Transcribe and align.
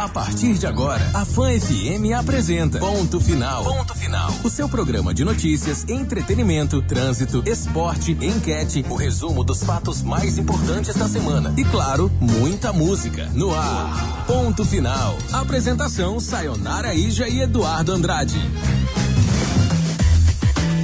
A 0.00 0.08
partir 0.08 0.54
de 0.54 0.66
agora, 0.66 1.10
a 1.12 1.26
Fã 1.26 1.50
FM 1.60 2.14
apresenta 2.18 2.78
Ponto 2.78 3.20
Final. 3.20 3.62
Ponto 3.62 3.94
Final. 3.94 4.32
O 4.42 4.48
seu 4.48 4.66
programa 4.66 5.12
de 5.12 5.26
notícias, 5.26 5.86
entretenimento, 5.90 6.80
trânsito, 6.80 7.42
esporte, 7.46 8.12
enquete, 8.12 8.82
o 8.88 8.94
resumo 8.94 9.44
dos 9.44 9.62
fatos 9.62 10.00
mais 10.00 10.38
importantes 10.38 10.94
da 10.94 11.06
semana. 11.06 11.52
E 11.54 11.64
claro, 11.64 12.10
muita 12.18 12.72
música. 12.72 13.26
No 13.34 13.54
ar. 13.54 14.24
Ponto 14.26 14.64
Final. 14.64 15.18
Apresentação 15.34 16.18
Sayonara 16.18 16.94
Ija 16.94 17.28
e 17.28 17.42
Eduardo 17.42 17.92
Andrade. 17.92 18.40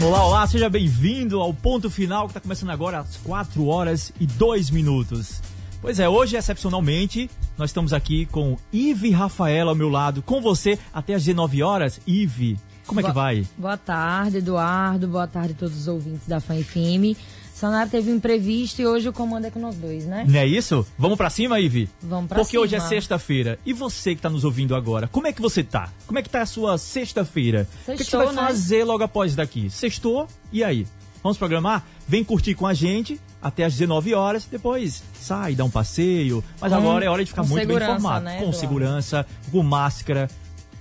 Olá, 0.04 0.26
olá, 0.26 0.46
seja 0.46 0.68
bem-vindo 0.68 1.40
ao 1.40 1.54
ponto 1.54 1.88
final 1.88 2.26
que 2.26 2.32
está 2.32 2.40
começando 2.40 2.68
agora 2.68 2.98
às 2.98 3.16
4 3.24 3.66
horas 3.66 4.12
e 4.20 4.26
2 4.26 4.68
minutos. 4.68 5.40
Pois 5.86 6.00
é, 6.00 6.08
hoje, 6.08 6.36
excepcionalmente, 6.36 7.30
nós 7.56 7.70
estamos 7.70 7.92
aqui 7.92 8.26
com 8.26 8.58
Ive 8.72 9.12
Rafaela 9.12 9.70
ao 9.70 9.76
meu 9.76 9.88
lado, 9.88 10.20
com 10.20 10.40
você 10.40 10.76
até 10.92 11.14
às 11.14 11.24
19 11.24 11.62
horas. 11.62 12.00
Ive, 12.04 12.58
como 12.84 12.98
é 12.98 13.02
boa, 13.04 13.12
que 13.12 13.14
vai? 13.14 13.46
Boa 13.56 13.76
tarde, 13.76 14.38
Eduardo. 14.38 15.06
Boa 15.06 15.28
tarde 15.28 15.52
a 15.52 15.54
todos 15.54 15.76
os 15.76 15.86
ouvintes 15.86 16.26
da 16.26 16.40
FM. 16.40 17.16
Sonara 17.54 17.88
teve 17.88 18.10
um 18.10 18.16
imprevisto 18.16 18.82
e 18.82 18.86
hoje 18.86 19.08
o 19.08 19.12
comando 19.12 19.44
é 19.44 19.50
com 19.52 19.60
nós 19.60 19.76
dois, 19.76 20.04
né? 20.06 20.26
Não 20.28 20.40
é 20.40 20.44
isso? 20.44 20.84
Vamos 20.98 21.16
para 21.16 21.30
cima, 21.30 21.60
Ive? 21.60 21.88
Vamos 22.02 22.26
pra 22.26 22.38
Porque 22.38 22.50
cima. 22.50 22.64
hoje 22.64 22.74
é 22.74 22.80
sexta-feira. 22.80 23.56
E 23.64 23.72
você 23.72 24.10
que 24.10 24.18
está 24.18 24.28
nos 24.28 24.42
ouvindo 24.42 24.74
agora, 24.74 25.06
como 25.06 25.28
é 25.28 25.32
que 25.32 25.40
você 25.40 25.62
tá? 25.62 25.92
Como 26.04 26.18
é 26.18 26.22
que 26.22 26.28
tá 26.28 26.42
a 26.42 26.46
sua 26.46 26.78
sexta-feira? 26.78 27.68
O 27.86 27.92
que, 27.92 27.98
que 27.98 28.10
você 28.10 28.16
vai 28.16 28.32
né? 28.32 28.42
fazer 28.42 28.82
logo 28.82 29.04
após 29.04 29.36
daqui? 29.36 29.70
Sextou? 29.70 30.26
E 30.50 30.64
aí? 30.64 30.84
Vamos 31.22 31.38
programar? 31.38 31.86
Vem 32.08 32.24
curtir 32.24 32.56
com 32.56 32.66
a 32.66 32.74
gente 32.74 33.20
até 33.46 33.64
às 33.64 33.72
19 33.74 34.14
horas, 34.14 34.44
depois 34.50 35.02
sai, 35.20 35.54
dá 35.54 35.64
um 35.64 35.70
passeio. 35.70 36.42
Mas 36.60 36.72
agora 36.72 37.04
é 37.04 37.08
hora 37.08 37.24
de 37.24 37.30
ficar 37.30 37.44
muito 37.44 37.66
bem 37.66 37.76
informado. 37.76 38.24
né, 38.24 38.42
com 38.42 38.52
segurança, 38.52 39.26
com 39.50 39.62
máscara, 39.62 40.28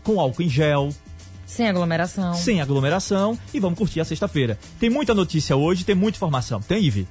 com 0.04 0.20
álcool 0.20 0.42
em 0.44 0.50
gel, 0.50 0.90
Sem 1.46 1.68
aglomeração. 1.68 2.34
sem 2.34 2.62
aglomeração 2.62 3.38
e 3.54 3.60
vamos 3.60 3.78
curtir 3.78 4.00
a 4.02 4.06
sexta-feira. 4.06 4.58
Tem 4.80 4.90
muita 4.90 5.14
notícia 5.14 5.56
hoje, 5.56 5.84
tem 5.86 5.96
muita 5.96 6.18
informação. 6.18 6.60
Tem, 6.62 6.84
Ive? 6.84 7.08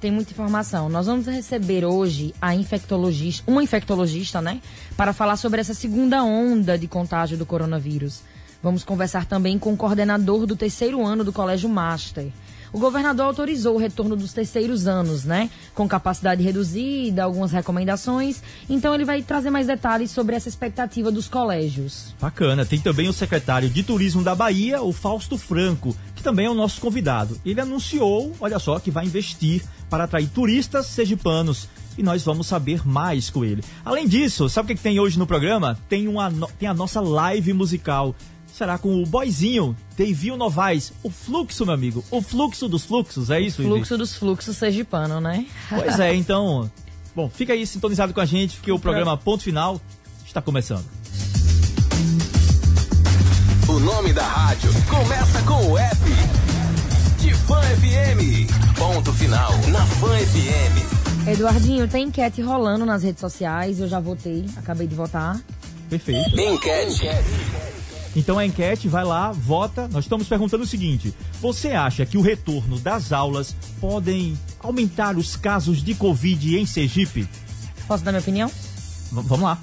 Tem 0.00 0.10
muita 0.12 0.30
informação. 0.30 0.88
Nós 0.88 1.06
vamos 1.06 1.26
receber 1.26 1.84
hoje 1.84 2.32
a 2.40 2.54
infectologista, 2.54 3.42
uma 3.50 3.62
infectologista, 3.62 4.40
né? 4.40 4.60
Para 4.96 5.12
falar 5.12 5.36
sobre 5.36 5.60
essa 5.60 5.74
segunda 5.74 6.22
onda 6.22 6.78
de 6.78 6.86
contágio 6.86 7.36
do 7.36 7.44
coronavírus. 7.44 8.20
Vamos 8.62 8.84
conversar 8.84 9.24
também 9.24 9.58
com 9.58 9.72
o 9.72 9.76
coordenador 9.76 10.46
do 10.46 10.54
terceiro 10.54 11.04
ano 11.04 11.24
do 11.24 11.32
Colégio 11.32 11.68
Master. 11.68 12.28
O 12.72 12.78
governador 12.78 13.26
autorizou 13.26 13.74
o 13.74 13.78
retorno 13.78 14.16
dos 14.16 14.32
terceiros 14.32 14.86
anos, 14.86 15.24
né? 15.24 15.50
Com 15.74 15.88
capacidade 15.88 16.42
reduzida, 16.42 17.24
algumas 17.24 17.52
recomendações. 17.52 18.42
Então 18.68 18.94
ele 18.94 19.04
vai 19.04 19.22
trazer 19.22 19.50
mais 19.50 19.66
detalhes 19.66 20.10
sobre 20.10 20.36
essa 20.36 20.48
expectativa 20.48 21.10
dos 21.10 21.28
colégios. 21.28 22.14
Bacana. 22.20 22.64
Tem 22.64 22.80
também 22.80 23.08
o 23.08 23.12
secretário 23.12 23.70
de 23.70 23.82
Turismo 23.82 24.22
da 24.22 24.34
Bahia, 24.34 24.82
o 24.82 24.92
Fausto 24.92 25.38
Franco, 25.38 25.96
que 26.14 26.22
também 26.22 26.46
é 26.46 26.50
o 26.50 26.54
nosso 26.54 26.80
convidado. 26.80 27.40
Ele 27.44 27.60
anunciou, 27.60 28.34
olha 28.40 28.58
só, 28.58 28.78
que 28.78 28.90
vai 28.90 29.06
investir 29.06 29.62
para 29.88 30.04
atrair 30.04 30.28
turistas 30.28 30.86
sergipanos. 30.86 31.68
E 31.96 32.02
nós 32.02 32.22
vamos 32.22 32.46
saber 32.46 32.86
mais 32.86 33.28
com 33.28 33.44
ele. 33.44 33.62
Além 33.84 34.06
disso, 34.06 34.48
sabe 34.48 34.72
o 34.72 34.76
que, 34.76 34.82
tem 34.82 35.00
hoje 35.00 35.18
no 35.18 35.26
programa? 35.26 35.76
Tem, 35.88 36.06
uma, 36.06 36.30
tem 36.58 36.68
a 36.68 36.74
nossa 36.74 37.00
live 37.00 37.52
musical. 37.52 38.14
Será 38.58 38.76
com 38.76 39.00
o 39.00 39.06
boyzinho, 39.06 39.76
Deivio 39.96 40.36
Novaes. 40.36 40.92
O 41.04 41.10
fluxo, 41.10 41.64
meu 41.64 41.74
amigo. 41.74 42.04
O 42.10 42.20
fluxo 42.20 42.68
dos 42.68 42.84
fluxos, 42.84 43.30
é 43.30 43.40
isso, 43.40 43.62
Ivi? 43.62 43.70
Fluxo 43.70 43.96
dos 43.96 44.16
fluxos 44.16 44.56
sergipano, 44.56 45.20
né? 45.20 45.46
Pois 45.68 46.00
é, 46.00 46.12
então. 46.16 46.68
Bom, 47.14 47.30
fica 47.30 47.52
aí 47.52 47.64
sintonizado 47.64 48.12
com 48.12 48.20
a 48.20 48.24
gente, 48.24 48.56
porque 48.56 48.72
o 48.72 48.78
programa 48.80 49.16
Ponto 49.16 49.44
Final 49.44 49.80
está 50.26 50.42
começando. 50.42 50.84
O 53.68 53.78
nome 53.78 54.12
da 54.12 54.26
rádio 54.26 54.70
começa 54.90 55.40
com 55.42 55.70
o 55.70 55.78
F. 55.78 55.96
De 57.20 57.32
Fã 57.34 57.60
FM. 57.60 58.76
Ponto 58.76 59.12
Final 59.12 59.52
na 59.68 59.86
Fã 59.86 60.18
FM. 60.18 61.28
Eduardinho, 61.28 61.86
tem 61.86 62.08
enquete 62.08 62.42
rolando 62.42 62.84
nas 62.84 63.04
redes 63.04 63.20
sociais. 63.20 63.78
Eu 63.78 63.86
já 63.86 64.00
votei, 64.00 64.46
acabei 64.56 64.88
de 64.88 64.96
votar. 64.96 65.40
Perfeito. 65.88 66.40
Enquete. 66.40 67.06
Então 68.16 68.38
a 68.38 68.44
enquete 68.46 68.88
vai 68.88 69.04
lá, 69.04 69.30
vota. 69.32 69.86
Nós 69.88 70.04
estamos 70.04 70.26
perguntando 70.26 70.64
o 70.64 70.66
seguinte: 70.66 71.14
você 71.40 71.68
acha 71.68 72.04
que 72.06 72.16
o 72.18 72.20
retorno 72.22 72.78
das 72.78 73.12
aulas 73.12 73.54
podem 73.80 74.36
aumentar 74.60 75.16
os 75.16 75.36
casos 75.36 75.82
de 75.82 75.94
Covid 75.94 76.56
em 76.58 76.66
Sergipe? 76.66 77.28
Posso 77.86 78.02
dar 78.04 78.10
minha 78.12 78.20
opinião? 78.20 78.48
V- 78.48 79.22
vamos 79.22 79.40
lá. 79.44 79.58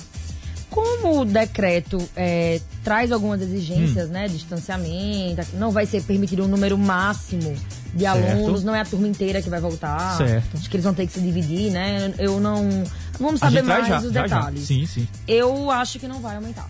Como 0.70 1.22
o 1.22 1.26
decreto 1.26 1.98
é, 2.16 2.60
traz 2.84 3.12
algumas 3.12 3.40
Hum. 3.40 3.44
exigências, 3.44 4.10
né? 4.10 4.28
Distanciamento, 4.28 5.46
não 5.54 5.72
vai 5.72 5.86
ser 5.86 6.04
permitido 6.04 6.44
um 6.44 6.48
número 6.48 6.78
máximo 6.78 7.56
de 7.94 8.04
Certo. 8.04 8.32
alunos, 8.32 8.64
não 8.64 8.76
é 8.76 8.82
a 8.82 8.86
turma 8.86 9.08
inteira 9.08 9.42
que 9.42 9.50
vai 9.50 9.62
voltar. 9.62 10.18
Certo. 10.18 10.58
Acho 10.58 10.70
que 10.70 10.76
eles 10.76 10.84
vão 10.84 10.94
ter 10.94 11.08
que 11.08 11.14
se 11.14 11.22
dividir, 11.22 11.72
né? 11.72 12.14
Eu 12.18 12.40
não. 12.42 12.84
Vamos 13.20 13.40
saber 13.40 13.64
mais 13.64 13.88
já, 13.88 13.98
os 14.00 14.04
já, 14.12 14.28
já. 14.28 14.36
detalhes. 14.38 14.64
Sim, 14.68 14.86
sim. 14.86 15.08
Eu 15.28 15.72
acho 15.72 15.98
que 15.98 16.08
não 16.08 16.20
vai 16.20 16.36
aumentar. 16.36 16.68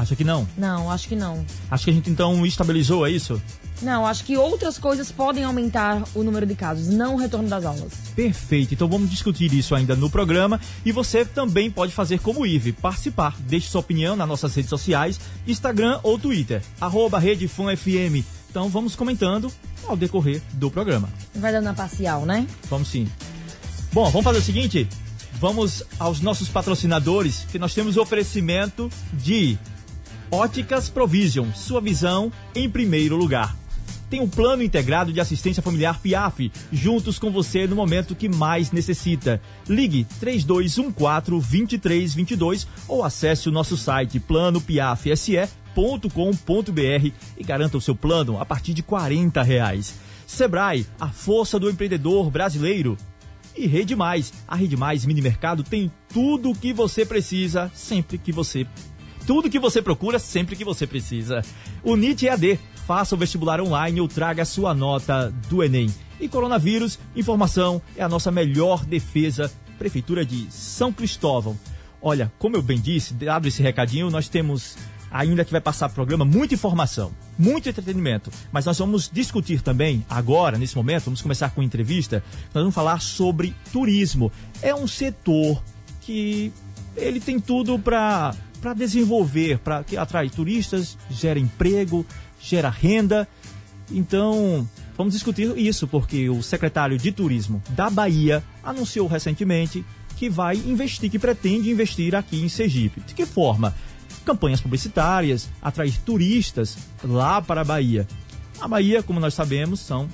Acha 0.00 0.16
que 0.16 0.24
não? 0.24 0.48
Não, 0.56 0.90
acho 0.90 1.06
que 1.06 1.14
não. 1.14 1.44
Acho 1.70 1.84
que 1.84 1.90
a 1.90 1.92
gente 1.92 2.08
então 2.08 2.46
estabilizou, 2.46 3.06
é 3.06 3.10
isso? 3.10 3.40
Não, 3.82 4.06
acho 4.06 4.24
que 4.24 4.34
outras 4.34 4.78
coisas 4.78 5.12
podem 5.12 5.44
aumentar 5.44 6.02
o 6.14 6.22
número 6.22 6.46
de 6.46 6.54
casos, 6.54 6.88
não 6.88 7.14
o 7.14 7.18
retorno 7.18 7.50
das 7.50 7.66
aulas. 7.66 7.92
Perfeito. 8.16 8.72
Então 8.72 8.88
vamos 8.88 9.10
discutir 9.10 9.52
isso 9.52 9.74
ainda 9.74 9.94
no 9.94 10.08
programa 10.08 10.58
e 10.86 10.90
você 10.90 11.22
também 11.22 11.70
pode 11.70 11.92
fazer 11.92 12.18
como 12.18 12.40
o 12.40 12.46
Ive, 12.46 12.72
participar. 12.72 13.36
Deixe 13.40 13.68
sua 13.68 13.82
opinião 13.82 14.16
nas 14.16 14.26
nossas 14.26 14.54
redes 14.54 14.70
sociais, 14.70 15.20
Instagram 15.46 16.00
ou 16.02 16.18
Twitter, 16.18 16.62
arroba 16.80 17.18
Rede 17.18 17.46
Fã 17.46 17.76
FM. 17.76 18.24
Então 18.48 18.70
vamos 18.70 18.96
comentando 18.96 19.52
ao 19.86 19.98
decorrer 19.98 20.40
do 20.54 20.70
programa. 20.70 21.10
Vai 21.34 21.52
dando 21.52 21.68
a 21.68 21.74
parcial, 21.74 22.24
né? 22.24 22.46
Vamos 22.70 22.88
sim. 22.88 23.06
Bom, 23.92 24.08
vamos 24.08 24.24
fazer 24.24 24.38
o 24.38 24.42
seguinte? 24.42 24.88
Vamos 25.40 25.82
aos 25.98 26.20
nossos 26.20 26.48
patrocinadores, 26.48 27.46
que 27.50 27.58
nós 27.58 27.72
temos 27.72 27.96
oferecimento 27.96 28.90
de 29.12 29.58
Óticas 30.32 30.88
Provision, 30.88 31.50
sua 31.52 31.80
visão 31.80 32.30
em 32.54 32.70
primeiro 32.70 33.16
lugar. 33.16 33.56
Tem 34.08 34.20
um 34.20 34.28
plano 34.28 34.62
integrado 34.62 35.12
de 35.12 35.20
assistência 35.20 35.60
familiar 35.60 35.98
PIAF, 36.00 36.52
juntos 36.72 37.18
com 37.18 37.32
você 37.32 37.66
no 37.66 37.74
momento 37.74 38.14
que 38.14 38.28
mais 38.28 38.70
necessita. 38.70 39.42
Ligue 39.68 40.06
3214-2322 40.20 42.68
ou 42.86 43.02
acesse 43.02 43.48
o 43.48 43.52
nosso 43.52 43.76
site 43.76 44.20
planopiafse.com.br 44.20 47.10
e 47.36 47.44
garanta 47.44 47.76
o 47.76 47.80
seu 47.80 47.96
plano 47.96 48.40
a 48.40 48.46
partir 48.46 48.72
de 48.72 48.84
40 48.84 49.42
reais. 49.42 49.96
Sebrae, 50.28 50.86
a 51.00 51.08
força 51.08 51.58
do 51.58 51.68
empreendedor 51.68 52.30
brasileiro. 52.30 52.96
E 53.56 53.66
Rede 53.66 53.96
Mais, 53.96 54.32
a 54.46 54.54
Rede 54.54 54.76
Mais 54.76 55.04
Mini 55.04 55.20
Mercado 55.20 55.64
tem 55.64 55.90
tudo 56.12 56.50
o 56.50 56.54
que 56.54 56.72
você 56.72 57.04
precisa, 57.04 57.68
sempre 57.74 58.16
que 58.16 58.32
você 58.32 58.66
tudo 59.30 59.48
que 59.48 59.60
você 59.60 59.80
procura 59.80 60.18
sempre 60.18 60.56
que 60.56 60.64
você 60.64 60.88
precisa. 60.88 61.40
O 61.84 61.94
NIT 61.94 62.26
EAD, 62.26 62.58
faça 62.84 63.14
o 63.14 63.18
vestibular 63.18 63.60
online 63.60 64.00
ou 64.00 64.08
traga 64.08 64.44
sua 64.44 64.74
nota 64.74 65.32
do 65.48 65.62
Enem. 65.62 65.88
E 66.18 66.28
coronavírus, 66.28 66.98
informação 67.14 67.80
é 67.96 68.02
a 68.02 68.08
nossa 68.08 68.32
melhor 68.32 68.84
defesa. 68.84 69.48
Prefeitura 69.78 70.26
de 70.26 70.50
São 70.50 70.92
Cristóvão. 70.92 71.56
Olha, 72.02 72.32
como 72.40 72.56
eu 72.56 72.62
bem 72.62 72.80
disse, 72.80 73.14
dado 73.14 73.46
esse 73.46 73.62
recadinho, 73.62 74.10
nós 74.10 74.28
temos 74.28 74.76
ainda 75.12 75.44
que 75.44 75.52
vai 75.52 75.60
passar 75.60 75.88
pro 75.88 75.94
programa 75.94 76.24
muita 76.24 76.54
informação, 76.54 77.12
muito 77.38 77.68
entretenimento. 77.68 78.32
Mas 78.50 78.66
nós 78.66 78.80
vamos 78.80 79.08
discutir 79.08 79.62
também, 79.62 80.04
agora, 80.10 80.58
nesse 80.58 80.74
momento, 80.74 81.04
vamos 81.04 81.22
começar 81.22 81.50
com 81.50 81.62
entrevista, 81.62 82.20
nós 82.52 82.64
vamos 82.64 82.74
falar 82.74 83.00
sobre 83.00 83.54
turismo. 83.72 84.32
É 84.60 84.74
um 84.74 84.88
setor 84.88 85.62
que 86.00 86.52
ele 86.96 87.20
tem 87.20 87.38
tudo 87.38 87.78
para 87.78 88.34
para 88.60 88.74
desenvolver, 88.74 89.58
para 89.58 89.82
que 89.82 89.96
atrai 89.96 90.28
turistas, 90.28 90.96
gera 91.10 91.38
emprego, 91.38 92.04
gera 92.40 92.68
renda. 92.68 93.26
Então, 93.90 94.68
vamos 94.96 95.14
discutir 95.14 95.56
isso, 95.58 95.88
porque 95.88 96.28
o 96.28 96.42
secretário 96.42 96.98
de 96.98 97.10
Turismo 97.10 97.62
da 97.70 97.90
Bahia 97.90 98.44
anunciou 98.62 99.08
recentemente 99.08 99.84
que 100.16 100.28
vai 100.28 100.56
investir, 100.56 101.10
que 101.10 101.18
pretende 101.18 101.70
investir 101.70 102.14
aqui 102.14 102.42
em 102.42 102.48
Sergipe. 102.48 103.00
De 103.00 103.14
que 103.14 103.24
forma? 103.24 103.74
Campanhas 104.24 104.60
publicitárias, 104.60 105.48
atrair 105.62 105.98
turistas 106.04 106.76
lá 107.02 107.40
para 107.40 107.62
a 107.62 107.64
Bahia. 107.64 108.06
A 108.60 108.68
Bahia, 108.68 109.02
como 109.02 109.18
nós 109.18 109.32
sabemos, 109.32 109.80
são, 109.80 110.06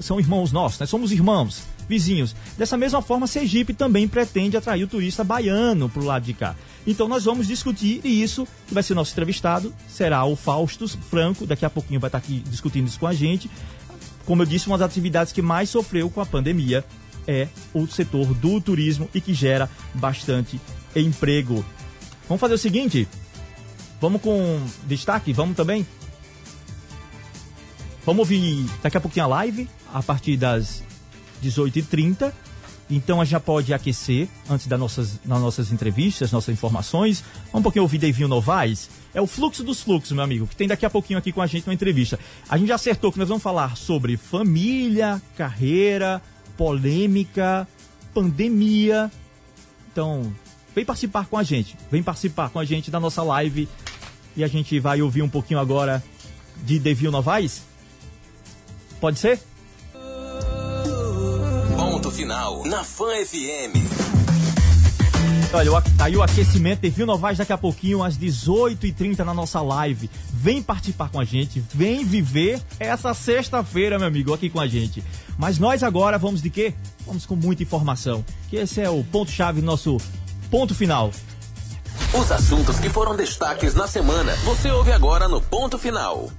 são 0.00 0.20
irmãos 0.20 0.52
nossos, 0.52 0.78
né? 0.78 0.86
somos 0.86 1.10
irmãos, 1.10 1.64
vizinhos. 1.88 2.36
Dessa 2.56 2.76
mesma 2.76 3.00
forma, 3.00 3.26
Sergipe 3.26 3.72
também 3.72 4.06
pretende 4.06 4.56
atrair 4.56 4.84
o 4.84 4.88
turista 4.88 5.24
baiano 5.24 5.88
para 5.88 6.02
o 6.02 6.04
lado 6.04 6.24
de 6.24 6.34
cá. 6.34 6.54
Então 6.86 7.08
nós 7.08 7.24
vamos 7.24 7.46
discutir 7.46 8.00
isso, 8.04 8.46
que 8.66 8.74
vai 8.74 8.82
ser 8.82 8.94
nosso 8.94 9.12
entrevistado, 9.12 9.74
será 9.88 10.24
o 10.24 10.36
Faustus 10.36 10.96
Franco, 11.10 11.46
daqui 11.46 11.64
a 11.64 11.70
pouquinho 11.70 12.00
vai 12.00 12.08
estar 12.08 12.18
aqui 12.18 12.42
discutindo 12.48 12.86
isso 12.86 12.98
com 12.98 13.06
a 13.06 13.14
gente. 13.14 13.50
Como 14.24 14.42
eu 14.42 14.46
disse, 14.46 14.66
uma 14.66 14.76
das 14.76 14.90
atividades 14.90 15.32
que 15.32 15.40
mais 15.40 15.70
sofreu 15.70 16.10
com 16.10 16.20
a 16.20 16.26
pandemia 16.26 16.84
é 17.26 17.48
o 17.74 17.86
setor 17.86 18.32
do 18.34 18.60
turismo 18.60 19.08
e 19.14 19.20
que 19.20 19.34
gera 19.34 19.68
bastante 19.94 20.60
emprego. 20.94 21.64
Vamos 22.26 22.40
fazer 22.40 22.54
o 22.54 22.58
seguinte. 22.58 23.08
Vamos 24.00 24.22
com 24.22 24.60
destaque, 24.86 25.32
vamos 25.32 25.56
também. 25.56 25.86
Vamos 28.04 28.20
ouvir 28.20 28.64
daqui 28.82 28.96
a 28.96 29.00
pouquinho 29.00 29.26
a 29.26 29.28
live, 29.28 29.68
a 29.92 30.02
partir 30.02 30.36
das 30.36 30.82
18h30. 31.42 32.32
Então 32.90 33.20
a 33.20 33.24
já 33.24 33.38
pode 33.38 33.74
aquecer 33.74 34.28
antes 34.48 34.66
das 34.66 34.80
nossas, 34.80 35.18
das 35.24 35.40
nossas 35.40 35.72
entrevistas, 35.72 36.32
nossas 36.32 36.52
informações. 36.52 37.22
Vamos 37.46 37.60
um 37.60 37.62
pouquinho 37.62 37.82
ouvir 37.82 37.98
Devinho 37.98 38.28
Novaes. 38.28 38.88
É 39.12 39.20
o 39.20 39.26
fluxo 39.26 39.62
dos 39.62 39.82
fluxos, 39.82 40.12
meu 40.12 40.24
amigo, 40.24 40.46
que 40.46 40.56
tem 40.56 40.66
daqui 40.66 40.86
a 40.86 40.90
pouquinho 40.90 41.18
aqui 41.18 41.30
com 41.30 41.42
a 41.42 41.46
gente 41.46 41.66
uma 41.66 41.74
entrevista. 41.74 42.18
A 42.48 42.56
gente 42.56 42.68
já 42.68 42.76
acertou 42.76 43.12
que 43.12 43.18
nós 43.18 43.28
vamos 43.28 43.42
falar 43.42 43.76
sobre 43.76 44.16
família, 44.16 45.20
carreira, 45.36 46.22
polêmica, 46.56 47.68
pandemia. 48.14 49.10
Então, 49.92 50.32
vem 50.74 50.84
participar 50.84 51.26
com 51.26 51.36
a 51.36 51.42
gente. 51.42 51.76
Vem 51.90 52.02
participar 52.02 52.48
com 52.48 52.58
a 52.58 52.64
gente 52.64 52.90
da 52.90 52.98
nossa 52.98 53.22
live. 53.22 53.68
E 54.34 54.42
a 54.42 54.48
gente 54.48 54.78
vai 54.80 55.02
ouvir 55.02 55.20
um 55.20 55.28
pouquinho 55.28 55.60
agora 55.60 56.02
de 56.64 56.78
Devinho 56.78 57.10
Novaes. 57.10 57.62
Pode 58.98 59.18
ser? 59.18 59.40
Ponto 61.98 62.12
final 62.12 62.64
na 62.64 62.84
Fã 62.84 63.06
FM. 63.26 63.74
Olha, 65.52 65.82
tá 65.96 66.04
aí 66.04 66.16
o 66.16 66.22
aquecimento 66.22 66.88
Viu 66.88 67.04
Novaes 67.04 67.38
daqui 67.38 67.52
a 67.52 67.58
pouquinho, 67.58 68.04
às 68.04 68.16
18h30 68.16 69.24
na 69.24 69.34
nossa 69.34 69.60
live. 69.60 70.08
Vem 70.32 70.62
participar 70.62 71.08
com 71.08 71.18
a 71.18 71.24
gente, 71.24 71.58
vem 71.74 72.04
viver 72.04 72.62
essa 72.78 73.12
sexta-feira, 73.14 73.98
meu 73.98 74.06
amigo, 74.06 74.32
aqui 74.32 74.48
com 74.48 74.60
a 74.60 74.68
gente. 74.68 75.02
Mas 75.36 75.58
nós 75.58 75.82
agora 75.82 76.16
vamos 76.18 76.40
de 76.40 76.50
quê? 76.50 76.72
Vamos 77.04 77.26
com 77.26 77.34
muita 77.34 77.64
informação. 77.64 78.24
Que 78.48 78.58
esse 78.58 78.80
é 78.80 78.88
o 78.88 79.02
ponto-chave 79.02 79.60
do 79.60 79.66
nosso 79.66 79.96
ponto 80.52 80.76
final. 80.76 81.10
Os 82.14 82.30
assuntos 82.30 82.78
que 82.78 82.88
foram 82.88 83.16
destaques 83.16 83.74
na 83.74 83.88
semana, 83.88 84.36
você 84.44 84.70
ouve 84.70 84.92
agora 84.92 85.26
no 85.26 85.40
ponto 85.40 85.76
final. 85.76 86.30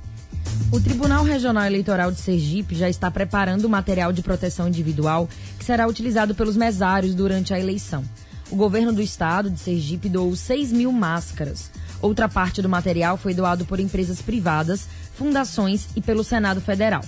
O 0.72 0.80
Tribunal 0.80 1.24
Regional 1.24 1.66
Eleitoral 1.66 2.12
de 2.12 2.20
Sergipe 2.20 2.76
já 2.76 2.88
está 2.88 3.10
preparando 3.10 3.66
o 3.66 3.70
material 3.70 4.14
de 4.14 4.22
proteção 4.22 4.68
individual 4.68 5.28
que 5.58 5.66
será 5.66 5.88
utilizado 5.88 6.36
pelos 6.36 6.56
mesários 6.56 7.16
durante 7.16 7.52
a 7.52 7.60
eleição. 7.60 8.04
O 8.52 8.56
governo 8.56 8.94
do 8.94 9.02
estado 9.02 9.50
de 9.50 9.60
Sergipe 9.60 10.08
doou 10.08 10.36
6 10.36 10.72
mil 10.72 10.92
máscaras. 10.92 11.72
Outra 12.00 12.30
parte 12.30 12.62
do 12.62 12.70
material 12.70 13.18
foi 13.18 13.34
doado 13.34 13.66
por 13.66 13.80
empresas 13.80 14.22
privadas, 14.22 14.88
fundações 15.16 15.88
e 15.96 16.02
pelo 16.02 16.24
Senado 16.24 16.62
Federal. 16.62 17.04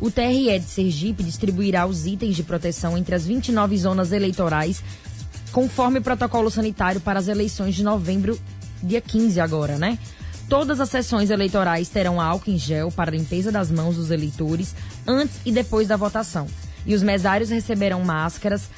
O 0.00 0.10
TRE 0.10 0.58
de 0.58 0.66
Sergipe 0.66 1.22
distribuirá 1.22 1.86
os 1.86 2.06
itens 2.06 2.34
de 2.34 2.42
proteção 2.42 2.98
entre 2.98 3.14
as 3.14 3.24
29 3.24 3.78
zonas 3.78 4.10
eleitorais, 4.10 4.82
conforme 5.52 6.00
o 6.00 6.02
protocolo 6.02 6.50
sanitário 6.50 7.00
para 7.00 7.20
as 7.20 7.28
eleições 7.28 7.76
de 7.76 7.84
novembro, 7.84 8.36
dia 8.82 9.00
15 9.00 9.40
agora, 9.40 9.78
né? 9.78 10.00
Todas 10.48 10.78
as 10.80 10.90
sessões 10.90 11.30
eleitorais 11.30 11.88
terão 11.88 12.20
álcool 12.20 12.50
em 12.50 12.58
gel 12.58 12.92
para 12.92 13.10
limpeza 13.10 13.50
das 13.50 13.70
mãos 13.70 13.96
dos 13.96 14.10
eleitores 14.10 14.74
antes 15.06 15.40
e 15.44 15.50
depois 15.50 15.88
da 15.88 15.96
votação. 15.96 16.46
E 16.86 16.94
os 16.94 17.02
mesários 17.02 17.48
receberão 17.50 18.02
máscaras, 18.04 18.68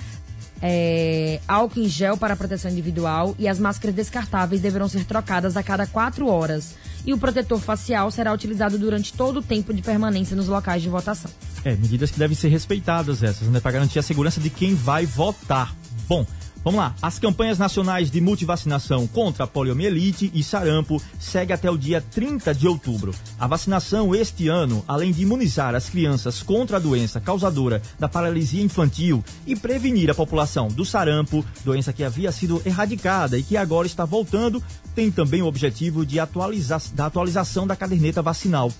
é, 0.63 1.41
álcool 1.47 1.81
em 1.81 1.89
gel 1.89 2.17
para 2.17 2.37
proteção 2.37 2.71
individual 2.71 3.35
e 3.39 3.49
as 3.49 3.59
máscaras 3.59 3.95
descartáveis 3.95 4.61
deverão 4.61 4.89
ser 4.89 5.05
trocadas 5.05 5.57
a 5.57 5.63
cada 5.63 5.87
quatro 5.87 6.29
horas. 6.29 6.75
E 7.05 7.13
o 7.13 7.19
protetor 7.19 7.61
facial 7.61 8.11
será 8.11 8.33
utilizado 8.33 8.79
durante 8.79 9.13
todo 9.13 9.39
o 9.39 9.43
tempo 9.43 9.73
de 9.73 9.83
permanência 9.83 10.35
nos 10.35 10.49
locais 10.49 10.83
de 10.83 10.89
votação. 10.89 11.31
É, 11.65 11.75
medidas 11.75 12.11
que 12.11 12.19
devem 12.19 12.37
ser 12.37 12.49
respeitadas 12.49 13.23
essas, 13.23 13.49
né? 13.49 13.61
Para 13.61 13.73
garantir 13.73 13.99
a 13.99 14.03
segurança 14.03 14.41
de 14.41 14.51
quem 14.51 14.75
vai 14.75 15.07
votar. 15.07 15.75
Bom, 16.09 16.27
Vamos 16.67 16.81
lá. 16.81 16.97
As 17.01 17.17
campanhas 17.17 17.61
nacionais 17.61 18.11
de 18.11 18.21
multivacinação 18.21 19.07
contra 19.07 19.45
a 19.45 19.47
poliomielite 19.47 20.33
e 20.35 20.43
sarampo 20.43 21.01
segue 21.17 21.53
até 21.53 21.71
o 21.71 21.79
dia 21.79 22.01
30 22.01 22.53
de 22.53 22.67
outubro. 22.67 23.15
A 23.39 23.47
vacinação 23.47 24.13
este 24.13 24.49
ano, 24.49 24.85
além 24.89 25.13
de 25.13 25.23
imunizar 25.23 25.77
as 25.77 25.89
crianças 25.89 26.43
contra 26.43 26.79
a 26.79 26.81
doença 26.81 27.21
causadora 27.21 27.81
da 28.01 28.09
paralisia 28.09 28.65
infantil 28.65 29.23
e 29.47 29.55
prevenir 29.55 30.11
a 30.11 30.15
população 30.15 30.67
do 30.67 30.85
sarampo, 30.85 31.45
doença 31.65 31.93
que 31.93 32.03
havia 32.03 32.33
sido 32.33 32.61
erradicada 32.67 33.39
e 33.39 33.45
que 33.45 33.57
agora 33.57 33.87
está 33.87 34.05
voltando, 34.05 34.61
tem 34.93 35.09
também 35.09 35.43
o 35.43 35.47
objetivo 35.47 36.05
de 36.05 36.19
atualizar, 36.19 36.83
da 36.95 37.07
atualização 37.07 37.65
da 37.65 37.77
caderneta 37.77 38.23
vacinal. 38.23 38.73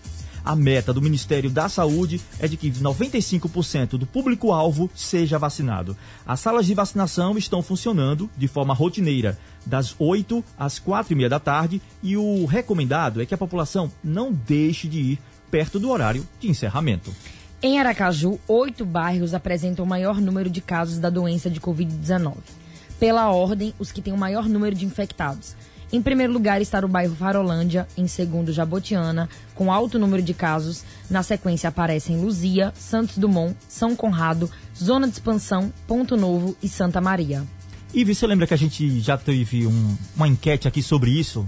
A 0.47 0.55
meta 0.55 0.93
do 0.93 1.03
Ministério 1.03 1.51
da 1.51 1.69
Saúde 1.69 2.21
é 2.39 2.47
de 2.47 2.57
que 2.57 2.71
95% 2.71 3.99
do 3.99 4.07
público-alvo 4.07 4.89
seja 4.95 5.41
vacinado. 5.41 5.97
As 6.25 6.39
salas 6.39 6.67
de 6.67 6.73
vacinação 6.73 7.37
estão 7.37 7.65
funcionando 7.65 8.31
de 8.37 8.47
forma 8.47 8.73
rotineira, 8.73 9.37
das 9.67 9.97
8 9.99 10.45
às 10.57 10.79
4 10.79 11.13
e 11.13 11.17
meia 11.17 11.29
da 11.29 11.41
tarde, 11.41 11.83
e 12.01 12.17
o 12.17 12.45
recomendado 12.45 13.21
é 13.21 13.27
que 13.27 13.35
a 13.35 13.39
população 13.39 13.91
não 14.05 14.33
deixe 14.33 14.87
de 14.87 15.01
ir 15.01 15.19
perto 15.51 15.81
do 15.81 15.91
horário 15.91 16.25
de 16.39 16.49
encerramento. 16.49 17.13
Em 17.61 17.81
Aracaju, 17.81 18.39
oito 18.47 18.85
bairros 18.85 19.35
apresentam 19.35 19.85
o 19.85 19.89
maior 19.89 20.21
número 20.21 20.49
de 20.49 20.61
casos 20.61 21.01
da 21.01 21.11
doença 21.11 21.51
de 21.51 21.61
Covid-19. 21.61 22.37
Pela 23.01 23.33
ordem, 23.33 23.75
os 23.81 23.91
que 23.91 24.01
têm 24.01 24.13
o 24.13 24.17
maior 24.17 24.49
número 24.49 24.77
de 24.77 24.87
infectados. 24.87 25.57
Em 25.93 26.03
primeiro 26.03 26.33
lugar 26.33 26.61
está 26.61 26.85
o 26.85 26.89
bairro 26.89 27.15
Farolândia, 27.15 27.87
em 27.97 28.09
segundo 28.09 28.53
Jabotiana, 28.53 29.29
com 29.55 29.73
alto 29.73 29.99
número 29.99 30.23
de 30.23 30.35
casos. 30.35 30.83
Na 31.09 31.23
sequência 31.23 31.69
aparecem 31.69 32.21
Luzia, 32.21 32.73
Santos 32.77 33.19
Dumont, 33.19 33.57
São 33.69 33.95
Conrado, 33.95 34.51
Zona 34.77 35.07
de 35.07 35.13
Expansão, 35.13 35.73
Ponto 35.87 36.17
Novo 36.17 36.57
e 36.63 36.69
Santa 36.69 37.01
Maria. 37.01 37.45
E 37.95 38.05
você 38.05 38.27
lembra 38.27 38.47
que 38.47 38.55
a 38.55 38.59
gente 38.59 39.01
já 39.01 39.17
teve 39.17 39.67
um, 39.67 39.97
uma 40.17 40.27
enquete 40.27 40.67
aqui 40.67 40.83
sobre 40.83 41.11
isso? 41.11 41.47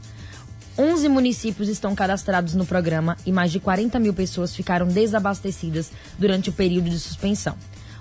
11 0.76 1.08
municípios 1.08 1.68
estão 1.68 1.94
cadastrados 1.94 2.56
no 2.56 2.66
programa 2.66 3.16
e 3.24 3.30
mais 3.30 3.52
de 3.52 3.60
40 3.60 3.96
mil 4.00 4.12
pessoas 4.12 4.52
ficaram 4.52 4.88
desabastecidas 4.88 5.92
durante 6.18 6.50
o 6.50 6.52
período 6.52 6.90
de 6.90 6.98
suspensão. 6.98 7.54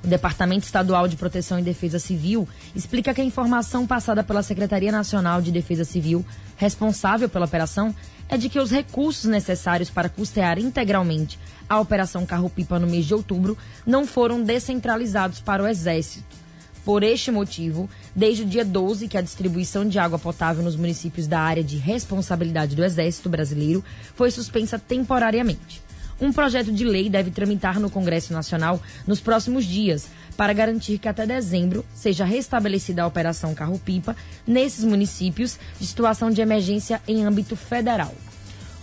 O 0.04 0.08
Departamento 0.08 0.66
Estadual 0.66 1.08
de 1.08 1.18
Proteção 1.18 1.60
e 1.60 1.62
Defesa 1.62 2.00
Civil 2.00 2.48
explica 2.76 3.14
que 3.14 3.22
a 3.22 3.24
informação 3.24 3.86
passada 3.86 4.24
pela 4.24 4.42
Secretaria 4.42 4.92
Nacional 4.92 5.40
de 5.40 5.52
Defesa 5.52 5.84
Civil, 5.84 6.26
responsável 6.56 7.30
pela 7.30 7.46
operação, 7.46 7.94
é 8.30 8.38
de 8.38 8.48
que 8.48 8.60
os 8.60 8.70
recursos 8.70 9.26
necessários 9.26 9.90
para 9.90 10.08
custear 10.08 10.60
integralmente 10.60 11.40
a 11.68 11.80
Operação 11.80 12.26
Carro-Pipa 12.26 12.80
no 12.80 12.88
mês 12.88 13.06
de 13.06 13.14
outubro 13.14 13.58
não 13.86 14.06
foram 14.06 14.42
descentralizados 14.42 15.40
para 15.40 15.64
o 15.64 15.68
Exército. 15.68 16.38
Por 16.86 17.04
este 17.04 17.30
motivo, 17.30 17.90
desde 18.16 18.44
o 18.44 18.46
dia 18.46 18.64
12 18.64 19.08
que 19.08 19.18
a 19.18 19.22
distribuição 19.22 19.88
de 19.88 20.00
água 20.00 20.18
potável 20.18 20.64
nos 20.64 20.76
municípios 20.76 21.28
da 21.28 21.40
área 21.40 21.64
de 21.64 21.78
responsabilidade 21.78 22.76
do 22.76 22.84
Exército 22.84 23.30
Brasileiro 23.30 23.84
foi 24.16 24.32
suspensa 24.32 24.80
temporariamente. 24.80 25.82
Um 26.22 26.34
projeto 26.34 26.72
de 26.72 26.84
lei 26.84 27.10
deve 27.10 27.32
tramitar 27.32 27.80
no 27.80 27.90
Congresso 27.90 28.34
Nacional 28.34 28.82
nos 29.08 29.22
próximos 29.22 29.66
dias, 29.66 30.08
para 30.40 30.54
garantir 30.54 30.98
que 31.00 31.10
até 31.10 31.28
dezembro 31.28 31.84
seja 31.94 32.24
restabelecida 32.24 33.04
a 33.04 33.08
Operação 33.08 33.54
Carro-Pipa 33.54 34.16
nesses 34.48 34.86
municípios 34.86 35.60
de 35.78 35.86
situação 35.86 36.32
de 36.32 36.40
emergência 36.40 37.02
em 37.06 37.26
âmbito 37.26 37.58
federal. 37.58 38.16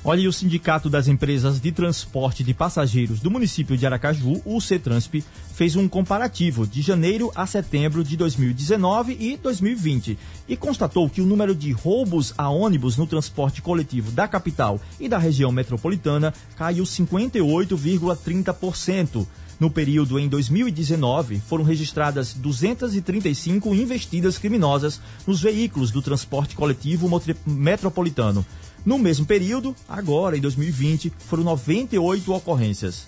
Olha, 0.04 0.20
e 0.20 0.28
o 0.28 0.32
Sindicato 0.34 0.90
das 0.90 1.08
Empresas 1.08 1.58
de 1.58 1.72
Transporte 1.72 2.44
de 2.44 2.52
Passageiros 2.52 3.20
do 3.20 3.30
município 3.30 3.74
de 3.74 3.86
Aracaju, 3.86 4.42
o 4.44 4.60
CETRANSP, 4.60 5.24
fez 5.54 5.76
um 5.76 5.88
comparativo 5.88 6.66
de 6.66 6.82
janeiro 6.82 7.32
a 7.34 7.46
setembro 7.46 8.04
de 8.04 8.18
2019 8.18 9.16
e 9.18 9.38
2020 9.38 10.18
e 10.46 10.58
constatou 10.58 11.08
que 11.08 11.22
o 11.22 11.26
número 11.26 11.54
de 11.54 11.72
roubos 11.72 12.34
a 12.36 12.50
ônibus 12.50 12.98
no 12.98 13.06
transporte 13.06 13.62
coletivo 13.62 14.10
da 14.10 14.28
capital 14.28 14.78
e 15.00 15.08
da 15.08 15.16
região 15.16 15.50
metropolitana 15.50 16.34
caiu 16.54 16.84
58,30%. 16.84 19.26
No 19.58 19.70
período 19.70 20.18
em 20.18 20.28
2019, 20.28 21.40
foram 21.40 21.64
registradas 21.64 22.34
235 22.34 23.74
investidas 23.74 24.36
criminosas 24.36 25.00
nos 25.26 25.40
veículos 25.40 25.90
do 25.90 26.02
transporte 26.02 26.54
coletivo 26.54 27.08
metropolitano. 27.46 28.44
No 28.84 28.98
mesmo 28.98 29.24
período, 29.24 29.74
agora 29.88 30.36
em 30.36 30.40
2020, 30.40 31.12
foram 31.18 31.42
98 31.44 32.32
ocorrências. 32.32 33.06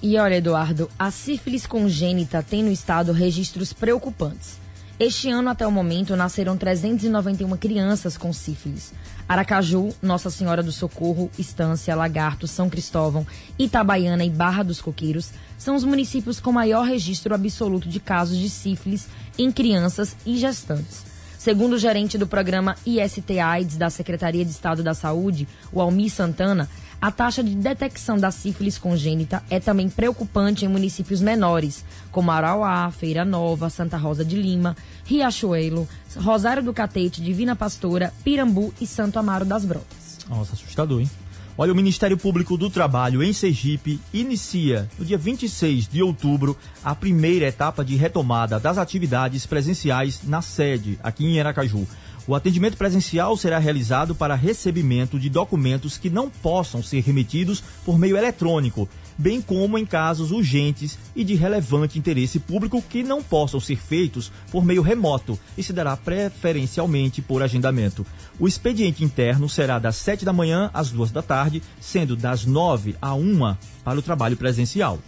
E 0.00 0.16
olha, 0.16 0.36
Eduardo, 0.36 0.88
a 0.96 1.10
sífilis 1.10 1.66
congênita 1.66 2.42
tem 2.42 2.62
no 2.62 2.70
estado 2.70 3.12
registros 3.12 3.72
preocupantes. 3.72 4.56
Este 4.98 5.30
ano, 5.30 5.50
até 5.50 5.66
o 5.66 5.70
momento, 5.70 6.16
nasceram 6.16 6.56
391 6.56 7.56
crianças 7.56 8.16
com 8.16 8.32
sífilis. 8.32 8.92
Aracaju, 9.28 9.90
Nossa 10.00 10.30
Senhora 10.30 10.62
do 10.62 10.72
Socorro, 10.72 11.30
Estância, 11.38 11.94
Lagarto, 11.94 12.46
São 12.46 12.70
Cristóvão, 12.70 13.26
Itabaiana 13.58 14.24
e 14.24 14.30
Barra 14.30 14.62
dos 14.62 14.80
Coqueiros 14.80 15.30
são 15.58 15.76
os 15.76 15.84
municípios 15.84 16.40
com 16.40 16.50
maior 16.50 16.86
registro 16.86 17.34
absoluto 17.34 17.88
de 17.88 18.00
casos 18.00 18.38
de 18.38 18.48
sífilis 18.48 19.08
em 19.36 19.52
crianças 19.52 20.16
e 20.24 20.38
gestantes. 20.38 21.17
Segundo 21.38 21.74
o 21.74 21.78
gerente 21.78 22.18
do 22.18 22.26
programa 22.26 22.74
IST 22.84 23.38
AIDS 23.38 23.76
da 23.76 23.88
Secretaria 23.88 24.44
de 24.44 24.50
Estado 24.50 24.82
da 24.82 24.92
Saúde, 24.92 25.46
o 25.72 25.80
Almir 25.80 26.10
Santana, 26.10 26.68
a 27.00 27.12
taxa 27.12 27.44
de 27.44 27.54
detecção 27.54 28.18
da 28.18 28.32
sífilis 28.32 28.76
congênita 28.76 29.40
é 29.48 29.60
também 29.60 29.88
preocupante 29.88 30.64
em 30.64 30.68
municípios 30.68 31.20
menores, 31.20 31.84
como 32.10 32.32
Arauá, 32.32 32.90
Feira 32.90 33.24
Nova, 33.24 33.70
Santa 33.70 33.96
Rosa 33.96 34.24
de 34.24 34.34
Lima, 34.34 34.76
Riachuelo, 35.04 35.88
Rosário 36.16 36.60
do 36.60 36.74
Catete, 36.74 37.22
Divina 37.22 37.54
Pastora, 37.54 38.12
Pirambu 38.24 38.74
e 38.80 38.86
Santo 38.86 39.16
Amaro 39.16 39.44
das 39.44 39.64
Brotas. 39.64 40.18
Nossa, 40.28 40.54
assustador, 40.54 41.02
hein? 41.02 41.10
Olha, 41.60 41.72
o 41.72 41.74
Ministério 41.74 42.16
Público 42.16 42.56
do 42.56 42.70
Trabalho 42.70 43.20
em 43.20 43.32
Sergipe 43.32 43.98
inicia 44.14 44.88
no 44.96 45.04
dia 45.04 45.18
26 45.18 45.88
de 45.88 46.00
outubro 46.00 46.56
a 46.84 46.94
primeira 46.94 47.48
etapa 47.48 47.84
de 47.84 47.96
retomada 47.96 48.60
das 48.60 48.78
atividades 48.78 49.44
presenciais 49.44 50.20
na 50.22 50.40
sede, 50.40 50.96
aqui 51.02 51.26
em 51.26 51.40
Aracaju. 51.40 51.84
O 52.28 52.34
atendimento 52.36 52.76
presencial 52.76 53.36
será 53.36 53.58
realizado 53.58 54.14
para 54.14 54.36
recebimento 54.36 55.18
de 55.18 55.28
documentos 55.28 55.98
que 55.98 56.08
não 56.08 56.30
possam 56.30 56.80
ser 56.80 57.00
remetidos 57.00 57.60
por 57.84 57.98
meio 57.98 58.16
eletrônico 58.16 58.88
bem 59.18 59.42
como 59.42 59.76
em 59.76 59.84
casos 59.84 60.30
urgentes 60.30 60.96
e 61.14 61.24
de 61.24 61.34
relevante 61.34 61.98
interesse 61.98 62.38
público 62.38 62.80
que 62.80 63.02
não 63.02 63.20
possam 63.20 63.58
ser 63.58 63.76
feitos 63.76 64.30
por 64.52 64.64
meio 64.64 64.80
remoto 64.80 65.38
e 65.56 65.62
se 65.62 65.72
dará 65.72 65.96
preferencialmente 65.96 67.20
por 67.20 67.42
agendamento. 67.42 68.06
O 68.38 68.46
expediente 68.46 69.02
interno 69.02 69.48
será 69.48 69.80
das 69.80 69.96
7 69.96 70.24
da 70.24 70.32
manhã 70.32 70.70
às 70.72 70.90
2 70.90 71.10
da 71.10 71.22
tarde, 71.22 71.60
sendo 71.80 72.14
das 72.14 72.46
9 72.46 72.94
a 73.02 73.14
1 73.14 73.56
para 73.82 73.98
o 73.98 74.02
trabalho 74.02 74.36
presencial. 74.36 74.98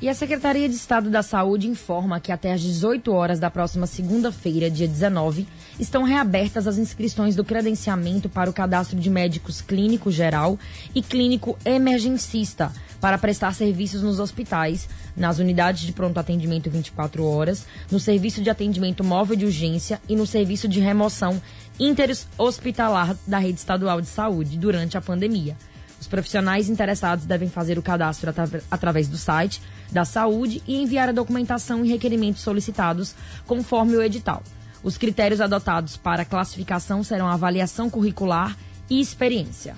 E 0.00 0.08
a 0.08 0.14
Secretaria 0.14 0.68
de 0.68 0.76
Estado 0.76 1.10
da 1.10 1.24
Saúde 1.24 1.66
informa 1.66 2.20
que 2.20 2.30
até 2.30 2.52
às 2.52 2.60
18 2.60 3.12
horas 3.12 3.40
da 3.40 3.50
próxima 3.50 3.84
segunda-feira, 3.84 4.70
dia 4.70 4.86
19, 4.86 5.44
estão 5.78 6.04
reabertas 6.04 6.68
as 6.68 6.78
inscrições 6.78 7.34
do 7.34 7.44
credenciamento 7.44 8.28
para 8.28 8.48
o 8.48 8.52
cadastro 8.52 8.96
de 8.96 9.10
médicos 9.10 9.60
clínico 9.60 10.08
geral 10.08 10.56
e 10.94 11.02
clínico 11.02 11.58
emergencista 11.64 12.72
para 13.00 13.18
prestar 13.18 13.54
serviços 13.54 14.02
nos 14.02 14.18
hospitais, 14.18 14.88
nas 15.16 15.38
unidades 15.38 15.82
de 15.82 15.92
pronto 15.92 16.18
atendimento 16.18 16.70
24 16.70 17.24
horas, 17.24 17.66
no 17.90 18.00
serviço 18.00 18.42
de 18.42 18.50
atendimento 18.50 19.04
móvel 19.04 19.36
de 19.36 19.44
urgência 19.44 20.00
e 20.08 20.16
no 20.16 20.26
serviço 20.26 20.68
de 20.68 20.80
remoção 20.80 21.40
interhospitalar 21.78 23.16
da 23.26 23.38
rede 23.38 23.58
estadual 23.58 24.00
de 24.00 24.08
saúde 24.08 24.58
durante 24.58 24.96
a 24.96 25.00
pandemia. 25.00 25.56
Os 26.00 26.06
profissionais 26.06 26.68
interessados 26.68 27.24
devem 27.24 27.48
fazer 27.48 27.78
o 27.78 27.82
cadastro 27.82 28.32
através 28.70 29.08
do 29.08 29.16
site 29.16 29.60
da 29.90 30.04
saúde 30.04 30.62
e 30.66 30.80
enviar 30.80 31.08
a 31.08 31.12
documentação 31.12 31.84
e 31.84 31.88
requerimentos 31.88 32.42
solicitados 32.42 33.14
conforme 33.46 33.96
o 33.96 34.02
edital. 34.02 34.42
Os 34.82 34.96
critérios 34.96 35.40
adotados 35.40 35.96
para 35.96 36.24
classificação 36.24 37.02
serão 37.02 37.26
avaliação 37.26 37.90
curricular 37.90 38.56
e 38.88 39.00
experiência. 39.00 39.74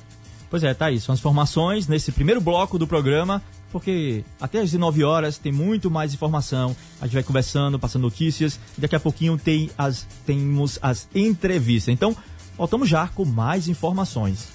Pois 0.50 0.64
é, 0.64 0.74
tá 0.74 0.86
aí. 0.86 0.98
São 1.00 1.12
as 1.12 1.20
informações 1.20 1.86
nesse 1.86 2.10
primeiro 2.10 2.40
bloco 2.40 2.76
do 2.76 2.86
programa, 2.86 3.40
porque 3.70 4.24
até 4.40 4.58
às 4.58 4.72
19 4.72 5.04
horas 5.04 5.38
tem 5.38 5.52
muito 5.52 5.88
mais 5.88 6.12
informação. 6.12 6.74
A 7.00 7.06
gente 7.06 7.14
vai 7.14 7.22
conversando, 7.22 7.78
passando 7.78 8.02
notícias, 8.02 8.58
daqui 8.76 8.96
a 8.96 9.00
pouquinho 9.00 9.38
tem 9.38 9.70
as, 9.78 10.06
temos 10.26 10.78
as 10.82 11.08
entrevistas. 11.14 11.92
Então, 11.94 12.16
voltamos 12.58 12.88
já 12.88 13.06
com 13.06 13.24
mais 13.24 13.68
informações. 13.68 14.48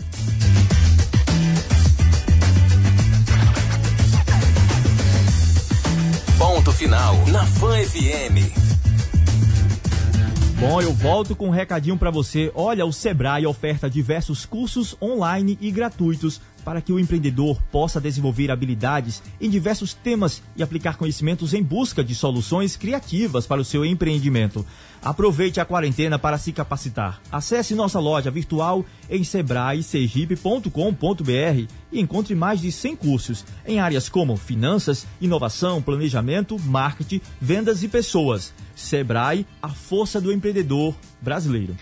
Ponto 6.37 6.71
final 6.73 7.15
na 7.27 7.45
Fan 7.45 7.83
FM. 7.85 8.74
Bom, 10.57 10.81
eu 10.81 10.93
volto 10.93 11.35
com 11.35 11.47
um 11.47 11.51
recadinho 11.51 11.97
para 11.97 12.09
você. 12.09 12.49
Olha, 12.55 12.85
o 12.85 12.93
Sebrae 12.93 13.45
oferta 13.45 13.89
diversos 13.89 14.45
cursos 14.45 14.95
online 15.01 15.57
e 15.59 15.69
gratuitos 15.69 16.39
para 16.63 16.81
que 16.81 16.93
o 16.93 16.99
empreendedor 16.99 17.61
possa 17.71 17.99
desenvolver 17.99 18.49
habilidades 18.49 19.21
em 19.39 19.49
diversos 19.49 19.93
temas 19.93 20.41
e 20.55 20.63
aplicar 20.63 20.95
conhecimentos 20.97 21.53
em 21.53 21.61
busca 21.61 22.03
de 22.03 22.15
soluções 22.15 22.77
criativas 22.77 23.45
para 23.45 23.61
o 23.61 23.65
seu 23.65 23.85
empreendimento. 23.85 24.65
Aproveite 25.05 25.59
a 25.59 25.65
quarentena 25.65 26.17
para 26.17 26.39
se 26.39 26.51
capacitar. 26.51 27.21
Acesse 27.31 27.75
nossa 27.75 27.99
loja 27.99 28.31
virtual 28.31 28.83
em 29.07 29.23
sebrae-sergipe.com.br 29.23 31.71
e 31.91 32.01
encontre 32.01 32.33
mais 32.33 32.59
de 32.59 32.71
100 32.71 32.95
cursos 32.95 33.45
em 33.67 33.79
áreas 33.79 34.09
como 34.09 34.35
finanças, 34.35 35.05
inovação, 35.21 35.79
planejamento, 35.79 36.59
marketing, 36.59 37.21
vendas 37.39 37.83
e 37.83 37.87
pessoas. 37.87 38.51
Sebrae, 38.75 39.45
a 39.61 39.69
força 39.69 40.19
do 40.19 40.33
empreendedor 40.33 40.95
brasileiro. 41.21 41.77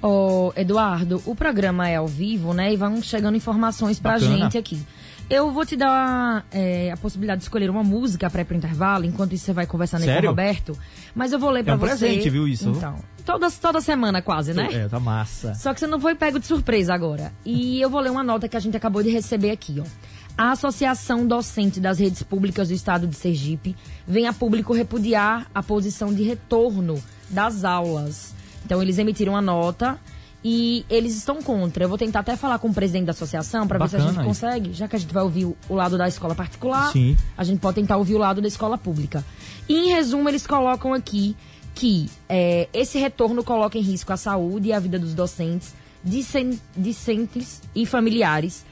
Ô, 0.00 0.52
Eduardo, 0.54 1.20
o 1.26 1.34
programa 1.34 1.88
é 1.88 1.96
ao 1.96 2.06
vivo, 2.06 2.54
né? 2.54 2.72
E 2.72 2.76
vão 2.76 3.02
chegando 3.02 3.36
informações 3.36 3.98
pra 3.98 4.12
Bacana. 4.12 4.36
gente 4.36 4.56
aqui. 4.56 4.80
Eu 5.28 5.50
vou 5.50 5.64
te 5.64 5.76
dar 5.76 6.44
é, 6.52 6.90
a 6.92 6.96
possibilidade 6.96 7.38
de 7.38 7.44
escolher 7.44 7.70
uma 7.70 7.82
música 7.82 8.28
para 8.28 8.42
ir 8.42 8.44
pro 8.44 8.56
intervalo, 8.56 9.04
enquanto 9.04 9.32
isso 9.32 9.46
você 9.46 9.52
vai 9.52 9.66
conversando 9.66 10.02
aí 10.02 10.20
com 10.20 10.26
o 10.26 10.30
Roberto. 10.30 10.78
Mas 11.14 11.32
eu 11.32 11.38
vou 11.38 11.50
ler 11.50 11.64
para 11.64 11.72
é 11.72 11.76
um 11.76 11.78
você. 11.78 11.86
presente, 11.86 12.28
viu 12.28 12.46
isso? 12.46 12.68
Então, 12.68 12.96
toda, 13.24 13.50
toda 13.50 13.80
semana 13.80 14.20
quase, 14.20 14.52
né? 14.52 14.68
É, 14.70 14.88
tá 14.88 15.00
massa. 15.00 15.54
Só 15.54 15.72
que 15.72 15.80
você 15.80 15.86
não 15.86 15.98
foi 15.98 16.14
pego 16.14 16.38
de 16.38 16.46
surpresa 16.46 16.92
agora. 16.94 17.32
E 17.44 17.80
eu 17.80 17.88
vou 17.88 18.00
ler 18.00 18.10
uma 18.10 18.22
nota 18.22 18.48
que 18.48 18.56
a 18.56 18.60
gente 18.60 18.76
acabou 18.76 19.02
de 19.02 19.10
receber 19.10 19.50
aqui, 19.50 19.80
ó. 19.80 19.84
A 20.36 20.50
Associação 20.50 21.26
Docente 21.26 21.78
das 21.78 22.00
Redes 22.00 22.22
Públicas 22.22 22.68
do 22.68 22.74
Estado 22.74 23.06
de 23.06 23.14
Sergipe 23.14 23.76
vem 24.06 24.26
a 24.26 24.32
público 24.32 24.72
repudiar 24.72 25.46
a 25.54 25.62
posição 25.62 26.12
de 26.12 26.24
retorno 26.24 27.00
das 27.30 27.64
aulas 27.64 28.34
então 28.64 28.80
eles 28.80 28.98
emitiram 28.98 29.36
a 29.36 29.42
nota 29.42 29.98
e 30.44 30.84
eles 30.90 31.16
estão 31.16 31.42
contra. 31.42 31.84
Eu 31.84 31.88
vou 31.88 31.96
tentar 31.96 32.20
até 32.20 32.36
falar 32.36 32.58
com 32.58 32.68
o 32.68 32.74
presidente 32.74 33.06
da 33.06 33.12
associação 33.12 33.66
para 33.66 33.78
ver 33.78 33.88
se 33.88 33.96
a 33.96 34.00
gente 34.00 34.22
consegue, 34.22 34.74
já 34.74 34.86
que 34.86 34.94
a 34.94 34.98
gente 34.98 35.14
vai 35.14 35.22
ouvir 35.22 35.46
o, 35.46 35.56
lado 35.70 35.96
da 35.96 36.06
escola 36.06 36.34
particular, 36.34 36.92
Sim. 36.92 37.16
a 37.36 37.42
gente 37.42 37.60
pode 37.60 37.76
tentar 37.76 37.96
ouvir 37.96 38.14
o 38.14 38.18
lado 38.18 38.42
da 38.42 38.48
escola 38.48 38.76
pública. 38.76 39.24
E, 39.66 39.74
em 39.74 39.88
resumo, 39.94 40.28
eles 40.28 40.46
colocam 40.46 40.92
aqui 40.92 41.34
que 41.74 42.10
é, 42.28 42.68
esse 42.74 42.98
retorno 42.98 43.42
coloca 43.42 43.78
em 43.78 43.80
risco 43.80 44.12
a 44.12 44.18
saúde 44.18 44.68
e 44.68 44.72
a 44.72 44.78
vida 44.78 44.98
dos 44.98 45.14
docentes, 45.14 45.74
discentes 46.04 47.62
e 47.74 47.86
familiares. 47.86 48.66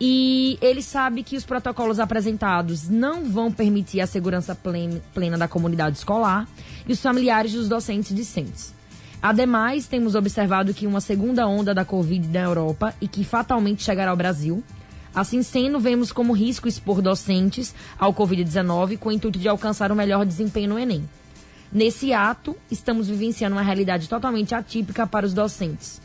E 0.00 0.56
ele 0.62 0.80
sabe 0.80 1.22
que 1.22 1.36
os 1.36 1.44
protocolos 1.44 2.00
apresentados 2.00 2.88
não 2.88 3.24
vão 3.24 3.52
permitir 3.52 4.00
a 4.00 4.06
segurança 4.06 4.56
plena 5.12 5.36
da 5.36 5.46
comunidade 5.46 5.98
escolar 5.98 6.48
e 6.86 6.92
os 6.92 7.02
familiares 7.02 7.52
dos 7.52 7.68
docentes 7.68 8.14
discentes. 8.14 8.77
Ademais, 9.20 9.86
temos 9.86 10.14
observado 10.14 10.72
que 10.72 10.86
uma 10.86 11.00
segunda 11.00 11.46
onda 11.46 11.74
da 11.74 11.84
Covid 11.84 12.26
na 12.28 12.40
Europa 12.40 12.94
e 13.00 13.08
que 13.08 13.24
fatalmente 13.24 13.82
chegará 13.82 14.12
ao 14.12 14.16
Brasil. 14.16 14.62
Assim 15.14 15.42
sendo, 15.42 15.80
vemos 15.80 16.12
como 16.12 16.32
risco 16.32 16.68
expor 16.68 17.02
docentes 17.02 17.74
ao 17.98 18.14
Covid-19 18.14 18.98
com 18.98 19.08
o 19.08 19.12
intuito 19.12 19.38
de 19.38 19.48
alcançar 19.48 19.90
o 19.90 19.96
melhor 19.96 20.24
desempenho 20.24 20.70
no 20.70 20.78
Enem. 20.78 21.08
Nesse 21.72 22.12
ato, 22.12 22.56
estamos 22.70 23.08
vivenciando 23.08 23.56
uma 23.56 23.62
realidade 23.62 24.08
totalmente 24.08 24.54
atípica 24.54 25.06
para 25.06 25.26
os 25.26 25.34
docentes. 25.34 26.00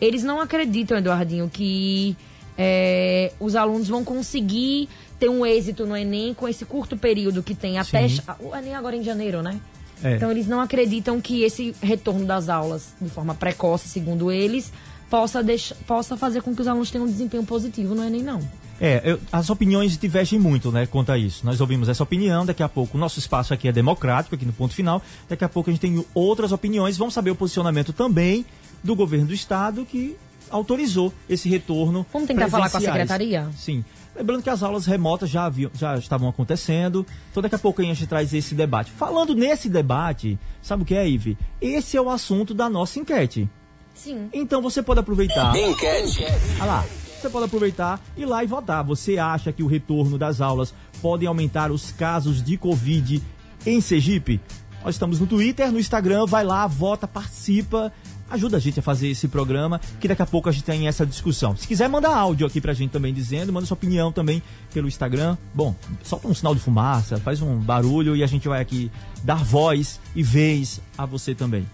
Eles 0.00 0.22
não 0.22 0.40
acreditam, 0.40 0.98
Eduardinho, 0.98 1.48
que 1.48 2.16
é, 2.56 3.32
os 3.40 3.56
alunos 3.56 3.88
vão 3.88 4.04
conseguir 4.04 4.88
ter 5.18 5.28
um 5.28 5.44
êxito 5.44 5.86
no 5.86 5.96
Enem 5.96 6.34
com 6.34 6.46
esse 6.46 6.64
curto 6.64 6.96
período 6.96 7.42
que 7.42 7.54
tem 7.54 7.78
até. 7.78 8.08
Sim. 8.08 8.20
O 8.40 8.54
Enem 8.54 8.74
agora 8.74 8.94
em 8.94 9.02
janeiro, 9.02 9.42
né? 9.42 9.58
É. 10.02 10.16
Então 10.16 10.30
eles 10.30 10.46
não 10.46 10.60
acreditam 10.60 11.20
que 11.20 11.42
esse 11.42 11.74
retorno 11.82 12.24
das 12.24 12.48
aulas 12.48 12.94
de 13.00 13.08
forma 13.08 13.34
precoce, 13.34 13.88
segundo 13.88 14.30
eles, 14.30 14.72
possa, 15.10 15.42
deixar, 15.42 15.74
possa 15.86 16.16
fazer 16.16 16.42
com 16.42 16.54
que 16.54 16.60
os 16.60 16.68
alunos 16.68 16.90
tenham 16.90 17.06
um 17.06 17.10
desempenho 17.10 17.44
positivo 17.44 17.94
no 17.94 18.04
Enem, 18.04 18.22
não. 18.22 18.40
É, 18.80 19.00
eu- 19.04 19.18
as 19.32 19.50
opiniões 19.50 19.98
divergem 19.98 20.38
muito, 20.38 20.70
né, 20.70 20.86
quanto 20.86 21.10
a 21.10 21.18
isso. 21.18 21.44
Nós 21.44 21.60
ouvimos 21.60 21.88
essa 21.88 22.02
opinião, 22.02 22.46
daqui 22.46 22.62
a 22.62 22.68
pouco 22.68 22.96
o 22.96 23.00
nosso 23.00 23.18
espaço 23.18 23.52
aqui 23.52 23.66
é 23.66 23.72
democrático, 23.72 24.34
aqui 24.36 24.44
no 24.44 24.52
ponto 24.52 24.72
final. 24.72 25.02
Daqui 25.28 25.44
a 25.44 25.48
pouco 25.48 25.68
a 25.68 25.72
gente 25.72 25.80
tem 25.80 26.04
outras 26.14 26.52
opiniões. 26.52 26.96
Vamos 26.96 27.12
saber 27.14 27.30
o 27.32 27.34
posicionamento 27.34 27.92
também 27.92 28.46
do 28.84 28.94
governo 28.94 29.26
do 29.26 29.34
estado 29.34 29.84
que 29.84 30.16
autorizou 30.50 31.12
esse 31.28 31.48
retorno. 31.48 32.06
Vamos 32.12 32.28
tentar 32.28 32.48
falar 32.48 32.70
com 32.70 32.76
a 32.76 32.80
secretaria? 32.80 33.48
Sim. 33.56 33.84
Lembrando 34.18 34.42
que 34.42 34.50
as 34.50 34.64
aulas 34.64 34.84
remotas 34.84 35.30
já, 35.30 35.44
haviam, 35.44 35.70
já 35.72 35.96
estavam 35.96 36.28
acontecendo. 36.28 37.06
Então 37.30 37.40
daqui 37.40 37.54
a 37.54 37.58
pouco 37.58 37.80
a 37.80 37.84
gente 37.84 38.04
traz 38.04 38.34
esse 38.34 38.52
debate. 38.52 38.90
Falando 38.90 39.32
nesse 39.32 39.68
debate, 39.68 40.36
sabe 40.60 40.82
o 40.82 40.86
que 40.86 40.96
é, 40.96 41.08
Ive? 41.08 41.38
Esse 41.60 41.96
é 41.96 42.00
o 42.00 42.10
assunto 42.10 42.52
da 42.52 42.68
nossa 42.68 42.98
enquete. 42.98 43.48
Sim. 43.94 44.28
Então 44.32 44.60
você 44.60 44.82
pode 44.82 44.98
aproveitar. 44.98 45.54
Enquete. 45.56 46.24
Olha 46.56 46.64
lá, 46.64 46.84
você 47.20 47.30
pode 47.30 47.46
aproveitar 47.46 48.00
e 48.16 48.22
ir 48.22 48.26
lá 48.26 48.42
e 48.42 48.46
votar. 48.48 48.82
Você 48.84 49.18
acha 49.18 49.52
que 49.52 49.62
o 49.62 49.68
retorno 49.68 50.18
das 50.18 50.40
aulas 50.40 50.74
podem 51.00 51.28
aumentar 51.28 51.70
os 51.70 51.92
casos 51.92 52.42
de 52.42 52.56
Covid 52.56 53.22
em 53.64 53.80
Sergipe? 53.80 54.40
Nós 54.84 54.96
estamos 54.96 55.20
no 55.20 55.26
Twitter, 55.26 55.70
no 55.70 55.78
Instagram, 55.78 56.26
vai 56.26 56.44
lá, 56.44 56.66
vota, 56.66 57.06
participa. 57.06 57.92
Ajuda 58.30 58.56
a 58.58 58.60
gente 58.60 58.78
a 58.78 58.82
fazer 58.82 59.08
esse 59.08 59.26
programa, 59.28 59.80
que 60.00 60.06
daqui 60.06 60.22
a 60.22 60.26
pouco 60.26 60.48
a 60.48 60.52
gente 60.52 60.64
tem 60.64 60.86
essa 60.86 61.06
discussão. 61.06 61.56
Se 61.56 61.66
quiser, 61.66 61.88
manda 61.88 62.08
áudio 62.08 62.46
aqui 62.46 62.60
pra 62.60 62.74
gente 62.74 62.90
também 62.90 63.12
dizendo, 63.12 63.52
manda 63.52 63.66
sua 63.66 63.74
opinião 63.74 64.12
também 64.12 64.42
pelo 64.72 64.86
Instagram. 64.86 65.36
Bom, 65.54 65.74
solta 66.02 66.28
um 66.28 66.34
sinal 66.34 66.54
de 66.54 66.60
fumaça, 66.60 67.16
faz 67.18 67.40
um 67.40 67.56
barulho 67.56 68.14
e 68.14 68.22
a 68.22 68.26
gente 68.26 68.46
vai 68.46 68.60
aqui 68.60 68.90
dar 69.24 69.42
voz 69.42 69.98
e 70.14 70.22
vez 70.22 70.80
a 70.96 71.06
você 71.06 71.34
também. 71.34 71.66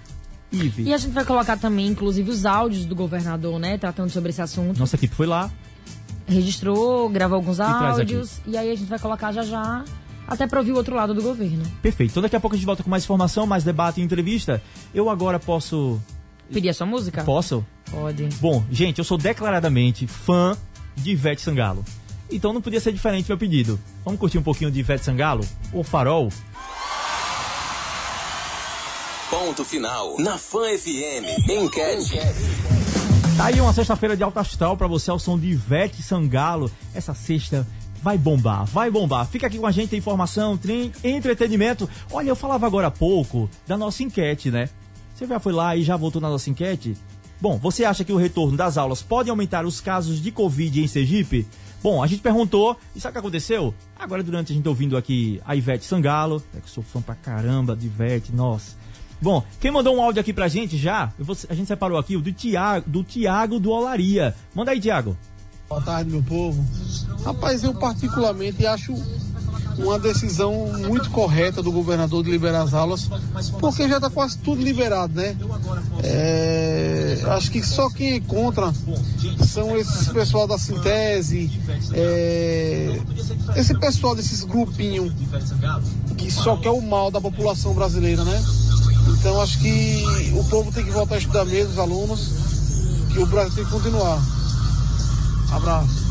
Ive, 0.52 0.84
E 0.84 0.94
a 0.94 0.98
gente 0.98 1.12
vai 1.12 1.24
colocar 1.24 1.56
também, 1.56 1.88
inclusive, 1.88 2.30
os 2.30 2.46
áudios 2.46 2.84
do 2.84 2.94
governador, 2.94 3.58
né? 3.58 3.76
Tratando 3.76 4.10
sobre 4.10 4.30
esse 4.30 4.40
assunto. 4.40 4.78
nossa 4.78 4.94
equipe 4.94 5.14
foi 5.14 5.26
lá, 5.26 5.50
Registrou, 6.26 7.08
gravou 7.08 7.36
alguns 7.36 7.56
traz 7.56 7.98
áudios. 7.98 8.40
E 8.46 8.56
aí 8.56 8.70
a 8.70 8.74
gente 8.74 8.88
vai 8.88 8.98
colocar 8.98 9.30
já 9.32 9.42
já, 9.42 9.84
até 10.26 10.46
pra 10.46 10.58
ouvir 10.58 10.72
o 10.72 10.76
outro 10.76 10.96
lado 10.96 11.12
do 11.12 11.22
governo. 11.22 11.64
Perfeito. 11.82 12.12
Então 12.12 12.22
daqui 12.22 12.36
a 12.36 12.40
pouco 12.40 12.54
a 12.54 12.58
gente 12.58 12.66
volta 12.66 12.82
com 12.82 12.88
mais 12.90 13.04
informação, 13.04 13.46
mais 13.46 13.62
debate 13.62 14.00
e 14.00 14.04
entrevista. 14.04 14.62
Eu 14.94 15.10
agora 15.10 15.38
posso. 15.38 16.00
Pedir 16.52 16.68
a 16.68 16.74
sua 16.74 16.86
música? 16.86 17.24
Posso? 17.24 17.64
Pode. 17.90 18.28
Bom, 18.40 18.64
gente, 18.70 18.98
eu 18.98 19.04
sou 19.04 19.18
declaradamente 19.18 20.06
fã 20.06 20.56
de 20.96 21.12
Ivete 21.12 21.42
Sangalo. 21.42 21.84
Então 22.30 22.52
não 22.52 22.60
podia 22.60 22.80
ser 22.80 22.92
diferente 22.92 23.28
meu 23.28 23.38
pedido. 23.38 23.78
Vamos 24.04 24.18
curtir 24.18 24.38
um 24.38 24.42
pouquinho 24.42 24.70
de 24.70 24.80
Ivete 24.80 25.04
Sangalo? 25.04 25.44
O 25.72 25.82
Farol? 25.82 26.30
Ponto 29.30 29.64
final. 29.64 30.16
Na 30.18 30.38
Fã 30.38 30.64
FM. 30.78 31.50
Enquete. 31.50 32.18
Tá 33.36 33.46
aí 33.46 33.60
uma 33.60 33.72
sexta-feira 33.72 34.16
de 34.16 34.22
alta 34.22 34.40
astral 34.40 34.76
pra 34.76 34.86
você 34.86 35.10
ao 35.10 35.18
som 35.18 35.38
de 35.38 35.48
Ivete 35.48 36.02
Sangalo. 36.02 36.70
Essa 36.94 37.14
sexta 37.14 37.66
vai 38.00 38.16
bombar, 38.18 38.64
vai 38.66 38.90
bombar. 38.90 39.26
Fica 39.26 39.46
aqui 39.46 39.58
com 39.58 39.66
a 39.66 39.72
gente, 39.72 39.90
tem 39.90 39.98
informação, 39.98 40.56
tem 40.56 40.92
entretenimento. 41.02 41.88
Olha, 42.12 42.28
eu 42.28 42.36
falava 42.36 42.66
agora 42.66 42.88
há 42.88 42.90
pouco 42.90 43.48
da 43.66 43.76
nossa 43.76 44.02
enquete, 44.02 44.50
né? 44.50 44.68
Você 45.14 45.26
já 45.26 45.38
foi 45.38 45.52
lá 45.52 45.76
e 45.76 45.82
já 45.82 45.96
voltou 45.96 46.20
na 46.20 46.28
nossa 46.28 46.50
enquete? 46.50 46.96
Bom, 47.40 47.58
você 47.58 47.84
acha 47.84 48.04
que 48.04 48.12
o 48.12 48.16
retorno 48.16 48.56
das 48.56 48.78
aulas 48.78 49.02
pode 49.02 49.28
aumentar 49.30 49.64
os 49.66 49.80
casos 49.80 50.20
de 50.20 50.30
Covid 50.30 50.82
em 50.82 50.86
Sergipe? 50.86 51.46
Bom, 51.82 52.02
a 52.02 52.06
gente 52.06 52.22
perguntou, 52.22 52.76
e 52.96 53.00
sabe 53.00 53.10
o 53.10 53.12
que 53.14 53.18
aconteceu? 53.18 53.74
Agora, 53.98 54.22
durante 54.22 54.52
a 54.52 54.54
gente 54.56 54.66
ouvindo 54.68 54.96
aqui 54.96 55.40
a 55.44 55.54
Ivete 55.54 55.84
Sangalo, 55.84 56.42
é 56.56 56.60
que 56.60 56.70
sou 56.70 56.82
fã 56.82 57.02
pra 57.02 57.14
caramba 57.14 57.76
de 57.76 57.86
Ivete, 57.86 58.32
nossa. 58.32 58.74
Bom, 59.20 59.44
quem 59.60 59.70
mandou 59.70 59.94
um 59.94 60.02
áudio 60.02 60.20
aqui 60.20 60.32
pra 60.32 60.48
gente 60.48 60.76
já, 60.78 61.12
vou- 61.18 61.36
a 61.48 61.54
gente 61.54 61.66
separou 61.66 61.98
aqui 61.98 62.16
o 62.16 62.20
do 62.20 62.32
Tiago, 62.32 62.88
do 62.88 63.04
Tiago 63.04 63.58
do 63.60 63.70
Olaria. 63.70 64.34
Manda 64.54 64.70
aí, 64.70 64.80
Tiago. 64.80 65.16
Boa 65.68 65.80
tarde, 65.80 66.10
meu 66.10 66.22
povo. 66.22 66.64
Rapaz, 67.24 67.62
eu 67.62 67.74
particularmente 67.74 68.66
acho 68.66 68.94
uma 69.78 69.98
decisão 69.98 70.72
muito 70.86 71.10
correta 71.10 71.62
do 71.62 71.72
governador 71.72 72.22
de 72.22 72.30
liberar 72.30 72.62
as 72.62 72.74
aulas, 72.74 73.08
porque 73.58 73.88
já 73.88 73.96
está 73.96 74.10
quase 74.10 74.38
tudo 74.38 74.62
liberado, 74.62 75.14
né? 75.14 75.36
É, 76.02 77.22
acho 77.28 77.50
que 77.50 77.62
só 77.64 77.90
quem 77.90 78.14
é 78.14 78.20
contra 78.20 78.72
são 79.46 79.76
esses 79.76 80.08
pessoal 80.08 80.46
da 80.46 80.58
Sintese, 80.58 81.50
é, 81.92 83.00
esse 83.56 83.78
pessoal 83.78 84.14
desses 84.14 84.44
grupinhos 84.44 85.12
que 86.16 86.30
só 86.30 86.56
quer 86.56 86.70
o 86.70 86.80
mal 86.80 87.10
da 87.10 87.20
população 87.20 87.74
brasileira, 87.74 88.24
né? 88.24 88.42
Então 89.08 89.40
acho 89.40 89.58
que 89.58 90.04
o 90.34 90.44
povo 90.44 90.72
tem 90.72 90.84
que 90.84 90.90
voltar 90.90 91.16
a 91.16 91.18
estudar 91.18 91.44
mesmo, 91.44 91.72
os 91.72 91.78
alunos, 91.78 92.32
que 93.12 93.18
o 93.18 93.26
Brasil 93.26 93.54
tem 93.54 93.64
que 93.64 93.70
continuar. 93.70 94.22
Abraço. 95.52 96.03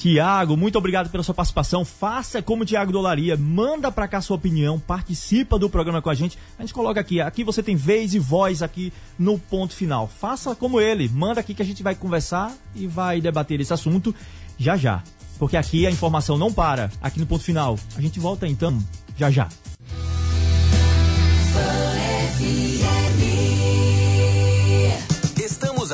Tiago, 0.00 0.56
muito 0.56 0.78
obrigado 0.78 1.10
pela 1.10 1.22
sua 1.22 1.34
participação. 1.34 1.84
Faça 1.84 2.40
como 2.40 2.64
Tiago 2.64 2.90
do 2.90 2.98
Olaria, 2.98 3.36
manda 3.36 3.92
pra 3.92 4.08
cá 4.08 4.22
sua 4.22 4.36
opinião, 4.36 4.80
participa 4.80 5.58
do 5.58 5.68
programa 5.68 6.00
com 6.00 6.08
a 6.08 6.14
gente. 6.14 6.38
A 6.58 6.62
gente 6.62 6.72
coloca 6.72 6.98
aqui, 6.98 7.20
aqui 7.20 7.44
você 7.44 7.62
tem 7.62 7.76
vez 7.76 8.14
e 8.14 8.18
voz 8.18 8.62
aqui 8.62 8.94
no 9.18 9.38
ponto 9.38 9.74
final. 9.74 10.08
Faça 10.08 10.54
como 10.54 10.80
ele, 10.80 11.06
manda 11.10 11.38
aqui 11.38 11.52
que 11.52 11.60
a 11.60 11.66
gente 11.66 11.82
vai 11.82 11.94
conversar 11.94 12.50
e 12.74 12.86
vai 12.86 13.20
debater 13.20 13.60
esse 13.60 13.74
assunto 13.74 14.14
já 14.58 14.74
já. 14.74 15.02
Porque 15.38 15.58
aqui 15.58 15.86
a 15.86 15.90
informação 15.90 16.38
não 16.38 16.50
para, 16.50 16.90
aqui 17.02 17.20
no 17.20 17.26
ponto 17.26 17.44
final. 17.44 17.78
A 17.94 18.00
gente 18.00 18.18
volta 18.18 18.48
então 18.48 18.82
já 19.18 19.30
já. 19.30 19.48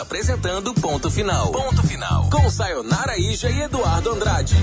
Apresentando 0.06 0.72
Ponto 0.72 1.10
Final. 1.10 1.50
Ponto 1.50 1.84
Final. 1.84 2.30
Com 2.30 2.48
Sayonara 2.48 3.18
Ija 3.18 3.50
e 3.50 3.62
Eduardo 3.62 4.12
Andrade. 4.12 4.54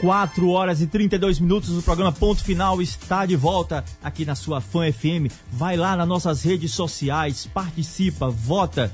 4 0.00 0.48
horas 0.48 0.80
e 0.80 0.88
32 0.88 1.38
minutos, 1.38 1.70
o 1.70 1.80
programa 1.80 2.10
Ponto 2.10 2.42
Final 2.42 2.82
está 2.82 3.24
de 3.24 3.36
volta 3.36 3.84
aqui 4.02 4.24
na 4.24 4.34
sua 4.34 4.60
Fã 4.60 4.92
FM. 4.92 5.30
Vai 5.52 5.76
lá 5.76 5.94
nas 5.94 6.08
nossas 6.08 6.42
redes 6.42 6.72
sociais, 6.72 7.48
participa, 7.54 8.28
vota. 8.28 8.92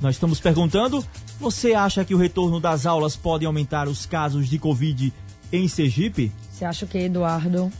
Nós 0.00 0.16
estamos 0.16 0.40
perguntando: 0.40 1.06
você 1.38 1.72
acha 1.72 2.04
que 2.04 2.12
o 2.12 2.18
retorno 2.18 2.58
das 2.58 2.86
aulas 2.86 3.14
pode 3.14 3.46
aumentar 3.46 3.86
os 3.86 4.04
casos 4.04 4.48
de 4.48 4.58
Covid 4.58 5.14
em 5.52 5.68
Sergipe? 5.68 6.32
Você 6.50 6.64
acha 6.64 6.84
o 6.84 6.88
que, 6.88 6.98
Eduardo? 6.98 7.72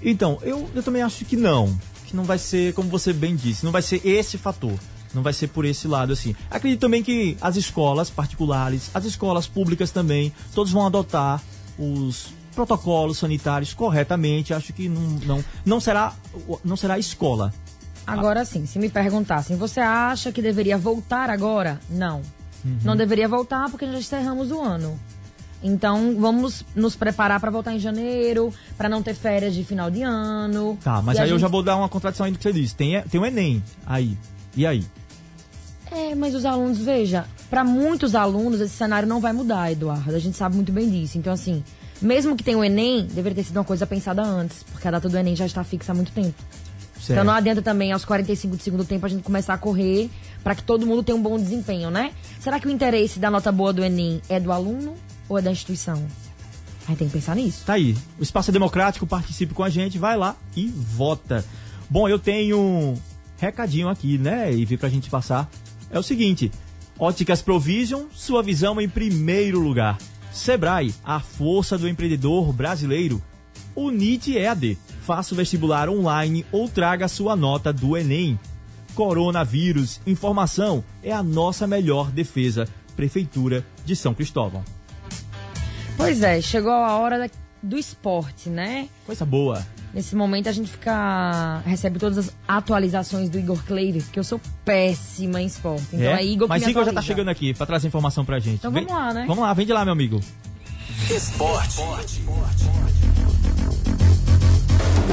Então, 0.00 0.38
eu, 0.42 0.70
eu 0.72 0.84
também 0.84 1.02
acho 1.02 1.24
que 1.24 1.36
não. 1.36 1.76
Que 2.06 2.14
não 2.14 2.22
vai 2.22 2.38
ser, 2.38 2.74
como 2.74 2.88
você 2.88 3.12
bem 3.12 3.34
disse, 3.34 3.64
não 3.64 3.72
vai 3.72 3.82
ser 3.82 4.06
esse 4.06 4.38
fator. 4.38 4.78
Não 5.14 5.22
vai 5.22 5.32
ser 5.32 5.48
por 5.48 5.64
esse 5.64 5.86
lado 5.86 6.12
assim. 6.12 6.34
Acredito 6.50 6.80
também 6.80 7.02
que 7.02 7.36
as 7.40 7.56
escolas 7.56 8.08
particulares, 8.10 8.90
as 8.94 9.04
escolas 9.04 9.46
públicas 9.46 9.90
também, 9.90 10.32
todos 10.54 10.72
vão 10.72 10.86
adotar 10.86 11.42
os 11.78 12.32
protocolos 12.54 13.18
sanitários 13.18 13.72
corretamente. 13.74 14.52
Acho 14.54 14.72
que 14.72 14.88
não, 14.88 15.02
não, 15.26 15.44
não 15.64 15.80
será 15.80 16.14
não 16.64 16.76
será 16.76 16.98
escola. 16.98 17.52
Agora 18.06 18.44
sim, 18.44 18.66
se 18.66 18.78
me 18.78 18.88
perguntassem, 18.88 19.56
você 19.56 19.80
acha 19.80 20.32
que 20.32 20.42
deveria 20.42 20.76
voltar 20.76 21.30
agora? 21.30 21.78
Não. 21.88 22.20
Uhum. 22.64 22.78
Não 22.84 22.96
deveria 22.96 23.28
voltar 23.28 23.70
porque 23.70 23.86
já 23.86 23.98
encerramos 23.98 24.50
o 24.50 24.60
ano. 24.60 24.98
Então, 25.64 26.16
vamos 26.18 26.64
nos 26.74 26.96
preparar 26.96 27.38
para 27.38 27.48
voltar 27.50 27.72
em 27.72 27.78
janeiro, 27.78 28.52
para 28.76 28.88
não 28.88 29.00
ter 29.00 29.14
férias 29.14 29.54
de 29.54 29.62
final 29.62 29.88
de 29.92 30.02
ano. 30.02 30.76
Tá, 30.82 31.00
mas 31.00 31.16
aí 31.18 31.30
eu 31.30 31.38
já 31.38 31.46
gente- 31.46 31.52
vou 31.52 31.62
dar 31.62 31.76
uma 31.76 31.88
contradição 31.88 32.26
aí 32.26 32.32
do 32.32 32.38
que 32.38 32.42
você 32.42 32.52
disse. 32.52 32.74
Tem, 32.74 33.00
tem 33.02 33.20
o 33.20 33.24
Enem 33.24 33.62
aí. 33.86 34.18
E 34.56 34.66
aí? 34.66 34.84
É, 35.94 36.14
mas 36.14 36.34
os 36.34 36.44
alunos, 36.44 36.78
veja, 36.78 37.26
para 37.50 37.62
muitos 37.62 38.14
alunos 38.14 38.60
esse 38.60 38.74
cenário 38.74 39.08
não 39.08 39.20
vai 39.20 39.32
mudar, 39.32 39.70
Eduardo. 39.70 40.14
A 40.14 40.18
gente 40.18 40.36
sabe 40.36 40.56
muito 40.56 40.72
bem 40.72 40.88
disso. 40.88 41.18
Então, 41.18 41.32
assim, 41.32 41.62
mesmo 42.00 42.36
que 42.36 42.42
tenha 42.42 42.58
o 42.58 42.64
Enem, 42.64 43.06
deveria 43.06 43.36
ter 43.36 43.44
sido 43.44 43.56
uma 43.58 43.64
coisa 43.64 43.86
pensada 43.86 44.22
antes, 44.22 44.62
porque 44.62 44.88
a 44.88 44.90
data 44.90 45.08
do 45.08 45.16
Enem 45.16 45.36
já 45.36 45.46
está 45.46 45.62
fixa 45.62 45.92
há 45.92 45.94
muito 45.94 46.12
tempo. 46.12 46.34
Certo. 46.94 47.12
Então 47.12 47.24
não 47.24 47.32
adianta 47.32 47.60
também 47.60 47.92
aos 47.92 48.04
45 48.04 48.56
do 48.56 48.62
segundo 48.62 48.84
tempo 48.84 49.04
a 49.04 49.08
gente 49.08 49.22
começar 49.22 49.54
a 49.54 49.58
correr 49.58 50.08
para 50.42 50.54
que 50.54 50.62
todo 50.62 50.86
mundo 50.86 51.02
tenha 51.02 51.16
um 51.16 51.22
bom 51.22 51.36
desempenho, 51.36 51.90
né? 51.90 52.12
Será 52.40 52.60
que 52.60 52.66
o 52.66 52.70
interesse 52.70 53.18
da 53.18 53.30
nota 53.30 53.50
boa 53.50 53.72
do 53.72 53.84
Enem 53.84 54.22
é 54.28 54.38
do 54.38 54.52
aluno 54.52 54.94
ou 55.28 55.38
é 55.38 55.42
da 55.42 55.50
instituição? 55.50 56.02
Aí 56.88 56.96
tem 56.96 57.08
que 57.08 57.12
pensar 57.12 57.36
nisso. 57.36 57.64
Tá 57.64 57.74
aí. 57.74 57.96
O 58.18 58.22
espaço 58.22 58.50
é 58.50 58.52
democrático, 58.52 59.06
participe 59.06 59.54
com 59.54 59.62
a 59.62 59.68
gente, 59.68 59.98
vai 59.98 60.16
lá 60.16 60.36
e 60.56 60.68
vota. 60.68 61.44
Bom, 61.90 62.08
eu 62.08 62.18
tenho 62.18 62.58
um 62.58 62.96
recadinho 63.38 63.88
aqui, 63.88 64.18
né, 64.18 64.52
Ivi, 64.52 64.76
pra 64.76 64.88
gente 64.88 65.10
passar. 65.10 65.48
É 65.92 65.98
o 65.98 66.02
seguinte: 66.02 66.50
Óticas 66.98 67.42
Provision, 67.42 68.06
sua 68.12 68.42
visão 68.42 68.80
em 68.80 68.88
primeiro 68.88 69.60
lugar. 69.60 69.98
Sebrae, 70.32 70.94
a 71.04 71.20
força 71.20 71.76
do 71.76 71.86
empreendedor 71.86 72.52
brasileiro. 72.52 73.22
Unite 73.76 74.36
EAD, 74.36 74.78
faça 75.02 75.34
o 75.34 75.36
vestibular 75.36 75.88
online 75.88 76.44
ou 76.50 76.68
traga 76.68 77.08
sua 77.08 77.36
nota 77.36 77.72
do 77.72 77.96
Enem. 77.96 78.38
Coronavírus, 78.94 80.00
informação 80.06 80.84
é 81.02 81.12
a 81.12 81.22
nossa 81.22 81.66
melhor 81.66 82.10
defesa. 82.10 82.66
Prefeitura 82.96 83.64
de 83.84 83.96
São 83.96 84.14
Cristóvão. 84.14 84.62
Pois 85.96 86.22
é, 86.22 86.40
chegou 86.40 86.72
a 86.72 86.96
hora 86.96 87.30
do 87.62 87.78
esporte, 87.78 88.50
né? 88.50 88.88
Coisa 89.06 89.24
boa. 89.24 89.64
Nesse 89.94 90.16
momento 90.16 90.48
a 90.48 90.52
gente 90.52 90.70
fica. 90.70 91.60
recebe 91.66 91.98
todas 91.98 92.16
as 92.18 92.32
atualizações 92.48 93.28
do 93.28 93.38
Igor 93.38 93.62
Kleider, 93.64 94.02
porque 94.02 94.18
eu 94.18 94.24
sou 94.24 94.40
péssima 94.64 95.40
em 95.42 95.46
esporte. 95.46 95.84
Então 95.92 96.00
é, 96.14 96.22
é 96.22 96.24
Igor 96.24 96.46
que 96.46 96.48
Mas 96.48 96.62
me 96.64 96.70
Igor 96.70 96.82
atualiza. 96.82 97.00
já 97.00 97.02
tá 97.02 97.06
chegando 97.06 97.28
aqui 97.28 97.52
para 97.52 97.66
trazer 97.66 97.88
informação 97.88 98.24
pra 98.24 98.38
gente. 98.38 98.54
Então 98.56 98.72
Vem- 98.72 98.86
vamos 98.86 98.98
lá, 99.02 99.12
né? 99.12 99.24
Vamos 99.26 99.42
lá, 99.44 99.52
vem 99.52 99.66
de 99.66 99.72
lá, 99.72 99.84
meu 99.84 99.92
amigo. 99.92 100.20
Esporte. 101.10 101.80
Um 101.82 103.11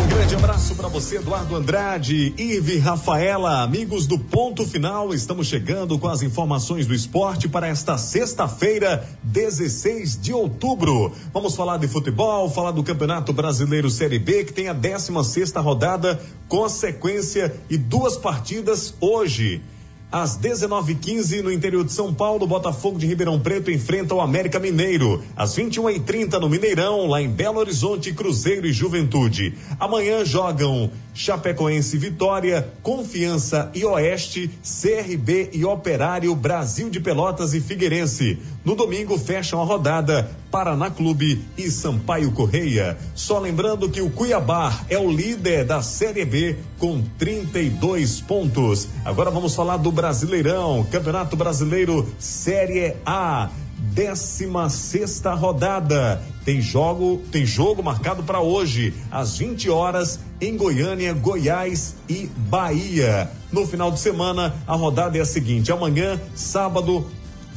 grande 0.08 0.36
abraço 0.36 0.76
para 0.76 0.88
você, 0.88 1.18
Eduardo 1.18 1.56
Andrade, 1.56 2.34
Ive 2.38 2.78
Rafaela, 2.78 3.62
amigos 3.62 4.06
do 4.08 4.18
Ponto 4.18 4.66
Final. 4.66 5.14
Estamos 5.14 5.48
chegando 5.48 5.98
com 5.98 6.08
as 6.08 6.22
informações 6.22 6.86
do 6.86 6.94
esporte 6.94 7.50
para 7.50 7.68
esta 7.68 7.98
sexta-feira, 7.98 9.08
16 9.24 10.22
de 10.22 10.34
outubro. 10.34 11.12
Vamos 11.34 11.56
falar 11.56 11.78
de 11.78 11.88
futebol, 11.88 12.50
falar 12.50 12.72
do 12.72 12.84
Campeonato 12.84 13.34
Brasileiro 13.34 13.90
Série 13.90 14.20
B, 14.20 14.46
que 14.46 14.54
tem 14.54 14.70
a 14.70 14.74
16 14.74 15.26
sexta 15.28 15.60
rodada 15.60 16.20
com 16.48 16.68
sequência 16.70 17.54
e 17.70 17.78
duas 17.78 18.18
partidas 18.18 18.94
hoje. 19.02 19.62
Às 20.12 20.36
19h15, 20.40 21.44
no 21.44 21.52
interior 21.52 21.86
de 21.86 21.94
São 21.94 22.12
Paulo, 22.12 22.48
Botafogo 22.48 22.98
de 22.98 23.06
Ribeirão 23.06 23.40
Preto 23.40 23.70
enfrenta 23.70 24.16
o 24.16 24.22
América 24.22 24.60
Mineiro. 24.60 25.24
Às 25.38 25.56
21h30, 25.56 26.40
no 26.40 26.50
Mineirão, 26.50 27.06
lá 27.06 27.22
em 27.22 27.30
Belo 27.30 27.60
Horizonte, 27.60 28.12
Cruzeiro 28.12 28.66
e 28.66 28.74
Juventude. 28.74 29.54
Amanhã 29.80 30.26
jogam 30.26 30.90
Chapecoense 31.14 31.96
Vitória, 31.96 32.74
Confiança 32.82 33.70
e 33.76 33.86
Oeste, 33.86 34.50
CRB 34.64 35.52
e 35.54 35.64
Operário, 35.64 36.34
Brasil 36.34 36.90
de 36.90 37.00
Pelotas 37.00 37.54
e 37.54 37.62
Figueirense. 37.62 38.40
No 38.64 38.76
domingo, 38.76 39.18
fecham 39.18 39.62
a 39.62 39.66
rodada 39.66 40.30
Paraná 40.52 40.90
Clube 40.90 41.46
e 41.58 41.72
Sampaio 41.72 42.32
Correia. 42.32 42.98
Só 43.16 43.40
lembrando 43.40 43.90
que 43.90 44.02
o 44.02 44.10
Cuiabá 44.10 44.82
é 44.90 44.98
o 44.98 45.10
líder 45.10 45.64
da 45.64 45.82
Série 45.82 46.26
B 46.26 46.58
com 46.78 47.02
32 47.18 48.22
pontos. 48.22 48.88
Agora 49.06 49.32
vamos 49.32 49.56
falar 49.56 49.78
do 49.78 49.92
Brasileirão, 49.92 50.86
Campeonato 50.92 51.36
Brasileiro 51.36 52.08
Série 52.20 52.96
A. 53.06 53.50
16 53.94 54.72
sexta 54.72 55.34
rodada. 55.34 56.22
Tem 56.44 56.62
jogo, 56.62 57.22
tem 57.32 57.46
jogo 57.46 57.82
marcado 57.82 58.24
para 58.24 58.42
hoje, 58.42 58.94
às 59.12 59.38
20 59.38 59.70
horas, 59.70 60.20
em 60.42 60.58
Goiânia, 60.58 61.14
Goiás 61.14 61.96
e 62.08 62.30
Bahia. 62.36 63.32
No 63.52 63.66
final 63.66 63.92
de 63.92 64.00
semana, 64.00 64.54
a 64.68 64.76
rodada 64.76 65.18
é 65.18 65.22
a 65.22 65.26
seguinte: 65.26 65.72
amanhã, 65.72 66.20
sábado, 66.36 67.06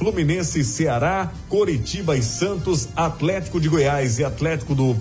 Fluminense 0.02 0.64
Ceará, 0.64 1.32
Coritiba 1.48 2.16
e 2.16 2.22
Santos, 2.24 2.88
Atlético 2.96 3.60
de 3.60 3.68
Goiás 3.68 4.18
e 4.18 4.24
Atlético 4.24 4.74
do 4.74 4.96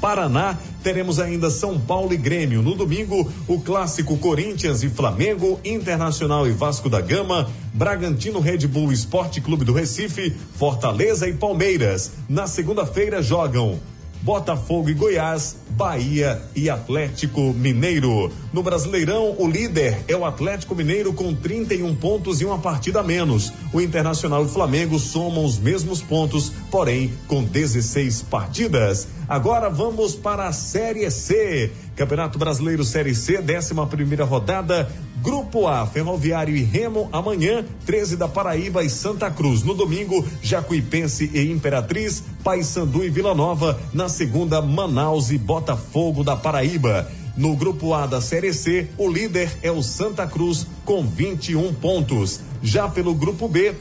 Paraná, 0.00 0.56
teremos 0.82 1.20
ainda 1.20 1.50
São 1.50 1.78
Paulo 1.78 2.14
e 2.14 2.16
Grêmio. 2.16 2.62
No 2.62 2.74
domingo, 2.74 3.30
o 3.46 3.60
clássico 3.60 4.16
Corinthians 4.16 4.82
e 4.82 4.88
Flamengo, 4.88 5.60
Internacional 5.62 6.46
e 6.46 6.50
Vasco 6.50 6.88
da 6.88 7.02
Gama, 7.02 7.50
Bragantino 7.74 8.40
Red 8.40 8.66
Bull 8.68 8.90
Esporte 8.90 9.38
Clube 9.42 9.66
do 9.66 9.74
Recife, 9.74 10.34
Fortaleza 10.54 11.28
e 11.28 11.34
Palmeiras. 11.34 12.12
Na 12.26 12.46
segunda-feira 12.46 13.22
jogam 13.22 13.78
Botafogo 14.22 14.90
e 14.90 14.94
Goiás, 14.94 15.56
Bahia 15.70 16.42
e 16.54 16.68
Atlético 16.68 17.52
Mineiro. 17.52 18.30
No 18.52 18.62
Brasileirão, 18.62 19.34
o 19.38 19.48
líder 19.48 20.04
é 20.08 20.16
o 20.16 20.24
Atlético 20.24 20.74
Mineiro 20.74 21.12
com 21.12 21.34
31 21.34 21.94
pontos 21.96 22.40
e 22.40 22.44
uma 22.44 22.58
partida 22.58 23.00
a 23.00 23.02
menos. 23.02 23.52
O 23.72 23.80
Internacional 23.80 24.42
e 24.42 24.46
o 24.46 24.48
Flamengo 24.48 24.98
somam 24.98 25.44
os 25.44 25.58
mesmos 25.58 26.02
pontos, 26.02 26.52
porém 26.70 27.12
com 27.26 27.44
16 27.44 28.22
partidas. 28.22 29.08
Agora 29.28 29.68
vamos 29.68 30.14
para 30.14 30.48
a 30.48 30.52
Série 30.52 31.10
C. 31.10 31.70
Campeonato 31.94 32.38
Brasileiro 32.38 32.84
Série 32.84 33.14
C, 33.14 33.38
11 33.38 33.74
primeira 33.90 34.24
rodada. 34.24 34.88
Grupo 35.22 35.66
A, 35.66 35.86
Ferroviário 35.86 36.56
e 36.56 36.62
Remo, 36.62 37.08
amanhã, 37.12 37.64
13 37.84 38.16
da 38.16 38.28
Paraíba 38.28 38.84
e 38.84 38.90
Santa 38.90 39.30
Cruz. 39.30 39.62
No 39.62 39.74
domingo, 39.74 40.26
Jacuipense 40.40 41.30
e 41.34 41.50
Imperatriz, 41.50 42.22
Paysandu 42.44 43.04
e 43.04 43.10
Vila 43.10 43.34
Nova. 43.34 43.78
Na 43.92 44.08
segunda, 44.08 44.62
Manaus 44.62 45.30
e 45.30 45.38
Botafogo 45.38 46.22
da 46.22 46.36
Paraíba. 46.36 47.10
No 47.36 47.54
grupo 47.54 47.94
A 47.94 48.06
da 48.06 48.20
Série 48.20 48.52
C, 48.52 48.88
o 48.98 49.08
líder 49.08 49.50
é 49.62 49.70
o 49.70 49.82
Santa 49.82 50.26
Cruz 50.26 50.66
com 50.84 51.04
21 51.04 51.72
pontos. 51.74 52.40
Já 52.62 52.88
pelo 52.88 53.14
grupo 53.14 53.46
B, 53.48 53.74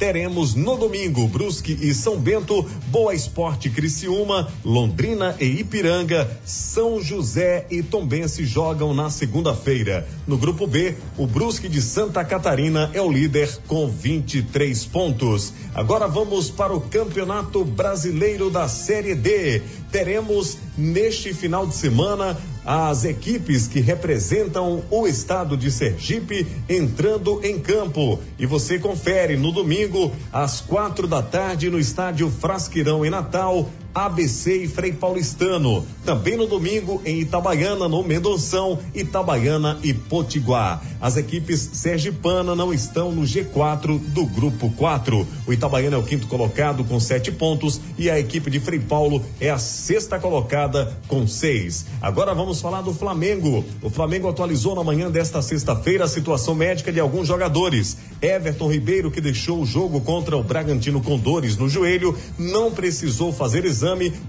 teremos 0.00 0.54
no 0.54 0.78
domingo 0.78 1.28
Brusque 1.28 1.76
e 1.78 1.92
São 1.92 2.16
Bento, 2.16 2.66
Boa 2.86 3.14
Esporte 3.14 3.68
Criciúma, 3.68 4.50
Londrina 4.64 5.36
e 5.38 5.60
Ipiranga, 5.60 6.40
São 6.42 7.02
José 7.02 7.66
e 7.70 7.82
Tombense 7.82 8.46
jogam 8.46 8.94
na 8.94 9.10
segunda-feira. 9.10 10.08
No 10.26 10.38
grupo 10.38 10.66
B, 10.66 10.96
o 11.18 11.26
Brusque 11.26 11.68
de 11.68 11.82
Santa 11.82 12.24
Catarina 12.24 12.90
é 12.94 13.02
o 13.02 13.12
líder 13.12 13.54
com 13.66 13.90
23 13.90 14.86
pontos. 14.86 15.52
Agora 15.74 16.08
vamos 16.08 16.50
para 16.50 16.74
o 16.74 16.80
Campeonato 16.80 17.62
Brasileiro 17.62 18.48
da 18.48 18.68
Série 18.68 19.14
D. 19.14 19.60
Teremos 19.92 20.56
neste 20.78 21.34
final 21.34 21.66
de 21.66 21.74
semana 21.74 22.38
as 22.72 23.04
equipes 23.04 23.66
que 23.66 23.80
representam 23.80 24.84
o 24.88 25.04
estado 25.04 25.56
de 25.56 25.72
Sergipe 25.72 26.46
entrando 26.68 27.40
em 27.42 27.58
campo. 27.58 28.20
E 28.38 28.46
você 28.46 28.78
confere 28.78 29.36
no 29.36 29.50
domingo, 29.50 30.12
às 30.32 30.60
quatro 30.60 31.08
da 31.08 31.20
tarde, 31.20 31.68
no 31.68 31.80
estádio 31.80 32.30
Frasqueirão 32.30 33.04
em 33.04 33.10
Natal. 33.10 33.68
ABC 33.94 34.64
e 34.64 34.68
Frei 34.68 34.92
Paulistano. 34.92 35.86
Também 36.04 36.36
no 36.36 36.46
domingo 36.46 37.00
em 37.04 37.20
Itabaiana, 37.20 37.88
no 37.88 38.02
Mendonção, 38.02 38.78
Itabaiana 38.94 39.78
e 39.82 39.92
Potiguar. 39.92 40.82
As 41.00 41.16
equipes 41.16 41.70
sergipana 41.72 42.54
não 42.54 42.72
estão 42.72 43.10
no 43.10 43.22
G4 43.22 43.98
do 43.98 44.26
grupo 44.26 44.70
4. 44.76 45.26
O 45.46 45.52
Itabaiana 45.52 45.96
é 45.96 45.98
o 45.98 46.02
quinto 46.02 46.26
colocado 46.26 46.84
com 46.84 47.00
sete 47.00 47.32
pontos 47.32 47.80
e 47.98 48.10
a 48.10 48.18
equipe 48.18 48.50
de 48.50 48.60
Frei 48.60 48.78
Paulo 48.78 49.24
é 49.40 49.50
a 49.50 49.58
sexta 49.58 50.18
colocada 50.18 50.96
com 51.08 51.26
seis. 51.26 51.86
Agora 52.02 52.34
vamos 52.34 52.60
falar 52.60 52.82
do 52.82 52.92
Flamengo. 52.92 53.64
O 53.82 53.90
Flamengo 53.90 54.28
atualizou 54.28 54.74
na 54.74 54.84
manhã 54.84 55.10
desta 55.10 55.40
sexta-feira 55.40 56.04
a 56.04 56.08
situação 56.08 56.54
médica 56.54 56.92
de 56.92 57.00
alguns 57.00 57.26
jogadores. 57.26 57.96
Everton 58.20 58.70
Ribeiro, 58.70 59.10
que 59.10 59.20
deixou 59.20 59.60
o 59.60 59.66
jogo 59.66 60.00
contra 60.00 60.36
o 60.36 60.42
Bragantino 60.42 61.00
com 61.00 61.18
dores 61.18 61.56
no 61.56 61.68
joelho, 61.68 62.16
não 62.38 62.70
precisou 62.70 63.32
fazer 63.32 63.64
exame, 63.64 63.79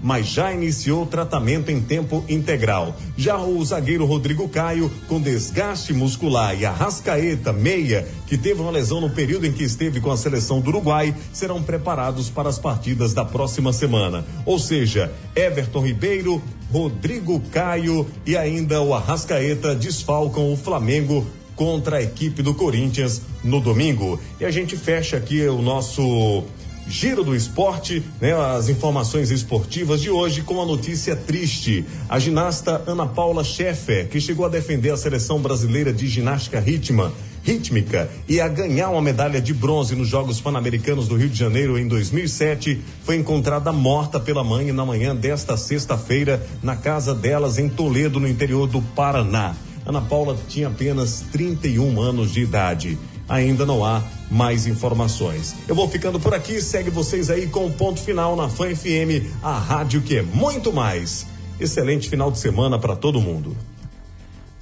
mas 0.02 0.26
já 0.26 0.52
iniciou 0.52 1.06
tratamento 1.06 1.70
em 1.70 1.80
tempo 1.80 2.24
integral. 2.28 2.96
Já 3.16 3.38
o 3.38 3.64
zagueiro 3.64 4.06
Rodrigo 4.06 4.48
Caio, 4.48 4.90
com 5.08 5.20
desgaste 5.20 5.92
muscular, 5.92 6.58
e 6.58 6.64
a 6.64 6.70
Rascaeta, 6.70 7.52
meia, 7.52 8.06
que 8.26 8.38
teve 8.38 8.60
uma 8.60 8.70
lesão 8.70 9.00
no 9.00 9.10
período 9.10 9.46
em 9.46 9.52
que 9.52 9.64
esteve 9.64 10.00
com 10.00 10.10
a 10.10 10.16
seleção 10.16 10.60
do 10.60 10.68
Uruguai, 10.68 11.14
serão 11.32 11.62
preparados 11.62 12.30
para 12.30 12.48
as 12.48 12.58
partidas 12.58 13.12
da 13.12 13.24
próxima 13.24 13.72
semana. 13.72 14.24
Ou 14.46 14.58
seja, 14.58 15.12
Everton 15.36 15.84
Ribeiro, 15.84 16.42
Rodrigo 16.70 17.40
Caio 17.50 18.06
e 18.24 18.36
ainda 18.36 18.80
o 18.80 18.94
Arrascaeta 18.94 19.74
desfalcam 19.74 20.52
o 20.52 20.56
Flamengo 20.56 21.26
contra 21.54 21.98
a 21.98 22.02
equipe 22.02 22.42
do 22.42 22.54
Corinthians 22.54 23.22
no 23.44 23.60
domingo. 23.60 24.18
E 24.40 24.44
a 24.44 24.50
gente 24.50 24.76
fecha 24.76 25.16
aqui 25.16 25.46
o 25.46 25.60
nosso 25.60 26.44
Giro 26.86 27.24
do 27.24 27.34
Esporte, 27.34 28.02
né, 28.20 28.32
as 28.34 28.68
informações 28.68 29.30
esportivas 29.30 30.00
de 30.00 30.10
hoje 30.10 30.42
com 30.42 30.54
uma 30.54 30.66
notícia 30.66 31.16
triste. 31.16 31.84
A 32.08 32.18
ginasta 32.18 32.82
Ana 32.86 33.06
Paula 33.06 33.44
Scheffer, 33.44 34.08
que 34.08 34.20
chegou 34.20 34.44
a 34.44 34.48
defender 34.48 34.90
a 34.90 34.96
seleção 34.96 35.40
brasileira 35.40 35.92
de 35.92 36.06
ginástica 36.06 36.60
ritma, 36.60 37.12
rítmica 37.42 38.10
e 38.28 38.40
a 38.40 38.48
ganhar 38.48 38.90
uma 38.90 39.02
medalha 39.02 39.40
de 39.40 39.52
bronze 39.52 39.94
nos 39.94 40.08
Jogos 40.08 40.40
Pan-Americanos 40.40 41.08
do 41.08 41.16
Rio 41.16 41.28
de 41.28 41.38
Janeiro 41.38 41.78
em 41.78 41.88
2007, 41.88 42.80
foi 43.04 43.16
encontrada 43.16 43.72
morta 43.72 44.20
pela 44.20 44.44
mãe 44.44 44.72
na 44.72 44.84
manhã 44.84 45.14
desta 45.14 45.56
sexta-feira 45.56 46.44
na 46.62 46.76
casa 46.76 47.14
delas 47.14 47.58
em 47.58 47.68
Toledo, 47.68 48.20
no 48.20 48.28
interior 48.28 48.66
do 48.66 48.80
Paraná. 48.80 49.54
Ana 49.84 50.00
Paula 50.00 50.38
tinha 50.48 50.68
apenas 50.68 51.24
31 51.32 52.00
anos 52.00 52.32
de 52.32 52.40
idade. 52.40 52.98
Ainda 53.32 53.64
não 53.64 53.82
há 53.82 54.02
mais 54.30 54.66
informações. 54.66 55.54
Eu 55.66 55.74
vou 55.74 55.88
ficando 55.88 56.20
por 56.20 56.34
aqui, 56.34 56.60
segue 56.60 56.90
vocês 56.90 57.30
aí 57.30 57.46
com 57.46 57.64
o 57.66 57.72
ponto 57.72 57.98
final 57.98 58.36
na 58.36 58.46
Fã 58.46 58.66
FM, 58.74 59.24
a 59.42 59.58
rádio 59.58 60.02
que 60.02 60.18
é 60.18 60.22
muito 60.22 60.70
mais. 60.70 61.26
Excelente 61.58 62.10
final 62.10 62.30
de 62.30 62.38
semana 62.38 62.78
para 62.78 62.94
todo 62.94 63.22
mundo. 63.22 63.56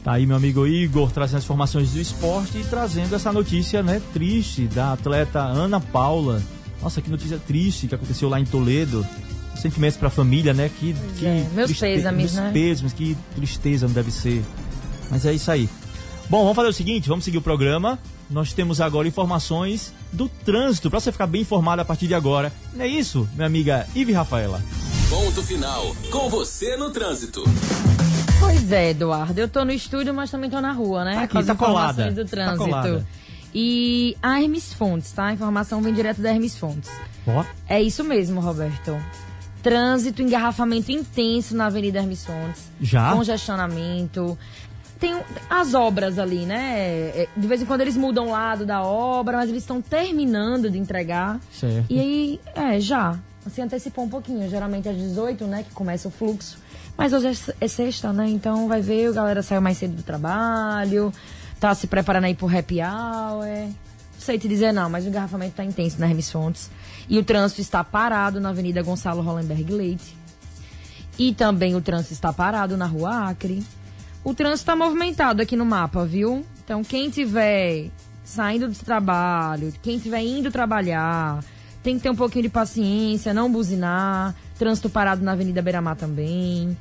Tá 0.05 0.13
aí 0.13 0.25
meu 0.25 0.37
amigo 0.37 0.69
Igor 0.69 1.11
trazendo 1.11 1.39
as 1.39 1.45
informações 1.45 1.91
do 1.91 2.01
esporte 2.01 2.59
e 2.59 2.63
trazendo 2.65 3.13
essa 3.17 3.33
notícia, 3.33 3.83
né, 3.83 4.01
triste 4.13 4.69
da 4.69 4.93
atleta 4.93 5.41
Ana 5.41 5.81
Paula. 5.81 6.41
Nossa, 6.81 7.03
que 7.03 7.11
notícia 7.11 7.39
triste 7.45 7.89
que 7.89 7.95
aconteceu 7.97 8.29
lá 8.29 8.39
em 8.39 8.45
Toledo. 8.45 9.05
Sentimentos 9.61 9.97
para 9.99 10.07
a 10.07 10.13
família, 10.13 10.55
né? 10.55 10.71
Que, 10.79 10.95
que 11.19 11.27
é, 11.27 11.45
meus 11.53 11.67
triste- 11.67 11.81
pêsames, 11.81 12.33
meus 12.35 12.35
né? 12.37 12.51
pêsames, 12.53 12.93
que 12.93 13.17
tristeza 13.35 13.89
não 13.89 13.93
deve 13.95 14.13
ser. 14.13 14.43
Mas 15.11 15.27
é 15.27 15.33
isso 15.35 15.51
aí. 15.51 15.69
Bom, 16.31 16.43
vamos 16.43 16.55
fazer 16.55 16.69
o 16.69 16.73
seguinte, 16.73 17.09
vamos 17.09 17.25
seguir 17.25 17.39
o 17.39 17.43
programa. 17.43 17.99
Nós 18.31 18.53
temos 18.53 18.81
agora 18.81 19.09
informações 19.09 19.93
do 20.13 20.29
trânsito, 20.29 20.89
para 20.91 21.01
você 21.01 21.11
ficar 21.13 21.27
bem 21.27 21.43
informado 21.43 21.83
a 21.83 21.85
partir 21.85 22.07
de 22.07 22.15
agora. 22.15 22.53
Não 22.75 22.85
é 22.85 22.89
isso, 22.89 23.29
minha 23.35 23.47
amiga 23.47 23.87
Ive 23.95 24.13
Rafaela? 24.13 24.63
Ponto 25.09 25.43
final. 25.43 25.95
Com 26.11 26.29
você 26.31 26.77
no 26.77 26.91
trânsito. 26.91 27.43
Pois 28.39 28.71
é, 28.73 28.91
Eduardo. 28.91 29.39
Eu 29.41 29.49
tô 29.49 29.65
no 29.65 29.73
estúdio, 29.73 30.15
mas 30.15 30.31
também 30.31 30.49
tô 30.49 30.61
na 30.61 30.73
rua, 30.73 31.05
né? 31.05 31.15
Tá 31.15 31.23
aqui, 31.23 31.33
Com 31.33 31.39
as 31.41 31.47
tá 31.47 31.53
informações 31.55 31.97
colada. 31.97 32.13
do 32.13 32.25
Tá 32.25 32.31
trânsito. 32.31 32.65
colada. 32.65 33.07
e 33.55 34.17
a 34.23 34.41
Hermes 34.41 34.73
Fontes, 34.73 35.11
tá? 35.13 35.27
A 35.27 35.33
informação 35.33 35.83
vem 35.83 35.93
direto 35.93 36.21
da 36.23 36.31
Hermes 36.31 36.57
Fontes. 36.57 36.91
Ó, 37.27 37.45
É 37.69 37.83
isso 37.83 38.03
mesmo, 38.05 38.41
Roberto. 38.41 38.97
Trânsito, 39.63 40.23
engarrafamento 40.23 40.91
intenso 40.91 41.55
na 41.55 41.67
Avenida 41.67 41.99
Hermes 41.99 42.25
Fontes. 42.25 42.63
Já? 42.81 43.13
Congestionamento. 43.13 44.39
Tem 45.01 45.15
o- 45.15 45.25
as 45.49 45.73
obras 45.73 46.19
ali, 46.19 46.45
né? 46.45 46.79
É, 47.15 47.29
De 47.35 47.47
vez 47.47 47.63
em 47.63 47.65
quando 47.67 47.81
eles 47.81 47.97
mudam 47.97 48.29
o 48.29 48.31
lado 48.33 48.67
da 48.67 48.83
obra, 48.83 49.39
mas 49.39 49.49
eles 49.49 49.63
estão 49.63 49.81
terminando 49.81 50.71
de 50.71 50.79
entregar. 50.79 51.41
certo. 51.53 51.87
E 51.89 51.99
aí, 51.99 52.41
é, 52.55 52.79
já. 52.79 53.19
Se 53.51 53.63
antecipou 53.63 54.05
um 54.05 54.09
pouquinho. 54.09 54.49
Geralmente 54.51 54.89
às 54.89 54.97
18, 54.97 55.47
né, 55.47 55.63
que 55.67 55.71
começa 55.75 56.07
o 56.07 56.11
fluxo. 56.11 56.59
Mas 56.99 57.15
hoje 57.15 57.29
é 57.29 57.65
é 57.65 57.69
sexta, 57.69 58.13
né? 58.13 58.29
Então 58.29 58.69
vai 58.69 58.83
ver, 58.83 59.09
a 59.09 59.13
galera 59.13 59.43
saiu 59.43 59.63
mais 59.63 59.79
cedo 59.79 59.97
do 59.97 60.03
trabalho, 60.03 61.11
tá 61.59 61.75
se 61.75 61.87
preparando 61.87 62.25
aí 62.25 62.35
pro 62.35 62.47
happy 62.47 62.81
hour. 62.83 63.47
Não 63.47 64.27
sei 64.27 64.39
te 64.39 64.47
dizer 64.47 64.71
não, 64.73 64.91
mas 64.91 65.07
o 65.07 65.09
engarrafamento 65.09 65.55
tá 65.57 65.65
intenso 65.65 65.99
na 65.99 66.07
Hermes 66.07 66.31
Fontes. 66.31 66.71
E 67.09 67.19
o 67.19 67.25
trânsito 67.25 67.63
está 67.63 67.83
parado 67.83 68.39
na 68.39 68.51
Avenida 68.51 68.83
Gonçalo 68.83 69.23
Hollenberg 69.23 69.73
Leite. 69.73 70.15
E 71.19 71.33
também 71.35 71.75
o 71.75 71.81
trânsito 71.81 72.13
está 72.13 72.31
parado 72.33 72.77
na 72.77 72.85
Rua 72.85 73.31
Acre. 73.31 73.63
O 74.23 74.35
trânsito 74.35 74.63
está 74.63 74.77
movimentado 74.77 75.41
aqui 75.41 75.57
no 75.57 75.65
mapa, 75.65 76.05
viu? 76.05 76.45
Então, 76.65 76.85
quem 76.85 77.09
tiver 77.11 77.91
saindo 78.25 78.69
do 78.69 78.75
trabalho, 78.75 79.73
quem 79.83 79.99
tiver 79.99 80.21
indo 80.21 80.51
trabalhar, 80.51 81.43
tem 81.83 81.97
que 81.97 82.03
ter 82.03 82.11
um 82.11 82.17
pouquinho 82.17 82.45
de 82.45 82.49
paciência, 82.49 83.33
não 83.35 83.51
buzinar. 83.51 84.35
Trânsito 84.59 84.91
parado 84.91 85.25
na 85.25 85.33
Avenida 85.33 85.63
Beira-Mar 85.63 85.97
também. 85.97 86.77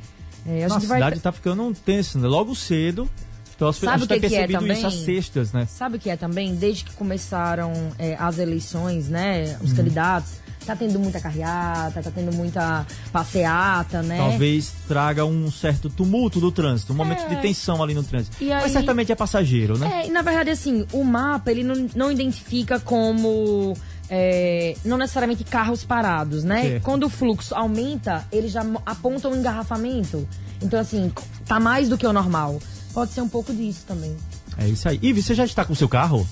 É, 0.45 0.63
a 0.63 0.65
a 0.65 0.69
vai 0.69 0.81
cidade 0.81 1.19
tá 1.19 1.31
ficando 1.31 1.73
tensa, 1.73 2.19
né? 2.19 2.27
Logo 2.27 2.53
cedo. 2.53 3.09
Então, 3.55 3.67
as 3.67 3.75
Sabe 3.75 3.91
pessoas 3.91 4.03
o 4.03 4.07
que 4.07 4.19
que 4.19 4.35
é 4.35 4.47
percebido 4.47 4.71
isso 4.71 4.87
às 4.87 4.93
também? 4.93 5.05
sextas, 5.05 5.53
né? 5.53 5.65
Sabe 5.65 5.97
o 5.97 5.99
que 5.99 6.09
é 6.09 6.15
também? 6.15 6.55
Desde 6.55 6.85
que 6.85 6.93
começaram 6.93 7.73
é, 7.97 8.15
as 8.17 8.37
eleições, 8.37 9.09
né? 9.09 9.57
Uhum. 9.59 9.65
Os 9.65 9.73
candidatos, 9.73 10.33
tá 10.69 10.75
tendo 10.75 10.99
muita 10.99 11.19
carreata, 11.19 12.01
tá 12.03 12.11
tendo 12.11 12.31
muita 12.35 12.85
passeata, 13.11 14.01
né? 14.03 14.17
Talvez 14.17 14.71
traga 14.87 15.25
um 15.25 15.49
certo 15.51 15.89
tumulto 15.89 16.39
do 16.39 16.51
trânsito, 16.51 16.93
um 16.93 16.95
momento 16.95 17.23
É. 17.23 17.27
de 17.29 17.41
tensão 17.41 17.81
ali 17.81 17.93
no 17.93 18.03
trânsito. 18.03 18.37
E 18.39 18.49
Mas 18.49 18.65
aí- 18.65 18.71
certamente 18.71 19.11
é 19.11 19.15
passageiro, 19.15 19.77
né? 19.77 20.03
É, 20.03 20.07
e 20.07 20.11
na 20.11 20.21
verdade, 20.21 20.49
assim, 20.51 20.85
o 20.93 21.03
mapa, 21.03 21.49
ele 21.51 21.63
não, 21.63 21.87
não 21.95 22.11
identifica 22.11 22.79
como... 22.79 23.73
é, 24.11 24.75
não 24.85 24.97
necessariamente 24.97 25.43
carros 25.43 25.83
parados, 25.83 26.43
né? 26.43 26.61
Certo. 26.63 26.83
Quando 26.83 27.03
o 27.05 27.09
fluxo 27.09 27.53
aumenta, 27.55 28.25
ele 28.31 28.47
já 28.47 28.63
aponta 28.85 29.27
um 29.29 29.35
engarrafamento. 29.35 30.27
Então, 30.61 30.79
assim, 30.79 31.11
tá 31.45 31.59
mais 31.59 31.87
do 31.89 31.97
que 31.97 32.05
o 32.07 32.11
normal. 32.13 32.59
Pode 32.93 33.11
ser 33.11 33.21
um 33.21 33.29
pouco 33.29 33.53
disso 33.53 33.83
também. 33.87 34.15
É, 34.57 34.67
isso 34.67 34.89
aí. 34.89 34.99
Ive, 35.01 35.21
você 35.21 35.33
já 35.35 35.45
está 35.45 35.63
com 35.63 35.73
o 35.73 35.75
seu 35.75 35.87
carro? 35.87 36.27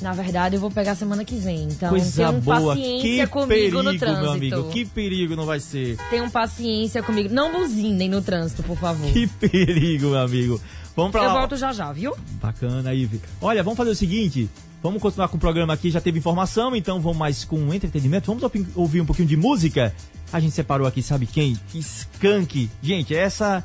Na 0.00 0.12
verdade, 0.12 0.56
eu 0.56 0.60
vou 0.60 0.70
pegar 0.70 0.94
semana 0.94 1.24
que 1.24 1.36
vem. 1.36 1.64
Então, 1.64 1.90
Coisa 1.90 2.10
tenham 2.28 2.40
boa. 2.40 2.74
paciência 2.74 3.26
Que 3.26 3.32
comigo 3.32 3.48
perigo, 3.48 3.82
no 3.82 3.98
trânsito. 3.98 4.22
meu 4.22 4.32
amigo. 4.32 4.68
Que 4.70 4.84
perigo 4.86 5.36
não 5.36 5.44
vai 5.44 5.60
ser. 5.60 5.96
Tenham 6.08 6.30
paciência 6.30 7.02
comigo. 7.02 7.32
Não 7.32 7.52
buzinem 7.52 8.08
no 8.08 8.22
trânsito, 8.22 8.62
por 8.62 8.78
favor. 8.78 9.10
Que 9.12 9.26
perigo, 9.38 10.08
meu 10.08 10.18
amigo. 10.18 10.60
Vamos 10.96 11.12
pra 11.12 11.22
Eu 11.22 11.28
lá. 11.28 11.34
volto 11.40 11.56
já 11.56 11.72
já, 11.72 11.92
viu? 11.92 12.14
Bacana, 12.40 12.94
Ive. 12.94 13.20
Olha, 13.40 13.62
vamos 13.62 13.76
fazer 13.76 13.90
o 13.90 13.94
seguinte. 13.94 14.48
Vamos 14.82 15.02
continuar 15.02 15.28
com 15.28 15.36
o 15.36 15.40
programa 15.40 15.74
aqui. 15.74 15.90
Já 15.90 16.00
teve 16.00 16.18
informação, 16.18 16.74
então 16.74 16.98
vamos 17.00 17.18
mais 17.18 17.44
com 17.44 17.72
entretenimento. 17.74 18.26
Vamos 18.34 18.50
ouvir 18.74 19.00
um 19.02 19.06
pouquinho 19.06 19.28
de 19.28 19.36
música. 19.36 19.94
A 20.32 20.40
gente 20.40 20.52
separou 20.54 20.86
aqui, 20.86 21.02
sabe 21.02 21.26
quem? 21.26 21.58
Skank. 21.74 22.70
Gente, 22.82 23.14
essa 23.14 23.62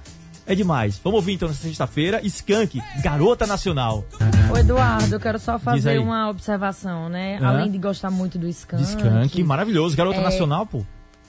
é 0.47 0.55
demais. 0.55 0.99
Vamos 1.03 1.17
ouvir 1.17 1.33
então 1.33 1.47
nessa 1.47 1.63
sexta-feira. 1.63 2.19
Skank, 2.23 2.81
Garota 3.01 3.45
Nacional. 3.47 4.05
Ô, 4.53 4.57
Eduardo, 4.57 5.15
eu 5.15 5.19
quero 5.19 5.39
só 5.39 5.57
fazer 5.57 5.99
uma 5.99 6.29
observação, 6.29 7.09
né? 7.09 7.37
Hã? 7.41 7.47
Além 7.47 7.71
de 7.71 7.77
gostar 7.77 8.09
muito 8.11 8.37
do 8.37 8.47
Skank. 8.47 8.83
Skank, 8.83 9.43
maravilhoso. 9.43 9.95
Garota 9.95 10.19
É. 10.19 10.23
Nacional, 10.23 10.65
pô. 10.65 10.83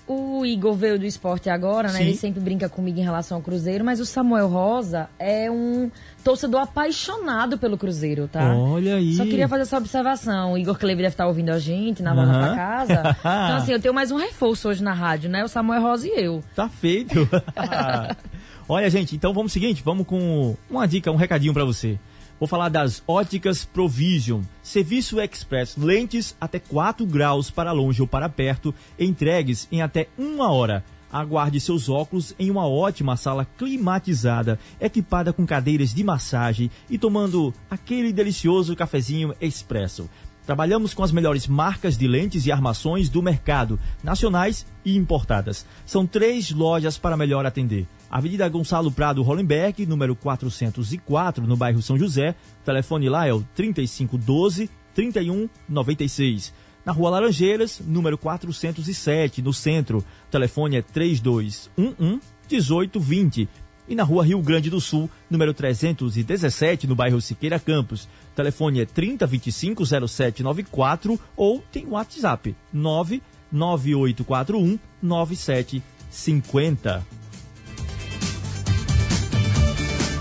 O 0.09 0.47
Igor 0.47 0.73
veio 0.75 1.01
do 1.01 1.05
esporte 1.05 1.51
agora, 1.51 1.89
né? 1.91 1.99
Sim. 1.99 2.05
Ele 2.05 2.15
sempre 2.17 2.41
brinca 2.41 2.69
comigo 2.69 2.97
em 2.97 3.03
relação 3.03 3.39
ao 3.39 3.43
Cruzeiro, 3.43 3.85
mas 3.85 3.99
o 3.99 4.07
Samuel 4.07 4.47
Rosa 4.47 5.09
é 5.19 5.51
um 5.51 5.91
torcedor 6.23 6.61
apaixonado 6.61 7.59
pelo 7.59 7.77
Cruzeiro, 7.77 8.29
tá? 8.29 8.55
Olha 8.55 8.95
aí. 8.95 9.15
Só 9.15 9.25
queria 9.25 9.49
fazer 9.49 9.63
essa 9.63 9.77
observação. 9.77 10.53
O 10.53 10.59
Igor 10.59 10.79
Cleber 10.79 11.03
deve 11.03 11.15
estar 11.15 11.27
ouvindo 11.27 11.51
a 11.51 11.59
gente 11.59 12.05
na 12.05 12.15
volta 12.15 12.31
Aham. 12.31 12.47
pra 12.47 12.57
casa. 12.57 13.17
Então, 13.47 13.57
assim, 13.57 13.73
eu 13.73 13.81
tenho 13.81 13.93
mais 13.93 14.13
um 14.13 14.17
reforço 14.17 14.69
hoje 14.69 14.81
na 14.81 14.93
rádio, 14.93 15.29
né? 15.29 15.43
O 15.43 15.49
Samuel 15.49 15.83
Rosa 15.83 16.07
e 16.07 16.13
eu. 16.13 16.41
Tá 16.55 16.69
feito. 16.69 17.29
Olha, 18.69 18.91
gente, 18.91 19.15
então 19.15 19.33
vamos 19.33 19.53
seguinte, 19.53 19.81
vamos 19.85 20.05
com 20.07 20.57
uma 20.69 20.89
dica, 20.89 21.13
um 21.13 21.17
recadinho 21.17 21.55
pra 21.55 21.65
você. 21.65 21.97
Vou 22.39 22.49
falar 22.49 22.69
das 22.69 23.01
óticas 23.07 23.65
Provision. 23.65 24.43
Serviço 24.61 25.21
Express, 25.21 25.77
lentes 25.77 26.37
até 26.41 26.59
4 26.59 27.07
graus 27.07 27.49
para 27.49 27.71
longe 27.71 28.03
ou 28.03 28.09
para 28.09 28.29
perto, 28.29 28.75
entregues 28.99 29.69
em 29.71 29.83
até 29.83 30.09
uma 30.19 30.51
hora. 30.51 30.85
Aguarde 31.13 31.61
seus 31.61 31.89
óculos 31.89 32.35
em 32.41 32.51
uma 32.51 32.67
ótima 32.67 33.17
sala 33.17 33.47
climatizada, 33.57 34.59
equipada 34.81 35.33
com 35.33 35.47
cadeiras 35.47 35.95
de 35.95 36.03
massagem 36.03 36.69
e 36.91 36.99
tomando 36.99 37.55
aquele 37.71 38.13
delicioso 38.13 38.75
cafezinho 38.75 39.33
expresso. 39.41 40.11
Trabalhamos 40.45 40.93
com 40.93 41.05
as 41.05 41.13
melhores 41.13 41.47
marcas 41.47 41.97
de 41.97 42.07
lentes 42.09 42.47
e 42.47 42.53
armações 42.53 43.09
do 43.09 43.23
mercado, 43.23 43.79
nacionais 44.03 44.67
e 44.85 44.97
importadas. 44.97 45.65
São 45.87 46.05
três 46.05 46.51
lojas 46.51 46.99
para 46.99 47.17
melhor 47.17 47.47
atender. 47.47 47.87
Avenida 48.11 48.49
Gonçalo 48.49 48.91
Prado 48.91 49.23
Hollenberg, 49.23 49.87
número 49.87 50.15
404, 50.15 51.47
no 51.47 51.57
bairro 51.57 51.83
São 51.83 51.99
José. 51.99 52.35
O 52.63 52.65
telefone 52.65 53.09
lá 53.09 53.27
é 53.27 53.33
o 53.33 53.43
3512 53.55 54.71
3196. 54.95 56.53
Na 56.85 56.93
Rua 56.93 57.11
Laranjeiras, 57.11 57.81
número 57.85 58.17
407, 58.17 59.43
no 59.43 59.53
centro. 59.53 59.99
O 59.99 60.31
telefone 60.31 60.77
é 60.77 60.83
3211 60.83 61.71
1820 62.49 63.49
e 63.89 63.95
na 63.95 64.03
rua 64.03 64.25
Rio 64.25 64.43
Grande 64.43 64.69
do 64.69 64.81
Sul, 64.81 65.09
número 65.31 65.55
317, 65.55 66.87
no 66.87 66.95
bairro 66.95 67.19
Siqueira 67.21 67.59
Campos. 67.59 68.05
O 68.05 68.09
telefone 68.35 68.81
é 68.81 68.87
30250794 68.87 71.19
ou 71.37 71.63
tem 71.71 71.87
o 71.87 71.91
WhatsApp 71.91 72.57
99841 72.73 74.79
9750. 75.03 77.07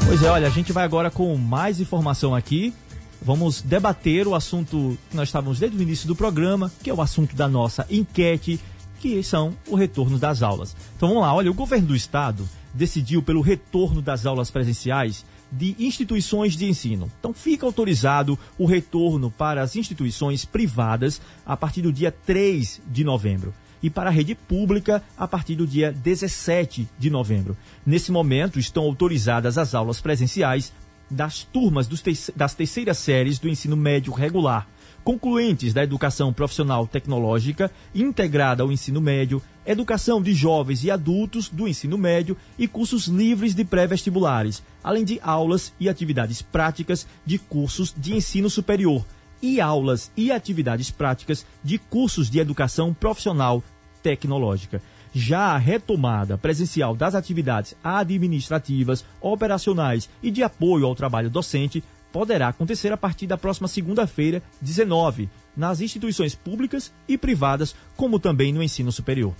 Pois 0.05 0.21
é, 0.21 0.29
olha, 0.29 0.45
a 0.45 0.51
gente 0.51 0.71
vai 0.71 0.83
agora 0.83 1.09
com 1.09 1.35
mais 1.35 1.79
informação 1.79 2.35
aqui. 2.35 2.73
Vamos 3.21 3.63
debater 3.63 4.27
o 4.27 4.35
assunto 4.35 4.95
que 5.09 5.15
nós 5.17 5.29
estávamos 5.29 5.57
desde 5.57 5.75
o 5.75 5.81
início 5.81 6.07
do 6.07 6.15
programa, 6.15 6.71
que 6.83 6.91
é 6.91 6.93
o 6.93 7.01
assunto 7.01 7.35
da 7.35 7.47
nossa 7.47 7.87
enquete, 7.89 8.59
que 8.99 9.23
são 9.23 9.57
o 9.67 9.75
retorno 9.75 10.19
das 10.19 10.43
aulas. 10.43 10.75
Então 10.95 11.09
vamos 11.09 11.23
lá, 11.23 11.33
olha, 11.33 11.49
o 11.49 11.55
governo 11.55 11.87
do 11.87 11.95
estado 11.95 12.47
decidiu 12.71 13.23
pelo 13.23 13.41
retorno 13.41 13.99
das 13.99 14.27
aulas 14.27 14.51
presenciais 14.51 15.25
de 15.51 15.75
instituições 15.79 16.55
de 16.55 16.65
ensino. 16.65 17.11
Então 17.19 17.33
fica 17.33 17.65
autorizado 17.65 18.37
o 18.59 18.65
retorno 18.67 19.31
para 19.31 19.63
as 19.63 19.75
instituições 19.75 20.45
privadas 20.45 21.19
a 21.43 21.57
partir 21.57 21.81
do 21.81 21.91
dia 21.91 22.11
3 22.11 22.79
de 22.87 23.03
novembro 23.03 23.53
e 23.85 23.89
para 23.91 24.09
a 24.09 24.11
rede 24.11 24.33
pública 24.33 25.03
a 25.15 25.27
partir 25.27 25.55
do 25.55 25.67
dia 25.67 25.91
17 25.91 26.89
de 26.97 27.09
novembro. 27.11 27.55
Nesse 27.85 28.11
momento 28.11 28.57
estão 28.57 28.83
autorizadas 28.83 29.59
as 29.59 29.75
aulas 29.75 30.01
presenciais 30.01 30.73
das 31.07 31.43
turmas 31.43 31.87
das 32.35 32.55
terceiras 32.55 32.97
séries 32.97 33.37
do 33.37 33.47
ensino 33.47 33.77
médio 33.77 34.11
regular, 34.11 34.67
concluintes 35.03 35.71
da 35.71 35.83
educação 35.83 36.33
profissional 36.33 36.87
tecnológica 36.87 37.71
integrada 37.93 38.63
ao 38.63 38.71
ensino 38.71 38.99
médio, 38.99 39.39
educação 39.63 40.19
de 40.19 40.33
jovens 40.33 40.83
e 40.83 40.89
adultos 40.89 41.47
do 41.47 41.67
ensino 41.67 41.95
médio 41.95 42.35
e 42.57 42.67
cursos 42.67 43.05
livres 43.05 43.53
de 43.53 43.63
pré-vestibulares, 43.63 44.63
além 44.83 45.05
de 45.05 45.19
aulas 45.21 45.71
e 45.79 45.87
atividades 45.87 46.41
práticas 46.41 47.05
de 47.23 47.37
cursos 47.37 47.93
de 47.95 48.15
ensino 48.15 48.49
superior 48.49 49.05
e 49.41 49.61
aulas 49.61 50.11
e 50.17 50.31
atividades 50.31 50.89
práticas 50.89 51.45
de 51.63 51.77
cursos 51.77 52.31
de 52.31 52.39
educação 52.39 52.91
profissional 52.91 53.63
tecnológica. 54.05 54.83
Já 55.11 55.53
a 55.53 55.57
retomada 55.57 56.37
presencial 56.37 56.95
das 56.95 57.15
atividades 57.15 57.75
administrativas, 57.83 59.03
operacionais 59.19 60.07
e 60.21 60.29
de 60.29 60.43
apoio 60.43 60.85
ao 60.85 60.93
trabalho 60.93 61.29
docente 61.29 61.83
poderá 62.11 62.49
acontecer 62.49 62.93
a 62.93 62.97
partir 62.97 63.25
da 63.25 63.35
próxima 63.37 63.67
segunda-feira, 63.67 64.43
19, 64.61 65.27
nas 65.57 65.81
instituições 65.81 66.35
públicas 66.35 66.91
e 67.07 67.17
privadas, 67.17 67.75
como 67.97 68.19
também 68.19 68.53
no 68.53 68.61
ensino 68.61 68.91
superior. 68.91 69.33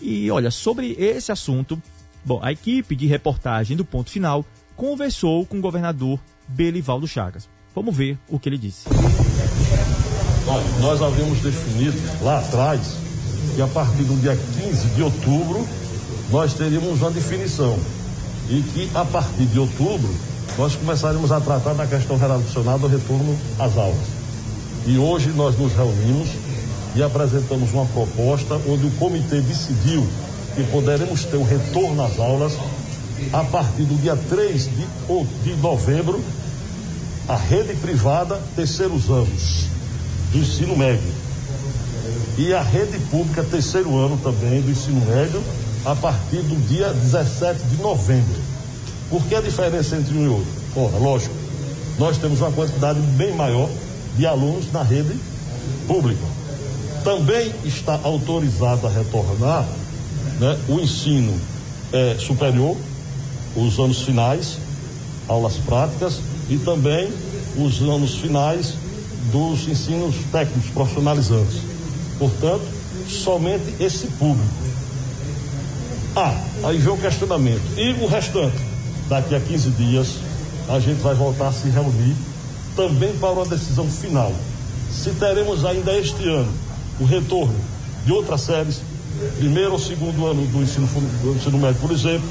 E 0.00 0.30
olha, 0.30 0.50
sobre 0.50 0.92
esse 0.92 1.30
assunto, 1.30 1.80
bom, 2.24 2.40
a 2.42 2.50
equipe 2.50 2.96
de 2.96 3.06
reportagem 3.06 3.76
do 3.76 3.84
Ponto 3.84 4.10
Final 4.10 4.44
conversou 4.74 5.44
com 5.44 5.58
o 5.58 5.60
governador 5.60 6.18
Belivaldo 6.48 7.06
Chagas. 7.06 7.48
Vamos 7.74 7.94
ver 7.94 8.16
o 8.28 8.38
que 8.38 8.48
ele 8.48 8.58
disse. 8.58 8.88
Nós 10.80 11.02
havíamos 11.02 11.40
definido 11.40 11.98
lá 12.22 12.38
atrás 12.38 13.07
que 13.58 13.62
a 13.62 13.66
partir 13.66 14.04
do 14.04 14.14
dia 14.20 14.38
15 14.56 14.86
de 14.94 15.02
outubro 15.02 15.66
nós 16.30 16.54
teríamos 16.54 17.00
uma 17.00 17.10
definição 17.10 17.76
e 18.48 18.62
que 18.62 18.88
a 18.94 19.04
partir 19.04 19.46
de 19.46 19.58
outubro 19.58 20.14
nós 20.56 20.76
começaremos 20.76 21.32
a 21.32 21.40
tratar 21.40 21.74
da 21.74 21.84
questão 21.84 22.16
relacionada 22.16 22.84
ao 22.84 22.88
retorno 22.88 23.36
às 23.58 23.76
aulas. 23.76 24.06
E 24.86 24.96
hoje 24.96 25.30
nós 25.30 25.58
nos 25.58 25.72
reunimos 25.72 26.28
e 26.94 27.02
apresentamos 27.02 27.72
uma 27.72 27.84
proposta 27.86 28.54
onde 28.68 28.86
o 28.86 28.90
comitê 28.92 29.40
decidiu 29.40 30.06
que 30.54 30.62
poderemos 30.62 31.24
ter 31.24 31.36
o 31.36 31.42
retorno 31.42 32.04
às 32.04 32.16
aulas 32.16 32.52
a 33.32 33.42
partir 33.42 33.82
do 33.82 34.00
dia 34.00 34.14
3 34.14 34.66
de, 34.66 34.86
de 35.42 35.56
novembro, 35.60 36.22
a 37.26 37.34
rede 37.34 37.74
privada, 37.74 38.40
terceiros 38.54 39.10
anos 39.10 39.64
do 40.30 40.38
ensino 40.38 40.76
médio. 40.76 41.27
E 42.36 42.52
a 42.52 42.62
rede 42.62 42.98
pública, 43.10 43.42
terceiro 43.42 43.96
ano 43.96 44.18
também 44.22 44.60
do 44.60 44.70
ensino 44.70 45.00
médio, 45.06 45.42
a 45.84 45.94
partir 45.94 46.42
do 46.42 46.56
dia 46.68 46.92
17 46.92 47.62
de 47.64 47.82
novembro. 47.82 48.40
Por 49.10 49.24
que 49.24 49.34
a 49.34 49.40
diferença 49.40 49.96
entre 49.96 50.16
um 50.16 50.24
e 50.24 50.28
outro? 50.28 50.50
Ora, 50.76 50.98
lógico, 50.98 51.34
nós 51.98 52.18
temos 52.18 52.40
uma 52.40 52.52
quantidade 52.52 53.00
bem 53.00 53.34
maior 53.34 53.68
de 54.16 54.26
alunos 54.26 54.70
na 54.72 54.82
rede 54.82 55.14
pública. 55.86 56.24
Também 57.02 57.52
está 57.64 57.98
autorizado 58.02 58.86
a 58.86 58.90
retornar 58.90 59.66
né, 60.38 60.58
o 60.68 60.78
ensino 60.78 61.34
é, 61.92 62.16
superior, 62.18 62.76
os 63.56 63.78
anos 63.78 64.02
finais, 64.02 64.58
aulas 65.26 65.56
práticas, 65.56 66.20
e 66.48 66.58
também 66.58 67.10
os 67.56 67.80
anos 67.82 68.16
finais 68.16 68.74
dos 69.32 69.68
ensinos 69.68 70.14
técnicos 70.30 70.70
profissionalizantes. 70.70 71.60
Portanto, 72.18 72.64
somente 73.08 73.74
esse 73.80 74.06
público. 74.08 74.48
Ah, 76.16 76.34
aí 76.64 76.78
vem 76.78 76.92
o 76.92 76.96
questionamento. 76.96 77.62
E 77.76 77.92
o 78.02 78.06
restante? 78.06 78.56
Daqui 79.08 79.34
a 79.34 79.40
15 79.40 79.70
dias, 79.70 80.16
a 80.68 80.80
gente 80.80 81.00
vai 81.00 81.14
voltar 81.14 81.48
a 81.48 81.52
se 81.52 81.68
reunir 81.68 82.14
também 82.74 83.12
para 83.16 83.30
uma 83.30 83.46
decisão 83.46 83.88
final. 83.88 84.32
Se 84.90 85.10
teremos 85.10 85.64
ainda 85.64 85.96
este 85.96 86.28
ano 86.28 86.52
o 87.00 87.04
retorno 87.04 87.54
de 88.04 88.12
outras 88.12 88.40
séries, 88.42 88.80
primeiro 89.38 89.72
ou 89.72 89.78
segundo 89.78 90.26
ano 90.26 90.46
do 90.46 90.62
ensino, 90.62 90.86
do 91.22 91.36
ensino 91.36 91.58
médio, 91.58 91.80
por 91.80 91.90
exemplo, 91.90 92.28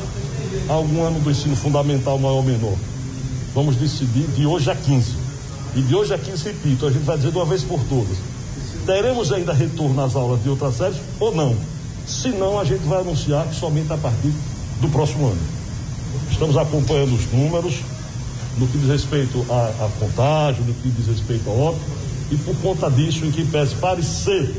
algum 0.68 1.04
ano 1.04 1.20
do 1.20 1.32
ensino 1.32 1.56
fundamental 1.56 2.18
maior 2.18 2.36
ou 2.36 2.44
menor. 2.44 2.76
Vamos 3.54 3.76
decidir 3.76 4.28
de 4.36 4.46
hoje 4.46 4.70
a 4.70 4.76
15. 4.76 5.12
E 5.76 5.82
de 5.82 5.96
hoje 5.96 6.14
a 6.14 6.18
15, 6.18 6.44
repito, 6.44 6.88
a 6.88 6.92
gente 6.92 7.04
vai 7.04 7.18
dizer 7.18 7.32
de 7.32 7.38
uma 7.38 7.46
vez 7.46 7.64
por 7.64 7.80
todas. 7.84 8.18
Teremos 8.88 9.34
ainda 9.34 9.52
retorno 9.52 10.02
às 10.02 10.16
aulas 10.16 10.42
de 10.42 10.48
outras 10.48 10.76
séries 10.76 10.98
ou 11.20 11.36
não? 11.36 11.54
Se 12.08 12.30
não, 12.30 12.58
a 12.58 12.64
gente 12.64 12.88
vai 12.88 13.02
anunciar 13.02 13.46
somente 13.54 13.92
a 13.92 13.98
partir 13.98 14.32
do 14.80 14.88
próximo 14.88 15.28
ano. 15.28 15.42
Estamos 16.32 16.56
acompanhando 16.56 17.14
os 17.14 17.30
números 17.34 17.82
no 18.58 18.66
que 18.66 18.78
diz 18.78 18.88
respeito 18.88 19.46
à, 19.50 19.86
à 19.86 19.90
contagem, 20.00 20.64
no 20.64 20.74
que 20.74 20.90
diz 20.90 21.06
respeito 21.06 21.50
ao 21.50 21.60
óbito, 21.60 21.84
e 22.32 22.38
por 22.38 22.56
conta 22.60 22.90
disso, 22.90 23.26
em 23.26 23.32
que 23.32 23.44
pese 23.44 23.76
parecer 23.76 24.56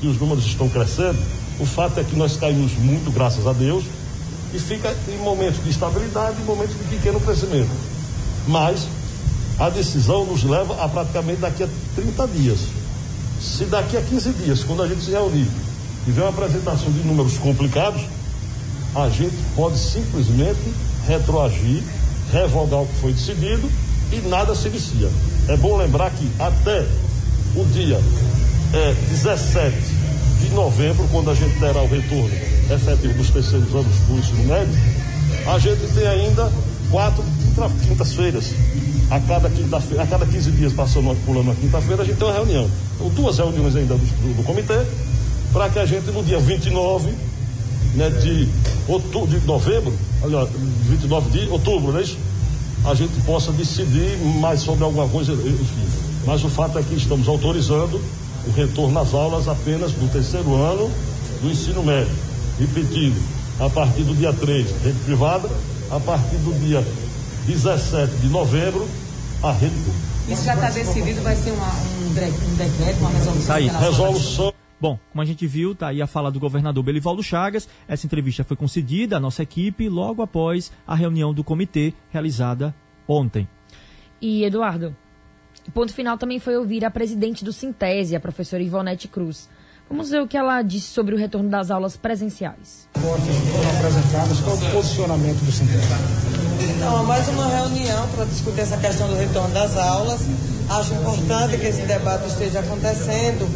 que 0.00 0.06
os 0.06 0.20
números 0.20 0.46
estão 0.46 0.68
crescendo, 0.68 1.18
o 1.58 1.66
fato 1.66 1.98
é 1.98 2.04
que 2.04 2.14
nós 2.14 2.36
caímos 2.36 2.74
muito, 2.78 3.10
graças 3.10 3.44
a 3.44 3.52
Deus, 3.52 3.84
e 4.54 4.58
fica 4.60 4.96
em 5.08 5.18
momentos 5.18 5.62
de 5.64 5.70
estabilidade 5.70 6.36
e 6.40 6.44
momentos 6.44 6.76
de 6.78 6.84
pequeno 6.84 7.18
crescimento. 7.18 7.70
Mas 8.46 8.86
a 9.58 9.68
decisão 9.68 10.24
nos 10.24 10.44
leva 10.44 10.80
a 10.80 10.88
praticamente 10.88 11.40
daqui 11.40 11.64
a 11.64 11.68
30 11.96 12.28
dias. 12.28 12.83
Se 13.44 13.66
daqui 13.66 13.96
a 13.96 14.00
15 14.00 14.32
dias, 14.32 14.64
quando 14.64 14.82
a 14.82 14.88
gente 14.88 15.04
se 15.04 15.10
reunir 15.10 15.46
e 16.08 16.10
ver 16.10 16.22
uma 16.22 16.30
apresentação 16.30 16.90
de 16.90 17.00
números 17.00 17.36
complicados, 17.36 18.02
a 18.94 19.08
gente 19.10 19.36
pode 19.54 19.78
simplesmente 19.78 20.72
retroagir, 21.06 21.82
revogar 22.32 22.80
o 22.80 22.86
que 22.86 22.94
foi 23.00 23.12
decidido 23.12 23.70
e 24.10 24.16
nada 24.28 24.54
se 24.54 24.68
inicia. 24.68 25.10
É 25.48 25.56
bom 25.58 25.76
lembrar 25.76 26.10
que 26.10 26.26
até 26.38 26.86
o 27.54 27.64
dia 27.66 28.00
é, 28.72 28.94
17 29.10 29.76
de 30.40 30.48
novembro, 30.54 31.06
quando 31.12 31.30
a 31.30 31.34
gente 31.34 31.58
terá 31.60 31.82
o 31.82 31.86
retorno 31.86 32.34
efetivo 32.70 33.14
dos 33.14 33.30
terceiros 33.30 33.74
anos 33.74 33.94
do 34.08 34.18
ensino 34.18 34.44
médio, 34.44 34.74
a 35.46 35.58
gente 35.58 35.86
tem 35.94 36.06
ainda 36.06 36.50
quatro 36.90 37.22
quintas-feiras. 37.86 38.52
A 39.10 39.20
cada, 39.20 39.50
quinta 39.50 39.76
a 39.76 40.06
cada 40.06 40.26
15 40.26 40.50
dias, 40.52 40.72
passando 40.72 41.14
pulando 41.24 41.50
a 41.50 41.54
quinta-feira, 41.54 42.02
a 42.02 42.04
gente 42.04 42.16
tem 42.16 42.26
uma 42.26 42.34
reunião. 42.34 42.68
Então, 42.96 43.08
duas 43.10 43.38
reuniões 43.38 43.76
ainda 43.76 43.94
do, 43.94 44.00
do, 44.00 44.36
do 44.38 44.42
comitê, 44.42 44.80
para 45.52 45.68
que 45.68 45.78
a 45.78 45.86
gente, 45.86 46.10
no 46.10 46.22
dia 46.22 46.38
29 46.38 47.10
né, 47.94 48.10
de, 48.10 48.48
outubro, 48.88 49.38
de 49.38 49.46
novembro, 49.46 49.92
aliás, 50.22 50.48
29 50.88 51.30
de 51.30 51.48
outubro, 51.48 51.92
não 51.92 52.00
é 52.00 52.02
isso? 52.02 52.18
A 52.84 52.94
gente 52.94 53.12
possa 53.24 53.52
decidir 53.52 54.18
mais 54.40 54.60
sobre 54.60 54.84
alguma 54.84 55.08
coisa, 55.08 55.32
enfim. 55.32 55.86
Mas 56.26 56.44
o 56.44 56.48
fato 56.48 56.78
é 56.78 56.82
que 56.82 56.94
estamos 56.94 57.28
autorizando 57.28 58.00
o 58.46 58.50
retorno 58.54 58.98
às 58.98 59.14
aulas 59.14 59.48
apenas 59.48 59.92
do 59.92 60.10
terceiro 60.12 60.54
ano 60.54 60.90
do 61.40 61.50
ensino 61.50 61.82
médio. 61.82 62.12
Repetindo, 62.58 63.16
a 63.60 63.70
partir 63.70 64.02
do 64.02 64.14
dia 64.14 64.32
3, 64.32 64.66
rede 64.82 64.98
privada, 65.04 65.48
a 65.90 66.00
partir 66.00 66.36
do 66.36 66.52
dia 66.66 66.84
17 67.46 68.16
de 68.16 68.28
novembro, 68.28 68.88
a 69.42 69.52
rede 69.52 69.74
pública. 69.76 70.14
Isso 70.28 70.44
já 70.44 70.54
está 70.54 70.70
decidido, 70.70 71.20
vai 71.20 71.36
ser 71.36 71.50
uma, 71.50 71.66
um, 71.66 72.06
um, 72.06 72.56
decreto, 72.56 72.98
uma 73.00 73.10
resolução? 73.10 73.46
Tá 73.46 73.54
aí. 73.56 73.68
Resolução. 73.68 74.54
Bom, 74.80 74.98
como 75.12 75.22
a 75.22 75.24
gente 75.26 75.46
viu, 75.46 75.74
tá 75.74 75.88
aí 75.88 76.00
a 76.00 76.06
fala 76.06 76.30
do 76.30 76.40
governador 76.40 76.82
Belivaldo 76.82 77.22
Chagas. 77.22 77.68
Essa 77.86 78.06
entrevista 78.06 78.44
foi 78.44 78.56
concedida 78.56 79.18
à 79.18 79.20
nossa 79.20 79.42
equipe 79.42 79.88
logo 79.90 80.22
após 80.22 80.72
a 80.86 80.94
reunião 80.94 81.34
do 81.34 81.44
comitê 81.44 81.92
realizada 82.10 82.74
ontem. 83.06 83.46
E, 84.20 84.42
Eduardo, 84.44 84.96
o 85.68 85.70
ponto 85.70 85.92
final 85.92 86.16
também 86.16 86.38
foi 86.38 86.56
ouvir 86.56 86.82
a 86.84 86.90
presidente 86.90 87.44
do 87.44 87.52
Sintese, 87.52 88.16
a 88.16 88.20
professora 88.20 88.62
Ivonete 88.62 89.06
Cruz. 89.06 89.50
Vamos 89.88 90.08
ver 90.08 90.22
o 90.22 90.26
que 90.26 90.36
ela 90.36 90.62
disse 90.62 90.88
sobre 90.88 91.14
o 91.14 91.18
retorno 91.18 91.50
das 91.50 91.70
aulas 91.70 91.94
presenciais. 91.94 92.88
Foram 92.94 93.76
apresentadas, 93.76 94.40
qual 94.40 94.56
o 94.56 94.72
posicionamento 94.72 95.44
do 95.44 95.52
Sintese? 95.52 96.43
Então, 96.70 97.04
mais 97.04 97.28
uma 97.28 97.46
reunião 97.46 98.08
para 98.08 98.24
discutir 98.24 98.60
essa 98.60 98.78
questão 98.78 99.06
do 99.08 99.16
retorno 99.16 99.52
das 99.52 99.76
aulas. 99.76 100.20
Acho 100.68 100.94
importante 100.94 101.58
que 101.58 101.66
esse 101.66 101.82
debate 101.82 102.26
esteja 102.26 102.60
acontecendo, 102.60 103.46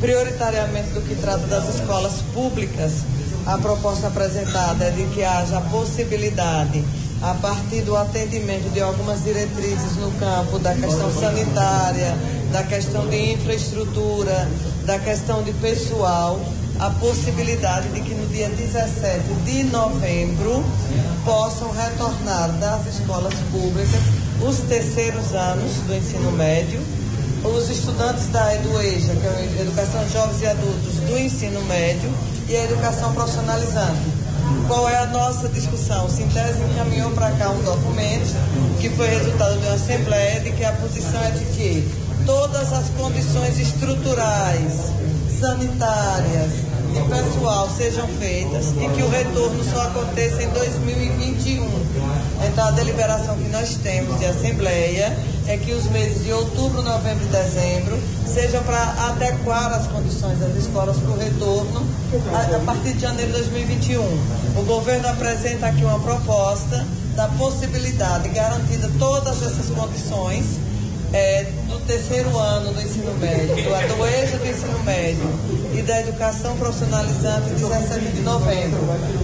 prioritariamente 0.00 0.90
do 0.90 1.00
que 1.00 1.14
trata 1.14 1.46
das 1.46 1.68
escolas 1.74 2.22
públicas. 2.34 3.04
A 3.46 3.56
proposta 3.58 4.08
apresentada 4.08 4.84
é 4.84 4.90
de 4.90 5.04
que 5.14 5.22
haja 5.22 5.58
a 5.58 5.60
possibilidade 5.60 6.84
a 7.22 7.34
partir 7.34 7.82
do 7.82 7.96
atendimento 7.96 8.68
de 8.72 8.80
algumas 8.80 9.22
diretrizes 9.22 9.96
no 9.96 10.10
campo 10.18 10.58
da 10.58 10.74
questão 10.74 11.12
sanitária, 11.12 12.16
da 12.52 12.64
questão 12.64 13.06
de 13.06 13.32
infraestrutura, 13.32 14.48
da 14.84 14.98
questão 14.98 15.42
de 15.44 15.52
pessoal, 15.52 16.40
a 16.78 16.90
possibilidade 16.90 17.88
de 17.88 18.00
que 18.00 18.14
no 18.14 18.26
dia 18.28 18.48
17 18.48 19.22
de 19.44 19.64
novembro 19.64 20.64
possam 21.24 21.70
retornar 21.72 22.50
das 22.58 22.86
escolas 22.86 23.34
públicas 23.50 24.00
os 24.46 24.58
terceiros 24.68 25.32
anos 25.32 25.72
do 25.86 25.94
ensino 25.94 26.30
médio, 26.32 26.80
os 27.44 27.70
estudantes 27.70 28.26
da 28.28 28.54
EduEja, 28.54 29.14
que 29.14 29.26
é 29.26 29.58
a 29.58 29.62
Educação 29.62 30.08
Jovens 30.10 30.42
e 30.42 30.46
Adultos 30.46 30.94
do 31.06 31.18
ensino 31.18 31.62
médio, 31.64 32.12
e 32.48 32.56
a 32.56 32.64
educação 32.64 33.12
profissionalizante 33.14 34.26
qual 34.66 34.88
é 34.88 34.96
a 34.96 35.06
nossa 35.06 35.48
discussão? 35.48 36.06
O 36.06 36.10
Sintese 36.10 36.60
encaminhou 36.62 37.10
para 37.12 37.30
cá 37.32 37.50
um 37.50 37.62
documento 37.62 38.34
que 38.80 38.88
foi 38.90 39.08
resultado 39.08 39.58
de 39.60 39.66
uma 39.66 39.74
assembleia 39.74 40.40
de 40.40 40.52
que 40.52 40.64
a 40.64 40.72
posição 40.72 41.22
é 41.22 41.30
de 41.30 41.44
que 41.46 41.88
todas 42.24 42.72
as 42.72 42.88
condições 42.90 43.58
estruturais, 43.58 44.92
sanitárias 45.38 46.52
e 46.94 47.08
pessoal 47.08 47.68
sejam 47.76 48.08
feitas 48.08 48.68
e 48.70 48.88
que 48.88 49.02
o 49.02 49.08
retorno 49.08 49.62
só 49.64 49.82
aconteça 49.82 50.42
em 50.42 50.48
2021. 50.48 51.68
Então 52.46 52.66
a 52.66 52.70
deliberação 52.70 53.36
que 53.36 53.48
nós 53.48 53.76
temos 53.82 54.18
de 54.18 54.24
assembleia 54.24 55.16
é 55.46 55.56
que 55.58 55.72
os 55.72 55.84
meses 55.90 56.24
de 56.24 56.32
outubro, 56.32 56.82
novembro 56.82 57.24
e 57.24 57.28
dezembro 57.28 57.98
sejam 58.26 58.62
para 58.62 58.82
adequar 59.08 59.72
as 59.72 59.86
condições 59.86 60.38
das 60.38 60.56
escolas 60.56 60.96
para 60.96 61.10
o 61.10 61.18
retorno 61.18 61.86
a, 62.32 62.56
a 62.56 62.60
partir 62.60 62.94
de 62.94 63.00
janeiro 63.00 63.30
de 63.32 63.38
2021. 63.38 64.02
O 64.58 64.64
governo 64.64 65.08
apresenta 65.08 65.66
aqui 65.66 65.84
uma 65.84 66.00
proposta 66.00 66.86
da 67.14 67.28
possibilidade, 67.28 68.28
garantida 68.30 68.90
todas 68.98 69.42
essas 69.42 69.70
condições, 69.70 70.58
é, 71.16 71.44
do 71.66 71.78
terceiro 71.86 72.36
ano 72.36 72.74
do 72.74 72.82
ensino 72.82 73.14
médio, 73.14 73.56
do 73.64 73.74
atuejo 73.74 74.36
do 74.36 74.46
ensino 74.46 74.78
médio 74.84 75.26
e 75.74 75.80
da 75.80 76.00
educação 76.00 76.54
profissionalizante 76.58 77.50
17 77.50 78.12
de 78.12 78.20
novembro. 78.20 78.78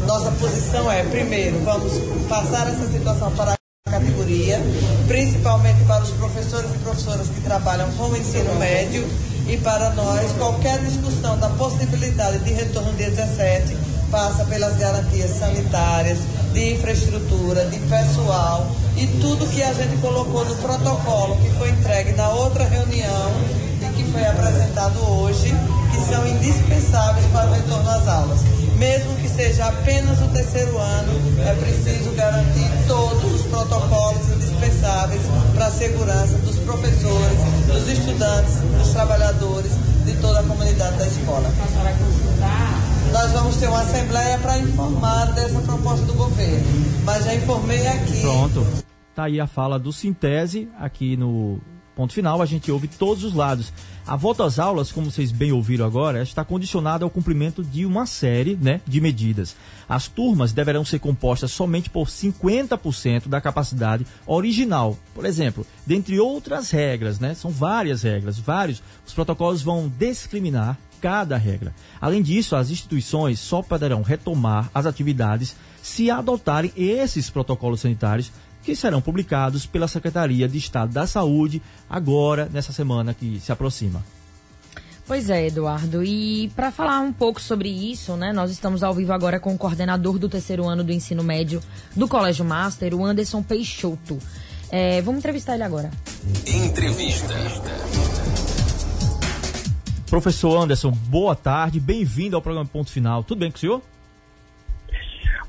Nossa 0.06 0.30
posição 0.32 0.90
é, 0.90 1.04
primeiro, 1.04 1.58
vamos 1.60 1.92
passar 2.28 2.66
essa 2.68 2.90
situação 2.90 3.30
para 3.32 3.52
a 3.52 3.90
categoria 3.90 4.58
principalmente 5.06 5.84
para 5.84 6.02
os 6.02 6.10
professores 6.12 6.70
e 6.74 6.78
professoras 6.78 7.28
que 7.28 7.40
trabalham 7.42 7.90
com 7.92 8.04
o 8.04 8.16
ensino 8.16 8.54
médio 8.54 9.06
e 9.46 9.58
para 9.58 9.90
nós 9.90 10.32
qualquer 10.38 10.78
discussão 10.78 11.38
da 11.38 11.50
possibilidade 11.50 12.38
de 12.38 12.52
retorno 12.52 12.92
dia 12.94 13.10
17 13.10 13.76
passa 14.12 14.44
pelas 14.44 14.76
garantias 14.76 15.30
sanitárias, 15.38 16.18
de 16.52 16.74
infraestrutura, 16.74 17.64
de 17.64 17.78
pessoal 17.78 18.70
e 18.94 19.06
tudo 19.06 19.48
que 19.48 19.62
a 19.62 19.72
gente 19.72 19.96
colocou 20.02 20.44
no 20.44 20.54
protocolo 20.56 21.34
que 21.38 21.50
foi 21.58 21.70
entregue 21.70 22.12
na 22.12 22.28
outra 22.28 22.64
reunião 22.64 23.32
e 23.80 23.86
que 23.94 24.04
foi 24.12 24.24
apresentado 24.26 24.98
hoje, 24.98 25.50
que 25.90 26.00
são 26.12 26.26
indispensáveis 26.28 27.24
para 27.32 27.48
o 27.48 27.54
retorno 27.54 27.90
às 27.90 28.06
aulas. 28.06 28.40
Mesmo 28.76 29.14
que 29.16 29.28
seja 29.28 29.66
apenas 29.66 30.20
o 30.20 30.28
terceiro 30.28 30.76
ano, 30.76 31.12
é 31.46 31.54
preciso 31.54 32.10
garantir 32.12 32.70
todos 32.86 33.32
os 33.32 33.42
protocolos 33.46 34.28
indispensáveis 34.28 35.22
para 35.54 35.66
a 35.66 35.70
segurança 35.70 36.36
dos 36.38 36.58
professores, 36.58 37.38
dos 37.66 37.88
estudantes, 37.88 38.56
dos 38.78 38.88
trabalhadores, 38.90 39.72
de 40.04 40.12
toda 40.20 40.40
a 40.40 40.42
comunidade 40.42 40.98
da 40.98 41.06
escola. 41.06 41.50
Nós 43.12 43.30
vamos 43.32 43.56
ter 43.56 43.68
uma 43.68 43.82
assembleia 43.82 44.38
para 44.38 44.58
informar 44.58 45.26
dessa 45.34 45.60
proposta 45.60 46.06
do 46.06 46.14
governo, 46.14 46.66
mas 47.04 47.24
já 47.24 47.34
informei 47.34 47.86
aqui. 47.86 48.20
Pronto. 48.22 48.66
Tá 49.14 49.24
aí 49.24 49.38
a 49.38 49.46
fala 49.46 49.78
do 49.78 49.92
Sintese 49.92 50.68
aqui 50.78 51.14
no 51.14 51.60
ponto 51.94 52.14
final, 52.14 52.40
a 52.40 52.46
gente 52.46 52.72
ouve 52.72 52.88
todos 52.88 53.22
os 53.22 53.34
lados. 53.34 53.70
A 54.06 54.16
volta 54.16 54.44
às 54.44 54.58
aulas, 54.58 54.90
como 54.90 55.10
vocês 55.10 55.30
bem 55.30 55.52
ouviram 55.52 55.84
agora, 55.84 56.22
está 56.22 56.42
condicionada 56.42 57.04
ao 57.04 57.10
cumprimento 57.10 57.62
de 57.62 57.84
uma 57.84 58.06
série 58.06 58.56
né, 58.56 58.80
de 58.86 58.98
medidas. 58.98 59.54
As 59.86 60.08
turmas 60.08 60.54
deverão 60.54 60.82
ser 60.82 60.98
compostas 60.98 61.52
somente 61.52 61.90
por 61.90 62.06
50% 62.06 63.28
da 63.28 63.42
capacidade 63.42 64.06
original. 64.26 64.96
Por 65.14 65.26
exemplo, 65.26 65.66
dentre 65.86 66.18
outras 66.18 66.70
regras, 66.70 67.20
né, 67.20 67.34
são 67.34 67.50
várias 67.50 68.02
regras, 68.02 68.38
vários, 68.38 68.82
os 69.06 69.12
protocolos 69.12 69.60
vão 69.60 69.92
discriminar 69.98 70.78
cada 71.02 71.36
regra. 71.36 71.74
Além 72.00 72.22
disso, 72.22 72.54
as 72.54 72.70
instituições 72.70 73.40
só 73.40 73.60
poderão 73.60 74.02
retomar 74.02 74.70
as 74.72 74.86
atividades 74.86 75.56
se 75.82 76.08
adotarem 76.10 76.72
esses 76.76 77.28
protocolos 77.28 77.80
sanitários 77.80 78.30
que 78.62 78.76
serão 78.76 79.02
publicados 79.02 79.66
pela 79.66 79.88
Secretaria 79.88 80.48
de 80.48 80.56
Estado 80.56 80.92
da 80.92 81.04
Saúde 81.04 81.60
agora, 81.90 82.48
nessa 82.52 82.72
semana 82.72 83.12
que 83.12 83.40
se 83.40 83.50
aproxima. 83.50 84.04
Pois 85.04 85.28
é, 85.28 85.48
Eduardo. 85.48 86.04
E 86.04 86.48
para 86.54 86.70
falar 86.70 87.00
um 87.00 87.12
pouco 87.12 87.40
sobre 87.40 87.68
isso, 87.68 88.14
né, 88.14 88.32
nós 88.32 88.52
estamos 88.52 88.84
ao 88.84 88.94
vivo 88.94 89.12
agora 89.12 89.40
com 89.40 89.52
o 89.52 89.58
coordenador 89.58 90.16
do 90.16 90.28
terceiro 90.28 90.68
ano 90.68 90.84
do 90.84 90.92
ensino 90.92 91.24
médio 91.24 91.60
do 91.96 92.06
Colégio 92.06 92.44
Master, 92.44 92.94
o 92.94 93.04
Anderson 93.04 93.42
Peixoto. 93.42 94.18
É, 94.70 95.02
vamos 95.02 95.18
entrevistar 95.18 95.54
ele 95.54 95.64
agora. 95.64 95.90
Entrevista. 96.46 97.34
Professor 100.12 100.62
Anderson, 100.62 100.90
boa 100.90 101.34
tarde, 101.34 101.80
bem-vindo 101.80 102.36
ao 102.36 102.42
programa 102.42 102.68
Ponto 102.70 102.90
Final. 102.90 103.24
Tudo 103.24 103.38
bem 103.38 103.50
com 103.50 103.56
o 103.56 103.60
senhor? 103.60 103.82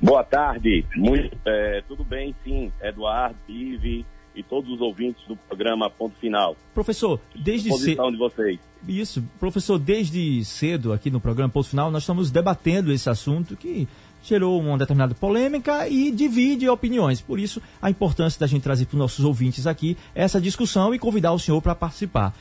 Boa 0.02 0.24
tarde, 0.24 0.86
muito, 0.96 1.38
é, 1.46 1.84
tudo 1.86 2.06
bem 2.06 2.34
sim, 2.46 2.72
Eduardo, 2.82 3.36
Ive 3.50 4.06
e 4.34 4.42
todos 4.42 4.72
os 4.72 4.80
ouvintes 4.80 5.22
do 5.28 5.36
programa 5.36 5.90
Ponto 5.90 6.18
Final. 6.18 6.56
Professor, 6.74 7.20
desde 7.36 7.74
cedo. 7.74 8.10
de 8.10 8.18
vocês. 8.18 8.58
Isso, 8.88 9.22
professor, 9.38 9.78
desde 9.78 10.46
cedo 10.46 10.94
aqui 10.94 11.12
no 11.12 11.20
programa 11.20 11.52
Ponto 11.52 11.68
Final 11.68 11.92
nós 11.92 12.04
estamos 12.04 12.32
debatendo 12.32 12.94
esse 12.94 13.10
assunto 13.10 13.58
que 13.58 13.86
gerou 14.24 14.62
uma 14.62 14.78
determinada 14.78 15.14
polêmica 15.14 15.90
e 15.90 16.10
divide 16.10 16.70
opiniões. 16.70 17.20
Por 17.20 17.38
isso, 17.38 17.62
a 17.82 17.90
importância 17.90 18.40
da 18.40 18.48
gente 18.48 18.64
trazer 18.64 18.86
para 18.86 18.96
os 18.96 19.00
nossos 19.00 19.26
ouvintes 19.26 19.68
aqui 19.68 19.98
essa 20.16 20.40
discussão 20.40 20.96
e 20.96 21.00
convidar 21.00 21.34
o 21.34 21.40
senhor 21.40 21.62
para 21.62 21.76
participar. 21.76 22.34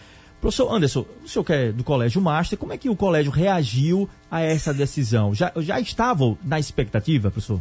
Professor 0.43 0.75
Anderson, 0.75 1.07
o 1.23 1.29
senhor 1.29 1.45
que 1.45 1.53
é 1.53 1.71
do 1.71 1.85
Colégio 1.85 2.21
Master, 2.21 2.59
como 2.59 2.73
é 2.73 2.77
que 2.77 2.91
o 2.91 2.97
colégio 2.97 3.31
reagiu 3.31 4.11
a 4.29 4.41
essa 4.41 4.75
decisão? 4.75 5.33
Já, 5.33 5.53
já 5.59 5.79
estavam 5.79 6.37
na 6.45 6.59
expectativa, 6.59 7.31
professor? 7.31 7.61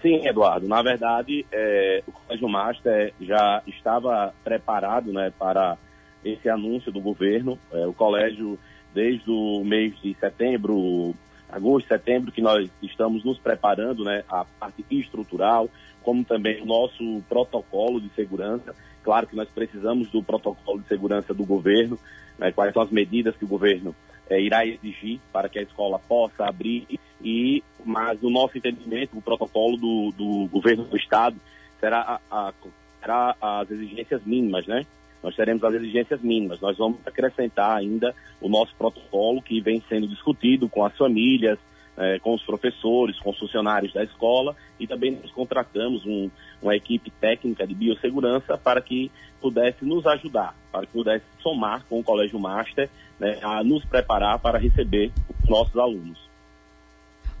Sim, 0.00 0.26
Eduardo. 0.26 0.66
Na 0.66 0.80
verdade, 0.80 1.44
é, 1.52 2.02
o 2.06 2.12
Colégio 2.12 2.48
Master 2.48 3.12
já 3.20 3.62
estava 3.66 4.32
preparado 4.42 5.12
né, 5.12 5.30
para 5.38 5.76
esse 6.24 6.48
anúncio 6.48 6.90
do 6.90 7.00
governo. 7.02 7.58
É, 7.74 7.86
o 7.86 7.92
colégio, 7.92 8.58
desde 8.94 9.30
o 9.30 9.62
mês 9.66 10.00
de 10.00 10.14
setembro, 10.18 11.14
agosto, 11.52 11.88
setembro, 11.88 12.32
que 12.32 12.40
nós 12.40 12.70
estamos 12.82 13.22
nos 13.22 13.38
preparando, 13.38 14.02
né, 14.02 14.24
a 14.30 14.46
parte 14.58 14.82
estrutural, 14.90 15.68
como 16.02 16.24
também 16.24 16.62
o 16.62 16.64
nosso 16.64 17.22
protocolo 17.28 18.00
de 18.00 18.08
segurança. 18.14 18.74
Claro 19.06 19.28
que 19.28 19.36
nós 19.36 19.48
precisamos 19.48 20.10
do 20.10 20.20
protocolo 20.20 20.80
de 20.80 20.88
segurança 20.88 21.32
do 21.32 21.44
governo, 21.44 21.96
né, 22.36 22.50
quais 22.50 22.72
são 22.72 22.82
as 22.82 22.90
medidas 22.90 23.36
que 23.36 23.44
o 23.44 23.48
governo 23.48 23.94
é, 24.28 24.40
irá 24.40 24.66
exigir 24.66 25.20
para 25.32 25.48
que 25.48 25.60
a 25.60 25.62
escola 25.62 26.00
possa 26.08 26.44
abrir, 26.44 26.98
e, 27.22 27.62
mas 27.84 28.20
no 28.20 28.28
nosso 28.28 28.58
entendimento, 28.58 29.16
o 29.16 29.22
protocolo 29.22 29.76
do, 29.76 30.10
do 30.10 30.48
governo 30.48 30.82
do 30.86 30.96
Estado 30.96 31.36
será, 31.78 32.20
a, 32.28 32.48
a, 32.48 32.52
será 33.00 33.36
as 33.40 33.70
exigências 33.70 34.24
mínimas, 34.26 34.66
né? 34.66 34.84
Nós 35.22 35.36
teremos 35.36 35.62
as 35.62 35.74
exigências 35.74 36.20
mínimas. 36.20 36.60
Nós 36.60 36.76
vamos 36.76 36.98
acrescentar 37.06 37.76
ainda 37.76 38.12
o 38.40 38.48
nosso 38.48 38.74
protocolo 38.74 39.40
que 39.40 39.60
vem 39.60 39.80
sendo 39.88 40.08
discutido 40.08 40.68
com 40.68 40.84
as 40.84 40.96
famílias, 40.96 41.60
é, 41.96 42.18
com 42.18 42.34
os 42.34 42.42
professores, 42.42 43.18
com 43.18 43.30
os 43.30 43.38
funcionários 43.38 43.92
da 43.92 44.04
escola 44.04 44.54
e 44.78 44.86
também 44.86 45.12
nós 45.12 45.30
contratamos 45.32 46.04
um, 46.04 46.30
uma 46.60 46.76
equipe 46.76 47.10
técnica 47.10 47.66
de 47.66 47.74
biossegurança 47.74 48.58
para 48.58 48.80
que 48.80 49.10
pudesse 49.40 49.84
nos 49.84 50.06
ajudar, 50.06 50.54
para 50.70 50.82
que 50.82 50.92
pudesse 50.92 51.24
somar 51.40 51.84
com 51.88 52.00
o 52.00 52.04
Colégio 52.04 52.38
Master 52.38 52.88
né, 53.18 53.38
a 53.42 53.62
nos 53.62 53.84
preparar 53.84 54.38
para 54.38 54.58
receber 54.58 55.12
os 55.42 55.48
nossos 55.48 55.76
alunos. 55.76 56.18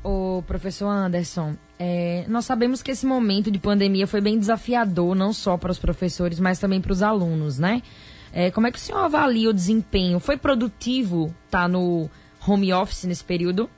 O 0.02 0.42
professor 0.46 0.86
Anderson, 0.86 1.56
é, 1.78 2.24
nós 2.28 2.44
sabemos 2.44 2.82
que 2.82 2.92
esse 2.92 3.04
momento 3.04 3.50
de 3.50 3.58
pandemia 3.58 4.06
foi 4.06 4.20
bem 4.20 4.38
desafiador, 4.38 5.16
não 5.16 5.32
só 5.32 5.56
para 5.56 5.72
os 5.72 5.78
professores, 5.78 6.38
mas 6.38 6.60
também 6.60 6.80
para 6.80 6.92
os 6.92 7.02
alunos, 7.02 7.58
né? 7.58 7.82
É, 8.32 8.50
como 8.50 8.66
é 8.66 8.70
que 8.70 8.78
o 8.78 8.80
senhor 8.80 8.98
avalia 8.98 9.50
o 9.50 9.52
desempenho? 9.52 10.20
Foi 10.20 10.36
produtivo 10.36 11.34
estar 11.46 11.62
tá 11.62 11.68
no 11.68 12.08
home 12.46 12.72
office 12.72 13.04
nesse 13.04 13.24
período? 13.24 13.68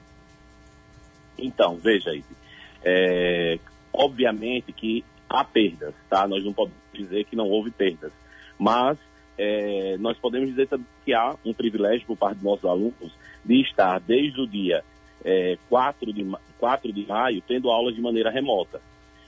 Então, 1.38 1.76
veja 1.76 2.10
aí. 2.10 2.24
É, 2.82 3.58
obviamente 3.92 4.72
que 4.72 5.04
há 5.28 5.44
perdas, 5.44 5.94
tá? 6.08 6.26
Nós 6.26 6.44
não 6.44 6.52
podemos 6.52 6.78
dizer 6.92 7.24
que 7.24 7.36
não 7.36 7.48
houve 7.48 7.70
perdas. 7.70 8.12
Mas 8.58 8.98
é, 9.36 9.96
nós 9.98 10.18
podemos 10.18 10.48
dizer 10.48 10.68
que 11.04 11.14
há 11.14 11.34
um 11.44 11.52
privilégio 11.52 12.06
por 12.06 12.16
parte 12.16 12.36
dos 12.36 12.44
nossos 12.44 12.64
alunos 12.64 13.12
de 13.44 13.60
estar 13.62 14.00
desde 14.00 14.40
o 14.40 14.46
dia 14.46 14.82
é, 15.24 15.56
4, 15.68 16.12
de, 16.12 16.26
4 16.58 16.92
de 16.92 17.06
maio 17.06 17.42
tendo 17.46 17.70
aulas 17.70 17.94
de 17.94 18.00
maneira 18.00 18.30
remota. 18.30 18.80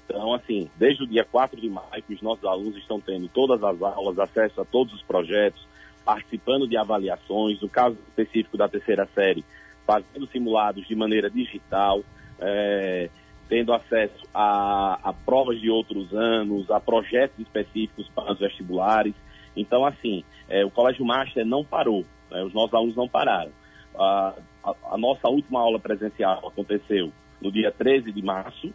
Então, 0.05 0.35
assim, 0.35 0.69
desde 0.77 1.05
o 1.05 1.07
dia 1.07 1.25
4 1.25 1.61
de 1.61 1.69
maio 1.69 2.03
que 2.05 2.15
os 2.15 2.23
nossos 2.23 2.45
alunos 2.45 2.77
estão 2.77 3.01
tendo 3.01 3.29
todas 3.29 3.63
as 3.63 3.81
aulas, 3.81 4.19
acesso 4.19 4.61
a 4.61 4.65
todos 4.65 4.93
os 4.93 5.03
projetos, 5.03 5.65
participando 6.05 6.67
de 6.67 6.77
avaliações, 6.77 7.61
no 7.61 7.69
caso 7.69 7.97
específico 8.09 8.57
da 8.57 8.69
terceira 8.69 9.07
série, 9.15 9.45
fazendo 9.87 10.27
simulados 10.29 10.87
de 10.87 10.95
maneira 10.95 11.31
digital, 11.31 12.03
é, 12.39 13.11
tendo 13.49 13.73
acesso 13.73 14.25
a, 14.33 14.99
a, 15.03 15.13
provas 15.13 15.61
de 15.61 15.69
outros 15.69 16.15
anos, 16.15 16.71
a 16.71 16.79
projetos 16.79 17.39
específicos 17.41 18.09
para 18.15 18.33
os 18.33 18.39
vestibulares. 18.39 19.15
Então, 19.57 19.85
assim, 19.85 20.25
é, 20.49 20.65
o 20.65 20.71
Colégio 20.71 21.05
Master 21.05 21.45
não 21.45 21.65
parou, 21.65 22.05
né, 22.31 22.43
os 22.45 22.55
nossos 22.55 22.73
alunos 22.73 22.97
não 22.97 23.09
pararam. 23.09 23.51
A, 23.99 24.35
a, 24.63 24.75
a, 24.93 24.97
nossa 24.97 25.29
última 25.29 25.61
aula 25.61 25.81
presencial 25.81 26.47
aconteceu 26.47 27.13
no 27.41 27.51
dia 27.51 27.73
13 27.73 28.13
de 28.13 28.23
março, 28.23 28.73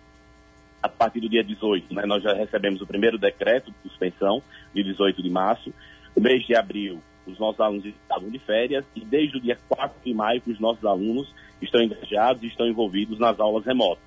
a 0.84 0.90
partir 0.90 1.22
do 1.22 1.30
dia 1.30 1.44
18, 1.44 1.94
né, 1.94 2.06
nós 2.06 2.22
já 2.22 2.34
recebemos 2.34 2.82
o 2.82 2.86
primeiro 2.86 3.18
decreto 3.18 3.72
de 3.72 3.90
suspensão, 3.90 4.44
de 4.74 4.84
18 4.84 5.24
de 5.24 5.30
março. 5.30 5.74
No 6.16 6.22
mês 6.22 6.46
de 6.46 6.56
abril, 6.56 7.02
os 7.28 7.40
nossos 7.40 7.60
alunos 7.60 7.86
estavam 7.86 8.30
de 8.30 8.40
férias 8.40 8.86
e 8.96 9.02
desde 9.02 9.38
o 9.38 9.42
dia 9.42 9.58
4 9.68 9.96
de 10.04 10.14
maio 10.14 10.42
os 10.46 10.60
nossos 10.60 10.86
alunos 10.86 11.34
estão 11.62 11.82
engajados 11.82 12.44
e 12.44 12.48
estão 12.48 12.68
envolvidos 12.68 13.20
nas 13.20 13.40
aulas 13.40 13.66
remotas. 13.66 14.04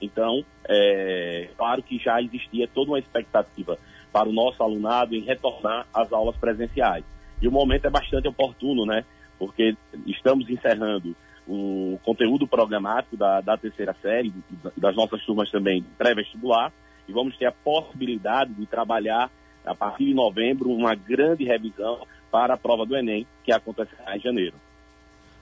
Então, 0.00 0.44
é 0.68 1.48
claro 1.56 1.82
que 1.82 1.98
já 1.98 2.22
existia 2.22 2.68
toda 2.68 2.92
uma 2.92 2.98
expectativa 2.98 3.78
para 4.12 4.28
o 4.28 4.32
nosso 4.32 4.62
alunado 4.62 5.14
em 5.14 5.22
retornar 5.22 5.86
às 5.92 6.12
aulas 6.12 6.36
presenciais. 6.36 7.04
E 7.40 7.48
o 7.48 7.52
momento 7.52 7.86
é 7.86 7.90
bastante 7.90 8.28
oportuno, 8.28 8.84
né? 8.84 9.04
Porque 9.38 9.76
estamos 10.06 10.48
encerrando 10.48 11.14
o 11.46 11.98
conteúdo 12.04 12.46
programático 12.46 13.16
da, 13.16 13.40
da 13.40 13.56
terceira 13.56 13.94
série, 14.02 14.32
das 14.76 14.94
nossas 14.94 15.24
turmas 15.24 15.50
também 15.50 15.84
pré-vestibular, 15.96 16.72
e 17.08 17.12
vamos 17.12 17.36
ter 17.36 17.46
a 17.46 17.52
possibilidade 17.52 18.52
de 18.52 18.66
trabalhar, 18.66 19.30
a 19.64 19.74
partir 19.74 20.04
de 20.04 20.14
novembro, 20.14 20.70
uma 20.70 20.94
grande 20.94 21.44
revisão 21.44 22.06
para 22.30 22.54
a 22.54 22.56
prova 22.56 22.84
do 22.84 22.96
Enem, 22.96 23.26
que 23.44 23.52
acontecerá 23.52 24.16
em 24.16 24.20
janeiro. 24.20 24.54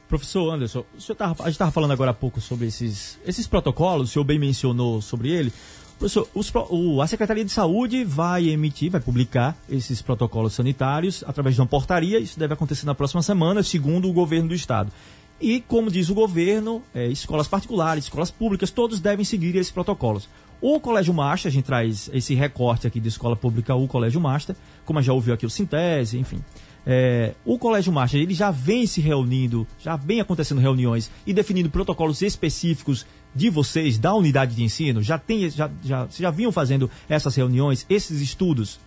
Professor 0.09 0.53
Anderson, 0.53 0.84
tava, 1.16 1.43
a 1.43 1.47
gente 1.47 1.55
estava 1.55 1.70
falando 1.72 1.91
agora 1.91 2.12
há 2.12 2.14
pouco 2.14 2.41
sobre 2.41 2.66
esses, 2.66 3.18
esses 3.26 3.47
protocolos, 3.47 4.11
o 4.11 4.12
senhor 4.12 4.24
bem 4.24 4.39
mencionou 4.39 5.03
sobre 5.03 5.30
ele. 5.30 5.53
Professor, 5.99 6.28
os, 6.34 6.53
o, 6.70 7.01
a 7.01 7.07
Secretaria 7.07 7.45
de 7.45 7.51
Saúde 7.51 8.05
vai 8.05 8.49
emitir, 8.49 8.91
vai 8.91 9.01
publicar 9.01 9.57
esses 9.68 10.03
protocolos 10.03 10.53
sanitários 10.53 11.24
através 11.26 11.55
de 11.55 11.61
uma 11.61 11.66
portaria. 11.66 12.20
Isso 12.20 12.39
deve 12.39 12.53
acontecer 12.53 12.84
na 12.87 12.95
próxima 12.95 13.22
semana, 13.22 13.62
segundo 13.62 14.09
o 14.09 14.12
governo 14.12 14.51
do 14.51 14.55
estado. 14.55 14.93
E, 15.41 15.61
como 15.61 15.91
diz 15.91 16.09
o 16.09 16.14
governo, 16.14 16.82
é, 16.95 17.07
escolas 17.09 17.49
particulares, 17.49 18.05
escolas 18.05 18.30
públicas, 18.30 18.70
todos 18.70 19.01
devem 19.01 19.24
seguir 19.24 19.57
esses 19.57 19.72
protocolos. 19.72 20.28
O 20.61 20.80
Colégio 20.80 21.12
Master, 21.12 21.51
a 21.51 21.53
gente 21.53 21.64
traz 21.64 22.11
esse 22.12 22.34
recorte 22.34 22.87
aqui 22.87 23.01
de 23.01 23.09
escola 23.09 23.37
pública, 23.37 23.74
o 23.74 23.89
Colégio 23.89 24.20
Master, 24.20 24.57
como 24.84 25.03
já 25.03 25.12
ouviu 25.12 25.34
aqui 25.34 25.45
o 25.45 25.51
Sintese, 25.51 26.18
enfim. 26.18 26.43
É, 26.87 27.32
o 27.45 27.59
Colégio 27.59 27.93
Master, 27.93 28.20
ele 28.20 28.32
já 28.32 28.53
vem 28.53 28.87
se 28.87 29.01
reunindo, 29.01 29.66
já 29.80 29.97
vem 29.97 30.20
acontecendo 30.20 30.61
reuniões 30.61 31.11
e 31.26 31.32
definindo 31.32 31.68
protocolos 31.68 32.22
específicos 32.22 33.05
de 33.34 33.51
vocês, 33.51 33.99
da 33.99 34.14
unidade 34.14 34.55
de 34.55 34.62
ensino? 34.62 35.03
Já 35.03 35.18
tem, 35.18 35.51
já, 35.51 35.68
já, 35.84 36.07
já 36.09 36.30
vinham 36.30 36.53
fazendo 36.53 36.89
essas 37.09 37.34
reuniões, 37.34 37.84
esses 37.91 38.20
estudos? 38.20 38.78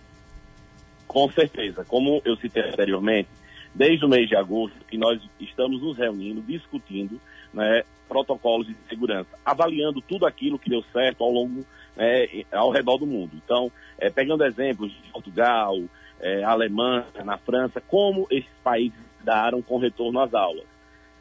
Com 1.06 1.30
certeza. 1.30 1.84
Como 1.84 2.22
eu 2.24 2.36
citei 2.36 2.62
anteriormente, 2.62 3.28
desde 3.74 4.04
o 4.04 4.08
mês 4.08 4.28
de 4.28 4.34
agosto 4.34 4.76
que 4.88 4.96
nós 4.96 5.20
estamos 5.38 5.82
nos 5.82 5.96
reunindo, 5.98 6.40
discutindo 6.40 7.20
né, 7.52 7.82
protocolos 8.08 8.66
de 8.66 8.76
segurança, 8.88 9.28
avaliando 9.44 10.00
tudo 10.00 10.26
aquilo 10.26 10.58
que 10.58 10.70
deu 10.70 10.82
certo 10.92 11.22
ao 11.22 11.30
longo, 11.30 11.64
né, 11.96 12.26
ao 12.50 12.70
redor 12.70 12.96
do 12.96 13.06
mundo. 13.06 13.32
Então, 13.44 13.70
é, 13.98 14.08
pegando 14.08 14.44
exemplos 14.44 14.90
de 14.90 15.10
Portugal, 15.12 15.76
é, 16.20 16.44
Alemanha, 16.44 17.06
na 17.24 17.38
França, 17.38 17.80
como 17.80 18.26
esses 18.30 18.50
países 18.62 18.98
daram 19.24 19.62
com 19.62 19.78
retorno 19.78 20.20
às 20.20 20.34
aulas. 20.34 20.66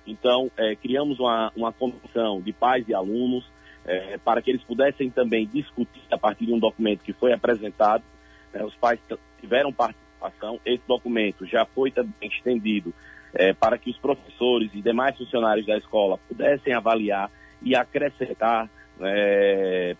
Então, 0.05 0.49
é, 0.57 0.75
criamos 0.75 1.19
uma, 1.19 1.51
uma 1.55 1.71
comissão 1.71 2.41
de 2.41 2.51
pais 2.51 2.87
e 2.87 2.93
alunos 2.93 3.45
é, 3.85 4.17
para 4.17 4.41
que 4.41 4.49
eles 4.49 4.63
pudessem 4.63 5.09
também 5.09 5.47
discutir 5.47 6.01
a 6.11 6.17
partir 6.17 6.45
de 6.45 6.53
um 6.53 6.59
documento 6.59 7.03
que 7.03 7.13
foi 7.13 7.31
apresentado. 7.33 8.03
Né, 8.53 8.63
os 8.63 8.75
pais 8.75 8.99
tiveram 9.39 9.71
participação. 9.71 10.59
Esse 10.65 10.83
documento 10.87 11.45
já 11.45 11.65
foi 11.65 11.91
também 11.91 12.29
estendido 12.29 12.93
é, 13.33 13.53
para 13.53 13.77
que 13.77 13.89
os 13.89 13.97
professores 13.97 14.71
e 14.73 14.81
demais 14.81 15.17
funcionários 15.17 15.65
da 15.65 15.77
escola 15.77 16.19
pudessem 16.27 16.73
avaliar 16.73 17.31
e 17.61 17.75
acrescentar 17.75 18.69
é, 19.01 19.95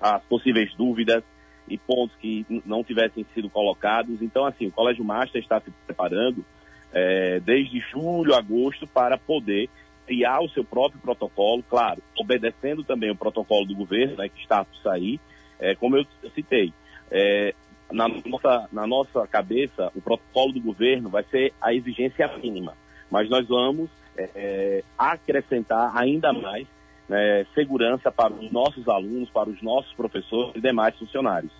as 0.00 0.22
possíveis 0.24 0.74
dúvidas 0.74 1.22
e 1.68 1.78
pontos 1.78 2.16
que 2.16 2.44
não 2.64 2.84
tivessem 2.84 3.24
sido 3.34 3.48
colocados. 3.48 4.20
Então, 4.20 4.44
assim, 4.44 4.66
o 4.66 4.72
Colégio 4.72 5.04
Master 5.04 5.40
está 5.40 5.60
se 5.60 5.70
preparando 5.86 6.44
é, 6.92 7.40
desde 7.40 7.80
julho, 7.80 8.34
agosto, 8.34 8.86
para 8.86 9.18
poder 9.18 9.68
criar 10.06 10.40
o 10.40 10.48
seu 10.50 10.62
próprio 10.64 11.00
protocolo, 11.00 11.62
claro, 11.68 12.02
obedecendo 12.18 12.84
também 12.84 13.10
o 13.10 13.16
protocolo 13.16 13.66
do 13.66 13.74
governo, 13.74 14.16
né, 14.16 14.28
que 14.28 14.40
está 14.40 14.64
por 14.64 14.76
sair, 14.82 15.18
é, 15.58 15.74
como 15.74 15.96
eu 15.96 16.06
citei. 16.34 16.72
É, 17.10 17.54
na 17.90 18.08
nossa, 18.08 18.68
na 18.72 18.86
nossa 18.86 19.26
cabeça, 19.26 19.90
o 19.94 20.00
protocolo 20.00 20.52
do 20.52 20.60
governo 20.60 21.08
vai 21.08 21.22
ser 21.24 21.52
a 21.60 21.72
exigência 21.72 22.28
mínima, 22.38 22.76
mas 23.10 23.28
nós 23.28 23.46
vamos 23.46 23.88
é, 24.16 24.30
é, 24.34 24.84
acrescentar 24.96 25.96
ainda 25.96 26.32
mais 26.32 26.66
né, 27.08 27.46
segurança 27.54 28.10
para 28.10 28.32
os 28.32 28.50
nossos 28.50 28.88
alunos, 28.88 29.30
para 29.30 29.48
os 29.48 29.60
nossos 29.62 29.92
professores 29.92 30.56
e 30.56 30.60
demais 30.60 30.96
funcionários. 30.96 31.52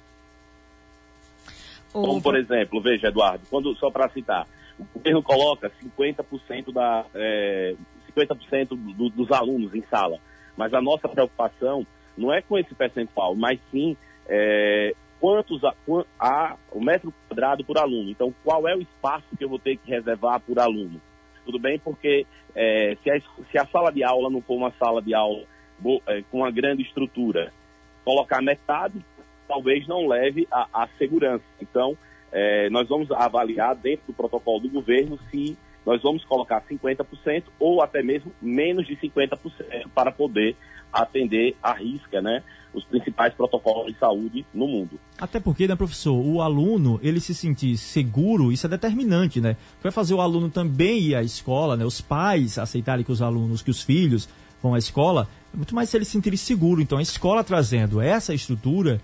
Como, 1.93 2.21
por 2.21 2.37
exemplo, 2.37 2.81
veja, 2.81 3.09
Eduardo, 3.09 3.47
quando, 3.49 3.75
só 3.77 3.91
para 3.91 4.09
citar, 4.09 4.47
o 4.79 4.85
governo 4.99 5.23
coloca 5.23 5.71
50% 5.71 6.73
da, 6.73 7.05
é, 7.15 7.77
50% 8.17 8.69
do, 8.69 9.09
dos 9.09 9.31
alunos 9.31 9.75
em 9.75 9.83
sala. 9.83 10.19
Mas 10.57 10.75
a 10.75 10.81
nossa 10.81 11.09
preocupação 11.09 11.87
não 12.17 12.33
é 12.33 12.43
com 12.43 12.59
esse 12.59 12.75
percentual, 12.75 13.35
mas 13.35 13.61
sim 13.71 13.97
é, 14.27 14.95
quantos 15.21 15.63
a, 15.65 15.75
a, 16.19 16.57
o 16.71 16.81
metro 16.81 17.13
quadrado 17.29 17.65
por 17.65 17.79
aluno. 17.79 18.11
Então, 18.11 18.35
qual 18.43 18.67
é 18.69 18.75
o 18.75 18.83
espaço 18.83 19.25
que 19.37 19.45
eu 19.45 19.49
vou 19.49 19.59
ter 19.59 19.77
que 19.77 19.91
reservar 19.91 20.41
por 20.41 20.59
aluno? 20.59 21.01
Tudo 21.45 21.59
bem? 21.59 21.79
Porque 21.79 22.27
é, 22.55 22.97
se, 23.03 23.11
a, 23.11 23.21
se, 23.51 23.59
a, 23.59 23.67
sala 23.67 23.91
de 23.91 24.03
aula 24.03 24.31
não 24.31 24.41
for 24.41 24.55
uma 24.55 24.73
sala 24.73 25.03
de 25.03 25.15
aula 25.15 25.45
é, 26.07 26.23
com 26.31 26.39
uma 26.39 26.51
grande 26.51 26.83
estrutura, 26.83 27.53
colocar 28.05 28.43
metade 28.43 29.05
talvez 29.47 29.87
não 29.87 30.07
leve 30.07 30.49
à 30.51 30.89
segurança. 30.99 31.45
Então, 31.61 31.97
é, 32.33 32.69
nós 32.71 32.89
vamos 32.89 33.11
avaliar 33.11 33.75
dentro 33.77 34.07
do 34.07 34.13
protocolo 34.13 34.61
do 34.61 34.69
governo 34.69 35.19
se 35.31 35.57
nós 35.85 36.03
vamos 36.03 36.25
colocar 36.25 36.63
50% 36.63 37.45
ou 37.59 37.83
até 37.83 38.03
mesmo 38.03 38.33
menos 38.41 38.87
de 38.87 38.97
50% 38.97 39.89
para 39.95 40.11
poder 40.11 40.57
atender 41.03 41.57
à 41.63 41.73
risca, 41.73 42.23
né? 42.23 42.43
Os 42.73 42.85
principais 42.85 43.33
protocolos 43.35 43.93
de 43.93 43.99
saúde 43.99 44.45
no 44.53 44.67
mundo. 44.67 44.99
Até 45.19 45.39
porque, 45.39 45.69
né, 45.69 45.77
professor, 45.77 46.15
o 46.15 46.41
aluno, 46.41 46.99
ele 47.03 47.21
se 47.21 47.35
sentir 47.35 47.77
seguro, 47.77 48.51
isso 48.51 48.67
é 48.67 48.71
determinante, 48.71 49.41
né? 49.41 49.57
Vai 49.83 49.93
fazer 49.93 50.15
o 50.15 50.21
aluno 50.21 50.49
também 50.49 51.01
ir 51.01 51.15
à 51.15 51.23
escola, 51.23 51.77
né? 51.77 51.85
Os 51.85 52.01
pais 52.01 52.59
aceitarem 52.59 53.05
que 53.05 53.13
os 53.13 53.23
alunos, 53.23 53.63
que 53.63 53.71
os 53.71 53.83
filhos 53.83 54.29
vão 54.63 54.75
à 54.75 54.79
escola, 54.79 55.29
é 55.53 55.57
muito 55.57 55.75
mais 55.75 55.89
se 55.89 55.97
ele 55.97 56.05
se 56.05 56.13
sentir 56.13 56.37
seguro. 56.37 56.81
Então, 56.81 56.99
a 56.99 57.03
escola 57.03 57.45
trazendo 57.45 58.01
essa 58.01 58.35
estrutura, 58.35 59.01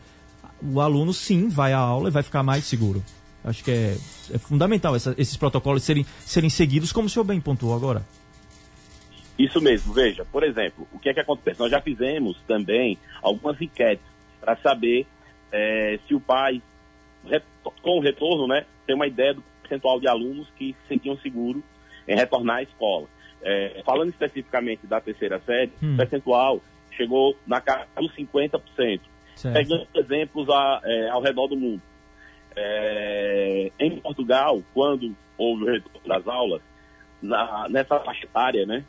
o 0.62 0.80
aluno 0.80 1.12
sim 1.12 1.48
vai 1.48 1.72
à 1.72 1.78
aula 1.78 2.08
e 2.08 2.12
vai 2.12 2.22
ficar 2.22 2.42
mais 2.42 2.64
seguro. 2.64 3.02
Acho 3.44 3.64
que 3.64 3.70
é, 3.70 3.96
é 4.32 4.38
fundamental 4.38 4.94
essa, 4.94 5.14
esses 5.16 5.36
protocolos 5.36 5.82
serem, 5.82 6.04
serem 6.24 6.50
seguidos, 6.50 6.92
como 6.92 7.06
o 7.06 7.10
senhor 7.10 7.24
bem 7.24 7.40
pontuou 7.40 7.74
agora. 7.74 8.04
Isso 9.40 9.58
mesmo, 9.58 9.94
veja, 9.94 10.22
por 10.30 10.44
exemplo, 10.44 10.86
o 10.92 10.98
que 10.98 11.08
é 11.08 11.14
que 11.14 11.20
acontece? 11.20 11.58
Nós 11.58 11.70
já 11.70 11.80
fizemos 11.80 12.36
também 12.46 12.98
algumas 13.22 13.58
enquetes 13.58 14.04
para 14.38 14.54
saber 14.56 15.06
é, 15.50 15.98
se 16.06 16.14
o 16.14 16.20
pai, 16.20 16.60
com 17.82 17.98
o 17.98 18.02
retorno, 18.02 18.46
né, 18.46 18.66
tem 18.86 18.94
uma 18.94 19.06
ideia 19.06 19.32
do 19.32 19.42
percentual 19.62 19.98
de 19.98 20.06
alunos 20.06 20.46
que 20.58 20.76
se 20.82 20.88
sentiam 20.88 21.16
seguros 21.16 21.62
em 22.06 22.14
retornar 22.14 22.58
à 22.58 22.62
escola. 22.62 23.06
É, 23.42 23.80
falando 23.82 24.10
especificamente 24.10 24.86
da 24.86 25.00
terceira 25.00 25.40
série, 25.40 25.72
hum. 25.82 25.94
o 25.94 25.96
percentual 25.96 26.60
chegou 26.92 27.34
na 27.46 27.62
casa 27.62 27.86
dos 27.96 28.14
50%. 28.14 29.00
Certo. 29.36 29.54
Pegando 29.54 29.88
exemplos 29.94 30.50
a, 30.50 30.82
é, 30.84 31.08
ao 31.08 31.22
redor 31.22 31.46
do 31.46 31.56
mundo. 31.56 31.80
É, 32.54 33.72
em 33.80 33.98
Portugal, 34.00 34.62
quando 34.74 35.16
houve 35.38 35.62
o 35.62 35.66
retorno 35.66 36.06
das 36.06 36.28
aulas, 36.28 36.60
na, 37.22 37.66
nessa 37.70 37.98
faixa 38.00 38.26
etária, 38.26 38.66
né, 38.66 38.84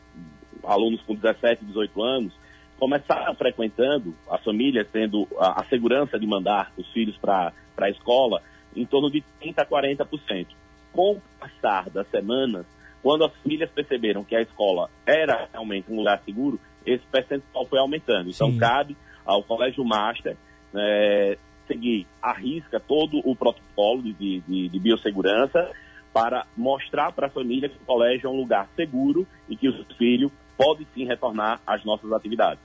alunos 0.64 1.02
com 1.02 1.16
17, 1.16 1.66
18 1.66 2.04
anos, 2.04 2.34
começaram 2.80 3.36
frequentando, 3.36 4.16
as 4.30 4.44
famílias 4.44 4.88
tendo 4.92 5.28
a, 5.38 5.62
a 5.62 5.66
segurança 5.66 6.20
de 6.20 6.26
mandar 6.26 6.72
os 6.78 6.88
filhos 6.92 7.16
para 7.18 7.54
a 7.78 7.90
escola, 7.90 8.42
em 8.76 8.86
torno 8.86 9.12
de 9.12 9.24
30% 9.42 9.60
a 9.60 9.66
40%. 9.66 10.48
Com 10.92 11.14
o 11.14 11.22
passar 11.40 11.90
das 11.90 12.08
semanas, 12.10 12.66
quando 13.04 13.24
as 13.24 13.34
famílias 13.36 13.70
perceberam 13.70 14.24
que 14.24 14.36
a 14.36 14.42
escola 14.42 14.90
era 15.06 15.48
realmente 15.52 15.92
um 15.92 15.98
lugar 15.98 16.22
seguro, 16.26 16.60
esse 16.86 17.04
percentual 17.12 17.66
foi 17.66 17.80
aumentando. 17.80 18.30
Então, 18.30 18.52
Sim. 18.52 18.58
cabe 18.58 18.98
ao 19.26 19.44
Colégio 19.44 19.86
Master 19.86 20.36
é, 20.76 21.38
seguir 21.68 22.08
à 22.22 22.34
risca 22.34 22.80
todo 22.80 23.22
o 23.24 23.36
protocolo 23.36 24.02
de, 24.02 24.40
de, 24.42 24.70
de 24.70 24.80
biossegurança 24.80 25.70
para 26.14 26.46
mostrar 26.56 27.12
para 27.12 27.28
a 27.28 27.30
família 27.30 27.70
que 27.70 27.78
o 27.78 27.86
colégio 27.86 28.28
é 28.28 28.30
um 28.30 28.38
lugar 28.38 28.68
seguro 28.76 29.28
e 29.50 29.56
que 29.56 29.68
os 29.68 29.86
filhos 29.98 30.32
podem 30.58 30.86
sim 30.94 31.06
retornar 31.06 31.60
às 31.66 31.84
nossas 31.84 32.12
atividades. 32.12 32.60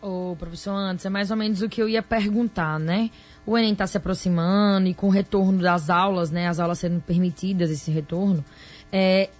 Ô, 0.00 0.34
professor 0.36 0.72
Antes, 0.72 1.04
é 1.06 1.10
mais 1.10 1.30
ou 1.30 1.36
menos 1.36 1.62
o 1.62 1.68
que 1.68 1.80
eu 1.80 1.88
ia 1.88 2.02
perguntar, 2.02 2.78
né? 2.78 3.10
O 3.46 3.56
Enem 3.56 3.72
está 3.72 3.86
se 3.86 3.96
aproximando 3.96 4.88
e 4.88 4.94
com 4.94 5.06
o 5.06 5.10
retorno 5.10 5.60
das 5.60 5.90
aulas, 5.90 6.30
né? 6.30 6.48
As 6.48 6.58
aulas 6.58 6.78
sendo 6.78 7.00
permitidas, 7.00 7.70
esse 7.70 7.90
retorno. 7.90 8.44
É, 8.92 9.30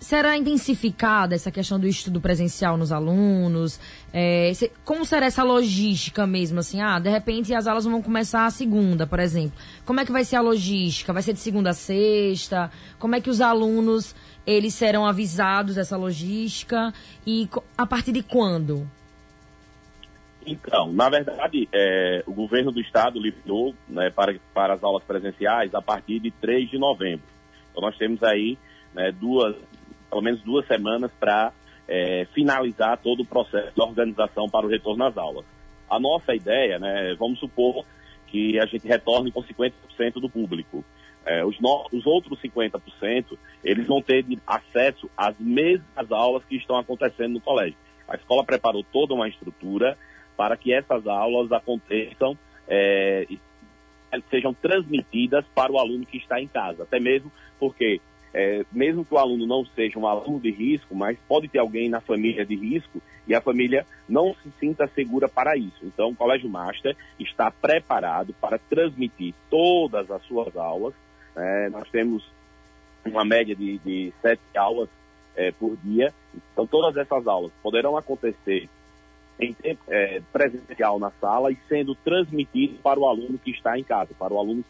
será 0.00 0.36
intensificada 0.36 1.34
essa 1.34 1.50
questão 1.50 1.78
do 1.78 1.86
estudo 1.86 2.20
presencial 2.20 2.76
nos 2.76 2.92
alunos? 2.92 3.80
É, 4.12 4.52
como 4.84 5.04
será 5.04 5.26
essa 5.26 5.42
logística 5.42 6.26
mesmo, 6.26 6.60
assim? 6.60 6.80
Ah, 6.80 6.98
de 6.98 7.10
repente 7.10 7.54
as 7.54 7.66
aulas 7.66 7.84
vão 7.84 8.02
começar 8.02 8.46
a 8.46 8.50
segunda, 8.50 9.06
por 9.06 9.18
exemplo. 9.18 9.58
Como 9.84 10.00
é 10.00 10.04
que 10.04 10.12
vai 10.12 10.24
ser 10.24 10.36
a 10.36 10.40
logística? 10.40 11.12
Vai 11.12 11.22
ser 11.22 11.32
de 11.32 11.40
segunda 11.40 11.70
a 11.70 11.74
sexta? 11.74 12.70
Como 12.98 13.14
é 13.14 13.20
que 13.20 13.30
os 13.30 13.40
alunos, 13.40 14.14
eles 14.46 14.74
serão 14.74 15.06
avisados 15.06 15.74
dessa 15.74 15.96
logística? 15.96 16.92
E 17.26 17.48
a 17.76 17.86
partir 17.86 18.12
de 18.12 18.22
quando? 18.22 18.86
Então, 20.46 20.90
na 20.92 21.10
verdade, 21.10 21.68
é, 21.72 22.22
o 22.26 22.32
governo 22.32 22.72
do 22.72 22.80
estado 22.80 23.20
liberou 23.20 23.74
né, 23.86 24.10
para, 24.10 24.34
para 24.54 24.74
as 24.74 24.82
aulas 24.82 25.04
presenciais 25.04 25.74
a 25.74 25.82
partir 25.82 26.20
de 26.20 26.30
3 26.30 26.70
de 26.70 26.78
novembro. 26.78 27.26
Então, 27.70 27.82
nós 27.82 27.96
temos 27.98 28.22
aí 28.22 28.56
né, 28.94 29.12
duas, 29.12 29.54
pelo 30.08 30.22
menos 30.22 30.40
duas 30.42 30.66
semanas 30.66 31.10
para 31.18 31.52
é, 31.86 32.26
finalizar 32.34 32.98
todo 32.98 33.22
o 33.22 33.26
processo 33.26 33.74
de 33.74 33.80
organização 33.80 34.48
para 34.48 34.66
o 34.66 34.68
retorno 34.68 35.04
às 35.04 35.16
aulas. 35.16 35.44
A 35.88 35.98
nossa 35.98 36.34
ideia, 36.34 36.78
né, 36.78 37.14
vamos 37.18 37.38
supor 37.38 37.84
que 38.26 38.58
a 38.58 38.66
gente 38.66 38.86
retorne 38.86 39.32
com 39.32 39.42
50% 39.42 39.72
do 40.14 40.28
público. 40.28 40.84
É, 41.24 41.44
os, 41.44 41.58
no, 41.60 41.86
os 41.92 42.06
outros 42.06 42.38
50%, 42.40 43.38
eles 43.64 43.86
vão 43.86 44.00
ter 44.00 44.24
acesso 44.46 45.10
às 45.16 45.38
mesmas 45.38 46.10
aulas 46.10 46.44
que 46.44 46.56
estão 46.56 46.76
acontecendo 46.76 47.34
no 47.34 47.40
colégio. 47.40 47.76
A 48.06 48.16
escola 48.16 48.44
preparou 48.44 48.82
toda 48.82 49.14
uma 49.14 49.28
estrutura 49.28 49.96
para 50.36 50.56
que 50.56 50.72
essas 50.72 51.06
aulas 51.06 51.50
aconteçam, 51.52 52.36
é, 52.66 53.26
sejam 54.30 54.54
transmitidas 54.54 55.44
para 55.54 55.72
o 55.72 55.78
aluno 55.78 56.06
que 56.06 56.16
está 56.16 56.40
em 56.40 56.46
casa. 56.46 56.84
Até 56.84 56.98
mesmo 57.00 57.30
porque, 57.58 58.00
é, 58.32 58.64
mesmo 58.70 59.04
que 59.04 59.14
o 59.14 59.18
aluno 59.18 59.46
não 59.46 59.64
seja 59.64 59.98
um 59.98 60.06
aluno 60.06 60.40
de 60.40 60.50
risco, 60.50 60.94
mas 60.94 61.18
pode 61.26 61.48
ter 61.48 61.58
alguém 61.58 61.88
na 61.88 62.00
família 62.00 62.44
de 62.44 62.54
risco 62.54 63.00
e 63.26 63.34
a 63.34 63.40
família 63.40 63.86
não 64.08 64.34
se 64.34 64.50
sinta 64.58 64.86
segura 64.88 65.28
para 65.28 65.56
isso. 65.56 65.78
Então, 65.82 66.10
o 66.10 66.16
Colégio 66.16 66.48
Master 66.48 66.96
está 67.18 67.50
preparado 67.50 68.34
para 68.40 68.58
transmitir 68.58 69.34
todas 69.50 70.10
as 70.10 70.22
suas 70.22 70.56
aulas. 70.56 70.94
É, 71.36 71.68
nós 71.70 71.88
temos 71.90 72.24
uma 73.04 73.24
média 73.24 73.54
de, 73.54 73.78
de 73.78 74.12
sete 74.20 74.40
aulas 74.56 74.88
é, 75.36 75.52
por 75.52 75.76
dia. 75.84 76.12
Então, 76.52 76.66
todas 76.66 76.96
essas 76.96 77.26
aulas 77.26 77.52
poderão 77.62 77.96
acontecer 77.96 78.68
em 79.40 79.52
tempo 79.52 79.80
é, 79.88 80.20
presencial 80.32 80.98
na 80.98 81.10
sala 81.12 81.52
e 81.52 81.58
sendo 81.68 81.94
transmitido 81.94 82.78
para 82.82 82.98
o 82.98 83.06
aluno 83.06 83.38
que 83.38 83.52
está 83.52 83.78
em 83.78 83.84
casa, 83.84 84.12
para 84.18 84.34
o 84.34 84.38
aluno 84.38 84.62
que 84.62 84.68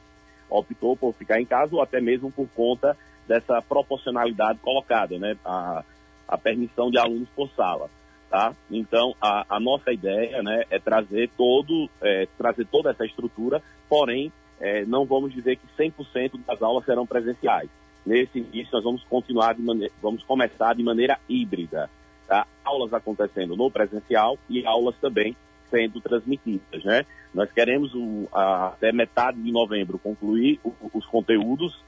optou 0.51 0.97
por 0.97 1.15
ficar 1.15 1.41
em 1.41 1.47
casa 1.47 1.75
ou 1.75 1.83
até 1.83 2.01
mesmo 2.01 2.31
por 2.31 2.49
conta 2.55 2.97
dessa 3.29 3.61
proporcionalidade 3.61 4.59
colocada, 4.61 5.19
né, 5.19 5.37
a, 5.45 5.85
a 6.27 6.39
permissão 6.39 6.91
de 6.91 6.99
alunos 6.99 7.29
por 7.37 7.49
sala, 7.51 7.91
tá? 8.31 8.55
Então, 8.71 9.15
a, 9.21 9.45
a 9.49 9.61
nossa 9.61 9.93
ideia, 9.93 10.43
né, 10.43 10.65
é 10.71 10.79
trazer 10.79 11.31
todo, 11.37 11.89
é, 12.01 12.27
trazer 12.39 12.67
toda 12.67 12.91
essa 12.91 13.05
estrutura, 13.05 13.63
porém, 13.89 14.33
é, 14.59 14.85
não 14.87 15.05
vamos 15.05 15.33
dizer 15.33 15.57
que 15.57 15.67
100% 15.79 16.41
das 16.47 16.63
aulas 16.63 16.85
serão 16.85 17.07
presenciais. 17.07 17.69
Nesse 18.05 18.39
início, 18.39 18.73
nós 18.73 18.83
vamos 18.83 19.05
continuar 19.05 19.55
de 19.55 19.63
maneira, 19.63 19.93
vamos 20.03 20.23
começar 20.25 20.75
de 20.75 20.83
maneira 20.83 21.19
híbrida, 21.29 21.91
tá? 22.27 22.47
aulas 22.65 22.93
acontecendo 22.95 23.55
no 23.55 23.71
presencial 23.71 24.39
e 24.49 24.65
aulas 24.67 24.97
também 24.97 25.37
sendo 25.71 26.01
transmitidas, 26.01 26.83
né? 26.83 27.05
Nós 27.35 27.53
queremos 27.53 27.93
a, 28.33 28.69
até 28.69 28.91
metade 28.91 29.41
de 29.41 29.53
novembro 29.53 29.99
concluir 29.99 30.59
o, 30.65 30.73
os 30.95 31.05
conteúdos 31.05 31.79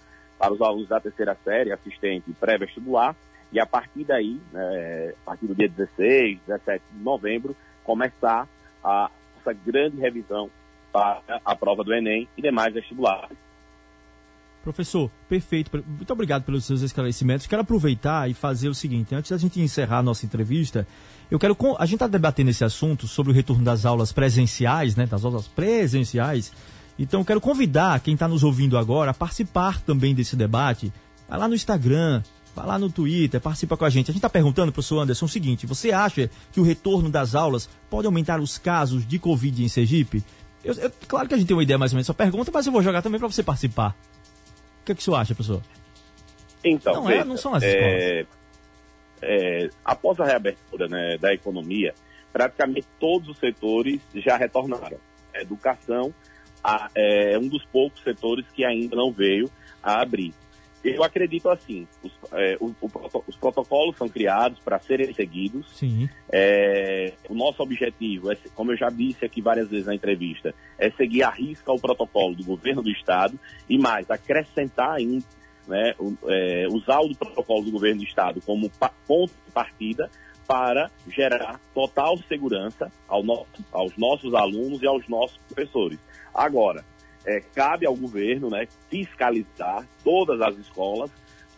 para 0.40 0.54
os 0.54 0.62
alunos 0.62 0.88
da 0.88 0.98
terceira 0.98 1.36
série, 1.44 1.70
assistente 1.70 2.32
pré-vestibular, 2.40 3.14
e 3.52 3.60
a 3.60 3.66
partir 3.66 4.04
daí, 4.04 4.40
né, 4.50 5.12
a 5.22 5.26
partir 5.26 5.46
do 5.46 5.54
dia 5.54 5.68
16, 5.68 6.38
17 6.46 6.82
de 6.92 7.04
novembro, 7.04 7.54
começar 7.84 8.48
a 8.82 9.10
essa 9.38 9.52
grande 9.52 9.98
revisão 9.98 10.48
para 10.90 11.20
a 11.44 11.54
prova 11.54 11.84
do 11.84 11.92
Enem 11.92 12.26
e 12.38 12.42
demais 12.42 12.72
vestibulares. 12.72 13.36
Professor, 14.64 15.10
perfeito. 15.28 15.70
Muito 15.86 16.12
obrigado 16.12 16.44
pelos 16.44 16.64
seus 16.64 16.80
esclarecimentos. 16.82 17.46
Quero 17.46 17.62
aproveitar 17.62 18.28
e 18.30 18.34
fazer 18.34 18.68
o 18.68 18.74
seguinte: 18.74 19.14
antes 19.14 19.30
da 19.30 19.38
gente 19.38 19.60
encerrar 19.60 19.98
a 19.98 20.02
nossa 20.02 20.26
entrevista, 20.26 20.86
eu 21.30 21.38
quero. 21.38 21.56
A 21.78 21.86
gente 21.86 21.94
está 21.94 22.06
debatendo 22.06 22.50
esse 22.50 22.64
assunto 22.64 23.06
sobre 23.06 23.32
o 23.32 23.34
retorno 23.34 23.64
das 23.64 23.86
aulas 23.86 24.12
presenciais, 24.12 24.96
né? 24.96 25.06
Das 25.06 25.24
aulas 25.24 25.48
presenciais. 25.48 26.52
Então, 26.98 27.24
quero 27.24 27.40
convidar 27.40 28.00
quem 28.00 28.14
está 28.14 28.28
nos 28.28 28.44
ouvindo 28.44 28.76
agora 28.76 29.10
a 29.10 29.14
participar 29.14 29.80
também 29.80 30.14
desse 30.14 30.36
debate. 30.36 30.92
Vai 31.28 31.38
lá 31.38 31.48
no 31.48 31.54
Instagram, 31.54 32.22
vai 32.54 32.66
lá 32.66 32.78
no 32.78 32.90
Twitter, 32.90 33.40
participa 33.40 33.76
com 33.76 33.84
a 33.84 33.90
gente. 33.90 34.10
A 34.10 34.12
gente 34.12 34.18
está 34.18 34.28
perguntando, 34.28 34.72
professor 34.72 35.00
Anderson, 35.00 35.24
o 35.24 35.28
seguinte: 35.28 35.66
você 35.66 35.92
acha 35.92 36.30
que 36.52 36.60
o 36.60 36.62
retorno 36.62 37.08
das 37.08 37.34
aulas 37.34 37.68
pode 37.88 38.06
aumentar 38.06 38.40
os 38.40 38.58
casos 38.58 39.06
de 39.06 39.18
Covid 39.18 39.64
em 39.64 39.68
Sergipe? 39.68 40.22
Eu, 40.62 40.74
eu, 40.74 40.92
claro 41.08 41.26
que 41.26 41.34
a 41.34 41.38
gente 41.38 41.46
tem 41.46 41.56
uma 41.56 41.62
ideia 41.62 41.78
mais 41.78 41.92
ou 41.92 41.96
menos 41.96 42.06
dessa 42.06 42.14
pergunta, 42.14 42.50
mas 42.52 42.66
eu 42.66 42.72
vou 42.72 42.82
jogar 42.82 43.00
também 43.02 43.18
para 43.18 43.28
você 43.28 43.42
participar. 43.42 43.96
O 44.82 44.84
que, 44.84 44.92
é 44.92 44.94
que 44.94 45.02
você 45.02 45.10
acha, 45.10 45.34
professor? 45.34 45.62
Então, 46.62 46.94
não, 46.94 47.04
veja, 47.04 47.22
é, 47.22 47.24
não 47.24 47.36
são 47.36 47.54
as 47.54 47.62
é, 47.62 48.26
é, 49.22 49.70
após 49.84 50.20
a 50.20 50.24
reabertura 50.24 50.88
né, 50.88 51.16
da 51.18 51.32
economia, 51.32 51.94
praticamente 52.32 52.86
todos 52.98 53.28
os 53.30 53.38
setores 53.38 54.00
já 54.14 54.36
retornaram. 54.36 54.98
Educação 55.34 56.12
a, 56.62 56.90
é 56.94 57.38
um 57.38 57.48
dos 57.48 57.64
poucos 57.66 58.02
setores 58.02 58.44
que 58.52 58.64
ainda 58.64 58.96
não 58.96 59.10
veio 59.10 59.50
a 59.82 60.00
abrir. 60.00 60.32
Eu 60.82 61.04
acredito 61.04 61.50
assim, 61.50 61.86
os, 62.02 62.10
é, 62.32 62.56
o, 62.58 62.74
o, 62.80 62.90
os 63.26 63.36
protocolos 63.36 63.96
são 63.98 64.08
criados 64.08 64.58
para 64.60 64.78
serem 64.78 65.12
seguidos. 65.12 65.66
Sim. 65.74 66.08
É, 66.32 67.12
o 67.28 67.34
nosso 67.34 67.62
objetivo, 67.62 68.32
é, 68.32 68.36
como 68.54 68.72
eu 68.72 68.78
já 68.78 68.88
disse 68.88 69.24
aqui 69.24 69.42
várias 69.42 69.68
vezes 69.68 69.86
na 69.86 69.94
entrevista, 69.94 70.54
é 70.78 70.90
seguir 70.92 71.22
a 71.22 71.30
risca 71.30 71.70
o 71.70 71.78
protocolo 71.78 72.34
do 72.34 72.44
governo 72.44 72.82
do 72.82 72.90
estado 72.90 73.38
e 73.68 73.76
mais, 73.76 74.10
acrescentar 74.10 74.92
ainda, 74.92 75.24
né, 75.68 75.94
é, 76.28 76.66
usar 76.70 77.00
o 77.00 77.14
protocolo 77.14 77.64
do 77.64 77.72
governo 77.72 78.00
do 78.00 78.06
estado 78.06 78.40
como 78.40 78.70
pa 78.70 78.90
ponto 79.06 79.34
de 79.46 79.52
partida 79.52 80.10
para 80.48 80.90
gerar 81.08 81.60
total 81.72 82.18
segurança 82.26 82.90
ao 83.06 83.22
no 83.22 83.46
aos 83.70 83.96
nossos 83.96 84.34
alunos 84.34 84.82
e 84.82 84.86
aos 84.86 85.06
nossos 85.06 85.36
professores. 85.46 85.98
Agora, 86.34 86.84
é, 87.24 87.40
cabe 87.54 87.86
ao 87.86 87.94
governo 87.94 88.50
né, 88.50 88.66
fiscalizar 88.88 89.86
todas 90.02 90.40
as 90.40 90.56
escolas 90.58 91.10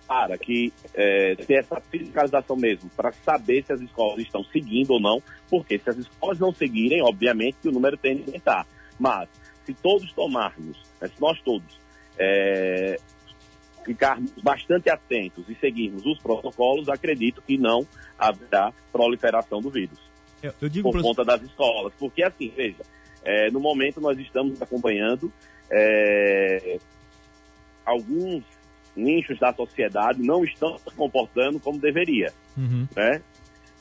para 0.07 0.37
que 0.37 0.73
é, 0.95 1.35
ter 1.37 1.55
essa 1.55 1.81
fiscalização 1.81 2.57
mesmo, 2.57 2.91
para 2.91 3.13
saber 3.13 3.65
se 3.65 3.73
as 3.73 3.81
escolas 3.81 4.19
estão 4.19 4.45
seguindo 4.45 4.91
ou 4.91 5.01
não, 5.01 5.23
porque 5.49 5.79
se 5.79 5.89
as 5.89 5.97
escolas 5.97 6.39
não 6.39 6.53
seguirem, 6.53 7.03
obviamente 7.03 7.57
que 7.63 7.69
o 7.69 7.73
número 7.73 7.97
tende 7.97 8.23
a 8.23 8.27
aumentar. 8.27 8.67
Mas 8.99 9.29
se 9.65 9.73
todos 9.75 10.13
tomarmos, 10.13 10.79
né, 11.01 11.09
se 11.09 11.21
nós 11.21 11.41
todos 11.41 11.81
é, 12.19 12.99
ficarmos 13.85 14.33
bastante 14.43 14.91
atentos 14.91 15.49
e 15.49 15.55
seguirmos 15.55 16.05
os 16.05 16.19
protocolos, 16.19 16.89
acredito 16.89 17.43
que 17.43 17.57
não 17.57 17.87
haverá 18.19 18.73
proliferação 18.93 19.61
do 19.61 19.71
vírus. 19.71 19.99
Eu, 20.43 20.53
eu 20.61 20.69
digo 20.69 20.91
por 20.91 21.01
conta 21.01 21.25
das 21.25 21.43
escolas. 21.43 21.93
Porque 21.99 22.23
assim, 22.23 22.53
veja, 22.55 22.83
é, 23.25 23.51
no 23.51 23.61
momento 23.61 24.01
nós 24.01 24.19
estamos 24.19 24.61
acompanhando 24.61 25.33
é, 25.71 26.79
alguns 27.85 28.43
nichos 28.95 29.39
da 29.39 29.53
sociedade 29.53 30.23
não 30.23 30.45
estão 30.45 30.77
se 30.79 30.95
comportando 30.95 31.59
como 31.59 31.79
deveria, 31.79 32.33
uhum. 32.57 32.87
né? 32.95 33.23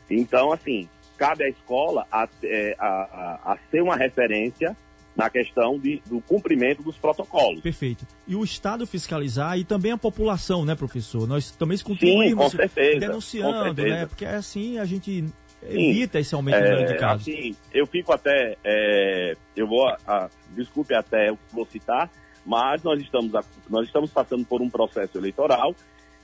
Então, 0.09 0.51
assim, 0.51 0.87
cabe 1.17 1.43
à 1.43 1.49
escola 1.49 2.05
a, 2.11 2.27
é, 2.43 2.75
a, 2.79 2.87
a, 2.87 3.53
a 3.53 3.57
ser 3.69 3.81
uma 3.81 3.95
referência 3.95 4.75
na 5.15 5.29
questão 5.29 5.77
de, 5.77 6.01
do 6.05 6.21
cumprimento 6.21 6.81
dos 6.81 6.97
protocolos. 6.97 7.61
Perfeito. 7.61 8.05
E 8.25 8.35
o 8.35 8.43
Estado 8.43 8.87
fiscalizar 8.87 9.57
e 9.57 9.63
também 9.63 9.91
a 9.91 9.97
população, 9.97 10.63
né, 10.65 10.73
professor? 10.73 11.27
Nós 11.27 11.51
também 11.51 11.77
contribuímos 11.77 12.29
Sim, 12.29 12.35
com 12.35 12.49
certeza, 12.49 12.99
denunciando, 12.99 13.57
com 13.57 13.63
certeza. 13.75 13.89
né? 13.89 14.05
Porque 14.05 14.25
assim 14.25 14.79
a 14.79 14.85
gente 14.85 15.25
evita 15.63 16.19
esse 16.19 16.33
aumento 16.33 16.55
é, 16.57 16.71
número 16.71 16.87
de 16.87 16.97
casos. 16.97 17.27
Assim, 17.27 17.55
eu 17.73 17.85
fico 17.85 18.11
até, 18.11 18.57
é, 18.63 19.35
eu 19.55 19.67
vou, 19.67 19.87
a, 19.87 20.29
desculpe 20.55 20.93
até 20.93 21.31
vou 21.51 21.65
citar, 21.65 22.09
mas 22.45 22.81
nós 22.83 22.99
estamos, 22.99 23.31
nós 23.69 23.85
estamos 23.85 24.09
passando 24.11 24.45
por 24.45 24.61
um 24.61 24.69
processo 24.69 25.17
eleitoral 25.17 25.75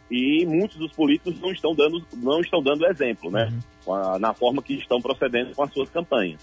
e 0.10 0.46
muitos 0.46 0.78
dos 0.78 0.92
políticos 0.94 1.40
não 1.40 1.52
estão 1.52 1.76
dando, 1.76 2.04
não 2.16 2.40
estão 2.40 2.62
dando 2.62 2.86
exemplo, 2.88 3.30
né? 3.30 3.52
Uhum. 3.86 4.20
Na 4.20 4.34
forma 4.34 4.62
que 4.62 4.74
estão 4.74 5.02
procedendo 5.02 5.54
com 5.54 5.64
as 5.64 5.72
suas 5.72 5.90
campanhas. 5.90 6.40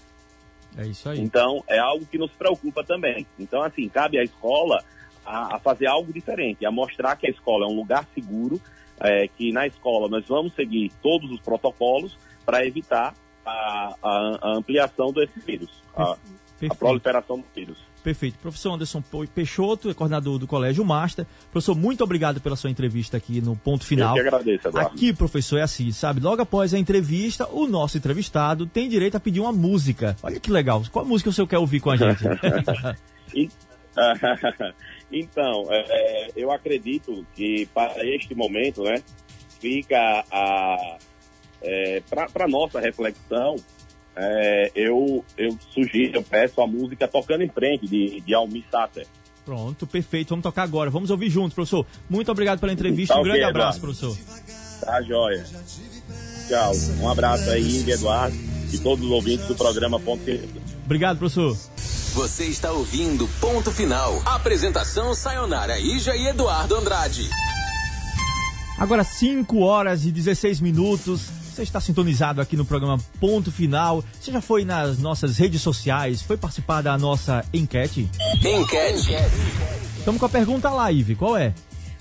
É 0.77 0.85
isso 0.85 1.09
aí. 1.09 1.19
Então, 1.19 1.63
é 1.67 1.79
algo 1.79 2.05
que 2.05 2.17
nos 2.17 2.31
preocupa 2.31 2.83
também. 2.83 3.25
Então, 3.39 3.61
assim, 3.61 3.87
cabe 3.87 4.19
à 4.19 4.23
escola 4.23 4.83
a, 5.25 5.55
a 5.55 5.59
fazer 5.59 5.87
algo 5.87 6.11
diferente, 6.13 6.65
a 6.65 6.71
mostrar 6.71 7.15
que 7.15 7.27
a 7.27 7.29
escola 7.29 7.65
é 7.65 7.69
um 7.69 7.75
lugar 7.75 8.05
seguro, 8.13 8.61
é, 8.99 9.27
que 9.27 9.51
na 9.51 9.67
escola 9.67 10.07
nós 10.07 10.25
vamos 10.27 10.53
seguir 10.53 10.91
todos 11.01 11.29
os 11.31 11.39
protocolos 11.39 12.17
para 12.45 12.65
evitar 12.65 13.13
a, 13.45 13.95
a, 14.01 14.39
a, 14.41 14.57
ampliação 14.57 15.11
desse 15.11 15.39
vírus, 15.39 15.69
a, 15.95 16.15
a 16.69 16.75
proliferação 16.75 17.37
do 17.37 17.45
vírus. 17.55 17.77
Perfeito. 18.03 18.37
Professor 18.37 18.73
Anderson 18.73 19.03
Peixoto, 19.33 19.93
coordenador 19.95 20.37
do 20.37 20.45
Colégio 20.45 20.85
Master. 20.85 21.25
Professor, 21.51 21.75
muito 21.75 22.03
obrigado 22.03 22.39
pela 22.39 22.55
sua 22.55 22.69
entrevista 22.69 23.17
aqui 23.17 23.41
no 23.41 23.55
ponto 23.55 23.83
final. 23.83 24.15
Eu 24.15 24.21
que 24.21 24.27
agradeço, 24.27 24.67
Eduardo. 24.67 24.91
Aqui, 24.91 25.11
professor, 25.11 25.57
é 25.57 25.63
assim, 25.63 25.91
sabe? 25.91 26.19
Logo 26.19 26.39
após 26.39 26.71
a 26.75 26.77
entrevista, 26.77 27.47
o 27.51 27.65
nosso 27.65 27.97
entrevistado 27.97 28.67
tem 28.67 28.87
direito 28.87 29.17
a 29.17 29.19
pedir 29.19 29.39
uma 29.39 29.51
música. 29.51 30.15
Olha 30.21 30.39
que 30.39 30.51
legal. 30.51 30.83
Qual 30.91 31.03
música 31.03 31.31
o 31.31 31.33
senhor 31.33 31.47
quer 31.47 31.57
ouvir 31.57 31.79
com 31.79 31.89
a 31.89 31.95
gente? 31.95 32.23
então, 35.11 35.67
é, 35.69 36.29
eu 36.35 36.51
acredito 36.51 37.25
que 37.35 37.65
para 37.73 38.05
este 38.05 38.35
momento, 38.35 38.83
né, 38.83 39.01
fica 39.59 40.23
a. 40.31 40.97
É, 41.67 42.01
para 42.31 42.47
nossa 42.47 42.79
reflexão, 42.79 43.55
é, 44.15 44.71
eu, 44.75 45.25
eu 45.37 45.57
sugiro, 45.73 46.17
eu 46.17 46.23
peço 46.23 46.61
a 46.61 46.67
música 46.67 47.07
Tocando 47.07 47.43
em 47.43 47.49
Frente, 47.49 47.87
de, 47.87 48.21
de 48.21 48.33
Almi 48.33 48.63
Sater. 48.71 49.07
Pronto, 49.43 49.85
perfeito. 49.85 50.29
Vamos 50.29 50.43
tocar 50.43 50.63
agora. 50.63 50.89
Vamos 50.89 51.09
ouvir 51.09 51.29
juntos, 51.29 51.53
professor. 51.53 51.85
Muito 52.09 52.31
obrigado 52.31 52.59
pela 52.59 52.73
entrevista. 52.73 53.13
Tá 53.13 53.19
um 53.19 53.23
grande 53.23 53.39
okay, 53.39 53.49
abraço, 53.49 53.77
Eduardo. 53.77 53.97
professor. 53.97 54.45
Tá, 54.81 55.01
joia. 55.01 55.45
Tchau. 56.47 56.73
Um 57.01 57.09
abraço 57.09 57.49
aí, 57.49 57.89
Eduardo, 57.89 58.35
e 58.71 58.77
todos 58.79 59.05
os 59.05 59.11
ouvintes 59.11 59.47
do 59.47 59.55
programa 59.55 59.99
Ponto 59.99 60.23
Final. 60.23 60.47
Obrigado, 60.83 61.17
professor. 61.17 61.55
Você 62.13 62.45
está 62.45 62.71
ouvindo 62.71 63.27
Ponto 63.41 63.71
Final. 63.71 64.21
Apresentação 64.25 65.13
Sayonara 65.13 65.79
Ija 65.79 66.15
e 66.15 66.27
Eduardo 66.27 66.75
Andrade. 66.75 67.29
Agora 68.79 69.03
5 69.03 69.59
horas 69.59 70.05
e 70.05 70.11
16 70.11 70.61
minutos. 70.61 71.29
Você 71.55 71.63
está 71.63 71.79
sintonizado 71.79 72.41
aqui 72.41 72.57
no 72.57 72.65
programa 72.65 72.97
Ponto 73.17 73.49
Final. 73.49 74.03
Você 74.19 74.29
já 74.29 74.41
foi 74.41 74.65
nas 74.65 74.97
nossas 74.97 75.37
redes 75.37 75.61
sociais? 75.61 76.21
Foi 76.21 76.35
participar 76.35 76.81
da 76.81 76.97
nossa 76.97 77.45
enquete? 77.53 78.09
Enquete. 78.43 79.13
Estamos 79.97 80.19
com 80.19 80.25
a 80.25 80.29
pergunta 80.29 80.69
lá, 80.69 80.91
Ive. 80.91 81.15
Qual 81.15 81.37
é? 81.37 81.53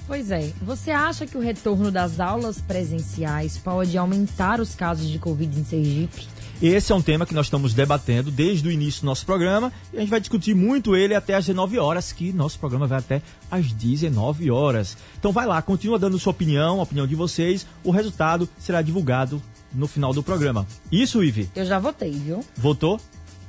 Pois 0.09 0.33
é, 0.33 0.53
você 0.61 0.91
acha 0.91 1.25
que 1.25 1.39
o 1.39 1.41
retorno 1.41 1.93
das 1.93 2.19
aulas 2.19 2.61
presenciais 2.61 3.57
pode 3.57 3.97
aumentar 3.97 4.59
os 4.59 4.75
casos 4.75 5.09
de 5.09 5.21
Covid 5.21 5.61
em 5.61 5.65
Sergipe? 5.65 6.27
Esse 6.63 6.93
é 6.93 6.95
um 6.95 7.03
tema 7.03 7.27
que 7.27 7.35
nós 7.35 7.47
estamos 7.47 7.75
debatendo 7.75 8.31
desde 8.31 8.67
o 8.69 8.71
início 8.71 9.03
do 9.03 9.07
nosso 9.07 9.27
programa 9.27 9.73
e 9.93 9.97
a 9.97 10.01
gente 10.01 10.11
vai 10.11 10.21
discutir 10.21 10.55
muito 10.55 10.97
ele 10.97 11.15
até 11.15 11.35
às 11.35 11.45
19 11.45 11.79
horas, 11.79 12.13
que 12.13 12.33
nosso 12.33 12.59
programa 12.59 12.87
vai 12.87 12.99
até 12.99 13.23
às 13.51 13.71
19 13.73 14.51
horas. 14.51 14.97
Então 15.19 15.33
vai 15.33 15.47
lá, 15.47 15.61
continua 15.61 15.99
dando 15.99 16.19
sua 16.19 16.31
opinião, 16.31 16.81
a 16.81 16.83
opinião 16.85 17.07
de 17.07 17.15
vocês. 17.15 17.67
O 17.83 17.91
resultado 17.91 18.49
será 18.59 18.81
divulgado 18.83 19.43
no 19.73 19.87
final 19.87 20.13
do 20.15 20.23
programa. 20.23 20.67
Isso, 20.91 21.23
Ive? 21.23 21.51
Eu 21.55 21.67
já 21.67 21.79
votei, 21.79 22.13
viu? 22.13 22.45
Votou? 22.57 23.01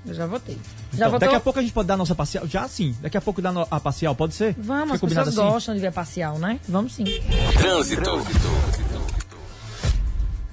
Eu 0.06 0.14
já 0.14 0.26
votei. 0.28 0.56
Então, 0.88 1.00
Já 1.00 1.06
votou? 1.06 1.20
Daqui 1.20 1.36
a 1.36 1.40
pouco 1.40 1.60
a 1.60 1.62
gente 1.62 1.74
pode 1.74 1.88
dar 1.88 1.96
a 1.96 1.98
nossa 1.98 2.14
parcial. 2.14 2.46
Já 2.48 2.68
sim. 2.68 2.96
Daqui 3.02 3.18
a 3.18 3.22
pouco 3.22 3.42
dá 3.42 3.50
a 3.72 3.80
parcial, 3.80 4.14
pode 4.16 4.36
ser? 4.36 4.56
Vamos, 4.58 5.00
Fica 5.00 5.08
as 5.08 5.14
pessoas 5.14 5.28
assim? 5.30 5.52
gostam 5.52 5.76
de 5.76 5.82
ver 5.82 5.92
parcial, 5.92 6.38
né? 6.38 6.60
Vamos 6.68 6.94
sim. 6.94 7.06
Trânsito. 7.58 8.12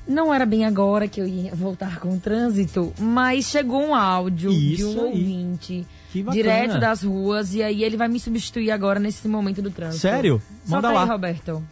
Não 0.06 0.34
era 0.34 0.44
bem 0.44 0.64
agora 0.64 1.06
que 1.06 1.20
eu 1.20 1.26
ia 1.26 1.54
voltar 1.54 2.00
com 2.00 2.14
o 2.14 2.20
trânsito, 2.20 2.92
mas 2.98 3.46
chegou 3.46 3.80
um 3.80 3.94
áudio 3.94 4.50
de 4.50 4.74
Isso 4.74 4.98
um 4.98 5.04
aí. 5.04 5.06
ouvinte 5.06 5.86
direto 6.30 6.78
das 6.78 7.02
ruas 7.02 7.54
e 7.54 7.62
aí 7.62 7.82
ele 7.84 7.96
vai 7.96 8.08
me 8.08 8.18
substituir 8.18 8.70
agora 8.70 8.98
nesse 8.98 9.26
momento 9.28 9.62
do 9.62 9.70
trânsito. 9.70 10.02
Sério? 10.02 10.42
Solta 10.66 10.88
Manda 10.88 10.88
aí, 10.88 10.94
lá. 10.94 11.04
Roberto. 11.04 11.62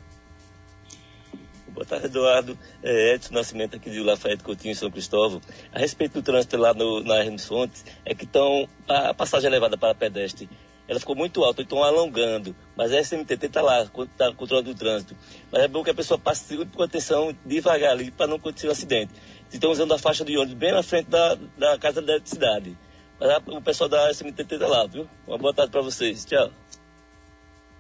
Boa 1.68 1.84
tarde, 1.86 2.06
Eduardo. 2.06 2.58
É 2.82 3.14
Edson 3.14 3.34
Nascimento 3.34 3.76
aqui 3.76 3.90
de 3.90 4.00
Lafayette 4.00 4.44
Coutinho, 4.44 4.74
São 4.76 4.90
Cristóvão. 4.90 5.40
A 5.72 5.78
respeito 5.78 6.14
do 6.14 6.22
trânsito 6.22 6.56
lá 6.56 6.74
no, 6.74 7.02
na 7.02 7.16
Hermes 7.16 7.46
Fontes, 7.46 7.84
é 8.04 8.14
que 8.14 8.24
estão 8.24 8.68
a 8.88 9.14
passagem 9.14 9.48
elevada 9.48 9.78
para 9.78 9.94
pedestre, 9.94 10.48
ela 10.90 10.98
ficou 10.98 11.14
muito 11.14 11.44
alta, 11.44 11.62
estão 11.62 11.82
alongando, 11.84 12.54
mas 12.76 12.92
a 12.92 12.98
SMTT 13.00 13.46
está 13.46 13.62
lá, 13.62 13.82
está 13.84 14.32
controlando 14.34 14.70
o 14.72 14.74
trânsito. 14.74 15.16
Mas 15.50 15.62
é 15.62 15.68
bom 15.68 15.84
que 15.84 15.90
a 15.90 15.94
pessoa 15.94 16.18
passe 16.18 16.56
com 16.66 16.82
atenção 16.82 17.32
devagar 17.46 17.92
ali 17.92 18.10
para 18.10 18.26
não 18.26 18.36
acontecer 18.36 18.66
um 18.66 18.72
acidente. 18.72 19.12
Estão 19.52 19.70
usando 19.70 19.94
a 19.94 19.98
faixa 19.98 20.24
de 20.24 20.36
ônibus 20.36 20.54
bem 20.58 20.72
na 20.72 20.82
frente 20.82 21.08
da, 21.08 21.36
da 21.56 21.78
Casa 21.78 22.02
da 22.02 22.14
Eletricidade. 22.14 22.76
Mas 23.20 23.30
a- 23.30 23.42
o 23.46 23.62
pessoal 23.62 23.88
da 23.88 24.10
SMTT 24.10 24.54
está 24.56 24.66
lá, 24.66 24.84
viu? 24.86 25.08
Uma 25.28 25.38
boa 25.38 25.54
tarde 25.54 25.70
para 25.70 25.80
vocês. 25.82 26.24
Tchau. 26.24 26.50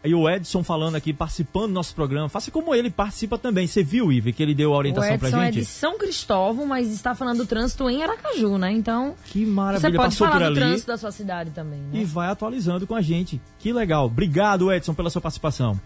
Aí 0.02 0.14
o 0.14 0.28
Edson 0.30 0.64
falando 0.64 0.96
aqui, 0.96 1.12
participando 1.12 1.66
do 1.68 1.74
nosso 1.74 1.94
programa. 1.94 2.28
Faça 2.28 2.50
como 2.50 2.74
ele 2.74 2.90
participa 2.90 3.36
também. 3.36 3.66
Você 3.66 3.82
viu, 3.82 4.10
Ive, 4.10 4.32
que 4.32 4.42
ele 4.42 4.54
deu 4.54 4.72
a 4.72 4.76
O 4.76 4.78
orientação 4.78 5.18
pra 5.18 5.28
Edson 5.28 5.42
é 5.42 5.44
gente? 5.46 5.58
de 5.60 5.64
São 5.66 5.98
Cristóvão, 5.98 6.64
mas 6.64 6.90
está 6.90 7.14
falando 7.14 7.38
do 7.38 7.46
trânsito 7.46 7.88
em 7.90 8.02
Aracaju, 8.02 8.56
né? 8.56 8.72
Então, 8.72 9.14
Que 9.26 9.44
você 9.44 9.50
maravilha, 9.50 9.96
pode 9.98 10.16
passou 10.16 10.26
falar 10.28 10.48
do 10.48 10.54
trânsito 10.54 10.86
da 10.86 10.96
sua 10.96 11.12
cidade 11.12 11.50
também, 11.50 11.80
né? 11.80 12.00
e 12.00 12.04
vai 12.04 12.28
atualizando 12.28 12.86
com 12.86 12.94
a 12.94 13.02
gente. 13.02 13.38
Que 13.58 13.72
legal. 13.74 14.06
Obrigado, 14.06 14.72
Edson, 14.72 14.94
pela 14.94 15.10
sua 15.10 15.20
participação. 15.20 15.78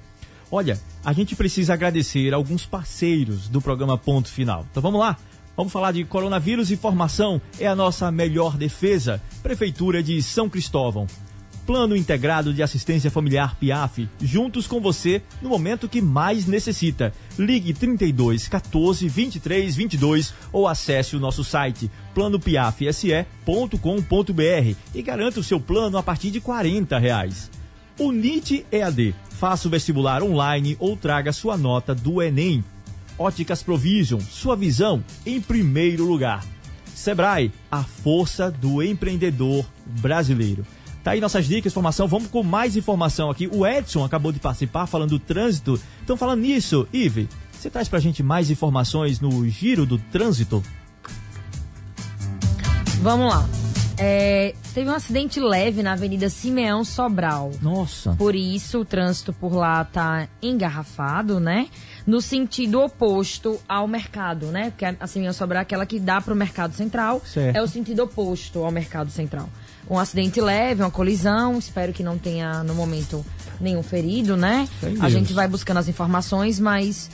Olha, 0.50 0.78
a 1.04 1.12
gente 1.12 1.34
precisa 1.34 1.74
agradecer 1.74 2.32
alguns 2.32 2.64
parceiros 2.64 3.48
do 3.48 3.60
programa 3.60 3.98
Ponto 3.98 4.28
Final. 4.28 4.64
Então 4.70 4.80
vamos 4.80 5.00
lá. 5.00 5.16
Vamos 5.56 5.72
falar 5.72 5.90
de 5.92 6.04
coronavírus 6.04 6.70
e 6.70 6.76
formação 6.76 7.40
é 7.58 7.66
a 7.66 7.74
nossa 7.74 8.10
melhor 8.12 8.56
defesa. 8.56 9.20
Prefeitura 9.42 10.02
de 10.02 10.22
São 10.22 10.48
Cristóvão. 10.48 11.06
Plano 11.66 11.96
Integrado 11.96 12.52
de 12.52 12.62
Assistência 12.62 13.10
Familiar 13.10 13.56
PIAF, 13.56 14.06
juntos 14.20 14.66
com 14.66 14.80
você 14.80 15.22
no 15.40 15.48
momento 15.48 15.88
que 15.88 16.02
mais 16.02 16.46
necessita. 16.46 17.12
Ligue 17.38 17.72
32 17.72 18.48
14 18.48 19.08
23 19.08 19.74
22 19.74 20.34
ou 20.52 20.68
acesse 20.68 21.16
o 21.16 21.20
nosso 21.20 21.42
site 21.42 21.90
planopiafse.com.br 22.14 24.76
e 24.94 25.02
garanta 25.02 25.40
o 25.40 25.44
seu 25.44 25.58
plano 25.58 25.96
a 25.96 26.02
partir 26.02 26.30
de 26.30 26.40
40 26.40 26.98
reais. 26.98 27.50
O 27.98 28.12
NIT 28.12 28.66
EAD. 28.70 29.14
Faça 29.30 29.66
o 29.66 29.70
vestibular 29.70 30.22
online 30.22 30.76
ou 30.78 30.96
traga 30.96 31.32
sua 31.32 31.56
nota 31.56 31.94
do 31.94 32.22
Enem. 32.22 32.62
Óticas 33.18 33.62
Provision, 33.62 34.20
sua 34.20 34.56
visão 34.56 35.02
em 35.24 35.40
primeiro 35.40 36.04
lugar. 36.04 36.44
Sebrae, 36.94 37.52
a 37.70 37.82
força 37.82 38.50
do 38.50 38.82
empreendedor 38.82 39.64
brasileiro. 39.84 40.64
Tá 41.04 41.10
aí 41.10 41.20
nossas 41.20 41.46
dicas, 41.46 41.70
informação. 41.70 42.08
Vamos 42.08 42.28
com 42.28 42.42
mais 42.42 42.76
informação 42.78 43.30
aqui. 43.30 43.46
O 43.52 43.66
Edson 43.66 44.02
acabou 44.02 44.32
de 44.32 44.40
participar 44.40 44.86
falando 44.86 45.10
do 45.10 45.18
trânsito. 45.18 45.78
Então, 46.02 46.16
falando 46.16 46.40
nisso, 46.40 46.88
Ive, 46.90 47.28
você 47.52 47.68
traz 47.68 47.90
pra 47.90 48.00
gente 48.00 48.22
mais 48.22 48.50
informações 48.50 49.20
no 49.20 49.46
giro 49.46 49.84
do 49.84 49.98
trânsito? 49.98 50.64
Vamos 53.02 53.34
lá. 53.34 53.46
É, 53.98 54.54
teve 54.72 54.88
um 54.88 54.94
acidente 54.94 55.38
leve 55.38 55.82
na 55.82 55.92
Avenida 55.92 56.30
Simeão 56.30 56.82
Sobral. 56.82 57.52
Nossa. 57.60 58.14
Por 58.14 58.34
isso, 58.34 58.80
o 58.80 58.84
trânsito 58.84 59.30
por 59.30 59.52
lá 59.54 59.84
tá 59.84 60.26
engarrafado, 60.42 61.38
né? 61.38 61.68
No 62.06 62.22
sentido 62.22 62.80
oposto 62.80 63.60
ao 63.68 63.86
mercado, 63.86 64.46
né? 64.46 64.70
Porque 64.70 64.86
a 64.86 65.06
Simeão 65.06 65.34
Sobral 65.34 65.60
é 65.60 65.62
aquela 65.62 65.84
que 65.84 66.00
dá 66.00 66.18
pro 66.20 66.34
mercado 66.34 66.72
central. 66.72 67.20
Certo. 67.26 67.54
É 67.54 67.62
o 67.62 67.68
sentido 67.68 68.04
oposto 68.04 68.64
ao 68.64 68.72
mercado 68.72 69.10
central. 69.10 69.50
Um 69.88 69.98
acidente 69.98 70.40
leve, 70.40 70.82
uma 70.82 70.90
colisão. 70.90 71.58
Espero 71.58 71.92
que 71.92 72.02
não 72.02 72.16
tenha, 72.18 72.62
no 72.64 72.74
momento, 72.74 73.24
nenhum 73.60 73.82
ferido, 73.82 74.36
né? 74.36 74.68
A 74.82 74.86
Deus. 74.86 75.12
gente 75.12 75.32
vai 75.32 75.46
buscando 75.46 75.78
as 75.78 75.88
informações, 75.88 76.58
mas 76.58 77.10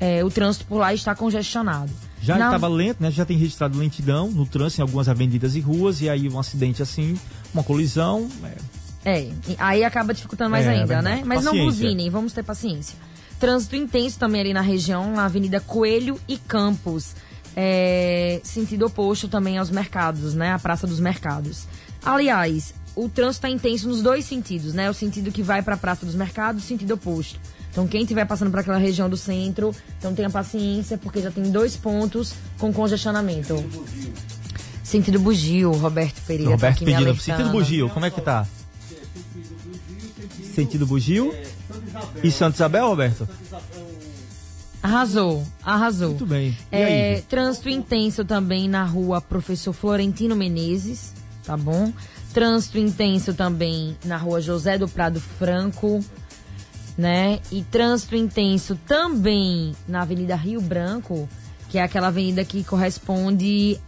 é, 0.00 0.24
o 0.24 0.30
trânsito 0.30 0.64
por 0.66 0.78
lá 0.78 0.92
está 0.92 1.14
congestionado. 1.14 1.90
Já 2.20 2.36
Na- 2.36 2.46
estava 2.46 2.66
lento, 2.66 3.00
né? 3.00 3.10
Já 3.12 3.24
tem 3.24 3.36
registrado 3.36 3.78
lentidão 3.78 4.28
no 4.30 4.44
trânsito 4.44 4.80
em 4.80 4.82
algumas 4.82 5.08
avenidas 5.08 5.54
e 5.54 5.60
ruas. 5.60 6.00
E 6.00 6.08
aí 6.08 6.28
um 6.28 6.38
acidente 6.38 6.82
assim, 6.82 7.16
uma 7.54 7.62
colisão. 7.62 8.28
é, 9.04 9.18
É, 9.20 9.28
aí 9.58 9.84
acaba 9.84 10.12
dificultando 10.12 10.50
mais 10.50 10.66
É, 10.66 10.70
ainda, 10.70 11.00
né? 11.00 11.22
Mas 11.24 11.44
não 11.44 11.52
Paciência. 11.52 11.64
buzinem, 11.84 12.10
vamos 12.10 12.32
ter 12.32 12.42
paciência. 12.42 12.96
Trânsito 13.38 13.76
intenso 13.76 14.18
também 14.18 14.40
ali 14.40 14.52
na 14.52 14.60
região, 14.60 15.12
na 15.14 15.26
Avenida 15.26 15.60
Coelho 15.60 16.18
e 16.26 16.36
Campos. 16.36 17.14
É, 17.56 18.40
sentido 18.44 18.86
oposto 18.86 19.28
também 19.28 19.56
aos 19.58 19.70
mercados, 19.70 20.34
né? 20.34 20.52
A 20.52 20.58
Praça 20.58 20.86
dos 20.86 21.00
Mercados. 21.00 21.66
Aliás, 22.04 22.74
o 22.96 23.08
trânsito 23.08 23.46
está 23.46 23.50
intenso 23.50 23.88
nos 23.88 24.02
dois 24.02 24.24
sentidos, 24.24 24.72
né? 24.74 24.88
O 24.90 24.94
sentido 24.94 25.30
que 25.32 25.42
vai 25.42 25.62
para 25.62 25.74
a 25.74 25.78
Praça 25.78 26.04
dos 26.06 26.14
Mercados, 26.14 26.64
sentido 26.64 26.94
oposto. 26.94 27.38
Então, 27.70 27.86
quem 27.86 28.02
estiver 28.02 28.24
passando 28.24 28.50
por 28.50 28.60
aquela 28.60 28.78
região 28.78 29.08
do 29.08 29.16
centro, 29.16 29.74
então 29.98 30.14
tenha 30.14 30.30
paciência, 30.30 30.96
porque 30.98 31.20
já 31.20 31.30
tem 31.30 31.44
dois 31.50 31.76
pontos 31.76 32.32
com 32.58 32.72
congestionamento. 32.72 33.62
Sentido 34.82 35.20
Bugio, 35.20 35.70
Roberto 35.72 36.20
Pereira. 36.26 36.44
tá 36.50 36.56
Roberto 36.56 36.82
alertando. 36.82 37.20
Sentido 37.20 37.50
Bugio, 37.50 37.88
como 37.90 38.06
é 38.06 38.10
que 38.10 38.20
tá? 38.20 38.46
Sentido 40.54 40.86
Bugio? 40.86 41.32
E 42.22 42.30
Santa 42.30 42.56
Isabel, 42.56 42.88
Roberto? 42.88 43.28
Arrasou, 44.82 45.44
arrasou. 45.62 46.10
Muito 46.10 46.26
bem. 46.26 46.56
E 46.72 46.76
É, 46.76 47.14
aí? 47.16 47.22
trânsito 47.22 47.68
intenso 47.68 48.24
também 48.24 48.68
na 48.68 48.84
rua 48.84 49.20
Professor 49.20 49.72
Florentino 49.72 50.34
Menezes, 50.34 51.12
tá 51.48 51.56
bom? 51.56 51.90
Trânsito 52.34 52.76
intenso 52.78 53.32
também 53.32 53.96
na 54.04 54.18
rua 54.18 54.38
José 54.38 54.76
do 54.76 54.86
Prado 54.86 55.18
Franco, 55.18 56.04
né? 56.96 57.40
E 57.50 57.62
trânsito 57.62 58.14
intenso 58.14 58.78
também 58.86 59.74
na 59.88 60.02
Avenida 60.02 60.36
Rio 60.36 60.60
Branco, 60.60 61.26
que 61.70 61.78
é 61.78 61.82
aquela 61.82 62.08
avenida 62.08 62.44
que 62.44 62.62
corresponde 62.62 63.80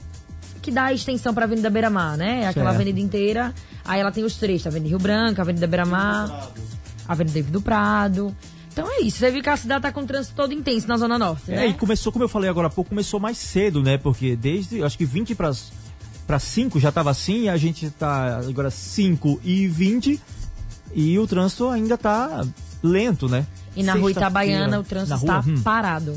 que 0.63 0.71
dá 0.71 0.85
a 0.85 0.93
extensão 0.95 1.33
para 1.35 1.45
a 1.45 1.47
Avenida 1.47 1.69
Beira 1.69 1.91
Mar, 1.91 2.17
né? 2.17 2.43
É 2.43 2.47
aquela 2.49 2.71
Certo. 2.71 2.75
avenida 2.77 2.99
inteira. 3.01 3.55
Aí 3.85 4.01
ela 4.01 4.11
tem 4.11 4.25
os 4.25 4.37
trechos, 4.37 4.67
a 4.67 4.71
Avenida 4.71 4.89
Rio 4.89 4.99
Branco, 4.99 5.41
a 5.41 5.43
Avenida 5.43 5.67
Beira 5.67 5.85
Mar, 5.87 6.51
a 7.07 7.13
Avenida 7.13 7.35
David 7.35 7.53
do 7.53 7.61
Prado. 7.61 8.35
Então 8.73 8.87
é 8.91 9.01
isso. 9.03 9.19
Você 9.19 9.31
viu 9.31 9.43
que 9.43 9.49
a 9.51 9.57
cidade 9.57 9.83
tá 9.83 9.93
com 9.93 10.01
o 10.01 10.07
trânsito 10.07 10.35
todo 10.37 10.53
intenso 10.55 10.87
na 10.89 10.97
Zona 10.97 11.19
Norte, 11.19 11.51
É, 11.53 11.57
né? 11.57 11.67
e 11.69 11.75
começou, 11.75 12.11
como 12.13 12.25
eu 12.25 12.29
falei 12.29 12.49
agora 12.49 12.69
há 12.69 12.71
pouco, 12.71 12.89
começou 12.91 13.19
mais 13.21 13.37
cedo, 13.37 13.83
né? 13.83 13.99
Porque 13.99 14.35
desde, 14.37 14.83
acho 14.83 14.97
que 14.97 15.05
20 15.05 15.35
para 15.35 15.51
para 16.31 16.39
5 16.39 16.79
já 16.79 16.91
estava 16.91 17.11
assim, 17.11 17.49
a 17.49 17.57
gente 17.57 17.91
tá 17.91 18.39
agora 18.39 18.71
5 18.71 19.41
e 19.43 19.67
20 19.67 20.21
e 20.95 21.19
o 21.19 21.27
trânsito 21.27 21.69
ainda 21.69 21.99
tá 21.99 22.47
lento, 22.81 23.29
né? 23.29 23.45
E 23.75 23.83
na 23.83 23.95
rua 23.95 24.13
Itabaiana 24.13 24.79
o 24.79 24.85
trânsito 24.85 25.17
está 25.17 25.41
hum. 25.41 25.61
parado. 25.61 26.17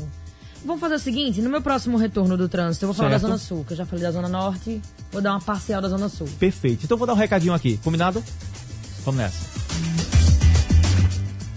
Vamos 0.64 0.80
fazer 0.80 0.94
o 0.94 0.98
seguinte, 1.00 1.42
no 1.42 1.50
meu 1.50 1.60
próximo 1.60 1.96
retorno 1.96 2.36
do 2.36 2.48
trânsito, 2.48 2.84
eu 2.84 2.86
vou 2.86 2.94
falar 2.94 3.10
Certo. 3.10 3.22
da 3.22 3.26
Zona 3.26 3.38
Sul, 3.38 3.64
que 3.64 3.72
eu 3.72 3.76
já 3.76 3.84
falei 3.84 4.04
da 4.04 4.12
Zona 4.12 4.28
Norte, 4.28 4.80
vou 5.10 5.20
dar 5.20 5.32
uma 5.32 5.40
parcial 5.40 5.82
da 5.82 5.88
Zona 5.88 6.08
Sul. 6.08 6.28
Perfeito. 6.38 6.84
Então 6.84 6.96
vou 6.96 7.08
dar 7.08 7.14
um 7.14 7.16
recadinho 7.16 7.52
aqui, 7.52 7.76
combinado? 7.78 8.22
Vamos 9.04 9.20
nessa. 9.20 9.64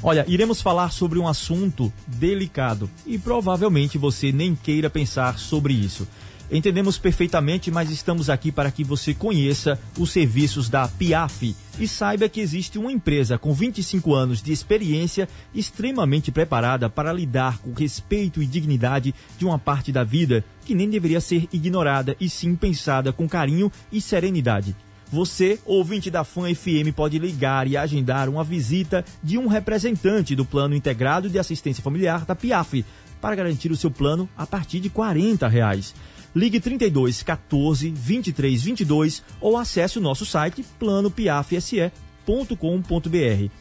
Olha, 0.01 0.25
iremos 0.27 0.63
falar 0.63 0.91
sobre 0.91 1.19
um 1.19 1.27
assunto 1.27 1.93
delicado 2.07 2.89
e 3.05 3.19
provavelmente 3.19 3.99
você 3.99 4.31
nem 4.31 4.55
queira 4.55 4.89
pensar 4.89 5.37
sobre 5.37 5.75
isso. 5.75 6.07
Entendemos 6.49 6.97
perfeitamente, 6.97 7.69
mas 7.69 7.91
estamos 7.91 8.29
aqui 8.29 8.53
para 8.53 8.71
que 8.71 8.83
você 8.83 9.13
conheça 9.13 9.77
os 9.97 10.11
serviços 10.11 10.69
da 10.69 10.87
Piaf 10.87 11.53
e 11.77 11.87
saiba 11.87 12.29
que 12.29 12.39
existe 12.39 12.79
uma 12.79 12.91
empresa 12.91 13.37
com 13.37 13.53
25 13.53 14.13
anos 14.13 14.41
de 14.41 14.53
experiência 14.53 15.27
extremamente 15.53 16.31
preparada 16.31 16.89
para 16.89 17.11
lidar 17.11 17.57
com 17.59 17.73
respeito 17.73 18.41
e 18.41 18.47
dignidade 18.47 19.13
de 19.37 19.45
uma 19.45 19.59
parte 19.59 19.91
da 19.91 20.05
vida 20.05 20.43
que 20.65 20.73
nem 20.73 20.89
deveria 20.89 21.19
ser 21.19 21.47
ignorada 21.51 22.15
e 22.19 22.29
sim 22.29 22.55
pensada 22.55 23.11
com 23.11 23.27
carinho 23.27 23.69
e 23.91 23.99
serenidade. 23.99 24.73
Você, 25.11 25.59
ouvinte 25.65 26.09
da 26.09 26.23
Fã 26.23 26.53
FM, 26.53 26.93
pode 26.95 27.17
ligar 27.19 27.67
e 27.67 27.77
agendar 27.77 28.27
uma 28.27 28.43
visita 28.43 29.05
de 29.23 29.37
um 29.37 29.47
representante 29.47 30.35
do 30.35 30.43
Plano 30.43 30.75
Integrado 30.75 31.29
de 31.29 31.39
Assistência 31.39 31.83
Familiar 31.83 32.25
da 32.25 32.35
Piaf 32.35 32.83
para 33.21 33.35
garantir 33.35 33.71
o 33.71 33.75
seu 33.75 33.89
plano 33.89 34.29
a 34.37 34.45
partir 34.45 34.79
de 34.79 34.89
40 34.89 35.47
reais. 35.47 35.93
Ligue 36.37 36.59
32 36.59 37.23
14 37.23 37.89
23 37.89 38.61
22 38.61 39.23
ou 39.41 39.57
acesse 39.57 39.97
o 39.97 40.01
nosso 40.01 40.23
site 40.23 40.63
planopiafse.com.br. 40.77 43.51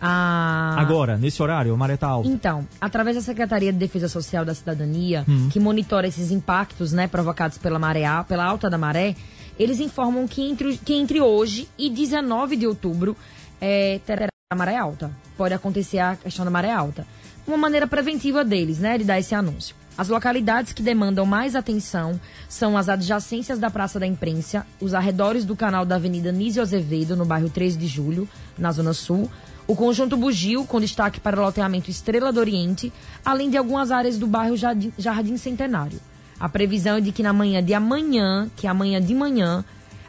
A... 0.00 0.74
Agora, 0.78 1.16
nesse 1.16 1.40
horário, 1.40 1.72
a 1.72 1.76
maré 1.76 1.96
tá 1.96 2.08
alta. 2.08 2.28
Então, 2.28 2.66
através 2.80 3.16
da 3.16 3.22
Secretaria 3.22 3.72
de 3.72 3.78
Defesa 3.78 4.08
Social 4.08 4.44
da 4.44 4.52
Cidadania, 4.52 5.24
hum. 5.28 5.48
que 5.48 5.60
monitora 5.60 6.08
esses 6.08 6.32
impactos 6.32 6.92
né, 6.92 7.06
provocados 7.06 7.56
pela 7.56 7.78
maré, 7.78 8.02
pela 8.28 8.44
alta 8.44 8.68
da 8.68 8.76
maré, 8.76 9.14
eles 9.58 9.78
informam 9.78 10.26
que 10.26 10.42
entre, 10.42 10.76
que 10.78 10.94
entre 10.94 11.20
hoje 11.20 11.68
e 11.78 11.88
19 11.88 12.56
de 12.56 12.66
outubro 12.66 13.16
é, 13.60 14.00
terá 14.04 14.26
a 14.52 14.56
maré 14.56 14.76
alta. 14.76 15.10
Pode 15.36 15.54
acontecer 15.54 16.00
a 16.00 16.16
questão 16.16 16.44
da 16.44 16.50
maré 16.50 16.72
alta. 16.72 17.06
Uma 17.46 17.56
maneira 17.56 17.86
preventiva 17.86 18.44
deles, 18.44 18.80
né, 18.80 18.98
de 18.98 19.04
dar 19.04 19.18
esse 19.20 19.34
anúncio. 19.34 19.76
As 19.96 20.08
localidades 20.08 20.72
que 20.72 20.82
demandam 20.82 21.24
mais 21.24 21.54
atenção 21.54 22.20
são 22.48 22.76
as 22.76 22.88
adjacências 22.88 23.60
da 23.60 23.70
Praça 23.70 24.00
da 24.00 24.06
Imprensa, 24.06 24.66
os 24.80 24.92
arredores 24.92 25.44
do 25.44 25.54
canal 25.54 25.84
da 25.84 25.94
Avenida 25.94 26.32
Nísio 26.32 26.62
Azevedo, 26.62 27.16
no 27.16 27.24
bairro 27.24 27.48
13 27.48 27.78
de 27.78 27.86
Julho, 27.86 28.28
na 28.58 28.72
Zona 28.72 28.92
Sul, 28.92 29.30
o 29.68 29.76
conjunto 29.76 30.16
Bugio, 30.16 30.64
com 30.64 30.80
destaque 30.80 31.20
para 31.20 31.40
o 31.40 31.44
loteamento 31.44 31.90
Estrela 31.90 32.32
do 32.32 32.40
Oriente, 32.40 32.92
além 33.24 33.48
de 33.48 33.56
algumas 33.56 33.92
áreas 33.92 34.18
do 34.18 34.26
bairro 34.26 34.56
Jardim, 34.56 35.36
Centenário. 35.36 36.00
A 36.40 36.48
previsão 36.48 36.96
é 36.96 37.00
de 37.00 37.12
que 37.12 37.22
na 37.22 37.32
manhã 37.32 37.62
de 37.62 37.72
amanhã, 37.72 38.50
que 38.56 38.66
é 38.66 38.70
amanhã 38.70 39.00
de 39.00 39.14
manhã, 39.14 39.64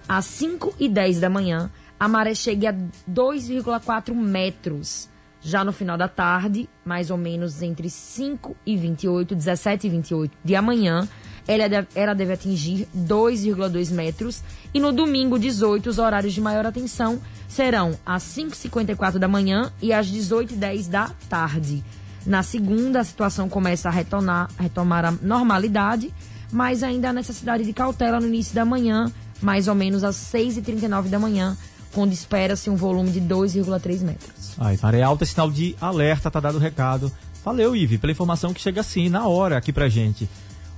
às 0.09 0.25
5 0.25 0.73
e 0.79 0.89
10 0.89 1.19
da 1.19 1.29
manhã, 1.29 1.69
a 1.99 2.07
maré 2.07 2.33
chegue 2.33 2.65
a 2.65 2.73
2,4 2.73 4.13
metros. 4.15 5.07
Já 5.45 5.63
no 5.63 5.71
final 5.71 5.95
da 5.95 6.07
tarde, 6.07 6.67
mais 6.83 7.11
ou 7.11 7.17
menos 7.17 7.61
entre 7.61 7.87
5 7.87 8.57
e 8.65 8.75
28, 8.75 9.35
17 9.35 9.85
e 9.85 9.89
28 9.91 10.37
de 10.43 10.55
amanhã, 10.55 11.07
ela 11.47 11.69
deve, 11.69 11.87
ela 11.93 12.15
deve 12.15 12.33
atingir 12.33 12.87
2,2 12.97 13.91
metros. 13.91 14.41
E 14.73 14.79
no 14.79 14.91
domingo 14.91 15.37
18, 15.37 15.87
os 15.87 15.99
horários 15.99 16.33
de 16.33 16.41
maior 16.41 16.65
atenção 16.65 17.21
serão 17.47 17.95
às 18.03 18.23
5h54 18.23 19.19
da 19.19 19.27
manhã 19.27 19.71
e 19.79 19.93
às 19.93 20.07
18h10 20.07 20.89
da 20.89 21.11
tarde. 21.29 21.83
Na 22.25 22.41
segunda, 22.41 23.01
a 23.01 23.03
situação 23.03 23.47
começa 23.47 23.87
a 23.87 23.91
retornar, 23.91 24.49
retomar 24.57 25.05
a 25.05 25.11
normalidade, 25.11 26.11
mas 26.51 26.81
ainda 26.81 27.09
há 27.09 27.13
necessidade 27.13 27.63
de 27.63 27.71
cautela 27.71 28.19
no 28.19 28.25
início 28.25 28.55
da 28.55 28.65
manhã, 28.65 29.13
mais 29.43 29.67
ou 29.67 29.75
menos 29.75 30.03
às 30.03 30.15
6h39 30.15 31.03
da 31.03 31.19
manhã, 31.19 31.55
quando 31.95 32.11
espera-se 32.11 32.69
um 32.69 32.75
volume 32.75 33.09
de 33.09 33.21
2,3 33.21 34.01
metros. 34.01 34.53
Ai, 34.59 34.77
maré 34.83 35.01
alta, 35.01 35.25
sinal 35.25 35.49
de 35.49 35.77
alerta, 35.79 36.29
tá 36.29 36.41
dado 36.41 36.57
o 36.57 36.59
recado. 36.61 37.09
Valeu, 37.43 37.73
Ive, 37.73 37.97
pela 37.97 38.11
informação 38.11 38.53
que 38.53 38.59
chega 38.59 38.81
assim, 38.81 39.07
na 39.07 39.25
hora, 39.27 39.55
aqui 39.55 39.71
pra 39.71 39.87
gente. 39.87 40.29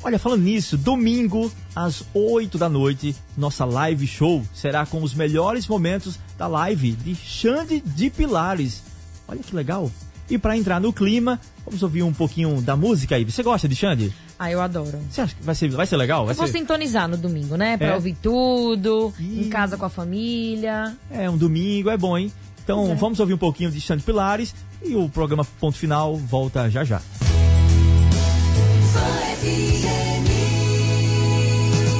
Olha, 0.03 0.20
falando 0.20 0.43
nisso, 0.43 0.78
domingo 0.78 1.51
às 1.76 2.03
8 2.13 2.55
da 2.59 2.70
noite, 2.70 3.15
nossa 3.36 3.65
live 3.65 4.05
show 4.05 4.43
será 4.53 4.86
com 4.86 5.01
os 5.01 5.15
melhores 5.15 5.68
momentos 5.68 6.20
da 6.38 6.45
live 6.45 6.91
de 6.91 7.15
Xande 7.15 7.82
de 7.82 8.11
Pilares. 8.11 8.84
Olha 9.28 9.41
que 9.41 9.55
legal. 9.55 9.91
E 10.30 10.38
para 10.38 10.58
entrar 10.58 10.80
no 10.82 10.92
clima, 10.92 11.40
vamos 11.66 11.82
ouvir 11.82 12.04
um 12.04 12.14
pouquinho 12.14 12.62
da 12.62 12.76
música 12.76 13.16
aí. 13.16 13.24
Você 13.24 13.42
gosta 13.42 13.68
de 13.68 13.76
Xande? 13.76 14.14
Ah, 14.38 14.52
eu 14.52 14.62
adoro. 14.62 15.00
Você 15.10 15.22
acha 15.22 15.36
que 15.36 15.44
vai 15.44 15.56
ser, 15.56 15.70
vai 15.70 15.86
ser 15.86 15.98
legal? 15.98 16.26
Vai 16.26 16.34
eu 16.34 16.38
vou 16.38 16.48
ser... 16.48 16.54
sintonizar 16.54 17.08
no 17.08 17.18
domingo, 17.18 17.56
né? 17.56 17.78
Pra 17.78 17.88
é. 17.88 17.96
ouvir 17.96 18.16
tudo, 18.22 19.14
e... 19.20 19.46
em 19.46 19.50
casa 19.50 19.78
com 19.78 19.86
a 19.86 19.90
família. 19.90 20.96
É, 21.10 21.30
um 21.30 21.38
domingo 21.38 21.90
é 21.90 21.98
bom, 21.98 22.18
hein? 22.18 22.32
Então 22.64 22.92
é. 22.92 22.96
vamos 22.96 23.20
ouvir 23.20 23.34
um 23.34 23.38
pouquinho 23.38 23.72
de 23.72 23.80
Xande 23.80 24.04
Pilares 24.04 24.54
e 24.84 24.96
o 24.96 25.10
programa 25.10 25.46
Ponto 25.60 25.78
Final 25.78 26.18
volta 26.18 26.70
já 26.70 26.84
já. 26.84 27.02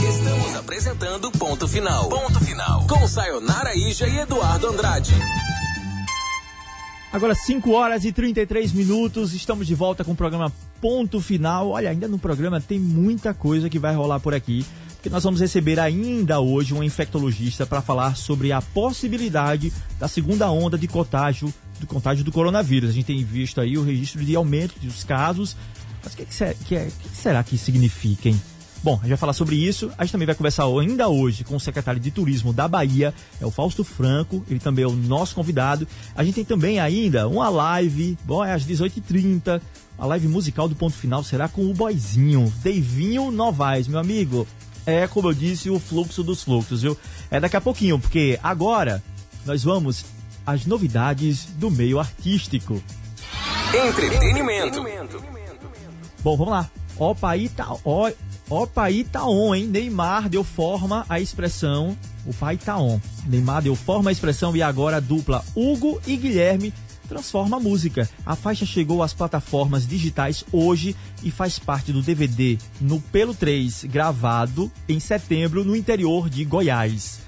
Estamos 0.10 0.56
apresentando 0.56 1.32
Ponto 1.32 1.68
Final. 1.68 2.10
Ponto 2.10 2.40
Final. 2.42 2.86
Com 2.88 3.08
Sayonara 3.08 3.74
Ija 3.76 4.08
e 4.08 4.20
Eduardo 4.20 4.68
Andrade. 4.68 5.14
Agora 7.12 7.34
5 7.34 7.72
horas 7.72 8.04
e 8.06 8.12
33 8.12 8.74
minutos, 8.74 9.34
estamos 9.34 9.66
de 9.66 9.74
volta 9.74 10.04
com 10.04 10.12
o 10.12 10.16
programa 10.16 10.52
Ponto 10.82 11.22
Final. 11.22 11.70
Olha, 11.70 11.90
ainda 11.90 12.08
no 12.08 12.20
programa 12.20 12.60
tem 12.60 12.78
muita 12.78 13.34
coisa 13.34 13.70
que 13.70 13.80
vai 13.80 13.96
rolar 13.96 14.20
por 14.20 14.34
aqui, 14.34 14.66
porque 14.96 15.10
nós 15.10 15.24
vamos 15.24 15.40
receber 15.40 15.80
ainda 15.80 16.40
hoje 16.40 16.74
um 16.74 16.84
infectologista 16.84 17.66
para 17.66 17.82
falar 17.82 18.16
sobre 18.16 18.52
a 18.52 18.62
possibilidade 18.62 19.72
da 20.00 20.08
segunda 20.08 20.52
onda 20.52 20.78
de 20.78 20.88
contágio 20.88 21.54
do 21.80 21.88
contágio 21.88 22.26
do 22.26 22.32
coronavírus. 22.32 22.90
A 22.90 22.94
gente 22.94 23.06
tem 23.06 23.24
visto 23.24 23.62
aí 23.62 23.78
o 23.78 23.84
registro 23.84 24.24
de 24.24 24.36
aumento 24.36 24.80
dos 24.80 25.04
casos 25.04 25.56
mas 26.04 26.14
o 26.14 26.18
que, 26.18 26.26
que, 26.26 26.54
que, 26.66 26.86
que, 26.86 27.10
será 27.16 27.44
que 27.44 27.58
significa, 27.58 28.30
hein? 28.30 28.42
Bom, 28.84 28.94
a 28.94 29.02
gente 29.02 29.10
vai 29.10 29.18
falar 29.18 29.34
sobre 29.34 29.56
isso. 29.56 29.92
A 29.98 30.04
gente 30.04 30.12
também 30.12 30.26
vai 30.26 30.36
conversar 30.36 30.66
ainda 30.66 31.10
hoje 31.10 31.44
com 31.44 31.56
o 31.56 31.60
secretário 31.60 32.00
de 32.00 32.12
Turismo 32.12 32.54
da 32.54 32.68
Bahia, 32.68 33.14
é 33.42 33.46
o 33.46 33.52
Fausto 33.52 33.84
Franco. 33.84 34.44
Ele 34.50 34.60
também 34.60 34.84
é 34.84 34.88
o 34.88 34.96
nosso 34.96 35.36
convidado. 35.36 35.88
A 36.16 36.24
gente 36.24 36.36
tem 36.36 36.46
também 36.46 36.80
ainda 36.80 37.28
uma 37.28 37.50
live, 37.50 38.18
bom, 38.24 38.44
é 38.44 38.54
às 38.54 38.66
18h30. 38.66 39.62
A 39.98 40.06
live 40.06 40.28
musical 40.28 40.70
do 40.70 40.76
ponto 40.76 40.96
final 40.96 41.24
será 41.24 41.48
com 41.48 41.66
o 41.66 41.74
Boizinho, 41.74 42.54
Deivinho 42.62 43.32
Novaes, 43.32 43.88
meu 43.88 44.00
amigo. 44.00 44.48
É, 44.86 45.08
como 45.08 45.28
eu 45.28 45.34
disse, 45.34 45.70
o 45.70 45.80
fluxo 45.80 46.24
dos 46.24 46.44
fluxos, 46.44 46.84
viu? 46.84 46.96
É 47.32 47.40
daqui 47.40 47.58
a 47.58 47.62
pouquinho, 47.62 48.00
porque 48.00 48.40
agora 48.44 49.04
nós 49.46 49.64
vamos 49.64 50.06
às 50.46 50.66
novidades 50.66 51.46
do 51.58 51.70
meio 51.70 52.00
artístico. 52.00 52.82
Entretenimento. 53.74 54.82
Bom, 56.24 56.38
vamos 56.38 56.54
lá. 56.54 56.70
Opa, 56.98 57.36
Ita, 57.36 57.66
ó, 58.50 58.64
opa, 58.64 58.90
Itaon, 58.92 59.56
hein? 59.56 59.68
Neymar 59.68 60.30
deu 60.30 60.44
forma 60.44 61.06
à 61.10 61.20
expressão. 61.20 61.98
O 62.26 62.34
pai 62.34 62.58
tá 62.58 62.78
on. 62.78 63.00
Neymar 63.26 63.62
deu 63.62 63.76
forma 63.76 64.10
à 64.10 64.14
expressão 64.14 64.56
e 64.56 64.62
agora 64.62 64.98
a 64.98 65.00
dupla 65.00 65.44
Hugo 65.56 66.02
e 66.06 66.18
Guilherme 66.18 66.74
transforma 67.08 67.58
a 67.58 67.60
música. 67.60 68.08
A 68.26 68.36
faixa 68.36 68.66
chegou 68.66 69.02
às 69.02 69.14
plataformas 69.14 69.88
digitais 69.88 70.44
hoje 70.52 70.96
e 71.24 71.32
faz 71.32 71.58
parte 71.58 71.92
do 71.92 72.02
DVD 72.02 72.58
no 72.80 73.00
Pelo 73.00 73.34
3, 73.34 73.86
gravado 73.86 74.72
em 74.88 75.00
setembro 75.00 75.64
no 75.64 75.76
interior 75.76 76.30
de 76.30 76.44
Goiás. 76.44 77.20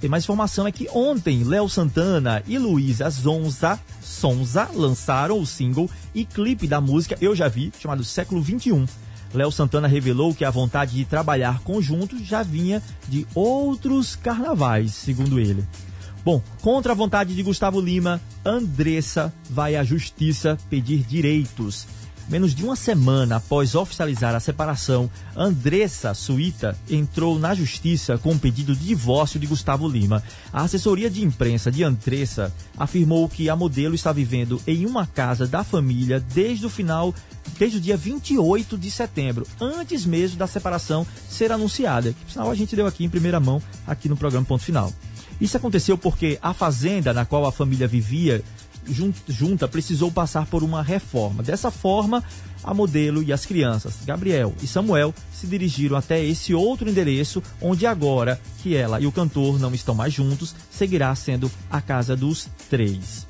tem 0.00 0.08
mais 0.08 0.24
informação 0.24 0.66
é 0.66 0.72
que 0.72 0.88
ontem 0.92 1.44
Léo 1.44 1.68
Santana 1.68 2.42
e 2.46 2.58
Luísa 2.58 3.10
Zonza, 3.10 3.78
Sonza 4.00 4.68
lançaram 4.72 5.38
o 5.38 5.46
single 5.46 5.90
e 6.14 6.24
clipe 6.24 6.66
da 6.66 6.80
música 6.80 7.18
Eu 7.20 7.34
Já 7.34 7.48
Vi, 7.48 7.72
chamado 7.78 8.04
Século 8.04 8.40
21. 8.40 8.86
Léo 9.34 9.50
Santana 9.50 9.88
revelou 9.88 10.32
que 10.32 10.44
a 10.44 10.50
vontade 10.50 10.94
de 10.94 11.04
trabalhar 11.04 11.60
conjunto 11.60 12.22
já 12.22 12.42
vinha 12.42 12.80
de 13.08 13.26
outros 13.34 14.14
carnavais, 14.14 14.92
segundo 14.92 15.40
ele. 15.40 15.64
Bom, 16.24 16.40
contra 16.62 16.92
a 16.92 16.94
vontade 16.94 17.34
de 17.34 17.42
Gustavo 17.42 17.80
Lima, 17.80 18.20
Andressa 18.44 19.34
vai 19.50 19.76
à 19.76 19.84
justiça 19.84 20.56
pedir 20.70 21.00
direitos. 21.00 21.86
Menos 22.28 22.54
de 22.54 22.64
uma 22.64 22.74
semana 22.74 23.36
após 23.36 23.74
oficializar 23.74 24.34
a 24.34 24.40
separação, 24.40 25.10
Andressa 25.36 26.14
Suíta 26.14 26.76
entrou 26.88 27.38
na 27.38 27.54
justiça 27.54 28.16
com 28.16 28.32
um 28.32 28.38
pedido 28.38 28.74
de 28.74 28.86
divórcio 28.86 29.38
de 29.38 29.46
Gustavo 29.46 29.86
Lima. 29.86 30.22
A 30.50 30.62
assessoria 30.62 31.10
de 31.10 31.22
imprensa 31.22 31.70
de 31.70 31.84
Andressa 31.84 32.50
afirmou 32.78 33.28
que 33.28 33.50
a 33.50 33.56
modelo 33.56 33.94
está 33.94 34.10
vivendo 34.10 34.60
em 34.66 34.86
uma 34.86 35.06
casa 35.06 35.46
da 35.46 35.62
família 35.62 36.18
desde 36.18 36.64
o 36.64 36.70
final, 36.70 37.14
desde 37.58 37.76
o 37.76 37.80
dia 37.80 37.96
28 37.96 38.78
de 38.78 38.90
setembro, 38.90 39.46
antes 39.60 40.06
mesmo 40.06 40.38
da 40.38 40.46
separação 40.46 41.06
ser 41.28 41.52
anunciada. 41.52 42.14
Que, 42.14 42.32
sinal, 42.32 42.50
a 42.50 42.54
gente 42.54 42.74
deu 42.74 42.86
aqui 42.86 43.04
em 43.04 43.10
primeira 43.10 43.38
mão, 43.38 43.60
aqui 43.86 44.08
no 44.08 44.16
programa 44.16 44.46
Ponto 44.46 44.64
Final. 44.64 44.90
Isso 45.40 45.56
aconteceu 45.56 45.98
porque 45.98 46.38
a 46.40 46.54
fazenda 46.54 47.12
na 47.12 47.24
qual 47.24 47.44
a 47.44 47.52
família 47.52 47.88
vivia 47.88 48.42
junta 49.28 49.68
precisou 49.68 50.10
passar 50.10 50.46
por 50.46 50.62
uma 50.62 50.82
reforma. 50.82 51.42
Dessa 51.42 51.70
forma, 51.70 52.22
a 52.62 52.72
modelo 52.72 53.22
e 53.22 53.32
as 53.32 53.44
crianças, 53.44 53.96
Gabriel 54.04 54.54
e 54.62 54.66
Samuel, 54.66 55.14
se 55.32 55.46
dirigiram 55.46 55.96
até 55.96 56.24
esse 56.24 56.54
outro 56.54 56.88
endereço, 56.88 57.42
onde 57.60 57.86
agora 57.86 58.40
que 58.62 58.74
ela 58.74 59.00
e 59.00 59.06
o 59.06 59.12
cantor 59.12 59.58
não 59.58 59.74
estão 59.74 59.94
mais 59.94 60.12
juntos, 60.12 60.54
seguirá 60.70 61.14
sendo 61.14 61.50
a 61.70 61.80
casa 61.80 62.16
dos 62.16 62.48
três. 62.70 63.26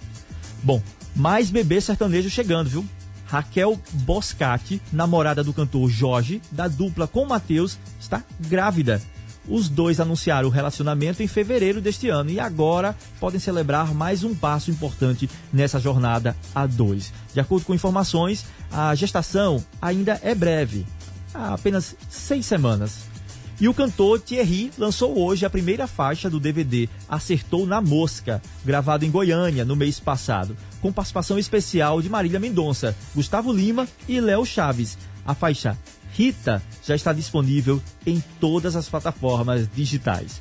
Bom, 0.62 0.80
mais 1.14 1.50
bebê 1.50 1.80
sertanejo 1.80 2.30
chegando, 2.30 2.70
viu? 2.70 2.84
Raquel 3.26 3.80
Boscati, 3.92 4.80
namorada 4.92 5.42
do 5.42 5.52
cantor 5.52 5.88
Jorge, 5.90 6.40
da 6.52 6.68
dupla 6.68 7.07
com 7.07 7.24
Matheus, 7.26 7.78
está 7.98 8.22
grávida. 8.38 9.00
Os 9.49 9.68
dois 9.68 10.01
anunciaram 10.01 10.49
o 10.49 10.53
relacionamento 10.53 11.22
em 11.22 11.26
fevereiro 11.26 11.80
deste 11.80 12.09
ano 12.09 12.30
e 12.30 12.40
agora 12.40 12.97
podem 13.20 13.38
celebrar 13.38 13.95
mais 13.95 14.24
um 14.24 14.34
passo 14.34 14.70
importante 14.70 15.28
nessa 15.53 15.78
jornada 15.78 16.34
a 16.55 16.66
dois. 16.66 17.12
De 17.32 17.40
acordo 17.40 17.66
com 17.66 17.74
informações, 17.74 18.47
a 18.72 18.95
gestação 18.95 19.62
ainda 19.80 20.18
é 20.22 20.34
breve, 20.34 20.86
há 21.34 21.55
apenas 21.55 21.95
seis 22.09 22.47
semanas. 22.47 23.14
E 23.61 23.68
o 23.68 23.74
cantor 23.74 24.20
Thierry 24.20 24.72
lançou 24.76 25.16
hoje 25.16 25.47
a 25.47 25.51
primeira 25.51 25.86
faixa 25.86 26.28
do 26.28 26.40
DVD 26.40 26.88
Acertou 27.09 27.66
na 27.66 27.80
Mosca, 27.80 28.42
gravado 28.64 29.05
em 29.05 29.11
Goiânia 29.11 29.64
no 29.64 29.76
mês 29.76 30.01
passado, 30.01 30.57
com 30.80 30.92
participação 30.92 31.38
especial 31.38 32.03
de 32.03 32.09
Marília 32.09 32.40
Mendonça, 32.40 32.97
Gustavo 33.14 33.53
Lima 33.53 33.86
e 34.09 34.20
Léo 34.20 34.45
Chaves. 34.45 34.99
A 35.24 35.34
faixa 35.34 35.78
Rita 36.14 36.62
já 36.82 36.94
está 36.94 37.12
disponível 37.12 37.82
em 38.06 38.22
todas 38.40 38.76
as 38.76 38.88
plataformas 38.88 39.68
digitais. 39.74 40.40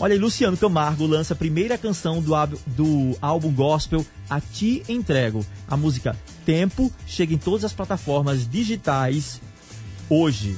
Olha 0.00 0.18
Luciano 0.18 0.56
Camargo 0.56 1.06
lança 1.06 1.34
a 1.34 1.36
primeira 1.36 1.76
canção 1.76 2.20
do, 2.20 2.32
do 2.66 3.16
álbum 3.20 3.52
gospel 3.52 4.04
A 4.28 4.40
Ti 4.40 4.82
Entrego. 4.88 5.44
A 5.68 5.76
música 5.76 6.16
Tempo 6.44 6.90
chega 7.06 7.34
em 7.34 7.38
todas 7.38 7.64
as 7.64 7.72
plataformas 7.72 8.48
digitais 8.48 9.40
hoje. 10.08 10.56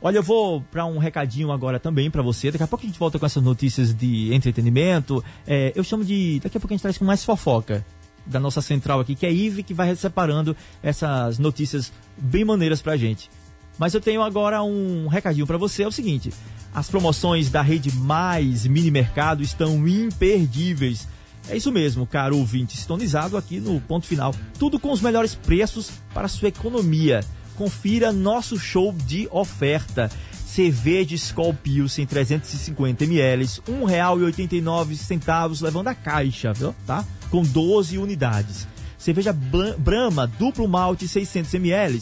Olha, 0.00 0.18
eu 0.18 0.22
vou 0.22 0.60
para 0.60 0.86
um 0.86 0.98
recadinho 0.98 1.52
agora 1.52 1.78
também 1.78 2.10
para 2.10 2.22
você. 2.22 2.50
Daqui 2.50 2.64
a 2.64 2.66
pouco 2.66 2.84
a 2.84 2.88
gente 2.88 2.98
volta 2.98 3.18
com 3.18 3.26
essas 3.26 3.42
notícias 3.42 3.94
de 3.94 4.32
entretenimento. 4.32 5.22
É, 5.46 5.72
eu 5.74 5.84
chamo 5.84 6.04
de. 6.04 6.40
Daqui 6.40 6.56
a 6.56 6.60
pouco 6.60 6.72
a 6.72 6.76
gente 6.76 6.82
traz 6.82 6.98
com 6.98 7.04
mais 7.04 7.24
fofoca 7.24 7.84
da 8.24 8.38
nossa 8.38 8.60
central 8.60 9.00
aqui, 9.00 9.14
que 9.14 9.26
é 9.26 9.28
a 9.28 9.32
Ive, 9.32 9.62
que 9.62 9.74
vai 9.74 9.94
separando 9.96 10.56
essas 10.82 11.38
notícias 11.38 11.92
bem 12.16 12.44
maneiras 12.44 12.80
pra 12.82 12.96
gente. 12.96 13.30
Mas 13.78 13.94
eu 13.94 14.00
tenho 14.00 14.22
agora 14.22 14.62
um 14.62 15.06
recadinho 15.06 15.46
para 15.46 15.56
você, 15.56 15.84
é 15.84 15.86
o 15.88 15.92
seguinte: 15.92 16.32
as 16.74 16.88
promoções 16.88 17.50
da 17.50 17.62
Rede 17.62 17.92
Mais 17.92 18.66
Mini 18.66 18.90
Mercado 18.90 19.42
estão 19.42 19.86
imperdíveis. 19.86 21.06
É 21.48 21.56
isso 21.56 21.72
mesmo, 21.72 22.06
caro 22.06 22.36
ouvinte, 22.36 22.76
sintonizado 22.76 23.36
aqui 23.36 23.58
no 23.58 23.80
ponto 23.80 24.06
final. 24.06 24.34
Tudo 24.58 24.78
com 24.78 24.92
os 24.92 25.00
melhores 25.00 25.34
preços 25.34 25.90
para 26.12 26.28
sua 26.28 26.48
economia. 26.48 27.24
Confira 27.56 28.12
nosso 28.12 28.58
show 28.58 28.92
de 28.92 29.28
oferta. 29.30 30.10
Cerveja 30.46 31.14
Skol 31.14 31.54
Pilsen 31.54 32.06
350 32.06 33.04
ml, 33.04 33.44
R$ 33.44 33.72
1,89 33.72 35.62
levando 35.62 35.88
a 35.88 35.94
caixa, 35.94 36.52
viu? 36.52 36.74
tá? 36.86 37.04
Com 37.30 37.42
12 37.42 37.96
unidades. 37.98 38.66
Cerveja 38.98 39.32
Brahma 39.32 40.26
Duplo 40.26 40.66
Malte 40.66 41.06
600 41.06 41.54
ml, 41.54 41.94
R$ 41.94 42.00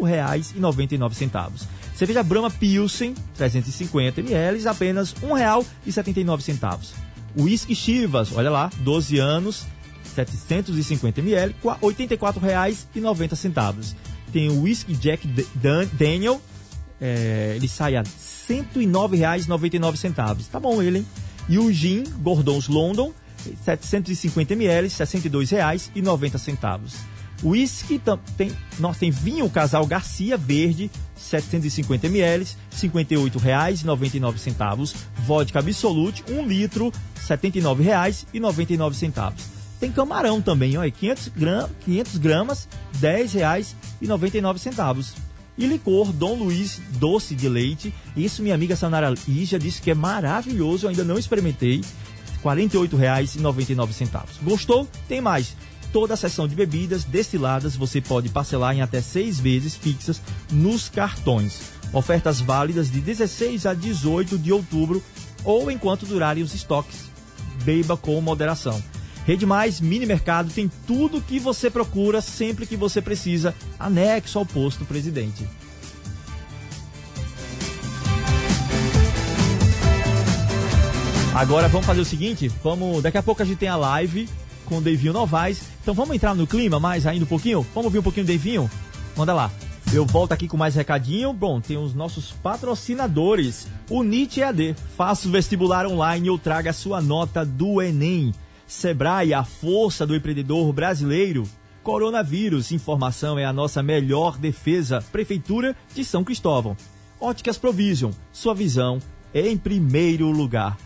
5,99. 0.00 1.66
Cerveja 1.94 2.22
Brahma 2.22 2.50
Pilsen 2.50 3.12
350 3.36 4.20
ml, 4.20 4.66
apenas 4.66 5.12
R$ 5.12 5.28
1,79. 5.28 6.94
Whisky 7.36 7.74
Chivas, 7.74 8.32
olha 8.34 8.48
lá, 8.50 8.70
12 8.80 9.18
anos, 9.18 9.66
750 10.14 11.20
ml, 11.20 11.54
R$ 11.62 11.76
84,90. 11.82 13.94
Tem 14.32 14.48
o 14.48 14.62
Whisky 14.62 14.94
Jack 14.94 15.28
Daniel, 15.92 16.40
é, 17.00 17.54
ele 17.56 17.68
sai 17.68 17.96
a 17.96 18.00
R$ 18.00 18.06
109,99. 18.06 20.46
Tá 20.50 20.58
bom 20.58 20.82
ele, 20.82 20.98
hein? 20.98 21.06
E 21.48 21.58
o 21.58 21.72
Gin 21.72 22.04
Gordons 22.22 22.68
London, 22.68 23.12
750 23.64 24.54
ml, 24.54 24.88
R$ 24.88 24.94
62,90. 24.94 27.18
Whisky 27.42 28.00
tem, 28.36 28.52
nós 28.78 28.98
tem 28.98 29.10
vinho 29.10 29.48
Casal 29.48 29.86
Garcia 29.86 30.36
Verde, 30.36 30.90
750 31.16 32.08
ml, 32.08 32.44
R$ 32.44 32.50
58,99. 32.88 34.94
Vodka 35.24 35.60
Absolute, 35.60 36.22
1 36.28 36.46
litro, 36.46 36.90
R$ 36.90 36.92
79,99. 37.36 39.32
Tem 39.78 39.92
camarão 39.92 40.42
também, 40.42 40.76
olha, 40.76 40.90
500, 40.90 41.28
gram, 41.28 41.70
500 41.84 42.18
gramas, 42.18 42.68
R$ 43.00 43.22
10,99. 43.22 45.14
E 45.56 45.66
licor 45.66 46.12
Dom 46.12 46.34
Luiz 46.36 46.80
Doce 47.00 47.34
de 47.34 47.48
Leite. 47.48 47.94
Isso 48.16 48.42
minha 48.42 48.54
amiga 48.54 48.76
Sanara 48.76 49.12
Ija 49.26 49.58
disse 49.58 49.82
que 49.82 49.90
é 49.90 49.94
maravilhoso, 49.94 50.86
eu 50.86 50.90
ainda 50.90 51.02
não 51.04 51.18
experimentei. 51.18 51.80
R$ 52.44 52.56
48,99. 52.56 54.24
Gostou? 54.42 54.88
Tem 55.08 55.20
mais. 55.20 55.56
Toda 55.92 56.14
a 56.14 56.16
seção 56.16 56.46
de 56.46 56.54
bebidas 56.54 57.04
destiladas 57.04 57.74
você 57.74 58.00
pode 58.00 58.28
parcelar 58.28 58.76
em 58.76 58.82
até 58.82 59.00
seis 59.00 59.40
vezes 59.40 59.74
fixas 59.74 60.20
nos 60.52 60.88
cartões. 60.88 61.60
Ofertas 61.92 62.40
válidas 62.40 62.90
de 62.90 63.00
16 63.00 63.64
a 63.64 63.72
18 63.72 64.38
de 64.38 64.52
outubro 64.52 65.02
ou 65.44 65.70
enquanto 65.70 66.04
durarem 66.04 66.42
os 66.42 66.54
estoques. 66.54 67.08
Beba 67.64 67.96
com 67.96 68.20
moderação. 68.20 68.82
Rede 69.26 69.44
Mais 69.44 69.80
Mini 69.80 70.06
Mercado 70.06 70.50
tem 70.50 70.70
tudo 70.86 71.20
que 71.20 71.38
você 71.38 71.70
procura 71.70 72.20
sempre 72.20 72.66
que 72.66 72.76
você 72.76 73.02
precisa, 73.02 73.54
anexo 73.78 74.38
ao 74.38 74.46
posto 74.46 74.84
presidente. 74.84 75.46
Agora 81.38 81.68
vamos 81.68 81.86
fazer 81.86 82.00
o 82.00 82.04
seguinte, 82.04 82.48
vamos, 82.64 83.00
daqui 83.00 83.16
a 83.16 83.22
pouco 83.22 83.40
a 83.40 83.44
gente 83.44 83.58
tem 83.58 83.68
a 83.68 83.76
live 83.76 84.28
com 84.64 84.78
o 84.78 84.80
Devinho 84.80 85.12
Novaes. 85.12 85.68
Então 85.80 85.94
vamos 85.94 86.16
entrar 86.16 86.34
no 86.34 86.48
clima 86.48 86.80
mais 86.80 87.06
ainda 87.06 87.24
um 87.24 87.28
pouquinho? 87.28 87.64
Vamos 87.72 87.84
ouvir 87.84 88.00
um 88.00 88.02
pouquinho 88.02 88.26
do 88.26 88.32
Devinho? 88.32 88.68
Manda 89.16 89.32
lá. 89.32 89.48
Eu 89.92 90.04
volto 90.04 90.32
aqui 90.32 90.48
com 90.48 90.56
mais 90.56 90.74
recadinho. 90.74 91.32
Bom, 91.32 91.60
tem 91.60 91.76
os 91.76 91.94
nossos 91.94 92.32
patrocinadores. 92.32 93.68
O 93.88 94.02
NIT 94.02 94.40
EAD. 94.40 94.74
Faça 94.96 95.28
o 95.28 95.30
vestibular 95.30 95.86
online 95.86 96.28
ou 96.28 96.40
traga 96.40 96.70
a 96.70 96.72
sua 96.72 97.00
nota 97.00 97.46
do 97.46 97.80
Enem. 97.80 98.34
Sebrae, 98.66 99.32
a 99.32 99.44
força 99.44 100.04
do 100.04 100.16
empreendedor 100.16 100.72
brasileiro. 100.72 101.44
Coronavírus, 101.84 102.72
informação 102.72 103.38
é 103.38 103.44
a 103.44 103.52
nossa 103.52 103.80
melhor 103.80 104.36
defesa. 104.36 105.04
Prefeitura 105.12 105.76
de 105.94 106.04
São 106.04 106.24
Cristóvão. 106.24 106.76
Óticas 107.20 107.56
Provision, 107.56 108.10
sua 108.32 108.56
visão 108.56 108.98
em 109.32 109.56
primeiro 109.56 110.32
lugar. 110.32 110.76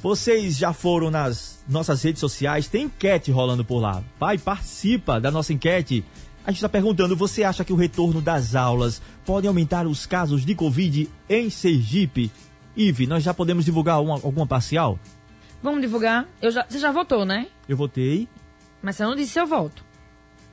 Vocês 0.00 0.56
já 0.56 0.72
foram 0.72 1.10
nas 1.10 1.58
nossas 1.68 2.02
redes 2.02 2.20
sociais, 2.20 2.68
tem 2.68 2.84
enquete 2.84 3.32
rolando 3.32 3.64
por 3.64 3.80
lá. 3.80 4.02
Vai, 4.18 4.38
participa 4.38 5.20
da 5.20 5.30
nossa 5.30 5.52
enquete. 5.52 6.04
A 6.46 6.50
gente 6.50 6.58
está 6.58 6.68
perguntando: 6.68 7.16
você 7.16 7.42
acha 7.42 7.64
que 7.64 7.72
o 7.72 7.76
retorno 7.76 8.20
das 8.20 8.54
aulas 8.54 9.02
pode 9.26 9.48
aumentar 9.48 9.86
os 9.86 10.06
casos 10.06 10.46
de 10.46 10.54
Covid 10.54 11.10
em 11.28 11.50
Sergipe? 11.50 12.30
Ive, 12.76 13.08
nós 13.08 13.24
já 13.24 13.34
podemos 13.34 13.64
divulgar 13.64 14.00
uma, 14.00 14.14
alguma 14.14 14.46
parcial? 14.46 14.98
Vamos 15.60 15.80
divulgar. 15.80 16.28
Eu 16.40 16.52
já, 16.52 16.64
você 16.68 16.78
já 16.78 16.92
votou, 16.92 17.24
né? 17.24 17.48
Eu 17.68 17.76
votei. 17.76 18.28
Mas 18.80 18.94
você 18.94 19.02
não 19.02 19.16
disse 19.16 19.32
se 19.32 19.40
eu 19.40 19.46
voto. 19.48 19.84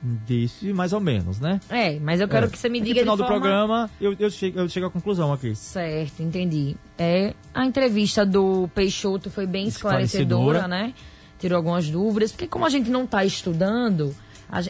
Disse 0.02 0.72
mais 0.72 0.92
ou 0.92 1.00
menos, 1.00 1.40
né? 1.40 1.58
É, 1.68 1.98
mas 1.98 2.20
eu 2.20 2.28
quero 2.28 2.46
É. 2.46 2.48
que 2.50 2.58
você 2.58 2.68
me 2.68 2.78
Aqui 2.78 2.88
diga 2.88 3.00
No 3.04 3.12
final 3.12 3.16
do 3.16 3.26
programa, 3.26 3.90
eu, 4.00 4.14
eu, 4.18 4.30
chego, 4.30 4.60
eu 4.60 4.68
chego 4.68 4.86
à 4.86 4.90
conclusão 4.90 5.32
aqui. 5.32 5.54
Certo, 5.56 6.22
entendi. 6.22 6.76
É, 6.98 7.34
a 7.52 7.64
entrevista 7.64 8.24
do 8.24 8.68
Peixoto 8.74 9.30
foi 9.30 9.46
bem 9.46 9.66
esclarecedora, 9.66 10.58
Esclarecedora. 10.58 10.68
né? 10.68 10.94
Tirou 11.38 11.56
algumas 11.56 11.88
dúvidas, 11.88 12.30
porque 12.30 12.46
como 12.46 12.64
a 12.66 12.70
gente 12.70 12.90
não 12.90 13.04
está 13.04 13.24
estudando, 13.24 14.14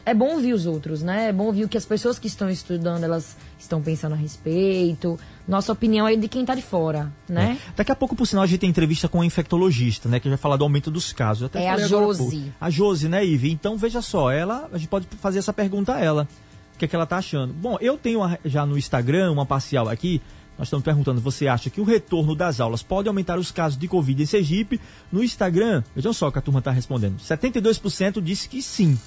é 0.06 0.14
bom 0.14 0.34
ouvir 0.34 0.52
os 0.52 0.64
outros, 0.64 1.02
né? 1.02 1.28
É 1.28 1.32
bom 1.32 1.44
ouvir 1.46 1.64
o 1.64 1.68
que 1.68 1.76
as 1.76 1.84
pessoas 1.84 2.18
que 2.18 2.28
estão 2.28 2.48
estudando, 2.48 3.04
elas 3.04 3.36
estão 3.58 3.82
pensando 3.82 4.12
a 4.14 4.16
respeito. 4.16 5.18
Nossa 5.46 5.72
opinião 5.72 6.08
é 6.08 6.16
de 6.16 6.26
quem 6.28 6.40
está 6.40 6.54
de 6.54 6.62
fora, 6.62 7.12
né? 7.28 7.56
É. 7.60 7.72
Daqui 7.76 7.92
a 7.92 7.96
pouco, 7.96 8.16
por 8.16 8.26
sinal, 8.26 8.42
a 8.42 8.46
gente 8.46 8.60
tem 8.60 8.70
entrevista 8.70 9.08
com 9.08 9.20
um 9.20 9.24
infectologista, 9.24 10.08
né? 10.08 10.18
Que 10.18 10.28
vai 10.28 10.38
falar 10.38 10.56
do 10.56 10.64
aumento 10.64 10.90
dos 10.90 11.12
casos. 11.12 11.42
Eu 11.42 11.46
até 11.46 11.64
É 11.64 11.70
a 11.70 11.78
Josi. 11.78 12.52
A 12.60 12.68
Josi, 12.68 13.08
né, 13.08 13.24
Ive? 13.24 13.52
Então, 13.52 13.76
veja 13.76 14.02
só, 14.02 14.30
ela, 14.30 14.68
a 14.72 14.78
gente 14.78 14.88
pode 14.88 15.06
fazer 15.20 15.38
essa 15.38 15.52
pergunta 15.52 15.94
a 15.94 16.00
ela. 16.00 16.28
O 16.74 16.78
que 16.78 16.84
é 16.84 16.88
que 16.88 16.96
ela 16.96 17.06
tá 17.06 17.16
achando? 17.16 17.54
Bom, 17.54 17.78
eu 17.80 17.96
tenho 17.96 18.20
já 18.44 18.66
no 18.66 18.76
Instagram 18.76 19.32
uma 19.32 19.46
parcial 19.46 19.88
aqui. 19.88 20.20
Nós 20.58 20.68
estamos 20.68 20.84
perguntando, 20.84 21.20
você 21.20 21.48
acha 21.48 21.68
que 21.68 21.80
o 21.80 21.84
retorno 21.84 22.34
das 22.34 22.60
aulas 22.60 22.82
pode 22.82 23.08
aumentar 23.08 23.38
os 23.38 23.50
casos 23.50 23.78
de 23.78 23.86
Covid 23.86 24.22
em 24.22 24.26
Sergipe? 24.26 24.80
No 25.12 25.22
Instagram, 25.22 25.82
vejam 25.94 26.12
só 26.12 26.28
o 26.28 26.32
que 26.32 26.38
a 26.38 26.42
turma 26.42 26.60
está 26.60 26.70
respondendo. 26.70 27.18
72% 27.18 28.22
disse 28.22 28.48
que 28.48 28.62
sim. 28.62 28.98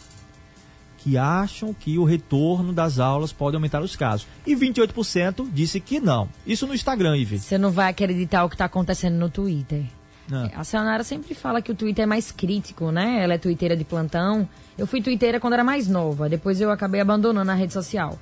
Que 1.03 1.17
acham 1.17 1.73
que 1.73 1.97
o 1.97 2.03
retorno 2.03 2.73
das 2.73 2.99
aulas 2.99 3.31
pode 3.31 3.55
aumentar 3.55 3.81
os 3.81 3.95
casos. 3.95 4.27
E 4.45 4.55
28% 4.55 5.47
disse 5.51 5.79
que 5.79 5.99
não. 5.99 6.27
Isso 6.45 6.67
no 6.67 6.73
Instagram, 6.73 7.17
Ive. 7.17 7.39
Você 7.39 7.57
não 7.57 7.71
vai 7.71 7.89
acreditar 7.89 8.43
o 8.43 8.49
que 8.49 8.55
está 8.55 8.65
acontecendo 8.65 9.15
no 9.15 9.29
Twitter. 9.29 9.85
Não. 10.29 10.49
A 10.53 10.63
Sayonara 10.63 11.03
sempre 11.03 11.33
fala 11.33 11.61
que 11.61 11.71
o 11.71 11.75
Twitter 11.75 12.03
é 12.03 12.05
mais 12.05 12.31
crítico, 12.31 12.91
né? 12.91 13.23
Ela 13.23 13.33
é 13.33 13.37
twitteira 13.37 13.75
de 13.75 13.83
plantão. 13.83 14.47
Eu 14.77 14.85
fui 14.85 15.01
twitteira 15.01 15.39
quando 15.39 15.53
era 15.53 15.63
mais 15.63 15.87
nova, 15.87 16.29
depois 16.29 16.61
eu 16.61 16.69
acabei 16.69 17.01
abandonando 17.01 17.49
a 17.49 17.55
rede 17.55 17.73
social. 17.73 18.17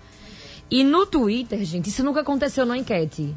E 0.71 0.83
no 0.83 1.05
Twitter, 1.05 1.63
gente, 1.65 1.89
isso 1.89 2.03
nunca 2.03 2.21
aconteceu 2.21 2.65
na 2.65 2.77
enquete. 2.77 3.35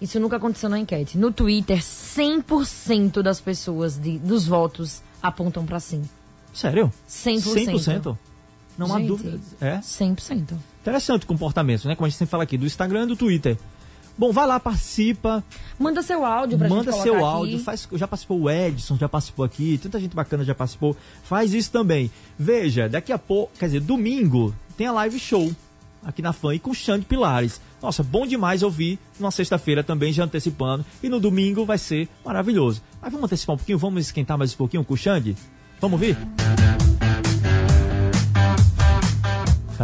Isso 0.00 0.18
nunca 0.18 0.36
aconteceu 0.36 0.68
na 0.68 0.78
enquete. 0.78 1.18
No 1.18 1.30
Twitter, 1.30 1.78
100% 1.78 3.22
das 3.22 3.40
pessoas 3.40 3.98
de, 3.98 4.18
dos 4.18 4.46
votos 4.46 5.02
apontam 5.22 5.66
pra 5.66 5.78
sim. 5.78 6.02
Sério? 6.54 6.92
100%. 7.08 7.74
100%? 7.74 8.18
Não 8.80 8.94
há 8.94 8.98
Gente, 8.98 9.08
dúvida. 9.08 9.38
É? 9.60 9.76
100%. 9.78 10.54
Interessante 10.80 11.24
o 11.24 11.26
comportamento, 11.26 11.86
né? 11.86 11.94
Como 11.94 12.06
a 12.06 12.08
gente 12.08 12.18
sempre 12.18 12.30
fala 12.30 12.44
aqui, 12.44 12.56
do 12.56 12.64
Instagram 12.64 13.04
e 13.04 13.06
do 13.08 13.16
Twitter. 13.16 13.58
Bom, 14.16 14.32
vai 14.32 14.46
lá, 14.46 14.58
participa. 14.58 15.44
Manda 15.78 16.02
seu 16.02 16.24
áudio 16.24 16.56
pra 16.56 16.68
Manda 16.68 16.90
gente 16.90 17.02
seu 17.02 17.22
áudio. 17.24 17.56
aqui. 17.56 17.64
Faz, 17.64 17.86
já 17.92 18.08
participou 18.08 18.40
o 18.40 18.50
Edson, 18.50 18.96
já 18.96 19.08
participou 19.08 19.44
aqui. 19.44 19.78
Tanta 19.82 20.00
gente 20.00 20.16
bacana 20.16 20.44
já 20.44 20.54
participou. 20.54 20.96
Faz 21.22 21.52
isso 21.52 21.70
também. 21.70 22.10
Veja, 22.38 22.88
daqui 22.88 23.12
a 23.12 23.18
pouco, 23.18 23.52
quer 23.58 23.66
dizer, 23.66 23.80
domingo, 23.80 24.54
tem 24.78 24.86
a 24.86 24.92
live 24.92 25.18
show 25.18 25.50
aqui 26.02 26.22
na 26.22 26.32
FAN 26.32 26.54
e 26.54 26.58
com 26.58 26.70
o 26.70 26.74
Xande 26.74 27.04
Pilares. 27.04 27.60
Nossa, 27.82 28.02
bom 28.02 28.26
demais 28.26 28.62
ouvir 28.62 28.98
numa 29.18 29.30
sexta-feira 29.30 29.84
também, 29.84 30.10
já 30.10 30.24
antecipando. 30.24 30.84
E 31.02 31.08
no 31.10 31.20
domingo 31.20 31.66
vai 31.66 31.76
ser 31.76 32.08
maravilhoso. 32.24 32.82
Mas 33.00 33.12
vamos 33.12 33.26
antecipar 33.26 33.54
um 33.54 33.58
pouquinho, 33.58 33.78
vamos 33.78 34.06
esquentar 34.06 34.38
mais 34.38 34.54
um 34.54 34.56
pouquinho 34.56 34.84
com 34.84 34.94
o 34.94 34.96
Xande? 34.96 35.36
Vamos 35.80 36.00
ouvir? 36.00 36.16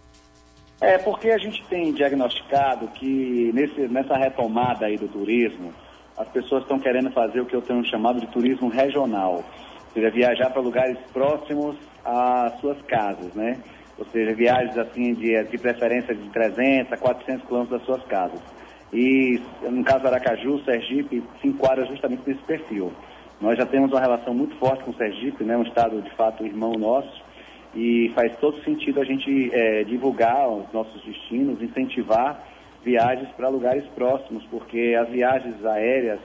É 0.80 0.98
porque 0.98 1.30
a 1.30 1.38
gente 1.38 1.62
tem 1.68 1.92
diagnosticado 1.92 2.88
que 2.88 3.50
nesse, 3.54 3.86
nessa 3.88 4.16
retomada 4.16 4.86
aí 4.86 4.96
do 4.96 5.06
turismo, 5.08 5.72
as 6.16 6.28
pessoas 6.28 6.62
estão 6.62 6.78
querendo 6.78 7.10
fazer 7.12 7.40
o 7.40 7.46
que 7.46 7.54
eu 7.54 7.62
tenho 7.62 7.84
chamado 7.86 8.20
de 8.20 8.26
turismo 8.28 8.68
regional, 8.68 9.34
ou 9.36 9.92
seja, 9.94 10.10
viajar 10.10 10.50
para 10.50 10.60
lugares 10.60 10.98
próximos 11.12 11.76
às 12.04 12.58
suas 12.60 12.80
casas, 12.82 13.32
né? 13.34 13.58
Ou 13.98 14.04
seja, 14.06 14.34
viagens 14.34 14.76
assim 14.76 15.14
de, 15.14 15.42
de 15.44 15.58
preferência 15.58 16.14
de 16.14 16.28
300 16.30 16.92
a 16.92 16.96
400 16.96 17.46
quilômetros 17.46 17.78
das 17.78 17.86
suas 17.86 18.02
casas. 18.06 18.40
E 18.92 19.40
no 19.62 19.82
caso 19.82 20.06
Aracaju, 20.06 20.62
Sergipe 20.64 21.22
se 21.40 21.48
enquadra 21.48 21.86
justamente 21.86 22.22
nesse 22.26 22.42
perfil. 22.42 22.92
Nós 23.40 23.56
já 23.56 23.64
temos 23.64 23.90
uma 23.90 24.00
relação 24.00 24.34
muito 24.34 24.54
forte 24.56 24.84
com 24.84 24.90
o 24.90 24.94
Sergipe, 24.94 25.42
né? 25.44 25.56
um 25.56 25.62
estado 25.62 26.00
de 26.02 26.10
fato 26.10 26.44
irmão 26.44 26.72
nosso, 26.72 27.22
e 27.74 28.12
faz 28.14 28.36
todo 28.36 28.62
sentido 28.62 29.00
a 29.00 29.04
gente 29.04 29.50
eh, 29.52 29.82
divulgar 29.84 30.46
os 30.48 30.70
nossos 30.72 31.02
destinos, 31.02 31.62
incentivar 31.62 32.46
viagens 32.84 33.28
para 33.30 33.48
lugares 33.48 33.84
próximos, 33.94 34.44
porque 34.50 34.94
as 35.00 35.08
viagens 35.08 35.64
aéreas 35.64 36.20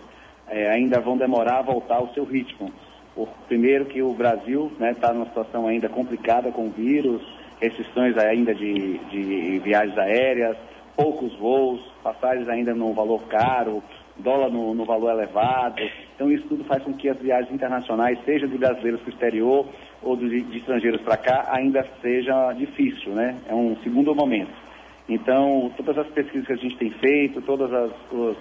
eh, 0.49 0.70
ainda 0.70 0.99
vão 0.99 1.18
demorar 1.18 1.59
a 1.59 1.61
voltar 1.61 1.95
ao 1.95 2.13
seu 2.13 2.26
ritmo. 2.26 2.72
Por, 3.15 3.30
primeiro 3.47 3.86
que 3.86 4.01
o 4.01 4.13
Brasil 4.13 4.72
está 4.80 5.13
numa 5.13 5.26
situação 5.26 5.68
ainda 5.68 5.88
complicada 5.88 6.51
com 6.51 6.68
o 6.68 6.70
vírus, 6.70 7.22
restrições 7.61 8.18
ainda 8.18 8.53
de, 8.53 8.97
de 9.09 9.59
viagens 9.59 9.97
aéreas, 9.97 10.58
poucos 10.97 11.33
voos, 11.36 11.79
passagens 12.03 12.49
ainda 12.49 12.74
num 12.74 12.93
valor 12.93 13.21
caro, 13.29 13.83
dólar 14.17 14.49
no, 14.49 14.74
no 14.74 14.83
valor 14.83 15.11
elevado. 15.11 15.82
Então 16.15 16.32
isso 16.32 16.47
tudo 16.47 16.63
faz 16.63 16.83
com 16.83 16.91
que 16.93 17.07
as 17.07 17.17
viagens 17.17 17.53
internacionais, 17.53 18.17
seja 18.25 18.47
de 18.47 18.57
brasileiros 18.57 18.99
para 19.01 19.09
o 19.09 19.13
exterior 19.13 19.65
ou 20.01 20.17
de, 20.17 20.41
de 20.41 20.57
estrangeiros 20.57 21.01
para 21.01 21.15
cá, 21.15 21.47
ainda 21.51 21.86
seja 22.01 22.51
difícil, 22.53 23.13
né? 23.13 23.37
É 23.47 23.53
um 23.53 23.78
segundo 23.83 24.13
momento. 24.15 24.67
Então, 25.07 25.71
todas 25.78 25.97
as 25.99 26.07
pesquisas 26.07 26.45
que 26.45 26.53
a 26.53 26.57
gente 26.57 26.75
tem 26.75 26.89
feito, 26.89 27.41
todas 27.41 27.71
as, 27.71 27.91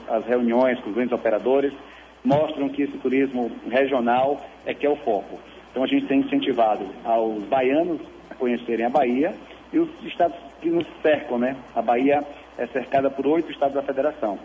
as 0.09 0.27
reuniões 0.27 0.81
com 0.81 0.91
os 0.91 0.97
grandes 0.97 1.13
operadores, 1.13 1.73
mostram 2.25 2.69
que 2.69 2.83
esse 2.83 2.99
turismo 2.99 3.53
regional 3.71 4.41
é 4.65 4.75
que 4.75 4.85
é 4.85 4.91
o 4.91 4.97
foco. 4.97 5.39
Então, 5.71 5.85
a 5.85 5.87
gente 5.87 6.07
tem 6.07 6.21
incentivado 6.21 6.85
aos 7.05 7.45
baianos 7.45 8.01
a 8.31 8.35
conhecerem 8.35 8.85
a 8.85 8.91
Bahia 8.91 9.33
e 9.73 9.79
os 9.79 9.89
estados 10.05 10.37
que 10.61 10.69
nos 10.69 10.87
cercam, 11.03 11.39
né? 11.39 11.55
A 11.75 11.81
Bahia 11.81 12.21
é 12.59 12.67
cercada 12.69 13.11
por 13.11 13.27
oito 13.27 13.51
estados 13.51 13.75
da 13.75 13.83
federação. 13.83 14.39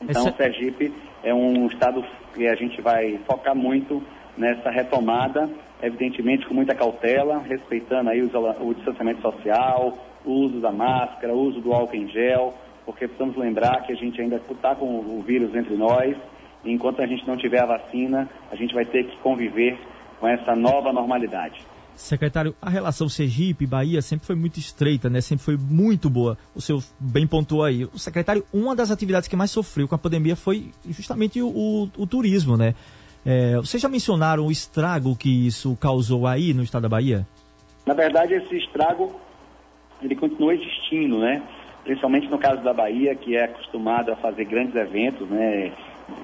Então, 0.00 0.26
Esse- 0.28 0.36
Sergipe 0.36 0.92
é 1.22 1.32
um 1.32 1.66
estado 1.66 2.04
que 2.34 2.46
a 2.48 2.54
gente 2.54 2.80
vai 2.80 3.18
focar 3.26 3.54
muito 3.54 4.02
nessa 4.36 4.70
retomada, 4.70 5.48
evidentemente 5.82 6.46
com 6.46 6.54
muita 6.54 6.74
cautela, 6.74 7.38
respeitando 7.38 8.10
aí 8.10 8.22
o, 8.22 8.30
o 8.60 8.74
distanciamento 8.74 9.20
social, 9.20 9.96
o 10.24 10.30
uso 10.30 10.60
da 10.60 10.72
máscara, 10.72 11.32
o 11.32 11.38
uso 11.40 11.60
do 11.60 11.72
álcool 11.72 11.96
em 11.96 12.08
gel, 12.08 12.54
porque 12.84 13.06
precisamos 13.06 13.36
lembrar 13.36 13.82
que 13.82 13.92
a 13.92 13.96
gente 13.96 14.20
ainda 14.20 14.36
está 14.50 14.74
com 14.74 14.86
o 14.86 15.22
vírus 15.24 15.54
entre 15.54 15.76
nós, 15.76 16.16
e 16.64 16.72
enquanto 16.72 17.00
a 17.02 17.06
gente 17.06 17.26
não 17.26 17.36
tiver 17.36 17.60
a 17.62 17.66
vacina, 17.66 18.28
a 18.50 18.56
gente 18.56 18.74
vai 18.74 18.84
ter 18.84 19.04
que 19.04 19.16
conviver 19.18 19.78
com 20.18 20.26
essa 20.26 20.54
nova 20.56 20.92
normalidade. 20.92 21.64
Secretário, 21.94 22.54
a 22.60 22.70
relação 22.70 23.08
Sergipe-Bahia 23.08 24.02
sempre 24.02 24.26
foi 24.26 24.34
muito 24.34 24.58
estreita, 24.58 25.08
né? 25.08 25.20
Sempre 25.20 25.44
foi 25.44 25.56
muito 25.56 26.08
boa. 26.08 26.36
O 26.54 26.60
senhor 26.60 26.82
bem 26.98 27.26
pontuou 27.26 27.64
aí. 27.64 27.84
O 27.84 27.98
secretário, 27.98 28.44
uma 28.52 28.74
das 28.74 28.90
atividades 28.90 29.28
que 29.28 29.36
mais 29.36 29.50
sofreu 29.50 29.86
com 29.86 29.94
a 29.94 29.98
pandemia 29.98 30.34
foi 30.34 30.70
justamente 30.88 31.40
o, 31.40 31.48
o, 31.48 31.90
o 31.96 32.06
turismo, 32.06 32.56
né? 32.56 32.74
É, 33.24 33.56
vocês 33.56 33.80
já 33.80 33.88
mencionaram 33.88 34.46
o 34.46 34.50
estrago 34.50 35.14
que 35.14 35.46
isso 35.46 35.76
causou 35.76 36.26
aí 36.26 36.52
no 36.52 36.62
estado 36.62 36.82
da 36.82 36.88
Bahia? 36.88 37.26
Na 37.86 37.94
verdade, 37.94 38.34
esse 38.34 38.56
estrago 38.56 39.20
ele 40.02 40.16
continua 40.16 40.54
existindo, 40.54 41.18
né? 41.18 41.42
Principalmente 41.84 42.28
no 42.28 42.38
caso 42.38 42.62
da 42.62 42.72
Bahia, 42.72 43.14
que 43.14 43.36
é 43.36 43.44
acostumado 43.44 44.10
a 44.12 44.16
fazer 44.16 44.44
grandes 44.44 44.74
eventos, 44.74 45.28
né? 45.28 45.72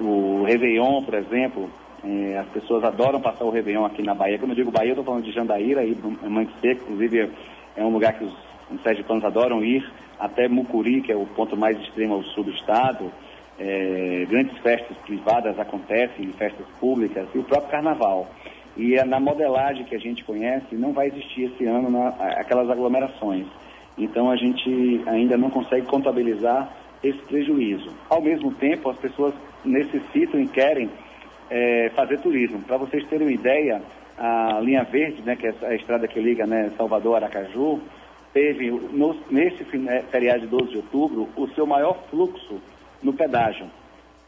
O 0.00 0.42
Réveillon, 0.44 1.02
por 1.02 1.14
exemplo, 1.14 1.70
é, 2.04 2.38
as 2.38 2.48
pessoas 2.48 2.84
adoram 2.84 3.20
passar 3.20 3.44
o 3.44 3.50
Réveillon 3.50 3.84
aqui 3.84 4.02
na 4.02 4.14
Bahia. 4.14 4.38
Quando 4.38 4.52
eu 4.52 4.56
digo 4.56 4.70
Bahia, 4.70 4.90
eu 4.90 4.92
estou 4.92 5.04
falando 5.04 5.24
de 5.24 5.32
Jandaíra, 5.32 5.80
aí, 5.80 5.96
Mãe 6.22 6.48
Seco, 6.60 6.84
inclusive 6.84 7.30
é 7.76 7.84
um 7.84 7.90
lugar 7.90 8.12
que 8.14 8.24
os, 8.24 8.32
os 8.70 8.82
sergipanos 8.82 9.24
adoram 9.24 9.64
ir, 9.64 9.84
até 10.18 10.48
Mucuri, 10.48 11.00
que 11.00 11.12
é 11.12 11.16
o 11.16 11.26
ponto 11.26 11.56
mais 11.56 11.78
extremo 11.80 12.14
ao 12.14 12.22
sul 12.22 12.44
do 12.44 12.50
estado. 12.50 13.10
É, 13.58 14.24
grandes 14.28 14.56
festas 14.58 14.96
privadas 14.98 15.58
acontecem, 15.58 16.30
festas 16.32 16.66
públicas, 16.78 17.28
e 17.34 17.38
o 17.38 17.44
próprio 17.44 17.70
carnaval. 17.70 18.28
E 18.76 18.94
é 18.94 19.04
na 19.04 19.18
modelagem 19.18 19.84
que 19.84 19.96
a 19.96 19.98
gente 19.98 20.24
conhece, 20.24 20.76
não 20.76 20.92
vai 20.92 21.08
existir 21.08 21.44
esse 21.44 21.64
ano 21.64 21.90
na, 21.90 22.08
aquelas 22.40 22.70
aglomerações. 22.70 23.46
Então 23.96 24.30
a 24.30 24.36
gente 24.36 25.02
ainda 25.06 25.36
não 25.36 25.50
consegue 25.50 25.86
contabilizar 25.86 26.72
esse 27.02 27.18
prejuízo. 27.22 27.92
Ao 28.08 28.22
mesmo 28.22 28.52
tempo, 28.54 28.88
as 28.88 28.96
pessoas 28.98 29.34
necessitam 29.64 30.40
e 30.40 30.46
querem 30.46 30.88
é, 31.50 31.90
fazer 31.94 32.18
turismo. 32.20 32.60
Para 32.62 32.76
vocês 32.76 33.06
terem 33.08 33.26
uma 33.26 33.32
ideia, 33.32 33.82
a 34.16 34.60
linha 34.60 34.84
verde, 34.84 35.22
né, 35.22 35.36
que 35.36 35.46
é 35.46 35.54
a 35.62 35.74
estrada 35.74 36.08
que 36.08 36.20
liga 36.20 36.46
né, 36.46 36.70
Salvador 36.76 37.16
Aracaju, 37.16 37.80
teve 38.32 38.70
nesse 39.30 39.64
é, 39.88 40.02
feriado 40.10 40.40
de 40.40 40.46
12 40.46 40.70
de 40.70 40.76
outubro 40.76 41.28
o 41.36 41.48
seu 41.48 41.66
maior 41.66 41.96
fluxo 42.10 42.60
no 43.02 43.12
pedágio. 43.12 43.66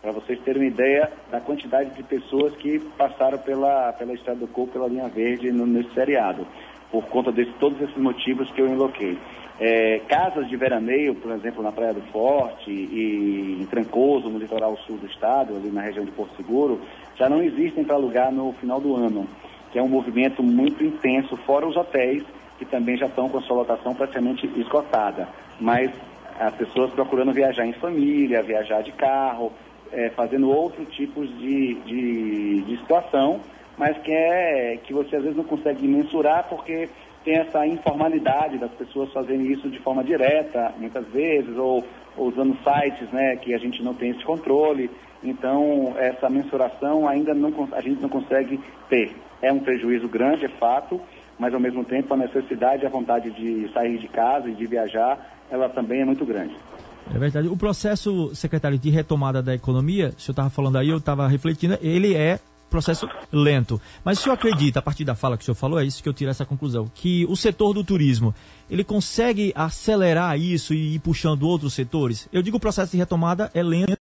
Para 0.00 0.12
vocês 0.12 0.40
terem 0.40 0.62
uma 0.62 0.68
ideia 0.68 1.10
da 1.30 1.40
quantidade 1.40 1.90
de 1.90 2.02
pessoas 2.02 2.54
que 2.56 2.78
passaram 2.96 3.38
pela, 3.38 3.92
pela 3.92 4.14
Estrada 4.14 4.40
do 4.40 4.48
Coco, 4.48 4.72
pela 4.72 4.88
linha 4.88 5.08
verde 5.08 5.52
no, 5.52 5.66
nesse 5.66 5.90
feriado, 5.90 6.46
por 6.90 7.04
conta 7.06 7.30
de 7.30 7.44
todos 7.58 7.80
esses 7.82 7.96
motivos 7.96 8.50
que 8.52 8.62
eu 8.62 8.66
enloquei. 8.66 9.18
É, 9.60 9.98
casas 10.08 10.48
de 10.48 10.56
veraneio, 10.56 11.14
por 11.14 11.30
exemplo, 11.32 11.62
na 11.62 11.70
Praia 11.70 11.92
do 11.92 12.00
Forte 12.10 12.70
e 12.70 13.58
em 13.60 13.66
Trancoso, 13.66 14.30
no 14.30 14.38
litoral 14.38 14.74
sul 14.86 14.96
do 14.96 15.06
estado, 15.06 15.54
ali 15.54 15.70
na 15.70 15.82
região 15.82 16.02
de 16.02 16.10
Porto 16.12 16.34
Seguro, 16.34 16.80
já 17.20 17.28
não 17.28 17.42
existem 17.42 17.84
para 17.84 17.96
alugar 17.96 18.32
no 18.32 18.50
final 18.54 18.80
do 18.80 18.96
ano, 18.96 19.28
que 19.70 19.78
é 19.78 19.82
um 19.82 19.88
movimento 19.88 20.42
muito 20.42 20.82
intenso, 20.82 21.36
fora 21.36 21.68
os 21.68 21.76
hotéis, 21.76 22.24
que 22.58 22.64
também 22.64 22.96
já 22.96 23.04
estão 23.04 23.28
com 23.28 23.36
a 23.36 23.42
sua 23.42 23.56
lotação 23.56 23.94
praticamente 23.94 24.50
esgotada. 24.56 25.28
Mas 25.60 25.90
as 26.38 26.54
pessoas 26.54 26.90
procurando 26.92 27.30
viajar 27.30 27.66
em 27.66 27.74
família, 27.74 28.42
viajar 28.42 28.80
de 28.80 28.92
carro, 28.92 29.52
é, 29.92 30.08
fazendo 30.10 30.50
outros 30.50 30.88
tipos 30.94 31.28
de, 31.38 31.74
de, 31.84 32.62
de 32.62 32.76
situação, 32.78 33.40
mas 33.76 33.98
que, 33.98 34.12
é, 34.12 34.78
que 34.82 34.94
você 34.94 35.16
às 35.16 35.22
vezes 35.22 35.36
não 35.36 35.44
consegue 35.44 35.86
mensurar 35.86 36.48
porque 36.48 36.88
tem 37.22 37.36
essa 37.36 37.66
informalidade 37.66 38.56
das 38.56 38.70
pessoas 38.72 39.12
fazerem 39.12 39.52
isso 39.52 39.68
de 39.68 39.78
forma 39.80 40.02
direta, 40.02 40.72
muitas 40.78 41.06
vezes, 41.08 41.54
ou, 41.54 41.84
ou 42.16 42.28
usando 42.28 42.56
sites 42.64 43.10
né, 43.12 43.36
que 43.36 43.52
a 43.52 43.58
gente 43.58 43.82
não 43.82 43.92
tem 43.92 44.10
esse 44.10 44.24
controle. 44.24 44.90
Então, 45.22 45.94
essa 45.98 46.30
mensuração 46.30 47.06
ainda 47.06 47.34
não, 47.34 47.52
a 47.72 47.80
gente 47.80 48.00
não 48.00 48.08
consegue 48.08 48.58
ter. 48.88 49.14
É 49.42 49.52
um 49.52 49.60
prejuízo 49.60 50.08
grande, 50.08 50.46
é 50.46 50.48
fato, 50.48 51.00
mas 51.38 51.52
ao 51.52 51.60
mesmo 51.60 51.84
tempo 51.84 52.12
a 52.12 52.16
necessidade 52.16 52.86
a 52.86 52.90
vontade 52.90 53.30
de 53.30 53.70
sair 53.72 53.98
de 53.98 54.08
casa 54.08 54.48
e 54.48 54.54
de 54.54 54.66
viajar, 54.66 55.18
ela 55.50 55.68
também 55.68 56.00
é 56.00 56.04
muito 56.04 56.24
grande. 56.24 56.54
É 57.14 57.18
verdade. 57.18 57.48
O 57.48 57.56
processo, 57.56 58.34
secretário, 58.34 58.78
de 58.78 58.90
retomada 58.90 59.42
da 59.42 59.54
economia, 59.54 60.14
o 60.16 60.20
senhor 60.20 60.32
estava 60.32 60.50
falando 60.50 60.76
aí, 60.76 60.88
eu 60.88 60.98
estava 60.98 61.26
refletindo, 61.26 61.78
ele 61.82 62.14
é 62.14 62.38
processo 62.70 63.08
lento. 63.32 63.80
Mas 64.04 64.18
o 64.18 64.22
senhor 64.22 64.34
acredita, 64.34 64.78
a 64.78 64.82
partir 64.82 65.04
da 65.04 65.14
fala 65.14 65.36
que 65.36 65.42
o 65.42 65.44
senhor 65.44 65.56
falou, 65.56 65.80
é 65.80 65.84
isso 65.84 66.02
que 66.02 66.08
eu 66.08 66.14
tiro 66.14 66.30
essa 66.30 66.46
conclusão, 66.46 66.90
que 66.94 67.26
o 67.28 67.36
setor 67.36 67.74
do 67.74 67.82
turismo, 67.82 68.32
ele 68.70 68.84
consegue 68.84 69.52
acelerar 69.56 70.38
isso 70.38 70.72
e 70.72 70.94
ir 70.94 70.98
puxando 71.00 71.42
outros 71.42 71.74
setores? 71.74 72.28
Eu 72.32 72.40
digo 72.40 72.56
o 72.56 72.60
processo 72.60 72.92
de 72.92 72.98
retomada 72.98 73.50
é 73.52 73.62
lento 73.62 73.98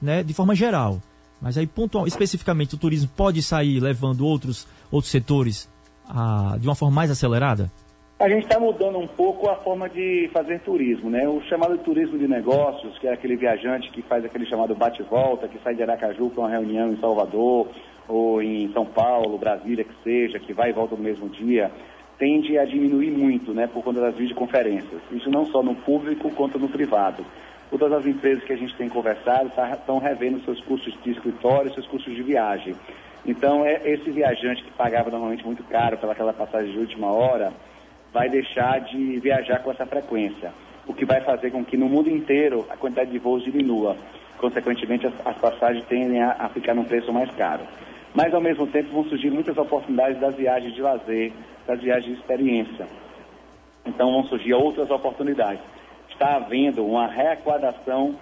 né, 0.00 0.22
de 0.22 0.34
forma 0.34 0.54
geral. 0.54 1.00
Mas 1.40 1.56
aí, 1.56 1.66
pontual, 1.66 2.06
especificamente, 2.06 2.74
o 2.74 2.78
turismo 2.78 3.10
pode 3.16 3.42
sair 3.42 3.80
levando 3.80 4.26
outros, 4.26 4.66
outros 4.90 5.10
setores 5.10 5.68
a, 6.06 6.56
de 6.58 6.68
uma 6.68 6.74
forma 6.74 6.94
mais 6.94 7.10
acelerada? 7.10 7.70
A 8.18 8.28
gente 8.28 8.42
está 8.42 8.60
mudando 8.60 8.98
um 8.98 9.06
pouco 9.06 9.48
a 9.48 9.56
forma 9.56 9.88
de 9.88 10.28
fazer 10.30 10.60
turismo, 10.60 11.08
né? 11.08 11.26
O 11.26 11.40
chamado 11.48 11.78
turismo 11.78 12.18
de 12.18 12.28
negócios, 12.28 12.98
que 12.98 13.06
é 13.06 13.14
aquele 13.14 13.34
viajante 13.34 13.90
que 13.90 14.02
faz 14.02 14.22
aquele 14.22 14.44
chamado 14.44 14.74
bate-volta, 14.74 15.48
que 15.48 15.58
sai 15.60 15.74
de 15.74 15.82
Aracaju 15.82 16.28
para 16.28 16.42
uma 16.42 16.50
reunião 16.50 16.92
em 16.92 17.00
Salvador, 17.00 17.68
ou 18.06 18.42
em 18.42 18.70
São 18.74 18.84
Paulo, 18.84 19.38
Brasília, 19.38 19.84
que 19.84 19.94
seja, 20.04 20.38
que 20.38 20.52
vai 20.52 20.68
e 20.68 20.72
volta 20.74 20.96
no 20.96 21.02
mesmo 21.02 21.30
dia, 21.30 21.70
tende 22.18 22.58
a 22.58 22.66
diminuir 22.66 23.10
muito, 23.10 23.54
né? 23.54 23.66
Por 23.66 23.82
conta 23.82 24.02
das 24.02 24.14
videoconferências. 24.14 25.00
Isso 25.10 25.30
não 25.30 25.46
só 25.46 25.62
no 25.62 25.74
público, 25.74 26.30
quanto 26.34 26.58
no 26.58 26.68
privado. 26.68 27.24
Todas 27.70 27.92
as 27.92 28.04
empresas 28.04 28.42
que 28.42 28.52
a 28.52 28.56
gente 28.56 28.74
tem 28.74 28.88
conversado 28.88 29.50
estão 29.72 29.98
revendo 29.98 30.44
seus 30.44 30.60
custos 30.62 30.92
de 31.04 31.12
escritório, 31.12 31.72
seus 31.72 31.86
custos 31.86 32.12
de 32.12 32.22
viagem. 32.22 32.74
Então, 33.24 33.64
é 33.64 33.80
esse 33.84 34.10
viajante 34.10 34.64
que 34.64 34.70
pagava 34.72 35.08
normalmente 35.08 35.46
muito 35.46 35.62
caro 35.64 35.96
pelaquela 35.96 36.32
passagem 36.32 36.72
de 36.72 36.78
última 36.78 37.06
hora, 37.12 37.52
vai 38.12 38.28
deixar 38.28 38.80
de 38.80 39.20
viajar 39.20 39.60
com 39.60 39.70
essa 39.70 39.86
frequência, 39.86 40.52
o 40.84 40.92
que 40.92 41.04
vai 41.04 41.20
fazer 41.20 41.52
com 41.52 41.64
que 41.64 41.76
no 41.76 41.88
mundo 41.88 42.10
inteiro 42.10 42.66
a 42.68 42.76
quantidade 42.76 43.12
de 43.12 43.18
voos 43.18 43.44
diminua. 43.44 43.96
Consequentemente, 44.38 45.06
as, 45.06 45.14
as 45.24 45.36
passagens 45.36 45.84
tendem 45.86 46.20
a, 46.20 46.32
a 46.40 46.48
ficar 46.48 46.74
num 46.74 46.84
preço 46.84 47.12
mais 47.12 47.30
caro. 47.36 47.62
Mas, 48.12 48.34
ao 48.34 48.40
mesmo 48.40 48.66
tempo, 48.66 48.90
vão 48.90 49.04
surgir 49.04 49.30
muitas 49.30 49.56
oportunidades 49.56 50.18
das 50.18 50.34
viagens 50.34 50.74
de 50.74 50.82
lazer, 50.82 51.32
das 51.68 51.80
viagens 51.80 52.06
de 52.06 52.20
experiência. 52.20 52.88
Então, 53.86 54.10
vão 54.10 54.24
surgir 54.24 54.54
outras 54.54 54.90
oportunidades 54.90 55.60
está 56.20 56.36
havendo 56.36 56.84
uma 56.84 57.06
reaquadação 57.06 58.14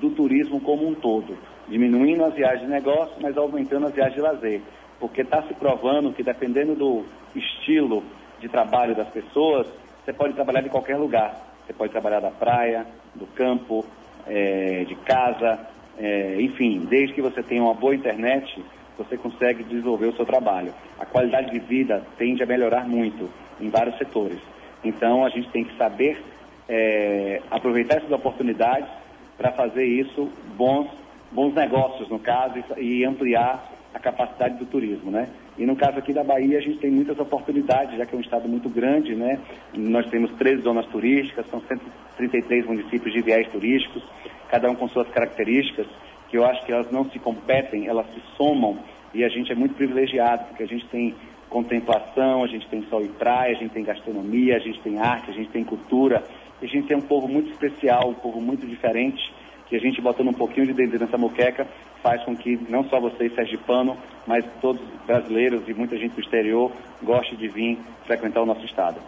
do 0.00 0.10
turismo 0.10 0.60
como 0.60 0.88
um 0.88 0.92
todo, 0.92 1.38
diminuindo 1.68 2.24
as 2.24 2.34
viagens 2.34 2.62
de 2.62 2.66
negócio, 2.66 3.14
mas 3.20 3.36
aumentando 3.38 3.86
as 3.86 3.94
viagens 3.94 4.16
de 4.16 4.20
lazer, 4.20 4.60
porque 4.98 5.20
está 5.20 5.40
se 5.44 5.54
provando 5.54 6.12
que 6.12 6.24
dependendo 6.24 6.74
do 6.74 7.04
estilo 7.32 8.02
de 8.40 8.48
trabalho 8.48 8.96
das 8.96 9.08
pessoas, 9.08 9.68
você 10.04 10.12
pode 10.12 10.34
trabalhar 10.34 10.62
de 10.62 10.68
qualquer 10.68 10.96
lugar. 10.96 11.54
Você 11.64 11.72
pode 11.72 11.92
trabalhar 11.92 12.18
da 12.18 12.30
praia, 12.30 12.84
do 13.14 13.26
campo, 13.26 13.84
é, 14.26 14.84
de 14.84 14.96
casa, 14.96 15.60
é, 15.96 16.36
enfim, 16.40 16.80
desde 16.90 17.14
que 17.14 17.22
você 17.22 17.40
tenha 17.40 17.62
uma 17.62 17.72
boa 17.72 17.94
internet, 17.94 18.62
você 18.98 19.16
consegue 19.16 19.62
desenvolver 19.62 20.06
o 20.08 20.16
seu 20.16 20.26
trabalho. 20.26 20.74
A 20.98 21.06
qualidade 21.06 21.52
de 21.52 21.60
vida 21.60 22.02
tende 22.18 22.42
a 22.42 22.46
melhorar 22.46 22.86
muito 22.86 23.30
em 23.60 23.70
vários 23.70 23.96
setores. 23.96 24.40
Então 24.82 25.24
a 25.24 25.28
gente 25.30 25.48
tem 25.50 25.64
que 25.64 25.76
saber 25.76 26.20
é, 26.68 27.40
aproveitar 27.50 27.96
essas 27.96 28.10
oportunidades 28.10 28.88
para 29.36 29.52
fazer 29.52 29.84
isso 29.84 30.30
bons, 30.56 30.88
bons 31.30 31.54
negócios, 31.54 32.08
no 32.08 32.18
caso, 32.18 32.62
e, 32.78 33.04
ampliar 33.04 33.72
a 33.92 33.98
capacidade 33.98 34.58
do 34.58 34.66
turismo, 34.66 35.10
né? 35.10 35.28
E 35.56 35.64
no 35.64 35.76
caso 35.76 35.98
aqui 35.98 36.12
da 36.12 36.24
Bahia, 36.24 36.58
a 36.58 36.60
gente 36.60 36.78
tem 36.78 36.90
muitas 36.90 37.18
oportunidades, 37.18 37.96
já 37.96 38.04
que 38.04 38.14
é 38.14 38.18
um 38.18 38.20
estado 38.20 38.48
muito 38.48 38.68
grande, 38.68 39.14
né? 39.14 39.38
Nós 39.72 40.06
temos 40.10 40.32
13 40.32 40.62
zonas 40.62 40.86
turísticas, 40.86 41.46
são 41.48 41.60
133 41.60 42.66
municípios 42.66 43.12
de 43.12 43.20
viés 43.20 43.46
turísticos, 43.52 44.02
cada 44.48 44.68
um 44.68 44.74
com 44.74 44.88
suas 44.88 45.08
características, 45.10 45.86
que 46.28 46.36
eu 46.36 46.44
acho 46.44 46.64
que 46.66 46.72
elas 46.72 46.90
não 46.90 47.08
se 47.10 47.18
competem, 47.20 47.86
elas 47.86 48.06
se 48.12 48.20
somam, 48.36 48.78
e 49.12 49.22
a 49.22 49.28
gente 49.28 49.52
é 49.52 49.54
muito 49.54 49.76
privilegiado, 49.76 50.46
porque 50.46 50.64
a 50.64 50.66
gente 50.66 50.86
tem 50.88 51.14
contemplação, 51.48 52.42
a 52.42 52.48
gente 52.48 52.68
tem 52.68 52.82
sol 52.90 53.04
e 53.04 53.08
praia, 53.08 53.56
a 53.56 53.60
gente 53.60 53.72
tem 53.72 53.84
gastronomia, 53.84 54.56
a 54.56 54.58
gente 54.58 54.80
tem 54.80 54.98
arte, 54.98 55.30
a 55.30 55.34
gente 55.34 55.50
tem 55.50 55.62
cultura, 55.62 56.24
a 56.62 56.66
gente 56.66 56.86
tem 56.86 56.96
um 56.96 57.02
povo 57.02 57.28
muito 57.28 57.50
especial, 57.50 58.10
um 58.10 58.14
povo 58.14 58.40
muito 58.40 58.66
diferente, 58.66 59.20
que 59.68 59.76
a 59.76 59.78
gente 59.78 60.00
botando 60.00 60.28
um 60.28 60.34
pouquinho 60.34 60.66
de 60.66 60.72
dentro 60.72 60.98
nessa 60.98 61.18
moqueca 61.18 61.66
faz 62.02 62.22
com 62.24 62.36
que 62.36 62.58
não 62.68 62.84
só 62.88 63.00
vocês, 63.00 63.34
sergipano, 63.34 63.96
mas 64.26 64.44
todos 64.60 64.82
brasileiros 65.06 65.66
e 65.66 65.72
muita 65.72 65.96
gente 65.96 66.14
do 66.14 66.20
exterior 66.20 66.70
goste 67.02 67.34
de 67.36 67.48
vir 67.48 67.78
frequentar 68.06 68.42
o 68.42 68.46
nosso 68.46 68.64
estado. 68.64 69.00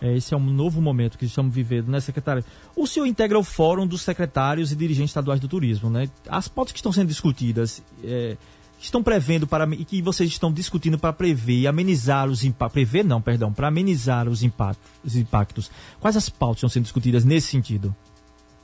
É, 0.00 0.14
esse 0.14 0.34
é 0.34 0.36
um 0.36 0.40
novo 0.40 0.80
momento 0.80 1.18
que 1.18 1.24
estamos 1.24 1.54
vivendo, 1.54 1.88
né, 1.88 2.00
secretário? 2.00 2.44
O 2.76 2.86
senhor 2.86 3.06
integra 3.06 3.38
o 3.38 3.42
Fórum 3.42 3.86
dos 3.86 4.02
Secretários 4.02 4.70
e 4.70 4.76
Dirigentes 4.76 5.10
Estaduais 5.10 5.40
do 5.40 5.48
Turismo, 5.48 5.88
né? 5.88 6.08
As 6.28 6.48
pautas 6.48 6.72
que 6.72 6.78
estão 6.78 6.92
sendo 6.92 7.08
discutidas, 7.08 7.82
é, 8.04 8.36
estão 8.78 9.02
prevendo 9.02 9.46
para 9.46 9.66
e 9.74 9.84
que 9.84 10.02
vocês 10.02 10.28
estão 10.28 10.52
discutindo 10.52 10.98
para 10.98 11.12
prever 11.12 11.60
e 11.60 11.66
amenizar 11.66 12.28
os 12.28 12.44
impactos, 12.44 12.72
prever 12.72 13.04
não, 13.04 13.20
perdão, 13.20 13.52
para 13.52 13.68
amenizar 13.68 14.28
os 14.28 14.42
impactos, 14.42 14.88
os 15.04 15.16
impactos. 15.16 15.70
Quais 16.00 16.16
as 16.16 16.28
pautas 16.28 16.58
estão 16.58 16.68
sendo 16.68 16.84
discutidas 16.84 17.24
nesse 17.24 17.48
sentido? 17.48 17.94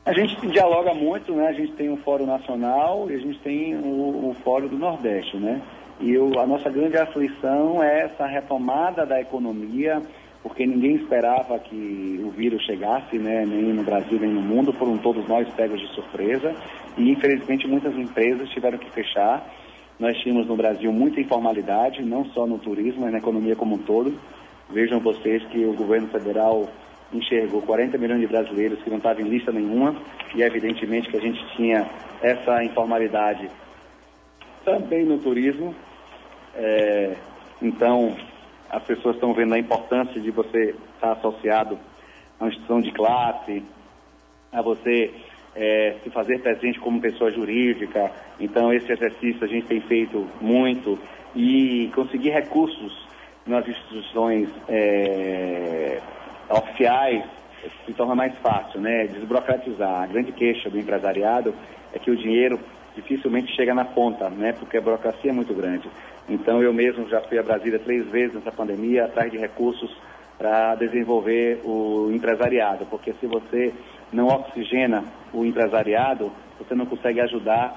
A 0.04 0.12
gente 0.12 0.34
dialoga 0.48 0.92
muito, 0.92 1.32
né? 1.32 1.46
A 1.46 1.52
gente 1.52 1.72
tem 1.72 1.88
um 1.88 1.96
fórum 1.96 2.26
nacional 2.26 3.08
e 3.08 3.14
a 3.14 3.18
gente 3.18 3.38
tem 3.38 3.76
o, 3.76 4.30
o 4.30 4.36
fórum 4.42 4.66
do 4.66 4.76
Nordeste, 4.76 5.36
né? 5.36 5.62
E 6.00 6.18
o, 6.18 6.40
a 6.40 6.46
nossa 6.46 6.68
grande 6.68 6.96
aflição 6.96 7.80
é 7.80 8.00
essa 8.00 8.26
retomada 8.26 9.06
da 9.06 9.20
economia, 9.20 10.02
porque 10.42 10.66
ninguém 10.66 10.96
esperava 10.96 11.56
que 11.60 12.20
o 12.24 12.30
vírus 12.30 12.64
chegasse, 12.64 13.16
né, 13.16 13.44
nem 13.46 13.72
no 13.72 13.84
Brasil 13.84 14.18
nem 14.18 14.30
no 14.30 14.42
mundo, 14.42 14.72
foram 14.72 14.98
todos 14.98 15.26
nós 15.28 15.48
pegos 15.54 15.80
de 15.80 15.86
surpresa. 15.94 16.52
E 16.98 17.08
infelizmente 17.12 17.68
muitas 17.68 17.96
empresas 17.96 18.48
tiveram 18.50 18.78
que 18.78 18.90
fechar. 18.90 19.48
Nós 20.02 20.18
tínhamos 20.18 20.48
no 20.48 20.56
Brasil 20.56 20.92
muita 20.92 21.20
informalidade, 21.20 22.02
não 22.02 22.24
só 22.24 22.44
no 22.44 22.58
turismo, 22.58 23.02
mas 23.02 23.12
na 23.12 23.18
economia 23.18 23.54
como 23.54 23.76
um 23.76 23.78
todo. 23.78 24.12
Vejam 24.68 24.98
vocês 24.98 25.44
que 25.44 25.64
o 25.64 25.74
governo 25.74 26.08
federal 26.08 26.68
enxergou 27.12 27.62
40 27.62 27.96
milhões 27.98 28.20
de 28.20 28.26
brasileiros 28.26 28.82
que 28.82 28.90
não 28.90 28.96
estavam 28.96 29.24
em 29.24 29.28
lista 29.28 29.52
nenhuma, 29.52 29.94
e 30.34 30.42
evidentemente 30.42 31.08
que 31.08 31.16
a 31.16 31.20
gente 31.20 31.40
tinha 31.54 31.88
essa 32.20 32.64
informalidade 32.64 33.48
também 34.64 35.04
no 35.04 35.18
turismo. 35.18 35.72
É, 36.56 37.14
então, 37.62 38.16
as 38.70 38.82
pessoas 38.82 39.14
estão 39.14 39.32
vendo 39.32 39.54
a 39.54 39.58
importância 39.60 40.20
de 40.20 40.32
você 40.32 40.74
estar 40.96 41.12
associado 41.12 41.78
a 42.40 42.44
uma 42.44 42.48
instituição 42.48 42.80
de 42.80 42.90
classe, 42.90 43.62
a 44.52 44.60
você 44.62 45.14
é, 45.54 45.96
se 46.02 46.10
fazer 46.10 46.40
presente 46.40 46.78
como 46.80 47.00
pessoa 47.00 47.30
jurídica. 47.30 48.10
Então, 48.40 48.72
esse 48.72 48.90
exercício 48.90 49.44
a 49.44 49.48
gente 49.48 49.66
tem 49.66 49.80
feito 49.80 50.26
muito 50.40 50.98
e 51.34 51.90
conseguir 51.94 52.30
recursos 52.30 53.06
nas 53.46 53.66
instituições 53.66 54.48
é, 54.68 56.00
oficiais 56.48 57.24
se 57.86 57.92
torna 57.92 58.14
mais 58.14 58.36
fácil, 58.38 58.80
né? 58.80 59.06
Desburocratizar. 59.06 60.02
A 60.02 60.06
grande 60.06 60.32
queixa 60.32 60.68
do 60.68 60.78
empresariado 60.78 61.54
é 61.92 61.98
que 61.98 62.10
o 62.10 62.16
dinheiro 62.16 62.58
dificilmente 62.94 63.54
chega 63.54 63.74
na 63.74 63.84
ponta, 63.84 64.28
né? 64.28 64.52
Porque 64.52 64.76
a 64.76 64.80
burocracia 64.80 65.30
é 65.30 65.34
muito 65.34 65.54
grande. 65.54 65.88
Então 66.28 66.62
eu 66.62 66.72
mesmo 66.72 67.08
já 67.08 67.20
fui 67.22 67.38
a 67.38 67.42
Brasília 67.42 67.78
três 67.78 68.06
vezes 68.08 68.34
nessa 68.34 68.52
pandemia 68.52 69.04
atrás 69.04 69.30
de 69.30 69.38
recursos 69.38 69.94
para 70.38 70.74
desenvolver 70.74 71.60
o 71.64 72.10
empresariado, 72.12 72.86
porque 72.86 73.12
se 73.20 73.26
você 73.26 73.72
não 74.12 74.26
oxigena 74.26 75.04
o 75.32 75.44
empresariado, 75.44 76.30
você 76.58 76.74
não 76.74 76.86
consegue 76.86 77.20
ajudar 77.20 77.74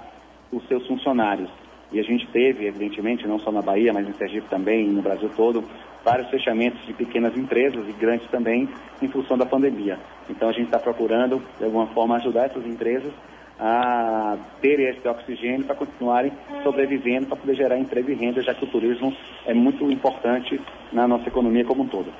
os 0.51 0.67
seus 0.67 0.85
funcionários. 0.87 1.49
E 1.91 1.99
a 1.99 2.03
gente 2.03 2.27
teve, 2.27 2.65
evidentemente, 2.65 3.27
não 3.27 3.39
só 3.39 3.51
na 3.51 3.61
Bahia, 3.61 3.93
mas 3.93 4.07
em 4.07 4.13
Sergipe 4.13 4.49
também, 4.49 4.87
no 4.87 5.01
Brasil 5.01 5.29
todo, 5.35 5.63
vários 6.03 6.29
fechamentos 6.29 6.85
de 6.85 6.93
pequenas 6.93 7.35
empresas 7.37 7.87
e 7.87 7.91
grandes 7.93 8.29
também 8.29 8.67
em 9.01 9.07
função 9.07 9.37
da 9.37 9.45
pandemia. 9.45 9.97
Então 10.29 10.49
a 10.49 10.51
gente 10.51 10.65
está 10.65 10.79
procurando, 10.79 11.41
de 11.57 11.63
alguma 11.63 11.87
forma, 11.87 12.17
ajudar 12.17 12.45
essas 12.45 12.65
empresas 12.65 13.11
a 13.59 14.37
terem 14.61 14.89
esse 14.89 15.07
oxigênio 15.07 15.65
para 15.65 15.75
continuarem 15.75 16.31
sobrevivendo, 16.63 17.27
para 17.27 17.37
poder 17.37 17.55
gerar 17.55 17.79
emprego 17.79 18.11
e 18.11 18.13
renda, 18.13 18.41
já 18.41 18.53
que 18.53 18.65
o 18.65 18.67
turismo 18.67 19.15
é 19.45 19.53
muito 19.53 19.89
importante 19.89 20.59
na 20.91 21.07
nossa 21.07 21.27
economia 21.27 21.63
como 21.63 21.83
um 21.83 21.87
todo. 21.87 22.11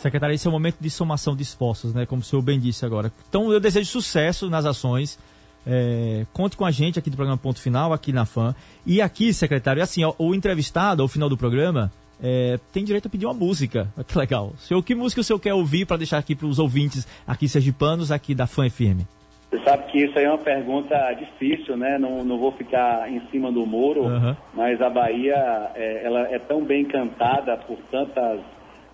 Secretário, 0.00 0.34
esse 0.34 0.46
é 0.46 0.50
o 0.50 0.52
momento 0.52 0.76
de 0.80 0.88
somação 0.88 1.36
de 1.36 1.42
esforços, 1.42 1.92
né? 1.92 2.06
Como 2.06 2.22
o 2.22 2.24
senhor 2.24 2.40
bem 2.40 2.58
disse 2.58 2.86
agora. 2.86 3.12
Então 3.28 3.52
eu 3.52 3.60
desejo 3.60 3.90
sucesso 3.90 4.48
nas 4.48 4.64
ações. 4.64 5.18
É, 5.66 6.24
conte 6.32 6.56
com 6.56 6.64
a 6.64 6.70
gente 6.70 6.98
aqui 6.98 7.10
do 7.10 7.16
programa 7.16 7.36
Ponto 7.36 7.60
Final, 7.60 7.92
aqui 7.92 8.10
na 8.10 8.24
FAM. 8.24 8.54
E 8.86 9.02
aqui, 9.02 9.30
secretário, 9.34 9.82
assim, 9.82 10.02
ó, 10.02 10.14
o 10.18 10.34
entrevistado, 10.34 11.02
ao 11.02 11.08
final 11.08 11.28
do 11.28 11.36
programa, 11.36 11.92
é, 12.22 12.58
tem 12.72 12.82
direito 12.82 13.08
a 13.08 13.10
pedir 13.10 13.26
uma 13.26 13.34
música. 13.34 13.88
Que 14.08 14.16
legal. 14.16 14.54
Senhor, 14.58 14.82
que 14.82 14.94
música 14.94 15.20
o 15.20 15.24
senhor 15.24 15.38
quer 15.38 15.52
ouvir 15.52 15.84
para 15.84 15.98
deixar 15.98 16.16
aqui 16.16 16.34
para 16.34 16.46
os 16.46 16.58
ouvintes 16.58 17.06
aqui 17.26 17.46
sergipanos, 17.46 18.10
aqui 18.10 18.34
da 18.34 18.46
FAM 18.46 18.70
FM? 18.70 19.04
Você 19.50 19.62
sabe 19.64 19.90
que 19.90 19.98
isso 20.04 20.18
aí 20.18 20.24
é 20.24 20.30
uma 20.30 20.38
pergunta 20.38 20.96
difícil, 21.12 21.76
né? 21.76 21.98
Não, 21.98 22.24
não 22.24 22.38
vou 22.38 22.52
ficar 22.52 23.10
em 23.12 23.20
cima 23.30 23.52
do 23.52 23.66
muro, 23.66 24.04
uhum. 24.04 24.34
mas 24.54 24.80
a 24.80 24.88
Bahia 24.88 25.72
é, 25.74 26.06
ela 26.06 26.20
é 26.32 26.38
tão 26.38 26.64
bem 26.64 26.86
cantada 26.86 27.56
por 27.58 27.76
tantas 27.90 28.40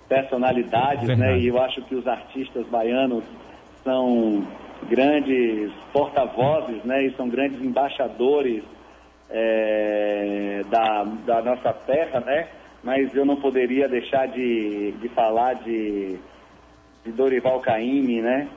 personalidades, 0.09 1.07
Verdade. 1.07 1.33
né? 1.33 1.39
E 1.39 1.49
eu 1.49 1.61
acho 1.61 1.83
que 1.83 1.95
os 1.95 2.07
artistas 2.07 2.67
baianos 2.67 3.25
são 3.85 4.47
grandes 4.89 5.73
porta-vozes, 5.93 6.83
né? 6.85 7.07
E 7.07 7.11
são 7.17 7.29
grandes 7.29 7.61
embaixadores 7.63 8.63
é, 9.31 10.63
da, 10.71 11.05
da 11.05 11.43
nossa 11.43 11.73
terra, 11.73 12.21
né? 12.21 12.49
Mas 12.83 13.15
eu 13.15 13.25
não 13.25 13.37
poderia 13.37 13.89
deixar 13.89 14.29
de, 14.29 14.93
de 14.93 15.09
falar 15.09 15.55
de, 15.55 16.17
de 17.05 17.13
Dorival 17.13 17.61
Caymmi, 17.61 18.21
né? 18.21 18.49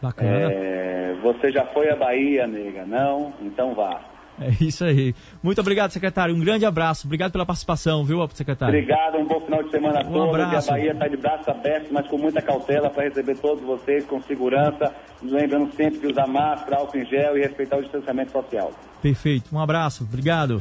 Bacana. 0.00 0.52
É, 0.52 1.14
você 1.22 1.50
já 1.50 1.64
foi 1.66 1.90
à 1.90 1.96
Bahia, 1.96 2.46
nega? 2.46 2.84
Não? 2.84 3.32
Então 3.40 3.74
vá. 3.74 4.00
É 4.40 4.50
isso 4.60 4.84
aí. 4.84 5.14
Muito 5.42 5.60
obrigado, 5.60 5.92
secretário. 5.92 6.34
Um 6.34 6.40
grande 6.40 6.66
abraço. 6.66 7.06
Obrigado 7.06 7.32
pela 7.32 7.46
participação, 7.46 8.04
viu, 8.04 8.26
secretário? 8.34 8.74
Obrigado, 8.74 9.18
um 9.18 9.24
bom 9.24 9.40
final 9.40 9.62
de 9.62 9.70
semana 9.70 10.00
a 10.00 10.06
um 10.06 10.12
todos. 10.12 10.34
Abraço. 10.34 10.70
A 10.70 10.72
Bahia 10.72 10.92
está 10.92 11.08
de 11.08 11.16
braços 11.16 11.48
abertos, 11.48 11.90
mas 11.92 12.08
com 12.08 12.18
muita 12.18 12.42
cautela 12.42 12.90
para 12.90 13.04
receber 13.04 13.36
todos 13.36 13.62
vocês 13.62 14.04
com 14.04 14.20
segurança. 14.22 14.92
Lembrando 15.22 15.72
sempre 15.74 16.00
de 16.00 16.06
usar 16.08 16.26
máscara, 16.26 16.78
álcool 16.78 16.98
em 16.98 17.06
gel 17.06 17.38
e 17.38 17.42
respeitar 17.42 17.76
o 17.76 17.82
distanciamento 17.82 18.32
social. 18.32 18.72
Perfeito. 19.00 19.54
Um 19.54 19.60
abraço. 19.60 20.04
Obrigado. 20.04 20.60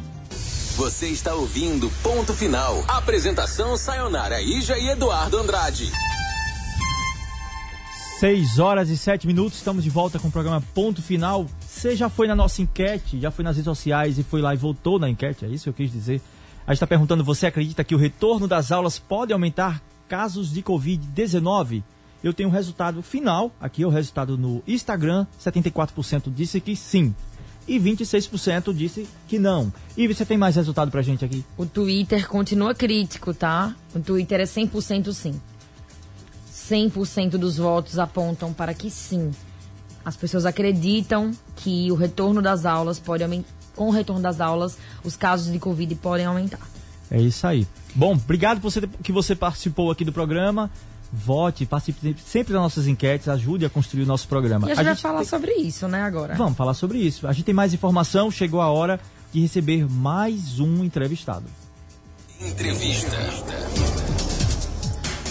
Você 0.75 1.07
está 1.07 1.33
ouvindo 1.35 1.89
Ponto 2.01 2.33
Final. 2.33 2.83
Apresentação 2.87 3.77
Sayonara 3.77 4.41
Ija 4.41 4.77
e 4.77 4.89
Eduardo 4.89 5.37
Andrade. 5.37 5.91
6 8.19 8.57
horas 8.57 8.89
e 8.89 8.97
7 8.97 9.27
minutos, 9.27 9.57
estamos 9.57 9.83
de 9.83 9.89
volta 9.89 10.17
com 10.17 10.29
o 10.29 10.31
programa 10.31 10.63
Ponto 10.73 11.01
Final. 11.01 11.45
Você 11.83 11.97
já 11.97 12.07
foi 12.07 12.27
na 12.29 12.35
nossa 12.35 12.61
enquete, 12.61 13.19
já 13.19 13.29
foi 13.29 13.43
nas 13.43 13.57
redes 13.57 13.65
sociais 13.65 14.17
e 14.17 14.23
foi 14.23 14.41
lá 14.41 14.53
e 14.53 14.57
voltou 14.57 14.97
na 14.97 15.09
enquete, 15.09 15.43
é 15.43 15.49
isso 15.49 15.65
que 15.65 15.69
eu 15.69 15.73
quis 15.73 15.91
dizer. 15.91 16.21
A 16.65 16.71
gente 16.71 16.77
está 16.77 16.87
perguntando, 16.87 17.25
você 17.25 17.45
acredita 17.45 17.83
que 17.83 17.93
o 17.93 17.97
retorno 17.97 18.47
das 18.47 18.71
aulas 18.71 18.97
pode 18.97 19.33
aumentar 19.33 19.83
casos 20.07 20.49
de 20.53 20.63
Covid-19? 20.63 21.83
Eu 22.23 22.33
tenho 22.33 22.47
o 22.47 22.51
resultado 22.53 23.03
final, 23.03 23.51
aqui 23.59 23.83
é 23.83 23.85
o 23.85 23.89
resultado 23.89 24.37
no 24.37 24.63
Instagram, 24.65 25.27
74% 25.37 26.33
disse 26.33 26.61
que 26.61 26.73
sim. 26.73 27.13
E 27.67 27.77
26% 27.77 28.73
disse 28.73 29.05
que 29.27 29.37
não. 29.37 29.69
E 29.97 30.07
você 30.07 30.25
tem 30.25 30.37
mais 30.37 30.55
resultado 30.55 30.89
pra 30.89 31.01
gente 31.01 31.25
aqui? 31.25 31.43
O 31.57 31.65
Twitter 31.65 32.29
continua 32.29 32.73
crítico, 32.73 33.33
tá? 33.33 33.75
O 33.93 33.99
Twitter 33.99 34.39
é 34.39 34.45
100% 34.45 35.11
sim. 35.11 35.33
100% 36.49 37.31
dos 37.31 37.57
votos 37.57 37.99
apontam 37.99 38.53
para 38.53 38.73
que 38.73 38.89
sim. 38.89 39.33
As 40.05 40.15
pessoas 40.17 40.45
acreditam 40.45 41.31
que 41.55 41.91
o 41.91 41.95
retorno 41.95 42.41
das 42.41 42.65
aulas 42.65 42.99
pode 42.99 43.23
aumentar. 43.23 43.49
Com 43.75 43.87
o 43.87 43.91
retorno 43.91 44.21
das 44.21 44.39
aulas, 44.39 44.77
os 45.03 45.15
casos 45.15 45.51
de 45.51 45.57
Covid 45.57 45.95
podem 45.95 46.25
aumentar. 46.25 46.59
É 47.09 47.19
isso 47.19 47.45
aí. 47.47 47.67
Bom, 47.95 48.13
obrigado 48.13 48.61
por 48.61 48.69
você, 48.71 48.81
que 49.01 49.11
você 49.11 49.35
participou 49.35 49.89
aqui 49.89 50.05
do 50.05 50.13
programa. 50.13 50.69
Vote, 51.11 51.65
participe 51.65 52.15
sempre 52.25 52.53
das 52.53 52.61
nossas 52.61 52.87
enquetes, 52.87 53.27
ajude 53.27 53.65
a 53.65 53.69
construir 53.69 54.03
o 54.03 54.05
nosso 54.07 54.27
programa. 54.27 54.67
E 54.67 54.71
a 54.71 54.75
gente, 54.75 54.81
a 54.81 54.93
vai 54.93 54.95
falar 54.95 55.19
tem... 55.19 55.27
sobre 55.27 55.53
isso, 55.53 55.87
né, 55.87 56.01
agora? 56.01 56.33
Vamos 56.33 56.57
falar 56.57 56.73
sobre 56.73 56.97
isso. 56.97 57.27
A 57.27 57.33
gente 57.33 57.45
tem 57.45 57.53
mais 57.53 57.73
informação, 57.73 58.31
chegou 58.31 58.61
a 58.61 58.69
hora 58.69 58.99
de 59.31 59.39
receber 59.39 59.87
mais 59.89 60.59
um 60.59 60.83
entrevistado. 60.83 61.45
Entrevista. 62.41 63.17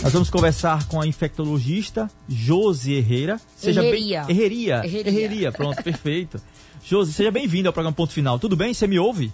Nós 0.02 0.12
vamos 0.12 0.30
conversar 0.30 0.88
com 0.88 1.00
a 1.00 1.06
infectologista 1.06 2.10
Josi 2.28 2.94
Herrera. 2.94 3.40
Seja 3.54 3.84
Herreria. 3.84 4.24
bem 4.24 4.36
Herreria. 4.36 4.82
Herreria. 4.84 5.08
Herreria. 5.08 5.52
Pronto, 5.52 5.80
perfeito. 5.80 6.40
Josi, 6.82 7.12
seja 7.12 7.30
bem-vindo 7.30 7.68
ao 7.68 7.72
programa 7.72 7.94
Ponto 7.94 8.12
Final. 8.12 8.36
Tudo 8.36 8.56
bem? 8.56 8.74
Você 8.74 8.88
me 8.88 8.98
ouve? 8.98 9.32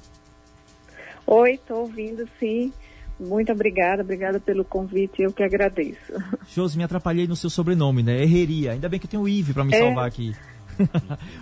Oi, 1.27 1.53
estou 1.53 1.79
ouvindo, 1.79 2.29
sim. 2.39 2.71
Muito 3.19 3.51
obrigada, 3.51 4.03
obrigada 4.03 4.39
pelo 4.39 4.63
convite, 4.63 5.23
eu 5.23 5.33
que 5.33 5.43
agradeço. 5.43 6.13
Josi, 6.55 6.77
me 6.77 6.85
atrapalhei 6.85 7.27
no 7.27 7.35
seu 7.35 7.49
sobrenome, 7.49 8.03
né? 8.03 8.23
Herreria. 8.23 8.73
Ainda 8.73 8.91
bem 8.91 9.01
que 9.01 9.07
eu 9.07 9.11
tenho 9.11 9.23
o 9.23 9.29
Ive 9.29 9.55
para 9.55 9.65
me 9.65 9.75
é... 9.75 9.79
salvar 9.79 10.07
aqui. 10.07 10.37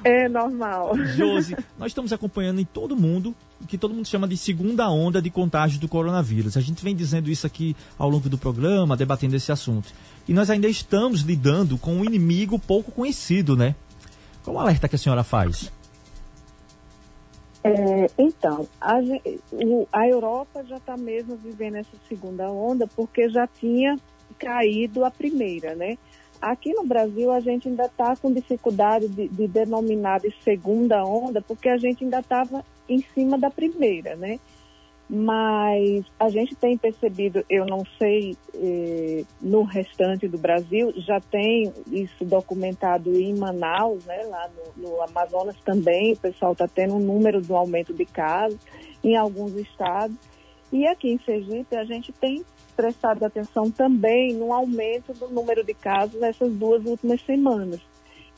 É 0.04 0.28
normal. 0.28 0.96
Josi, 1.14 1.56
nós 1.78 1.88
estamos 1.88 2.12
acompanhando 2.12 2.60
em 2.60 2.64
todo 2.64 2.96
mundo 2.96 3.34
o 3.60 3.66
que 3.66 3.78
todo 3.78 3.94
mundo 3.94 4.06
chama 4.06 4.28
de 4.28 4.36
segunda 4.36 4.88
onda 4.88 5.20
de 5.20 5.30
contágio 5.30 5.80
do 5.80 5.88
coronavírus. 5.88 6.56
A 6.56 6.60
gente 6.60 6.82
vem 6.82 6.94
dizendo 6.94 7.30
isso 7.30 7.46
aqui 7.46 7.76
ao 7.98 8.08
longo 8.08 8.28
do 8.28 8.38
programa, 8.38 8.96
debatendo 8.96 9.36
esse 9.36 9.50
assunto. 9.50 9.92
E 10.28 10.32
nós 10.32 10.50
ainda 10.50 10.68
estamos 10.68 11.22
lidando 11.22 11.78
com 11.78 11.94
um 11.94 12.04
inimigo 12.04 12.58
pouco 12.58 12.90
conhecido, 12.92 13.56
né? 13.56 13.74
Qual 14.42 14.56
o 14.56 14.60
alerta 14.60 14.88
que 14.88 14.96
a 14.96 14.98
senhora 14.98 15.24
faz? 15.24 15.72
É, 17.64 18.10
então, 18.16 18.68
a, 18.80 18.98
a 19.92 20.06
Europa 20.06 20.64
já 20.68 20.76
está 20.76 20.96
mesmo 20.96 21.36
vivendo 21.36 21.76
essa 21.76 21.96
segunda 22.08 22.48
onda 22.48 22.86
porque 22.86 23.28
já 23.28 23.46
tinha 23.46 23.98
caído 24.38 25.04
a 25.04 25.10
primeira, 25.10 25.74
né? 25.74 25.98
Aqui 26.46 26.72
no 26.72 26.84
Brasil, 26.84 27.32
a 27.32 27.40
gente 27.40 27.66
ainda 27.66 27.86
está 27.86 28.14
com 28.14 28.32
dificuldade 28.32 29.08
de, 29.08 29.26
de, 29.26 29.48
denominar 29.48 30.20
de 30.20 30.32
segunda 30.44 31.02
onda, 31.02 31.42
porque 31.42 31.68
a 31.68 31.76
gente 31.76 32.04
ainda 32.04 32.20
estava 32.20 32.64
em 32.88 33.02
cima 33.12 33.36
da 33.36 33.50
primeira, 33.50 34.14
né? 34.14 34.38
Mas 35.10 36.06
a 36.20 36.28
gente 36.28 36.54
tem 36.54 36.78
percebido, 36.78 37.44
eu 37.50 37.66
não 37.66 37.82
sei, 37.98 38.36
eh, 38.54 39.24
no 39.42 39.64
restante 39.64 40.28
do 40.28 40.38
Brasil, 40.38 40.92
já 40.98 41.18
tem 41.20 41.72
isso 41.90 42.24
documentado 42.24 43.12
em 43.18 43.36
Manaus, 43.36 44.04
né? 44.04 44.22
Lá 44.28 44.48
no, 44.76 44.88
no 44.88 45.02
Amazonas 45.02 45.56
também, 45.64 46.12
o 46.12 46.16
pessoal 46.16 46.52
está 46.52 46.68
tendo 46.68 46.94
um 46.94 47.00
número 47.00 47.40
do 47.40 47.56
aumento 47.56 47.92
de 47.92 48.04
casos 48.04 48.60
em 49.02 49.16
alguns 49.16 49.52
estados. 49.56 50.16
E 50.72 50.86
aqui 50.86 51.10
em 51.10 51.18
Sergipe 51.18 51.74
a 51.74 51.84
gente 51.84 52.12
tem 52.12 52.44
prestado 52.76 53.24
atenção 53.24 53.70
também 53.70 54.34
no 54.34 54.52
aumento 54.52 55.12
do 55.14 55.28
número 55.28 55.64
de 55.64 55.74
casos 55.74 56.20
nessas 56.20 56.52
duas 56.52 56.84
últimas 56.84 57.20
semanas. 57.22 57.80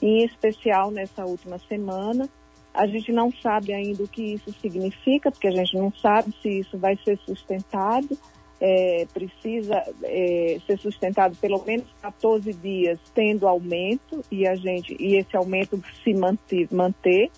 Em 0.01 0.25
especial 0.25 0.91
nessa 0.91 1.25
última 1.25 1.59
semana, 1.59 2.29
a 2.73 2.87
gente 2.87 3.11
não 3.11 3.33
sabe 3.43 3.73
ainda 3.73 4.05
o 4.05 4.09
que 4.09 4.35
isso 4.35 4.53
significa, 4.61 5.31
porque 5.31 5.49
a 5.49 5.51
gente 5.51 5.77
não 5.77 5.93
sabe 5.93 6.33
se 6.41 6.61
isso 6.61 6.79
vai 6.79 6.97
ser 7.05 7.19
sustentado. 7.19 8.17
É, 8.61 9.07
precisa 9.15 9.81
é, 10.03 10.59
ser 10.67 10.79
sustentado 10.79 11.37
pelo 11.37 11.65
menos 11.65 11.87
14 12.03 12.53
dias 12.55 12.99
tendo 13.15 13.47
aumento 13.47 14.21
e 14.33 14.49
a 14.49 14.57
gente 14.57 14.97
e 14.99 15.17
esse 15.17 15.37
aumento 15.37 15.81
se 16.03 16.13
manter, 16.13 16.67
manter 16.73 17.31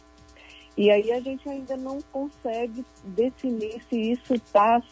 e 0.81 0.91
aí 0.91 1.13
a 1.13 1.21
gente 1.21 1.47
ainda 1.47 1.77
não 1.77 2.01
consegue 2.11 2.83
definir 3.05 3.83
se 3.91 4.13
isso 4.13 4.33
está 4.33 4.83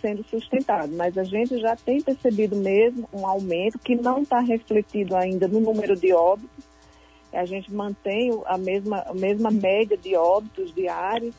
sendo 0.00 0.24
sustentado, 0.24 0.90
mas 0.96 1.18
a 1.18 1.22
gente 1.22 1.58
já 1.58 1.76
tem 1.76 2.00
percebido 2.00 2.56
mesmo 2.56 3.06
um 3.12 3.26
aumento 3.26 3.78
que 3.78 3.94
não 3.94 4.22
está 4.22 4.40
refletido 4.40 5.14
ainda 5.14 5.46
no 5.46 5.60
número 5.60 5.94
de 5.96 6.14
óbitos. 6.14 6.64
A 7.30 7.44
gente 7.44 7.70
mantém 7.70 8.30
a 8.46 8.56
mesma, 8.56 9.04
a 9.06 9.12
mesma 9.12 9.50
média 9.50 9.98
de 9.98 10.16
óbitos 10.16 10.74
diários, 10.74 11.34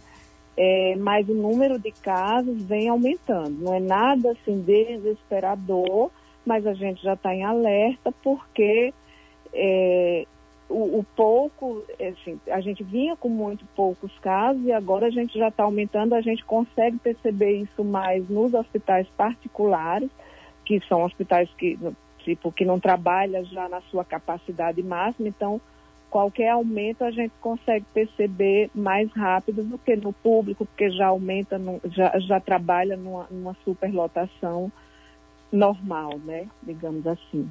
é, 0.55 0.95
mas 0.97 1.27
o 1.27 1.33
número 1.33 1.79
de 1.79 1.91
casos 1.91 2.61
vem 2.61 2.87
aumentando. 2.87 3.57
Não 3.59 3.73
é 3.73 3.79
nada 3.79 4.33
assim 4.33 4.61
desesperador, 4.61 6.11
mas 6.45 6.67
a 6.67 6.75
gente 6.75 7.01
já 7.01 7.15
está 7.15 7.33
em 7.33 7.43
alerta 7.43 8.13
porque 8.21 8.93
é, 9.51 10.27
o, 10.69 10.99
o, 10.99 11.05
pouco, 11.15 11.83
assim, 11.99 12.39
a 12.49 12.59
gente 12.59 12.83
vinha 12.83 13.15
com 13.15 13.29
muito 13.29 13.65
poucos 13.75 14.11
casos 14.19 14.63
e 14.65 14.71
agora 14.71 15.07
a 15.07 15.11
gente 15.11 15.37
já 15.37 15.49
está 15.49 15.63
aumentando, 15.63 16.13
a 16.13 16.21
gente 16.21 16.43
consegue 16.43 16.97
perceber 16.97 17.57
isso 17.57 17.83
mais 17.83 18.27
nos 18.29 18.53
hospitais 18.53 19.07
particulares, 19.15 20.09
que 20.65 20.79
são 20.87 21.03
hospitais 21.03 21.49
que, 21.57 21.77
tipo, 22.19 22.51
que 22.51 22.65
não 22.65 22.79
trabalham 22.79 23.45
já 23.45 23.69
na 23.69 23.81
sua 23.81 24.03
capacidade 24.03 24.81
máxima, 24.81 25.27
então 25.27 25.61
qualquer 26.09 26.49
aumento 26.49 27.03
a 27.03 27.11
gente 27.11 27.33
consegue 27.41 27.85
perceber 27.93 28.69
mais 28.73 29.11
rápido 29.11 29.63
do 29.63 29.77
que 29.77 29.95
no 29.95 30.13
público, 30.13 30.65
porque 30.65 30.89
já 30.89 31.07
aumenta, 31.07 31.61
já, 31.91 32.17
já 32.19 32.39
trabalha 32.39 32.97
numa, 32.97 33.27
numa 33.29 33.55
superlotação 33.63 34.71
normal, 35.51 36.17
né, 36.19 36.47
digamos 36.63 37.05
assim. 37.05 37.49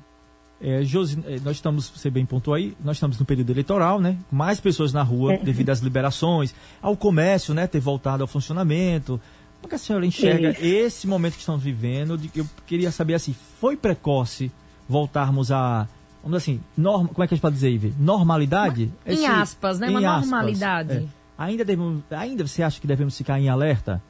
É, 0.61 0.83
Josi, 0.83 1.23
é, 1.27 1.39
nós 1.41 1.57
estamos, 1.57 1.89
você 1.89 2.09
bem 2.09 2.25
pontuou 2.25 2.55
aí, 2.55 2.75
nós 2.83 2.97
estamos 2.97 3.19
no 3.19 3.25
período 3.25 3.51
eleitoral, 3.51 4.01
né? 4.01 4.17
Mais 4.31 4.61
pessoas 4.61 4.93
na 4.93 5.03
rua 5.03 5.35
é. 5.35 5.39
devido 5.39 5.71
às 5.71 5.81
liberações, 5.81 6.55
ao 6.81 6.97
comércio, 6.97 7.53
né? 7.53 7.67
Ter 7.67 7.81
voltado 7.81 8.23
ao 8.23 8.27
funcionamento. 8.27 9.21
Como 9.61 9.67
é 9.67 9.69
que 9.69 9.75
a 9.75 9.79
senhora 9.79 10.05
enxerga 10.07 10.51
Isso. 10.51 10.65
esse 10.65 11.07
momento 11.07 11.35
que 11.35 11.41
estamos 11.41 11.63
vivendo? 11.63 12.19
De, 12.19 12.31
eu 12.35 12.47
queria 12.67 12.91
saber 12.91 13.15
assim, 13.15 13.35
foi 13.61 13.77
precoce 13.77 14.51
voltarmos 14.89 15.51
a, 15.51 15.89
vamos 16.23 16.37
assim, 16.37 16.61
norma, 16.77 17.09
como 17.09 17.25
é 17.25 17.27
que 17.27 17.35
a 17.35 17.37
gente 17.37 17.43
pode 17.43 17.55
dizer, 17.55 17.71
Ive? 17.71 17.95
Normalidade? 17.99 18.91
Esse, 19.07 19.23
em 19.23 19.27
aspas, 19.27 19.79
né? 19.79 19.89
Uma 19.89 20.01
aspas, 20.01 20.31
normalidade. 20.31 20.93
É. 20.93 21.05
Ainda, 21.37 21.65
devemos, 21.65 22.03
ainda 22.11 22.47
você 22.47 22.63
acha 22.63 22.81
que 22.81 22.87
devemos 22.87 23.17
ficar 23.17 23.41
em 23.41 23.49
alerta? 23.49 24.03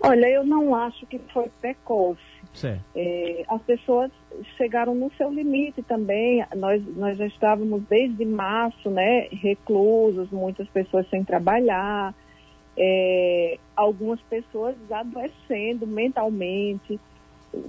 Olha, 0.00 0.26
eu 0.28 0.44
não 0.44 0.74
acho 0.74 1.06
que 1.06 1.18
foi 1.32 1.50
precoce. 1.60 2.20
É, 2.94 3.44
as 3.48 3.62
pessoas 3.62 4.10
chegaram 4.56 4.94
no 4.94 5.10
seu 5.16 5.30
limite 5.30 5.82
também. 5.82 6.44
Nós, 6.56 6.82
nós 6.96 7.16
já 7.16 7.26
estávamos 7.26 7.82
desde 7.88 8.24
março, 8.24 8.90
né, 8.90 9.28
reclusos, 9.30 10.30
muitas 10.30 10.68
pessoas 10.68 11.08
sem 11.08 11.22
trabalhar, 11.22 12.14
é, 12.76 13.58
algumas 13.74 14.20
pessoas 14.22 14.74
adoecendo 14.90 15.86
mentalmente, 15.86 16.98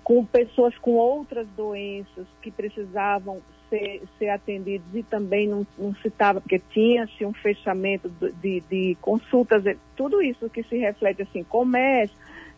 com 0.03 0.25
pessoas 0.25 0.77
com 0.77 0.95
outras 0.95 1.47
doenças 1.55 2.25
que 2.41 2.51
precisavam 2.51 3.41
ser, 3.69 4.01
ser 4.17 4.29
atendidos 4.29 4.87
e 4.93 5.03
também 5.03 5.47
não, 5.47 5.65
não 5.77 5.93
se 5.95 6.07
estava, 6.07 6.41
porque 6.41 6.61
tinha-se 6.71 7.25
um 7.25 7.33
fechamento 7.33 8.09
de, 8.41 8.61
de 8.61 8.97
consultas, 9.01 9.63
tudo 9.95 10.21
isso 10.21 10.49
que 10.49 10.63
se 10.63 10.77
reflete 10.77 11.21
assim, 11.21 11.43
comércio, 11.43 12.15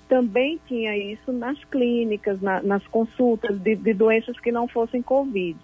também 0.09 0.59
tinha 0.67 0.97
isso 0.97 1.31
nas 1.31 1.63
clínicas, 1.65 2.41
na, 2.41 2.61
nas 2.61 2.85
consultas 2.87 3.57
de, 3.59 3.75
de, 3.75 3.93
doenças 3.93 4.37
que 4.39 4.51
não 4.51 4.67
fossem 4.67 5.03
Covid. 5.03 5.57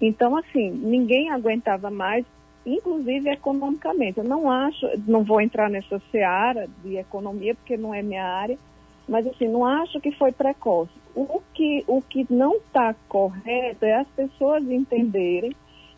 Então, 0.00 0.36
assim, 0.36 0.70
ninguém 0.70 1.30
aguentava 1.30 1.90
mais, 1.90 2.24
inclusive 2.64 3.30
economicamente. 3.30 4.18
Eu 4.18 4.24
não 4.24 4.48
acho, 4.48 4.86
não 5.06 5.24
vou 5.24 5.40
entrar 5.40 5.70
nessa 5.70 6.00
seara 6.12 6.68
de 6.84 6.96
economia, 6.96 7.54
porque 7.54 7.78
não 7.78 7.94
é 7.94 8.02
minha 8.02 8.24
área, 8.24 8.58
mas 9.08 9.26
assim, 9.26 9.48
não 9.48 9.64
acho 9.64 9.98
que 10.00 10.12
foi 10.12 10.30
precoce. 10.30 10.92
O 11.16 11.40
que, 11.54 11.82
o 11.88 12.02
que 12.02 12.26
não 12.30 12.56
está 12.56 12.94
correto 13.08 13.84
é 13.84 13.94
as 13.94 14.08
pessoas 14.08 14.62
entenderem 14.70 15.52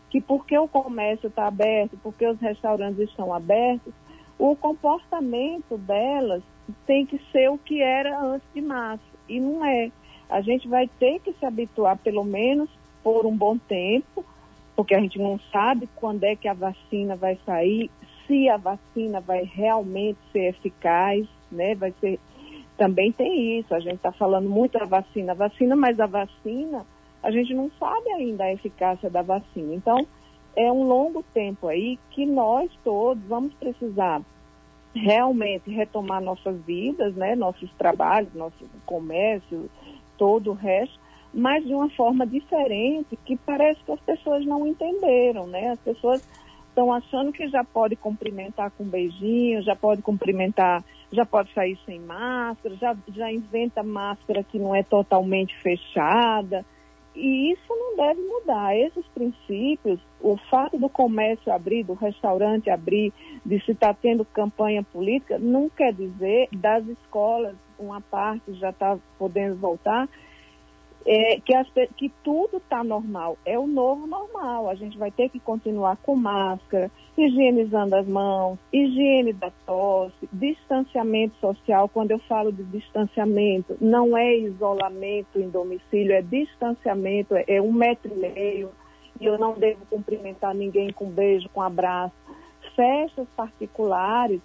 que 0.09 0.19
porque 0.19 0.57
o 0.57 0.67
comércio 0.67 1.27
está 1.27 1.47
aberto, 1.47 1.97
porque 2.01 2.25
os 2.25 2.39
restaurantes 2.39 2.99
estão 3.09 3.33
abertos, 3.33 3.93
o 4.41 4.55
comportamento 4.55 5.77
delas 5.77 6.41
tem 6.87 7.05
que 7.05 7.21
ser 7.31 7.47
o 7.51 7.59
que 7.59 7.79
era 7.79 8.19
antes 8.19 8.47
de 8.55 8.59
março. 8.59 9.03
E 9.29 9.39
não 9.39 9.63
é. 9.63 9.91
A 10.27 10.41
gente 10.41 10.67
vai 10.67 10.87
ter 10.99 11.19
que 11.19 11.31
se 11.33 11.45
habituar, 11.45 11.95
pelo 11.99 12.23
menos 12.23 12.67
por 13.03 13.27
um 13.27 13.37
bom 13.37 13.55
tempo, 13.55 14.25
porque 14.75 14.95
a 14.95 14.99
gente 14.99 15.19
não 15.19 15.39
sabe 15.51 15.87
quando 15.95 16.23
é 16.23 16.35
que 16.35 16.47
a 16.47 16.55
vacina 16.55 17.15
vai 17.15 17.37
sair, 17.45 17.91
se 18.25 18.49
a 18.49 18.57
vacina 18.57 19.21
vai 19.21 19.43
realmente 19.43 20.17
ser 20.31 20.49
eficaz, 20.49 21.27
né? 21.51 21.75
Vai 21.75 21.93
ser. 21.99 22.19
Também 22.75 23.11
tem 23.11 23.59
isso. 23.59 23.75
A 23.75 23.79
gente 23.79 23.97
está 23.97 24.11
falando 24.11 24.49
muito 24.49 24.79
da 24.79 24.85
vacina, 24.85 25.35
vacina, 25.35 25.75
mas 25.75 25.99
a 25.99 26.07
vacina 26.07 26.83
a 27.21 27.29
gente 27.29 27.53
não 27.53 27.69
sabe 27.79 28.09
ainda 28.13 28.45
a 28.45 28.53
eficácia 28.53 29.07
da 29.07 29.21
vacina. 29.21 29.75
Então 29.75 30.03
é 30.55 30.71
um 30.71 30.83
longo 30.83 31.23
tempo 31.33 31.67
aí 31.67 31.97
que 32.11 32.25
nós 32.25 32.69
todos 32.83 33.23
vamos 33.25 33.53
precisar 33.53 34.21
realmente 34.93 35.69
retomar 35.71 36.21
nossas 36.21 36.59
vidas, 36.61 37.15
né, 37.15 37.35
nossos 37.35 37.71
trabalhos, 37.73 38.33
nosso 38.33 38.69
comércio, 38.85 39.69
todo 40.17 40.51
o 40.51 40.53
resto, 40.53 40.99
mas 41.33 41.65
de 41.65 41.73
uma 41.73 41.89
forma 41.89 42.27
diferente 42.27 43.17
que 43.25 43.37
parece 43.37 43.81
que 43.83 43.91
as 43.91 43.99
pessoas 44.01 44.45
não 44.45 44.67
entenderam, 44.67 45.47
né? 45.47 45.69
As 45.69 45.79
pessoas 45.79 46.21
estão 46.67 46.91
achando 46.91 47.31
que 47.31 47.47
já 47.47 47.63
pode 47.63 47.95
cumprimentar 47.95 48.71
com 48.71 48.83
beijinho, 48.83 49.61
já 49.61 49.75
pode 49.75 50.01
cumprimentar, 50.01 50.83
já 51.11 51.25
pode 51.25 51.53
sair 51.53 51.77
sem 51.85 51.99
máscara, 51.99 52.75
já, 52.75 52.95
já 53.13 53.31
inventa 53.31 53.81
máscara 53.81 54.43
que 54.43 54.59
não 54.59 54.75
é 54.75 54.83
totalmente 54.83 55.55
fechada. 55.61 56.65
E 57.15 57.51
isso 57.51 57.67
não 57.69 57.95
deve 57.95 58.21
mudar. 58.21 58.75
Esses 58.75 59.05
princípios, 59.07 59.99
o 60.21 60.37
fato 60.49 60.77
do 60.77 60.89
comércio 60.89 61.51
abrir, 61.51 61.83
do 61.83 61.93
restaurante 61.93 62.69
abrir, 62.69 63.11
de 63.45 63.59
se 63.65 63.71
estar 63.71 63.93
tá 63.93 63.99
tendo 64.01 64.23
campanha 64.25 64.83
política, 64.83 65.37
não 65.39 65.69
quer 65.69 65.93
dizer 65.93 66.47
das 66.51 66.85
escolas, 66.87 67.55
uma 67.79 67.99
parte 67.99 68.53
já 68.53 68.69
está 68.69 68.97
podendo 69.17 69.55
voltar, 69.55 70.07
é, 71.05 71.39
que, 71.39 71.53
as, 71.55 71.67
que 71.97 72.11
tudo 72.23 72.57
está 72.57 72.83
normal. 72.83 73.37
É 73.45 73.57
o 73.57 73.67
novo 73.67 74.05
normal. 74.05 74.69
A 74.69 74.75
gente 74.75 74.97
vai 74.97 75.11
ter 75.11 75.29
que 75.29 75.39
continuar 75.39 75.97
com 75.97 76.15
máscara, 76.15 76.91
higienizando 77.17 77.95
as 77.95 78.07
mãos, 78.07 78.59
higiene 78.71 79.33
da 79.33 79.51
tosse, 79.65 80.29
distanciamento 80.31 81.35
social. 81.39 81.89
Quando 81.89 82.11
eu 82.11 82.19
falo 82.19 82.51
de 82.51 82.63
distanciamento, 82.63 83.75
não 83.81 84.15
é 84.15 84.37
isolamento 84.37 85.39
em 85.39 85.49
domicílio, 85.49 86.13
é 86.13 86.21
distanciamento, 86.21 87.35
é, 87.35 87.45
é 87.47 87.61
um 87.61 87.71
metro 87.71 88.11
e 88.13 88.17
meio. 88.17 88.69
E 89.21 89.25
eu 89.27 89.37
não 89.37 89.53
devo 89.53 89.85
cumprimentar 89.85 90.55
ninguém 90.55 90.91
com 90.91 91.05
beijo, 91.05 91.47
com 91.49 91.61
abraço. 91.61 92.15
Festas 92.75 93.27
particulares, 93.37 94.41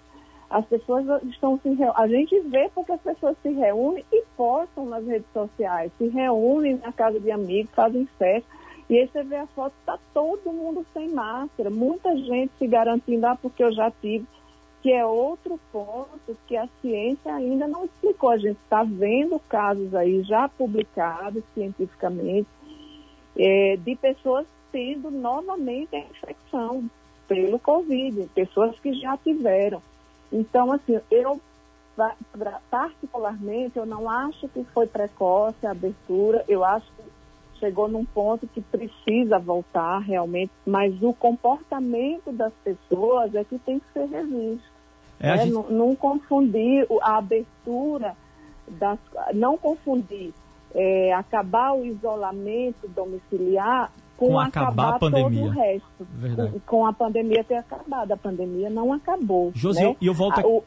as 0.49 0.63
pessoas 0.65 1.23
estão 1.23 1.59
se 1.59 1.75
a 1.95 2.07
gente 2.07 2.39
vê 2.41 2.69
porque 2.75 2.91
as 2.91 3.01
pessoas 3.01 3.35
se 3.41 3.49
reúnem 3.49 4.05
e 4.13 4.23
postam 4.37 4.85
nas 4.85 5.03
redes 5.03 5.27
sociais, 5.33 5.91
se 5.97 6.07
reúnem 6.09 6.77
na 6.77 6.91
casa 6.93 7.19
de 7.19 7.31
amigos, 7.31 7.73
fazem 7.73 8.07
festa. 8.19 8.47
E 8.87 8.99
aí 8.99 9.07
você 9.07 9.23
vê 9.23 9.37
a 9.37 9.47
foto, 9.47 9.73
está 9.79 9.97
todo 10.13 10.53
mundo 10.53 10.85
sem 10.93 11.09
máscara, 11.09 11.71
muita 11.71 12.15
gente 12.15 12.51
se 12.59 12.67
garantindo, 12.67 13.25
ah, 13.25 13.35
porque 13.35 13.63
eu 13.63 13.73
já 13.73 13.89
tive, 13.89 14.25
que 14.83 14.93
é 14.93 15.03
outro 15.03 15.59
ponto 15.71 16.37
que 16.47 16.55
a 16.55 16.69
ciência 16.81 17.33
ainda 17.33 17.67
não 17.67 17.83
explicou. 17.83 18.29
A 18.29 18.37
gente 18.37 18.59
está 18.63 18.83
vendo 18.83 19.39
casos 19.49 19.93
aí 19.95 20.21
já 20.21 20.47
publicados 20.47 21.43
cientificamente 21.55 22.47
é, 23.35 23.75
de 23.75 23.95
pessoas 23.95 24.45
tendo 24.77 25.09
novamente 25.09 25.95
a 25.95 25.99
infecção 25.99 26.87
pelo 27.27 27.57
Covid, 27.57 28.29
pessoas 28.35 28.79
que 28.79 28.93
já 28.93 29.17
tiveram. 29.17 29.81
Então, 30.31 30.71
assim, 30.71 30.99
eu 31.09 31.41
particularmente 32.69 33.75
eu 33.75 33.87
não 33.87 34.07
acho 34.07 34.47
que 34.49 34.63
foi 34.65 34.85
precoce 34.85 35.65
a 35.65 35.71
abertura, 35.71 36.45
eu 36.47 36.63
acho 36.63 36.85
que 36.95 37.59
chegou 37.59 37.87
num 37.87 38.05
ponto 38.05 38.45
que 38.45 38.61
precisa 38.61 39.39
voltar 39.39 39.97
realmente, 39.97 40.51
mas 40.63 41.01
o 41.01 41.11
comportamento 41.11 42.31
das 42.31 42.53
pessoas 42.63 43.33
é 43.33 43.43
que 43.43 43.57
tem 43.57 43.79
que 43.79 43.91
ser 43.93 44.05
revisto. 44.05 44.67
É, 45.19 45.37
né? 45.37 45.37
gente- 45.39 45.53
não, 45.53 45.63
não 45.71 45.95
confundir 45.95 46.85
a 47.01 47.17
abertura, 47.17 48.15
das, 48.67 48.99
não 49.33 49.57
confundir 49.57 50.31
é, 50.75 51.11
acabar 51.13 51.73
o 51.73 51.83
isolamento 51.83 52.87
domiciliar 52.89 53.91
com, 54.17 54.27
Com 54.29 54.39
acabar 54.39 54.95
a 54.95 54.99
pandemia. 54.99 55.41
todo 55.41 55.47
o 55.49 55.49
resto. 55.61 56.07
Verdade. 56.15 56.61
Com, 56.65 56.85
a 56.85 56.91
pandemia 56.93 57.43
ter 57.43 57.55
acabado. 57.55 58.11
A 58.11 58.17
pandemia 58.17 58.69
não 58.69 58.91
acabou. 58.91 59.51
Josi, 59.55 59.79
né? 59.79 59.85
eu- 59.85 59.97
e 60.01 60.07
eu 60.07 60.13
volto 60.13 60.39
A- 60.39 60.41
a- 60.41 60.47
o- 60.47 60.63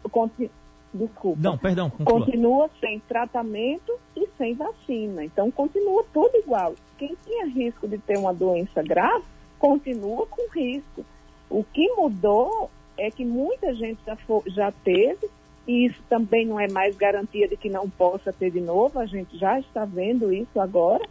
Desculpa. 0.92 1.38
Não, 1.40 1.56
perdão, 1.56 1.88
conclua. 1.88 2.20
Continua 2.24 2.70
sem 2.80 2.98
tratamento 3.08 3.92
e 4.16 4.26
sem 4.36 4.54
vacina. 4.54 5.24
Então, 5.24 5.48
continua 5.50 6.04
tudo 6.12 6.36
igual. 6.36 6.74
Quem 6.98 7.16
tinha 7.24 7.46
risco 7.46 7.86
de 7.86 7.96
ter 7.98 8.18
uma 8.18 8.34
doença 8.34 8.82
grave, 8.82 9.22
continua 9.58 10.26
com 10.26 10.50
risco. 10.52 11.04
O 11.48 11.62
que 11.62 11.88
mudou 11.94 12.68
é 12.98 13.08
que 13.10 13.24
muita 13.24 13.72
gente 13.74 14.00
já, 14.04 14.16
fo- 14.16 14.42
já 14.48 14.72
teve, 14.72 15.28
e 15.66 15.86
isso 15.86 16.00
também 16.08 16.44
não 16.44 16.58
é 16.58 16.68
mais 16.68 16.96
garantia 16.96 17.46
de 17.46 17.56
que 17.56 17.68
não 17.70 17.88
possa 17.88 18.32
ter 18.32 18.50
de 18.50 18.60
novo, 18.60 18.98
a 18.98 19.06
gente 19.06 19.38
já 19.38 19.60
está 19.60 19.84
vendo 19.84 20.32
isso 20.32 20.60
agora. 20.60 21.04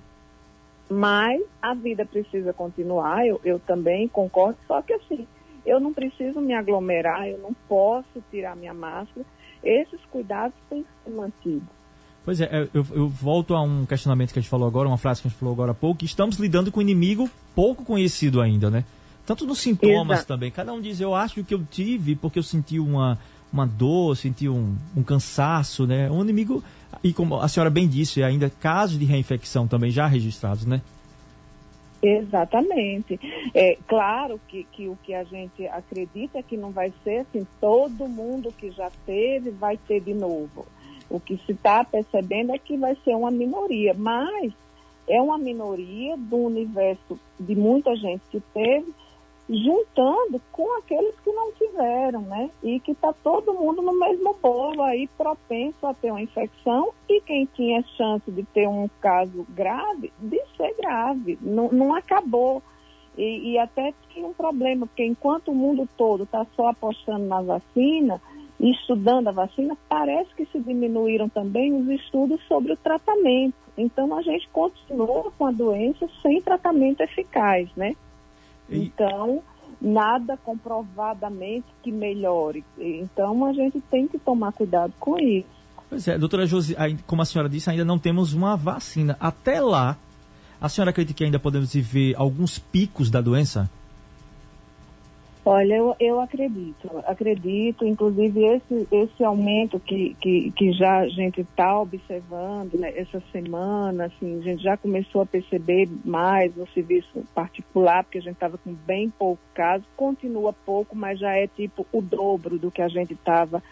Mas 0.90 1.42
a 1.62 1.74
vida 1.74 2.06
precisa 2.06 2.52
continuar, 2.52 3.26
eu, 3.26 3.40
eu 3.44 3.60
também 3.60 4.08
concordo, 4.08 4.58
só 4.68 4.82
que 4.82 4.94
assim, 4.94 5.28
eu 5.66 5.80
não 5.80 5.94
preciso 5.94 6.42
me 6.42 6.54
aglomerar, 6.54 7.28
eu 7.28 7.38
não 7.38 7.54
posso 7.68 8.24
tirar 8.32 8.56
minha 8.56 8.74
máscara. 8.74 9.26
Esses 9.64 10.00
cuidados 10.12 10.56
têm 10.70 10.84
que 10.84 10.90
ser 11.04 11.12
mantidos. 11.12 11.80
Pois 12.26 12.42
é, 12.42 12.68
eu, 12.74 12.86
eu 12.92 13.08
volto 13.08 13.56
a 13.56 13.62
um 13.62 13.86
questionamento 13.86 14.34
que 14.34 14.40
a 14.40 14.42
gente 14.42 14.50
falou 14.50 14.68
agora, 14.68 14.88
uma 14.88 14.98
frase 14.98 15.22
que 15.22 15.28
a 15.28 15.30
gente 15.30 15.40
falou 15.40 15.54
agora 15.54 15.72
há 15.72 15.76
pouco, 15.76 16.04
estamos 16.04 16.38
lidando 16.38 16.72
com 16.72 16.80
um 16.80 16.84
inimigo 16.84 17.30
pouco 17.56 17.84
conhecido 17.86 18.42
ainda, 18.42 18.70
né? 18.70 18.84
Tanto 19.26 19.46
nos 19.46 19.60
sintomas 19.60 20.20
Exato. 20.20 20.28
também. 20.28 20.50
Cada 20.50 20.74
um 20.74 20.82
diz, 20.82 21.00
eu 21.00 21.14
acho 21.14 21.44
que 21.44 21.54
eu 21.54 21.64
tive 21.70 22.16
porque 22.16 22.40
eu 22.40 22.44
senti 22.44 22.80
uma, 22.80 23.18
uma 23.54 23.66
dor, 23.66 24.16
senti 24.18 24.50
um, 24.50 24.76
um 24.96 25.04
cansaço, 25.04 25.86
né? 25.86 26.10
Um 26.10 26.22
inimigo, 26.22 26.64
e 27.04 27.14
como 27.14 27.40
a 27.40 27.48
senhora 27.48 27.70
bem 27.70 27.88
disse, 27.88 28.24
ainda 28.24 28.50
casos 28.50 29.00
de 29.00 29.06
reinfecção 29.06 29.68
também 29.68 29.92
já 29.92 30.06
registrados, 30.08 30.66
né? 30.66 30.82
Exatamente. 32.02 33.20
É 33.54 33.78
claro 33.88 34.40
que, 34.48 34.64
que 34.72 34.88
o 34.88 34.98
que 35.04 35.14
a 35.14 35.24
gente 35.24 35.68
acredita 35.68 36.40
é 36.40 36.44
que 36.44 36.56
não 36.56 36.72
vai 36.72 36.94
ser 37.04 37.20
assim, 37.20 37.46
todo 37.60 38.08
mundo 38.08 38.54
que 38.58 38.72
já 38.72 38.90
teve 39.06 39.52
vai 39.52 39.78
ter 39.78 40.00
de 40.00 40.14
novo. 40.14 40.66
O 41.10 41.20
que 41.20 41.38
se 41.46 41.52
está 41.52 41.84
percebendo 41.84 42.54
é 42.54 42.58
que 42.58 42.78
vai 42.78 42.96
ser 43.04 43.16
uma 43.16 43.32
minoria, 43.32 43.94
mas 43.94 44.54
é 45.08 45.22
uma 45.22 45.38
minoria 45.38 46.16
do 46.16 46.38
universo 46.38 47.20
de 47.40 47.56
muita 47.56 47.96
gente 47.96 48.22
que 48.30 48.40
teve, 48.54 48.94
juntando 49.50 50.40
com 50.52 50.78
aqueles 50.78 51.16
que 51.22 51.32
não 51.32 51.52
tiveram, 51.54 52.22
né? 52.22 52.52
E 52.62 52.80
que 52.80 52.92
está 52.92 53.12
todo 53.12 53.54
mundo 53.54 53.82
no 53.82 53.98
mesmo 54.00 54.36
bolo 54.42 54.84
aí, 54.84 55.08
propenso 55.18 55.88
a 55.88 55.94
ter 55.94 56.12
uma 56.12 56.22
infecção, 56.22 56.92
e 57.10 57.20
quem 57.22 57.46
tinha 57.56 57.84
chance 57.98 58.30
de 58.32 58.44
ter 58.44 58.68
um 58.68 58.88
caso 59.02 59.46
grave, 59.50 60.14
de 60.20 60.40
ser 60.56 60.76
grave. 60.78 61.40
Não, 61.42 61.70
não 61.72 61.96
acabou. 61.96 62.62
E, 63.18 63.52
e 63.52 63.58
até 63.58 63.94
tinha 64.14 64.28
um 64.28 64.34
problema, 64.34 64.86
porque 64.86 65.04
enquanto 65.04 65.50
o 65.50 65.56
mundo 65.56 65.90
todo 65.98 66.24
está 66.24 66.46
só 66.56 66.68
apostando 66.68 67.26
na 67.26 67.42
vacina 67.42 68.22
estudando 68.60 69.30
a 69.30 69.32
vacina, 69.32 69.78
parece 69.88 70.36
que 70.36 70.46
se 70.48 70.60
diminuíram 70.60 71.30
também 71.30 71.74
os 71.74 71.88
estudos 71.88 72.42
sobre 72.44 72.74
o 72.74 72.78
tratamento. 72.78 73.56
Então 73.78 74.14
a 74.18 74.22
gente 74.22 74.50
continua 74.50 75.32
com 75.38 75.46
a 75.46 75.52
doença 75.52 76.10
sem 76.22 76.42
tratamento 76.42 77.02
eficaz, 77.02 77.70
né? 77.76 77.96
Então, 78.72 79.42
nada 79.82 80.38
comprovadamente 80.38 81.66
que 81.82 81.92
melhore. 81.92 82.64
Então, 82.78 83.46
a 83.46 83.54
gente 83.54 83.80
tem 83.82 84.08
que 84.08 84.20
tomar 84.20 84.52
cuidado 84.52 84.94
com 85.00 85.20
isso. 85.20 85.48
Pois 85.90 86.08
é, 86.08 86.18
doutora 86.18 86.46
Josi, 86.46 86.76
como 87.08 87.22
a 87.22 87.26
senhora 87.26 87.50
disse, 87.50 87.70
ainda 87.70 87.84
não 87.84 87.98
temos 87.98 88.34
uma 88.34 88.56
vacina. 88.56 89.18
Até 89.20 89.60
lá, 89.60 89.98
a 90.62 90.70
senhora 90.70 90.92
acredita 90.92 91.18
que 91.18 91.24
ainda 91.24 91.40
podemos 91.40 91.74
ver 91.74 92.16
alguns 92.16 92.60
picos 92.60 93.10
da 93.10 93.22
doença? 93.22 93.70
Olha, 95.52 95.74
eu, 95.74 95.96
eu 96.00 96.22
acredito, 96.22 97.04
acredito, 97.08 97.84
inclusive 97.84 98.40
esse, 98.46 98.88
esse 98.92 99.24
aumento 99.24 99.80
que, 99.80 100.14
que, 100.22 100.52
que 100.52 100.72
já 100.74 101.00
a 101.00 101.08
gente 101.08 101.42
está 101.42 101.82
observando 101.82 102.76
né, 102.76 102.94
essa 102.96 103.20
semana, 103.32 104.06
assim, 104.06 104.38
a 104.38 104.44
gente 104.44 104.62
já 104.62 104.78
começou 104.78 105.24
a 105.24 105.26
perceber 105.26 105.90
mais 106.06 106.56
no 106.56 106.68
serviço 106.68 107.26
particular, 107.34 108.04
porque 108.04 108.20
a 108.20 108.22
gente 108.22 108.36
estava 108.36 108.60
com 108.60 108.76
bem 108.76 109.10
pouco 109.10 109.42
caso, 109.56 109.84
continua 109.98 110.54
pouco, 110.54 110.96
mas 110.96 111.18
já 111.18 111.36
é 111.36 111.48
tipo 111.48 111.84
o 111.92 112.00
dobro 112.00 112.60
do 112.60 112.70
que 112.70 112.84
a 112.84 112.88
gente 112.88 113.14
estava 113.14 113.64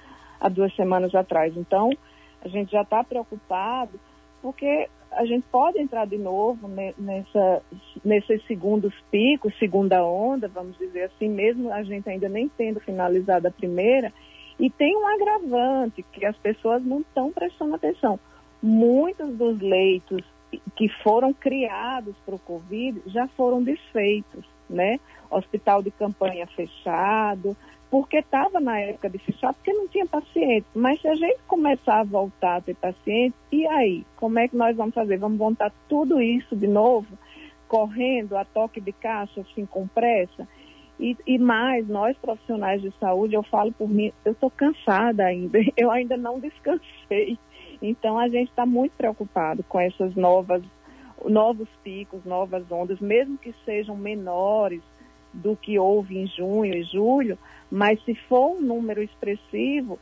há 0.41 0.49
duas 0.49 0.75
semanas 0.75 1.13
atrás. 1.13 1.55
Então, 1.55 1.91
a 2.43 2.47
gente 2.47 2.71
já 2.71 2.81
está 2.81 3.03
preocupado, 3.03 3.99
porque 4.41 4.89
a 5.17 5.25
gente 5.25 5.45
pode 5.51 5.79
entrar 5.79 6.05
de 6.05 6.17
novo 6.17 6.67
ne- 6.67 6.93
nessa, 6.97 7.61
nesses 8.05 8.45
segundos 8.45 8.93
picos, 9.11 9.57
segunda 9.57 10.03
onda, 10.05 10.47
vamos 10.47 10.77
dizer 10.77 11.05
assim, 11.05 11.27
mesmo 11.27 11.73
a 11.73 11.81
gente 11.83 12.07
ainda 12.07 12.29
nem 12.29 12.47
tendo 12.47 12.79
finalizado 12.79 13.47
a 13.47 13.51
primeira. 13.51 14.13
E 14.59 14.69
tem 14.69 14.95
um 14.95 15.07
agravante 15.07 16.03
que 16.13 16.25
as 16.25 16.37
pessoas 16.37 16.83
não 16.83 17.01
estão 17.01 17.31
prestando 17.31 17.75
atenção. 17.75 18.19
Muitos 18.61 19.35
dos 19.35 19.59
leitos 19.59 20.23
que 20.75 20.87
foram 21.03 21.33
criados 21.33 22.15
para 22.25 22.35
o 22.35 22.39
Covid 22.39 23.01
já 23.07 23.27
foram 23.29 23.61
desfeitos, 23.61 24.45
né? 24.69 24.99
Hospital 25.29 25.81
de 25.81 25.91
campanha 25.91 26.47
fechado, 26.47 27.57
porque 27.89 28.17
estava 28.17 28.59
na 28.59 28.79
época 28.79 29.09
de 29.09 29.17
fechar, 29.17 29.53
porque 29.53 29.71
não 29.71 29.87
tinha 29.87 30.05
paciente. 30.05 30.65
Mas 30.75 31.01
se 31.01 31.07
a 31.07 31.15
gente 31.15 31.39
começar 31.47 32.01
a 32.01 32.03
voltar 32.03 32.57
a 32.57 32.61
ter 32.61 32.75
paciente, 32.75 33.35
e 33.51 33.65
aí? 33.65 34.05
Como 34.17 34.37
é 34.39 34.47
que 34.47 34.57
nós 34.57 34.75
vamos 34.75 34.93
fazer? 34.93 35.17
Vamos 35.17 35.37
montar 35.37 35.71
tudo 35.87 36.21
isso 36.21 36.55
de 36.55 36.67
novo, 36.67 37.07
correndo 37.67 38.37
a 38.37 38.43
toque 38.43 38.81
de 38.81 38.91
caixa, 38.91 39.41
assim, 39.41 39.65
com 39.65 39.87
pressa? 39.87 40.47
E, 40.99 41.15
e 41.25 41.37
mais, 41.37 41.87
nós 41.87 42.17
profissionais 42.17 42.81
de 42.81 42.91
saúde, 42.99 43.35
eu 43.35 43.43
falo 43.43 43.71
por 43.71 43.87
mim, 43.87 44.11
eu 44.25 44.31
estou 44.31 44.49
cansada 44.49 45.25
ainda, 45.25 45.59
eu 45.77 45.91
ainda 45.91 46.17
não 46.17 46.39
descansei. 46.39 47.37
Então 47.81 48.17
a 48.17 48.27
gente 48.27 48.49
está 48.49 48.65
muito 48.65 48.93
preocupado 48.93 49.63
com 49.63 49.79
essas 49.79 50.15
novas, 50.15 50.63
novos 51.23 51.69
picos, 51.83 52.25
novas 52.25 52.69
ondas, 52.71 52.99
mesmo 52.99 53.37
que 53.37 53.53
sejam 53.63 53.95
menores 53.95 54.81
do 55.31 55.55
que 55.55 55.77
houve 55.77 56.17
em 56.17 56.25
junho 56.25 56.73
e 56.73 56.83
julho, 56.83 57.37
mas 57.71 58.01
se 58.03 58.15
for 58.15 58.55
um 58.55 58.61
número 58.61 59.01
expressivo, 59.01 59.99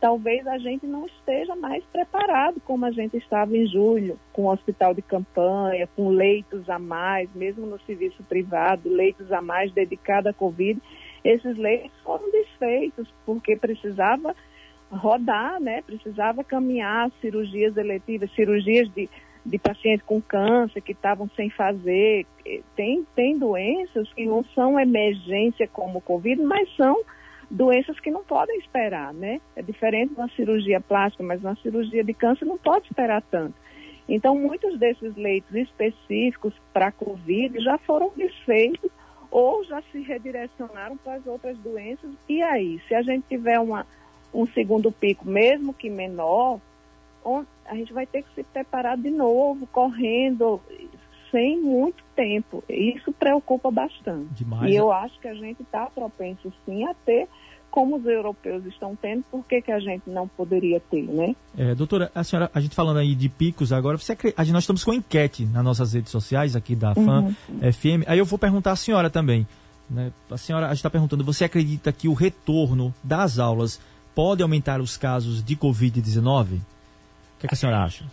talvez 0.00 0.46
a 0.46 0.58
gente 0.58 0.86
não 0.86 1.06
esteja 1.06 1.54
mais 1.56 1.84
preparado 1.84 2.60
como 2.60 2.84
a 2.84 2.90
gente 2.90 3.16
estava 3.16 3.56
em 3.56 3.66
julho, 3.66 4.18
com 4.32 4.46
hospital 4.46 4.94
de 4.94 5.02
campanha, 5.02 5.88
com 5.96 6.08
leitos 6.10 6.68
a 6.68 6.78
mais, 6.78 7.28
mesmo 7.34 7.66
no 7.66 7.78
serviço 7.80 8.22
privado, 8.24 8.88
leitos 8.88 9.32
a 9.32 9.40
mais 9.40 9.72
dedicados 9.72 10.30
à 10.30 10.32
Covid. 10.32 10.80
Esses 11.24 11.56
leitos 11.56 11.98
foram 12.04 12.30
desfeitos 12.30 13.12
porque 13.24 13.56
precisava 13.56 14.34
rodar, 14.90 15.60
né? 15.60 15.82
Precisava 15.82 16.44
caminhar 16.44 17.10
cirurgias 17.20 17.76
eletivas, 17.76 18.32
cirurgias 18.34 18.88
de, 18.94 19.08
de 19.46 19.58
pacientes 19.58 20.04
com 20.04 20.20
câncer 20.20 20.80
que 20.80 20.92
estavam 20.92 21.30
sem 21.36 21.48
fazer. 21.48 22.26
Tem, 22.74 23.06
tem 23.14 23.38
doenças 23.38 24.12
que 24.12 24.26
não 24.26 24.44
são 24.54 24.78
emergência 24.78 25.68
como 25.68 25.98
o 25.98 26.02
Covid, 26.02 26.42
mas 26.42 26.68
são 26.76 27.00
doenças 27.48 28.00
que 28.00 28.10
não 28.10 28.24
podem 28.24 28.58
esperar, 28.58 29.14
né? 29.14 29.40
É 29.54 29.62
diferente 29.62 30.12
de 30.12 30.20
uma 30.20 30.28
cirurgia 30.30 30.80
plástica, 30.80 31.22
mas 31.22 31.40
uma 31.40 31.54
cirurgia 31.56 32.02
de 32.02 32.12
câncer 32.12 32.44
não 32.44 32.58
pode 32.58 32.86
esperar 32.86 33.22
tanto. 33.22 33.54
Então, 34.08 34.36
muitos 34.36 34.78
desses 34.78 35.14
leitos 35.16 35.54
específicos 35.54 36.52
para 36.72 36.92
Covid 36.92 37.60
já 37.60 37.78
foram 37.78 38.12
desfeitos 38.16 38.90
ou 39.30 39.64
já 39.64 39.80
se 39.92 40.00
redirecionaram 40.00 40.96
para 40.96 41.14
as 41.14 41.26
outras 41.26 41.56
doenças. 41.58 42.10
E 42.28 42.42
aí, 42.42 42.80
se 42.88 42.94
a 42.94 43.02
gente 43.02 43.24
tiver 43.28 43.58
uma, 43.58 43.86
um 44.34 44.46
segundo 44.46 44.90
pico, 44.90 45.28
mesmo 45.28 45.74
que 45.74 45.90
menor, 45.90 46.60
a 47.64 47.74
gente 47.74 47.92
vai 47.92 48.06
ter 48.06 48.22
que 48.22 48.34
se 48.34 48.42
preparar 48.42 48.96
de 48.96 49.10
novo, 49.10 49.66
correndo, 49.66 50.60
sem 51.30 51.60
muito 51.60 52.02
tempo. 52.14 52.62
Isso 52.68 53.12
preocupa 53.12 53.70
bastante. 53.70 54.26
Demais, 54.34 54.72
e 54.72 54.76
eu 54.76 54.88
né? 54.88 54.94
acho 54.96 55.18
que 55.20 55.28
a 55.28 55.34
gente 55.34 55.62
está 55.62 55.86
propenso, 55.86 56.52
sim, 56.64 56.84
a 56.84 56.94
ter, 57.04 57.26
como 57.70 57.96
os 57.96 58.06
europeus 58.06 58.64
estão 58.64 58.96
tendo, 58.96 59.22
por 59.30 59.44
que, 59.44 59.60
que 59.60 59.70
a 59.72 59.78
gente 59.80 60.08
não 60.08 60.26
poderia 60.28 60.80
ter, 60.80 61.02
né? 61.02 61.34
É, 61.58 61.74
doutora, 61.74 62.10
a 62.14 62.24
senhora, 62.24 62.50
a 62.54 62.60
gente 62.60 62.74
falando 62.74 62.98
aí 62.98 63.14
de 63.14 63.28
picos 63.28 63.72
agora, 63.72 63.98
você 63.98 64.12
acre- 64.12 64.32
a 64.36 64.44
gente, 64.44 64.54
nós 64.54 64.62
estamos 64.62 64.82
com 64.84 64.94
enquete 64.94 65.44
nas 65.44 65.62
nossas 65.64 65.92
redes 65.92 66.10
sociais 66.10 66.56
aqui 66.56 66.74
da 66.74 66.94
FAM 66.94 67.34
Uhum. 67.48 67.72
FM. 67.72 68.04
Aí 68.06 68.18
eu 68.18 68.24
vou 68.24 68.38
perguntar 68.38 68.72
à 68.72 68.76
senhora 68.76 69.10
também. 69.10 69.46
Né? 69.90 70.10
A 70.30 70.38
senhora, 70.38 70.66
a 70.66 70.68
gente 70.70 70.78
está 70.78 70.90
perguntando, 70.90 71.22
você 71.22 71.44
acredita 71.44 71.92
que 71.92 72.08
o 72.08 72.14
retorno 72.14 72.94
das 73.04 73.38
aulas 73.38 73.78
pode 74.14 74.42
aumentar 74.42 74.80
os 74.80 74.96
casos 74.96 75.44
de 75.44 75.54
Covid-19? 75.56 76.58
O 77.46 77.48
que, 77.48 77.50
que 77.50 77.54
a 77.54 77.58
senhora 77.58 77.84
acha? 77.84 78.04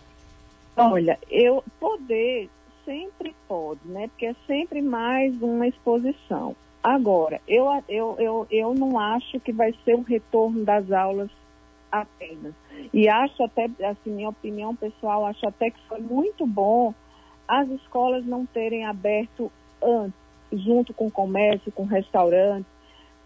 Olha, 0.76 1.18
eu 1.28 1.64
poder 1.80 2.48
sempre 2.84 3.34
pode, 3.48 3.80
né? 3.84 4.06
Porque 4.06 4.26
é 4.26 4.34
sempre 4.46 4.80
mais 4.80 5.34
uma 5.42 5.66
exposição. 5.66 6.54
Agora, 6.80 7.40
eu, 7.48 7.66
eu, 7.88 8.16
eu, 8.20 8.46
eu 8.48 8.74
não 8.74 8.96
acho 8.96 9.40
que 9.40 9.52
vai 9.52 9.74
ser 9.84 9.96
um 9.96 10.02
retorno 10.02 10.64
das 10.64 10.92
aulas 10.92 11.30
apenas. 11.90 12.54
E 12.92 13.08
acho 13.08 13.42
até, 13.42 13.68
assim, 13.84 14.12
minha 14.12 14.28
opinião 14.28 14.76
pessoal, 14.76 15.26
acho 15.26 15.44
até 15.48 15.68
que 15.68 15.80
foi 15.88 16.00
muito 16.00 16.46
bom 16.46 16.94
as 17.48 17.68
escolas 17.70 18.24
não 18.24 18.46
terem 18.46 18.86
aberto 18.86 19.50
antes, 19.82 20.14
junto 20.52 20.94
com 20.94 21.08
o 21.08 21.10
comércio, 21.10 21.72
com 21.72 21.84
restaurantes, 21.84 22.70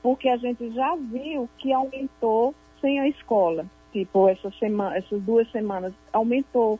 porque 0.02 0.28
a 0.30 0.38
gente 0.38 0.70
já 0.70 0.96
viu 0.96 1.50
que 1.58 1.70
aumentou 1.70 2.54
sem 2.80 2.98
a 2.98 3.08
escola. 3.08 3.66
Tipo, 3.98 4.28
essa 4.28 4.48
semana, 4.52 4.96
essas 4.96 5.20
duas 5.22 5.50
semanas 5.50 5.92
aumentou. 6.12 6.78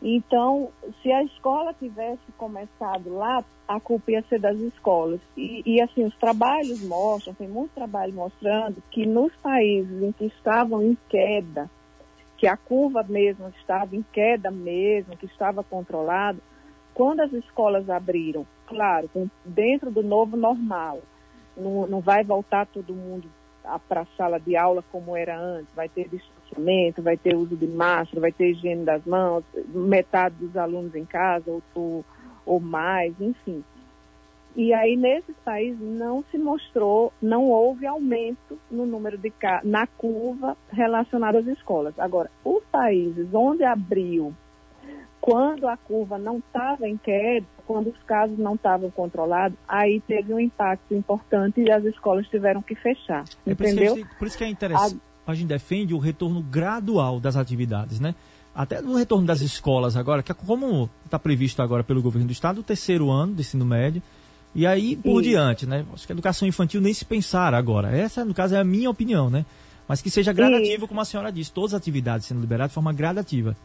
Então, 0.00 0.70
se 1.02 1.12
a 1.12 1.22
escola 1.22 1.74
tivesse 1.74 2.22
começado 2.38 3.14
lá, 3.14 3.44
a 3.66 3.78
culpa 3.78 4.12
ia 4.12 4.22
ser 4.22 4.40
das 4.40 4.56
escolas. 4.56 5.20
E, 5.36 5.62
e, 5.66 5.82
assim, 5.82 6.04
os 6.04 6.16
trabalhos 6.16 6.80
mostram, 6.80 7.34
tem 7.34 7.46
muito 7.46 7.72
trabalho 7.74 8.14
mostrando 8.14 8.82
que 8.90 9.04
nos 9.04 9.30
países 9.42 10.02
em 10.02 10.10
que 10.10 10.24
estavam 10.24 10.82
em 10.82 10.96
queda, 11.10 11.68
que 12.38 12.46
a 12.46 12.56
curva 12.56 13.04
mesmo 13.06 13.48
estava 13.48 13.94
em 13.94 14.02
queda 14.10 14.50
mesmo, 14.50 15.16
que 15.18 15.26
estava 15.26 15.62
controlado, 15.62 16.40
quando 16.94 17.20
as 17.20 17.32
escolas 17.34 17.90
abriram, 17.90 18.46
claro, 18.66 19.10
dentro 19.44 19.90
do 19.90 20.02
novo 20.02 20.34
normal, 20.34 21.00
não, 21.54 21.86
não 21.86 22.00
vai 22.00 22.24
voltar 22.24 22.66
todo 22.66 22.94
mundo 22.94 23.28
para 23.86 24.02
a 24.02 24.06
sala 24.16 24.40
de 24.40 24.56
aula 24.56 24.82
como 24.90 25.14
era 25.14 25.38
antes, 25.38 25.68
vai 25.74 25.88
ter 25.88 26.08
distanciamento, 26.48 27.02
vai 27.02 27.16
ter 27.16 27.36
uso 27.36 27.56
de 27.56 27.66
máscara, 27.66 28.20
vai 28.20 28.32
ter 28.32 28.50
higiene 28.50 28.84
das 28.84 29.04
mãos, 29.04 29.44
metade 29.68 30.34
dos 30.36 30.56
alunos 30.56 30.94
em 30.94 31.04
casa 31.04 31.50
ou, 31.50 31.62
ou, 31.74 32.04
ou 32.44 32.60
mais, 32.60 33.14
enfim. 33.20 33.62
E 34.56 34.72
aí, 34.72 34.96
nesses 34.96 35.36
países, 35.44 35.80
não 35.80 36.24
se 36.30 36.38
mostrou, 36.38 37.12
não 37.22 37.44
houve 37.44 37.86
aumento 37.86 38.58
no 38.70 38.84
número 38.86 39.16
de 39.16 39.32
na 39.62 39.86
curva 39.86 40.56
relacionada 40.72 41.38
às 41.38 41.46
escolas. 41.46 41.96
Agora, 41.98 42.30
os 42.44 42.64
países 42.64 43.28
onde 43.32 43.62
abriu 43.62 44.34
quando 45.20 45.68
a 45.68 45.76
curva 45.76 46.18
não 46.18 46.38
estava 46.38 46.88
em 46.88 46.96
queda, 46.96 47.46
quando 47.66 47.88
os 47.88 48.02
casos 48.04 48.38
não 48.38 48.54
estavam 48.54 48.90
controlados, 48.90 49.58
aí 49.68 50.00
teve 50.00 50.32
um 50.32 50.40
impacto 50.40 50.94
importante 50.94 51.60
e 51.60 51.70
as 51.70 51.84
escolas 51.84 52.26
tiveram 52.28 52.62
que 52.62 52.74
fechar. 52.74 53.24
É 53.46 53.50
entendeu? 53.52 53.94
Por 53.94 54.00
isso, 54.00 54.18
por 54.18 54.26
isso 54.26 54.38
que 54.38 54.44
é 54.44 54.48
interessante. 54.48 55.00
A... 55.28 55.34
gente 55.34 55.48
defende 55.48 55.94
o 55.94 55.98
retorno 55.98 56.42
gradual 56.42 57.20
das 57.20 57.36
atividades, 57.36 58.00
né? 58.00 58.14
Até 58.54 58.80
no 58.80 58.96
retorno 58.96 59.26
das 59.26 59.40
escolas 59.40 59.96
agora, 59.96 60.22
que 60.22 60.32
é 60.32 60.34
como 60.34 60.90
está 61.04 61.18
previsto 61.18 61.62
agora 61.62 61.84
pelo 61.84 62.02
governo 62.02 62.26
do 62.26 62.32
estado, 62.32 62.60
o 62.60 62.64
terceiro 62.64 63.10
ano 63.10 63.34
do 63.34 63.40
ensino 63.40 63.64
médio, 63.64 64.02
e 64.54 64.66
aí 64.66 64.96
por 64.96 65.22
diante, 65.22 65.66
né? 65.66 65.84
Acho 65.92 66.06
que 66.06 66.12
a 66.12 66.14
educação 66.14 66.48
infantil 66.48 66.80
nem 66.80 66.92
se 66.92 67.04
pensar 67.04 67.54
agora. 67.54 67.96
Essa, 67.96 68.24
no 68.24 68.34
caso, 68.34 68.56
é 68.56 68.58
a 68.58 68.64
minha 68.64 68.90
opinião, 68.90 69.30
né? 69.30 69.44
Mas 69.86 70.02
que 70.02 70.10
seja 70.10 70.32
gradativo, 70.32 70.88
como 70.88 71.00
a 71.00 71.04
senhora 71.04 71.30
disse, 71.30 71.52
todas 71.52 71.72
as 71.72 71.80
atividades 71.80 72.26
sendo 72.26 72.40
liberadas 72.40 72.70
de 72.70 72.74
forma 72.74 72.92
gradativa. 72.92 73.56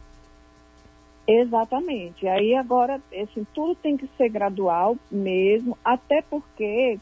Exatamente. 1.26 2.26
Aí 2.26 2.54
agora, 2.54 3.00
assim, 3.12 3.46
tudo 3.54 3.74
tem 3.74 3.96
que 3.96 4.08
ser 4.16 4.28
gradual 4.28 4.96
mesmo, 5.10 5.76
até 5.84 6.22
porque 6.22 6.98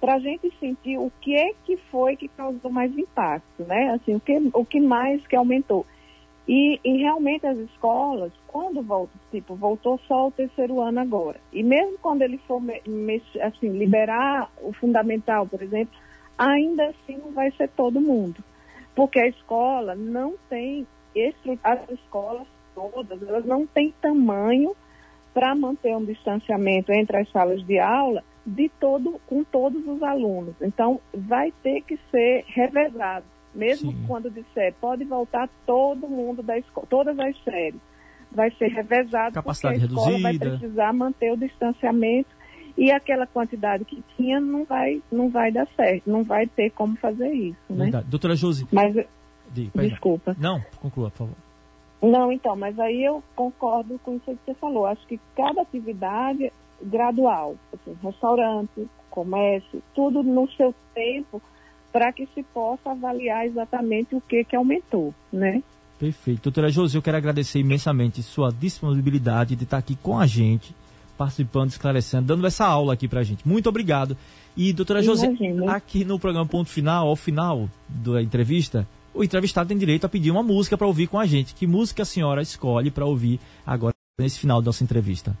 para 0.00 0.14
a 0.14 0.18
gente 0.18 0.52
sentir 0.60 0.98
o 0.98 1.10
que 1.20 1.34
é 1.34 1.52
que 1.64 1.76
foi 1.90 2.16
que 2.16 2.28
causou 2.28 2.70
mais 2.70 2.96
impacto, 2.96 3.64
né? 3.64 3.90
Assim, 3.90 4.14
o 4.14 4.20
que, 4.20 4.50
o 4.52 4.64
que 4.64 4.80
mais 4.80 5.26
que 5.26 5.36
aumentou. 5.36 5.86
E, 6.46 6.78
e 6.84 6.98
realmente 6.98 7.46
as 7.46 7.56
escolas, 7.56 8.30
quando 8.46 8.82
voltam, 8.82 9.18
tipo, 9.30 9.54
voltou 9.54 9.98
só 10.06 10.28
o 10.28 10.30
terceiro 10.30 10.80
ano 10.80 11.00
agora. 11.00 11.40
E 11.52 11.62
mesmo 11.62 11.96
quando 12.02 12.22
ele 12.22 12.36
for 12.38 12.60
assim, 13.42 13.70
liberar 13.70 14.50
o 14.62 14.72
fundamental, 14.72 15.46
por 15.46 15.62
exemplo, 15.62 15.94
ainda 16.36 16.86
assim 16.86 17.16
não 17.16 17.32
vai 17.32 17.50
ser 17.52 17.68
todo 17.70 18.00
mundo. 18.00 18.44
Porque 18.94 19.18
a 19.18 19.26
escola 19.26 19.94
não 19.94 20.34
tem, 20.50 20.86
as 21.62 21.90
escolas 21.90 22.46
todas, 22.74 23.22
elas 23.22 23.46
não 23.46 23.66
têm 23.66 23.94
tamanho 24.02 24.76
para 25.32 25.54
manter 25.54 25.96
um 25.96 26.04
distanciamento 26.04 26.92
entre 26.92 27.16
as 27.16 27.30
salas 27.30 27.64
de 27.64 27.78
aula 27.78 28.22
de 28.46 28.68
todo, 28.80 29.20
com 29.26 29.42
todos 29.44 29.86
os 29.86 30.02
alunos. 30.02 30.54
Então, 30.60 31.00
vai 31.12 31.52
ter 31.62 31.82
que 31.82 31.98
ser 32.10 32.44
revezado. 32.46 33.24
Mesmo 33.54 33.92
Sim. 33.92 34.04
quando 34.06 34.30
disser, 34.30 34.74
pode 34.80 35.04
voltar 35.04 35.48
todo 35.64 36.08
mundo 36.08 36.42
da 36.42 36.58
escola, 36.58 36.86
todas 36.90 37.18
as 37.18 37.36
séries. 37.44 37.80
Vai 38.30 38.50
ser 38.52 38.66
revezado 38.66 39.34
Capacidade 39.34 39.78
porque 39.78 39.94
a 39.94 39.96
escola 39.96 40.16
reduzida. 40.16 40.50
vai 40.50 40.58
precisar 40.58 40.92
manter 40.92 41.32
o 41.32 41.36
distanciamento 41.36 42.30
e 42.76 42.90
aquela 42.90 43.26
quantidade 43.26 43.84
que 43.84 44.02
tinha 44.16 44.40
não 44.40 44.64
vai, 44.64 45.00
não 45.10 45.28
vai 45.30 45.52
dar 45.52 45.68
certo, 45.76 46.10
não 46.10 46.24
vai 46.24 46.46
ter 46.46 46.70
como 46.70 46.96
fazer 46.96 47.32
isso. 47.32 47.58
Né? 47.70 47.84
Verdade. 47.84 48.06
Doutora 48.08 48.34
Josi. 48.34 48.66
Mas, 48.72 48.92
de, 49.52 49.70
desculpa. 49.72 50.36
Não, 50.38 50.60
conclua, 50.80 51.10
por 51.10 51.18
favor. 51.18 51.34
Não, 52.02 52.32
então, 52.32 52.56
mas 52.56 52.78
aí 52.78 53.04
eu 53.04 53.22
concordo 53.34 53.98
com 54.00 54.16
isso 54.16 54.24
que 54.26 54.38
você 54.44 54.54
falou. 54.54 54.84
Acho 54.84 55.06
que 55.06 55.18
cada 55.36 55.62
atividade 55.62 56.52
gradual, 56.82 57.56
assim, 57.72 57.96
restaurante, 58.02 58.88
comércio, 59.10 59.82
tudo 59.94 60.22
no 60.22 60.50
seu 60.52 60.74
tempo, 60.94 61.40
para 61.92 62.12
que 62.12 62.26
se 62.34 62.42
possa 62.42 62.90
avaliar 62.90 63.46
exatamente 63.46 64.14
o 64.14 64.20
que 64.20 64.44
que 64.44 64.56
aumentou, 64.56 65.14
né? 65.32 65.62
Perfeito. 65.98 66.42
Doutora 66.42 66.70
Josi, 66.70 66.96
eu 66.96 67.02
quero 67.02 67.16
agradecer 67.16 67.60
imensamente 67.60 68.22
sua 68.22 68.50
disponibilidade 68.50 69.54
de 69.54 69.64
estar 69.64 69.78
aqui 69.78 69.94
com 69.96 70.18
a 70.18 70.26
gente, 70.26 70.74
participando, 71.16 71.70
esclarecendo, 71.70 72.26
dando 72.26 72.46
essa 72.46 72.66
aula 72.66 72.94
aqui 72.94 73.06
para 73.06 73.20
a 73.20 73.24
gente. 73.24 73.46
Muito 73.46 73.68
obrigado. 73.68 74.16
E, 74.56 74.72
doutora 74.72 75.02
Josi, 75.02 75.26
aqui 75.68 76.04
no 76.04 76.18
programa 76.18 76.46
Ponto 76.46 76.68
Final, 76.68 77.08
ao 77.08 77.16
final 77.16 77.68
da 77.88 78.20
entrevista, 78.20 78.86
o 79.14 79.22
entrevistado 79.22 79.68
tem 79.68 79.78
direito 79.78 80.04
a 80.04 80.08
pedir 80.08 80.30
uma 80.30 80.42
música 80.42 80.76
para 80.76 80.86
ouvir 80.86 81.06
com 81.06 81.18
a 81.18 81.26
gente. 81.26 81.54
Que 81.54 81.66
música 81.66 82.02
a 82.02 82.06
senhora 82.06 82.42
escolhe 82.42 82.90
para 82.90 83.06
ouvir 83.06 83.38
agora 83.64 83.94
nesse 84.18 84.40
final 84.40 84.60
da 84.60 84.66
nossa 84.66 84.82
entrevista? 84.82 85.36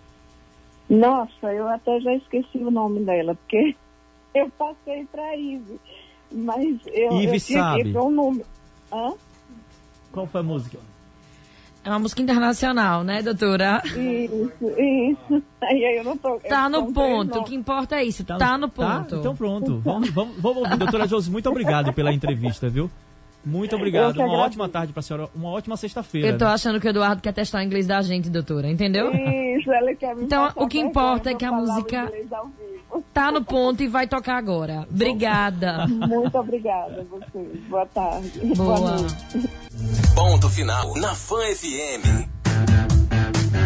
Nossa, 0.98 1.52
eu 1.52 1.68
até 1.68 2.00
já 2.00 2.14
esqueci 2.14 2.58
o 2.58 2.70
nome 2.70 3.00
dela, 3.04 3.34
porque 3.34 3.74
eu 4.34 4.50
passei 4.50 5.06
para 5.10 5.36
Ive. 5.36 5.80
Mas 6.30 6.78
eu, 6.86 7.12
Ive 7.20 7.34
eu 7.34 7.40
sabe. 7.40 7.98
Um 7.98 8.10
número. 8.10 8.46
Hã? 8.92 9.12
Qual 10.12 10.26
foi 10.26 10.40
a 10.40 10.44
música? 10.44 10.78
É 11.84 11.90
uma 11.90 11.98
música 11.98 12.22
internacional, 12.22 13.04
né, 13.04 13.20
doutora? 13.20 13.82
Isso, 13.84 14.70
isso. 14.80 15.42
Aí 15.62 15.98
eu 15.98 16.04
não 16.04 16.16
tô. 16.16 16.38
Tá 16.40 16.68
no 16.68 16.92
ponto. 16.92 17.40
O 17.40 17.44
que 17.44 17.54
importa 17.54 17.96
é 17.96 18.04
isso. 18.04 18.24
Tá, 18.24 18.38
tá 18.38 18.56
no 18.56 18.70
ponto. 18.70 19.10
Tá? 19.10 19.16
Então 19.16 19.36
pronto. 19.36 19.80
Vamos, 19.80 20.08
vamos, 20.10 20.36
vamos 20.38 20.62
ouvir. 20.62 20.78
Doutora 20.78 21.06
Josi, 21.06 21.30
muito 21.30 21.48
obrigado 21.50 21.92
pela 21.92 22.12
entrevista, 22.12 22.70
viu? 22.70 22.90
Muito 23.44 23.76
obrigado. 23.76 24.16
Uma 24.16 24.38
ótima 24.38 24.68
tarde 24.68 24.92
para 24.92 25.00
a 25.00 25.02
senhora. 25.02 25.28
Uma 25.34 25.50
ótima 25.50 25.76
sexta-feira. 25.76 26.28
Eu 26.28 26.38
tô 26.38 26.44
né? 26.44 26.52
achando 26.52 26.80
que 26.80 26.86
o 26.86 26.90
Eduardo 26.90 27.20
quer 27.20 27.32
testar 27.32 27.58
o 27.58 27.62
inglês 27.62 27.86
da 27.86 28.00
gente, 28.02 28.30
doutora. 28.30 28.68
Entendeu? 28.68 29.12
Isso, 29.12 29.70
ele 29.72 29.94
quer 29.96 30.16
me 30.16 30.24
Então, 30.24 30.50
o 30.56 30.66
que 30.66 30.78
importa 30.78 31.30
é 31.30 31.34
que 31.34 31.44
a 31.44 31.52
música 31.52 32.10
tá 33.12 33.30
no 33.30 33.44
ponto 33.44 33.82
e 33.82 33.88
vai 33.88 34.06
tocar 34.06 34.36
agora. 34.36 34.86
Obrigada. 34.90 35.86
Muito 35.86 36.38
obrigada 36.38 37.00
a 37.00 37.04
vocês. 37.04 37.60
Boa 37.68 37.86
tarde. 37.86 38.40
Boa, 38.56 38.78
Boa 38.78 38.96
noite. 38.98 39.14
Ponto 40.14 40.48
final 40.48 40.94
na 40.96 41.14
Fã 41.14 41.40
FM. 41.54 42.93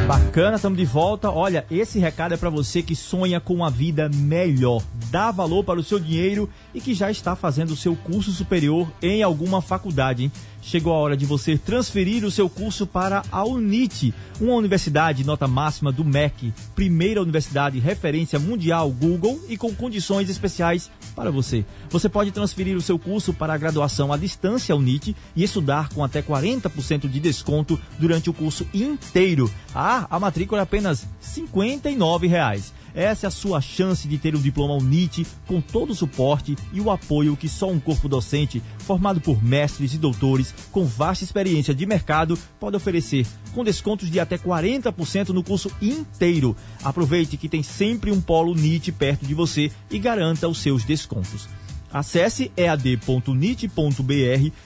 Bacana, 0.06 0.56
estamos 0.56 0.78
de 0.78 0.84
volta. 0.84 1.30
Olha, 1.30 1.64
esse 1.70 1.98
recado 1.98 2.34
é 2.34 2.36
para 2.36 2.50
você 2.50 2.82
que 2.82 2.94
sonha 2.94 3.40
com 3.40 3.54
uma 3.54 3.70
vida 3.70 4.10
melhor, 4.12 4.82
dá 5.10 5.30
valor 5.30 5.64
para 5.64 5.80
o 5.80 5.82
seu 5.82 5.98
dinheiro 5.98 6.48
e 6.74 6.80
que 6.80 6.94
já 6.94 7.10
está 7.10 7.34
fazendo 7.34 7.70
o 7.70 7.76
seu 7.76 7.96
curso 7.96 8.30
superior 8.30 8.86
em 9.02 9.22
alguma 9.22 9.62
faculdade. 9.62 10.24
Hein? 10.24 10.32
Chegou 10.68 10.92
a 10.92 10.98
hora 10.98 11.16
de 11.16 11.24
você 11.24 11.56
transferir 11.56 12.26
o 12.26 12.30
seu 12.30 12.46
curso 12.46 12.86
para 12.86 13.22
a 13.32 13.42
UNIT, 13.42 14.12
uma 14.38 14.52
universidade 14.52 15.24
nota 15.24 15.48
máxima 15.48 15.90
do 15.90 16.04
MEC, 16.04 16.52
primeira 16.74 17.22
universidade 17.22 17.78
referência 17.78 18.38
mundial 18.38 18.90
Google 18.90 19.40
e 19.48 19.56
com 19.56 19.74
condições 19.74 20.28
especiais 20.28 20.90
para 21.16 21.30
você. 21.30 21.64
Você 21.88 22.06
pode 22.06 22.32
transferir 22.32 22.76
o 22.76 22.82
seu 22.82 22.98
curso 22.98 23.32
para 23.32 23.54
a 23.54 23.56
graduação 23.56 24.12
à 24.12 24.18
distância 24.18 24.76
UNIT 24.76 25.16
e 25.34 25.42
estudar 25.42 25.88
com 25.88 26.04
até 26.04 26.20
40% 26.20 27.08
de 27.08 27.18
desconto 27.18 27.80
durante 27.98 28.28
o 28.28 28.34
curso 28.34 28.66
inteiro. 28.74 29.50
Ah, 29.74 30.06
a 30.10 30.20
matrícula 30.20 30.60
é 30.60 30.64
apenas 30.64 31.08
59 31.18 32.26
reais. 32.26 32.74
Essa 32.98 33.26
é 33.26 33.28
a 33.28 33.30
sua 33.30 33.60
chance 33.60 34.08
de 34.08 34.18
ter 34.18 34.34
um 34.34 34.40
diploma 34.40 34.74
UNIT 34.74 35.24
com 35.46 35.60
todo 35.60 35.90
o 35.90 35.94
suporte 35.94 36.58
e 36.72 36.80
o 36.80 36.90
apoio 36.90 37.36
que 37.36 37.48
só 37.48 37.70
um 37.70 37.78
corpo 37.78 38.08
docente 38.08 38.60
formado 38.80 39.20
por 39.20 39.40
mestres 39.40 39.94
e 39.94 39.98
doutores 39.98 40.52
com 40.72 40.84
vasta 40.84 41.22
experiência 41.22 41.72
de 41.72 41.86
mercado 41.86 42.36
pode 42.58 42.74
oferecer, 42.74 43.24
com 43.54 43.62
descontos 43.62 44.10
de 44.10 44.18
até 44.18 44.36
40% 44.36 45.28
no 45.28 45.44
curso 45.44 45.70
inteiro. 45.80 46.56
Aproveite 46.82 47.36
que 47.36 47.48
tem 47.48 47.62
sempre 47.62 48.10
um 48.10 48.20
polo 48.20 48.50
UNIT 48.50 48.90
perto 48.90 49.24
de 49.24 49.32
você 49.32 49.70
e 49.88 49.96
garanta 50.00 50.48
os 50.48 50.58
seus 50.58 50.82
descontos. 50.82 51.48
Acesse 51.92 52.50
ead.nit.br 52.56 53.72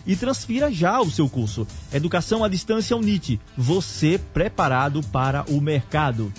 e 0.06 0.16
transfira 0.16 0.72
já 0.72 1.02
o 1.02 1.10
seu 1.10 1.28
curso. 1.28 1.66
Educação 1.92 2.42
à 2.42 2.48
Distância 2.48 2.96
UNIT. 2.96 3.38
Você 3.58 4.18
preparado 4.32 5.02
para 5.12 5.44
o 5.50 5.60
mercado. 5.60 6.32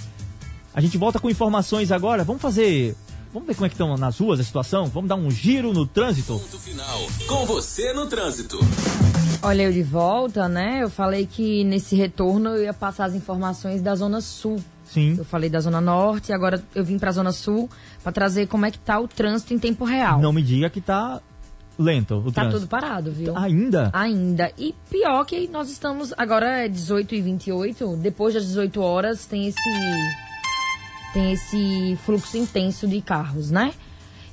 A 0.74 0.82
gente 0.82 0.98
volta 0.98 1.20
com 1.20 1.30
informações 1.30 1.92
agora. 1.92 2.24
Vamos 2.24 2.42
fazer 2.42 2.96
Vamos 3.34 3.48
ver 3.48 3.56
como 3.56 3.66
é 3.66 3.70
que 3.70 3.74
estão 3.74 3.98
nas 3.98 4.20
ruas 4.20 4.40
a 4.40 4.44
situação? 4.44 4.86
Vamos 4.86 5.10
dar 5.10 5.16
um 5.16 5.32
giro 5.32 5.74
no 5.74 5.88
trânsito? 5.88 6.34
Ponto 6.38 6.60
final. 6.60 7.00
Com 7.28 7.46
você 7.48 7.92
no 7.92 8.06
trânsito. 8.06 8.60
Olha, 9.42 9.64
eu 9.64 9.72
de 9.74 9.82
volta, 9.82 10.48
né? 10.48 10.84
Eu 10.84 10.90
falei 10.90 11.26
que 11.26 11.64
nesse 11.64 11.96
retorno 11.96 12.50
eu 12.52 12.64
ia 12.64 12.74
passar 12.74 13.06
as 13.06 13.16
informações 13.16 13.82
da 13.82 13.96
Zona 13.96 14.22
Sul. 14.22 14.64
Sim. 14.86 15.16
Eu 15.18 15.26
falei 15.26 15.50
da 15.50 15.60
Zona 15.60 15.82
Norte, 15.82 16.32
agora 16.32 16.64
eu 16.76 16.84
vim 16.86 17.00
pra 17.00 17.12
Zona 17.12 17.32
Sul 17.32 17.68
para 18.04 18.12
trazer 18.12 18.46
como 18.48 18.68
é 18.68 18.72
que 18.72 18.78
tá 18.78 19.00
o 19.00 19.08
trânsito 19.08 19.52
em 19.52 19.58
tempo 19.58 19.84
real. 19.84 20.22
Não 20.22 20.32
me 20.32 20.44
diga 20.44 20.70
que 20.70 20.80
tá 20.80 21.20
lento 21.78 22.18
o 22.18 22.32
Tá 22.32 22.42
trânsito. 22.42 22.60
tudo 22.60 22.70
parado, 22.70 23.12
viu? 23.12 23.36
Ainda? 23.36 23.90
Ainda. 23.94 24.52
E 24.60 24.76
pior 24.92 25.26
que 25.26 25.48
nós 25.48 25.72
estamos. 25.72 26.14
Agora 26.16 26.66
é 26.66 26.68
18 26.68 27.16
e 27.16 27.22
28. 27.22 27.98
Depois 27.98 28.36
das 28.36 28.46
18 28.46 28.80
horas 28.80 29.26
tem 29.26 29.48
esse. 29.48 29.58
Tem 31.14 31.32
esse 31.34 31.98
fluxo 32.06 32.38
intenso 32.38 32.88
de 32.88 33.00
carros, 33.02 33.52
né? 33.52 33.74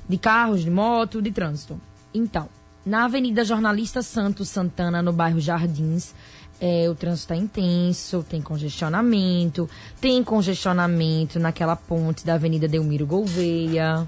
De 0.09 0.17
carros, 0.17 0.61
de 0.63 0.69
moto, 0.71 1.21
de 1.21 1.31
trânsito. 1.31 1.79
Então, 2.13 2.49
na 2.85 3.05
Avenida 3.05 3.45
Jornalista 3.45 4.01
Santos 4.01 4.49
Santana, 4.49 5.01
no 5.01 5.13
bairro 5.13 5.39
Jardins, 5.39 6.13
é, 6.59 6.89
o 6.89 6.95
trânsito 6.95 7.33
está 7.33 7.35
intenso, 7.35 8.25
tem 8.27 8.41
congestionamento, 8.41 9.69
tem 9.99 10.23
congestionamento 10.23 11.39
naquela 11.39 11.75
ponte 11.75 12.25
da 12.25 12.33
Avenida 12.33 12.67
Delmiro 12.67 13.05
Gouveia. 13.05 14.07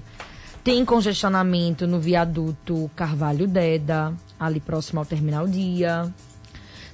Tem 0.64 0.84
congestionamento 0.84 1.86
no 1.86 2.00
viaduto 2.00 2.90
Carvalho 2.96 3.46
Deda, 3.46 4.12
ali 4.38 4.58
próximo 4.60 4.98
ao 4.98 5.06
Terminal 5.06 5.46
Dia. 5.46 6.12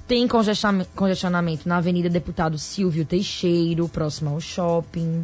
Tem 0.07 0.27
congestiona- 0.27 0.85
congestionamento 0.95 1.67
na 1.69 1.77
Avenida 1.77 2.09
Deputado 2.09 2.57
Silvio 2.57 3.05
Teixeiro, 3.05 3.87
próximo 3.87 4.29
ao 4.31 4.41
shopping. 4.41 5.23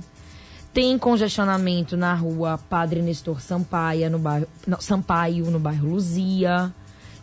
Tem 0.77 0.95
congestionamento 0.95 1.97
na 1.97 2.13
rua 2.13 2.59
Padre 2.69 3.01
Nestor 3.01 3.41
Sampaio, 3.41 4.11
no 4.11 4.19
bairro, 4.19 4.45
não, 4.67 4.79
Sampaio, 4.79 5.49
no 5.49 5.57
bairro 5.57 5.89
Luzia. 5.89 6.71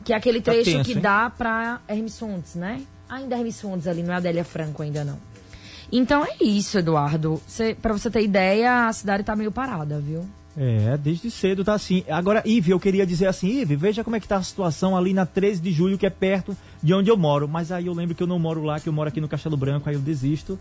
Que 0.04 0.12
é 0.12 0.16
aquele 0.16 0.40
Tá 0.40 0.50
trecho 0.50 0.72
tenso, 0.72 0.84
que 0.84 0.94
hein? 0.94 1.00
dá 1.00 1.30
pra 1.30 1.80
Hermes 1.86 2.18
Fontes, 2.18 2.56
né? 2.56 2.82
Ainda 3.08 3.36
Hermes 3.36 3.60
Fontes 3.60 3.86
ali, 3.86 4.02
não 4.02 4.12
é 4.12 4.16
Adélia 4.16 4.42
Franco 4.42 4.82
ainda 4.82 5.04
não. 5.04 5.18
Então 5.92 6.24
é 6.24 6.42
isso, 6.42 6.78
Eduardo. 6.78 7.40
Pra 7.80 7.92
você 7.92 8.10
ter 8.10 8.22
ideia, 8.24 8.88
a 8.88 8.92
cidade 8.92 9.22
tá 9.22 9.36
meio 9.36 9.52
parada, 9.52 10.00
viu? 10.00 10.26
É, 10.56 10.96
desde 10.96 11.30
cedo 11.30 11.64
tá 11.64 11.74
assim. 11.74 12.02
Agora, 12.08 12.42
Ive, 12.44 12.72
eu 12.72 12.80
queria 12.80 13.06
dizer 13.06 13.28
assim, 13.28 13.60
Ive, 13.60 13.76
veja 13.76 14.02
como 14.02 14.16
é 14.16 14.20
que 14.20 14.26
tá 14.26 14.34
a 14.36 14.42
situação 14.42 14.96
ali 14.96 15.14
na 15.14 15.26
13 15.26 15.60
de 15.60 15.70
julho, 15.70 15.96
que 15.96 16.06
é 16.06 16.10
perto 16.10 16.56
de 16.82 16.92
onde 16.92 17.08
eu 17.08 17.16
moro. 17.16 17.46
Mas 17.46 17.70
aí 17.70 17.86
eu 17.86 17.94
lembro 17.94 18.16
que 18.16 18.22
eu 18.24 18.26
não 18.26 18.40
moro 18.40 18.64
lá, 18.64 18.80
que 18.80 18.88
eu 18.88 18.92
moro 18.92 19.08
aqui 19.08 19.20
no 19.20 19.28
Castelo 19.28 19.56
Branco, 19.56 19.88
aí 19.88 19.94
eu 19.94 20.00
desisto. 20.00 20.58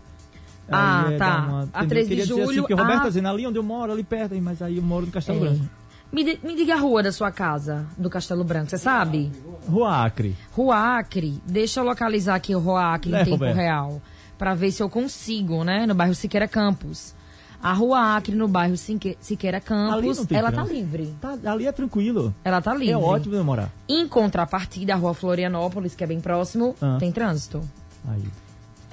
Ah, 0.70 1.06
é 1.10 1.16
tá. 1.16 1.30
dar 1.40 1.48
uma- 1.48 1.60
A 1.60 1.64
entendeu? 1.84 1.88
13 1.88 2.14
de 2.16 2.20
assim, 2.22 2.28
julho, 2.44 2.62
porque 2.62 2.74
o 2.74 2.76
Roberto 2.76 2.98
ah. 2.98 3.02
tá 3.02 3.08
dizendo 3.08 3.28
ali 3.28 3.46
onde 3.46 3.58
eu 3.58 3.62
moro, 3.62 3.92
ali 3.92 4.02
perto, 4.02 4.34
mas 4.40 4.60
aí 4.62 4.76
eu 4.78 4.82
moro 4.82 5.06
no 5.06 5.12
Castelo 5.12 5.38
É. 5.44 5.48
Branco. 5.50 5.64
Me, 6.12 6.22
di- 6.24 6.38
me 6.44 6.54
diga 6.54 6.74
a 6.74 6.78
rua 6.78 7.02
da 7.02 7.10
sua 7.10 7.32
casa, 7.32 7.84
do 7.98 8.08
Castelo 8.08 8.44
Branco, 8.44 8.70
você 8.70 8.78
sabe? 8.78 9.32
Rua 9.68 10.04
Acre. 10.04 10.36
Rua 10.52 10.98
Acre. 10.98 11.40
Deixa 11.44 11.80
eu 11.80 11.84
localizar 11.84 12.36
aqui 12.36 12.54
o 12.54 12.60
Rua 12.60 12.94
Acre 12.94 13.12
É, 13.14 13.20
em 13.20 13.24
tempo 13.24 13.36
Roberto. 13.36 13.56
real. 13.56 14.00
Pra 14.38 14.54
ver 14.54 14.70
se 14.70 14.82
eu 14.82 14.88
consigo, 14.88 15.64
né? 15.64 15.86
No 15.86 15.94
bairro 15.94 16.14
Siqueira 16.14 16.46
Campos. 16.46 17.14
A 17.62 17.72
Rua 17.72 18.14
Acre, 18.16 18.36
no 18.36 18.46
bairro 18.46 18.76
Sique- 18.76 19.16
Siqueira 19.20 19.58
Campos, 19.58 20.30
ela 20.30 20.52
tá 20.52 20.58
trânsito. 20.58 20.74
livre. 20.74 21.14
Tá, 21.20 21.36
ali 21.46 21.66
é 21.66 21.72
tranquilo. 21.72 22.34
Ela 22.44 22.60
tá 22.60 22.72
livre. 22.74 22.90
É 22.92 22.96
ótimo 22.98 23.34
de 23.36 23.42
morar. 23.42 23.70
Em 23.88 24.06
contrapartida, 24.06 24.92
a 24.92 24.96
Rua 24.96 25.14
Florianópolis, 25.14 25.94
que 25.94 26.04
é 26.04 26.06
bem 26.06 26.20
próximo, 26.20 26.76
Ah. 26.80 26.96
tem 27.00 27.10
trânsito. 27.10 27.60
Aí. 28.06 28.22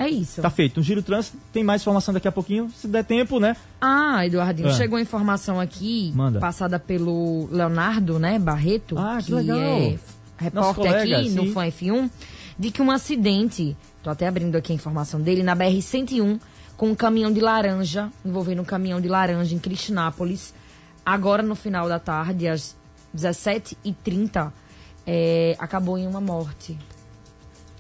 É 0.05 0.09
isso. 0.09 0.41
Tá 0.41 0.49
feito. 0.49 0.79
Um 0.79 0.83
giro 0.83 1.01
trânsito. 1.01 1.37
Tem 1.53 1.63
mais 1.63 1.81
informação 1.81 2.13
daqui 2.13 2.27
a 2.27 2.31
pouquinho. 2.31 2.69
Se 2.75 2.87
der 2.87 3.03
tempo, 3.03 3.39
né? 3.39 3.55
Ah, 3.79 4.25
Eduardinho, 4.25 4.69
Ah. 4.69 4.73
chegou 4.73 4.97
a 4.97 5.01
informação 5.01 5.59
aqui, 5.59 6.11
Manda. 6.15 6.39
passada 6.39 6.79
pelo 6.79 7.47
Leonardo, 7.51 8.17
né, 8.19 8.37
Barreto, 8.39 8.97
Ah, 8.97 9.17
que 9.19 9.25
que, 9.27 9.33
legal. 9.33 9.57
é 9.59 9.99
repórter 10.37 10.75
colega, 10.91 11.17
aqui 11.19 11.29
no 11.29 11.43
sim. 11.43 11.51
Fã 11.53 11.65
F1, 11.67 12.09
de 12.57 12.71
que 12.71 12.81
um 12.81 12.89
acidente, 12.91 13.75
tô 14.03 14.09
até 14.09 14.27
abrindo 14.27 14.55
aqui 14.55 14.71
a 14.71 14.75
informação 14.75 15.21
dele, 15.21 15.43
na 15.43 15.55
BR-101, 15.55 16.39
com 16.77 16.89
um 16.89 16.95
caminhão 16.95 17.31
de 17.31 17.39
laranja, 17.39 18.09
envolvendo 18.25 18.61
um 18.61 18.65
caminhão 18.65 18.99
de 18.99 19.07
laranja 19.07 19.53
em 19.53 19.59
Cristinápolis, 19.59 20.53
agora 21.05 21.43
no 21.43 21.53
final 21.55 21.87
da 21.87 21.99
tarde, 21.99 22.47
às 22.47 22.75
17h30, 23.13 24.51
é, 25.05 25.55
acabou 25.59 25.97
em 25.97 26.07
uma 26.07 26.21
morte. 26.21 26.77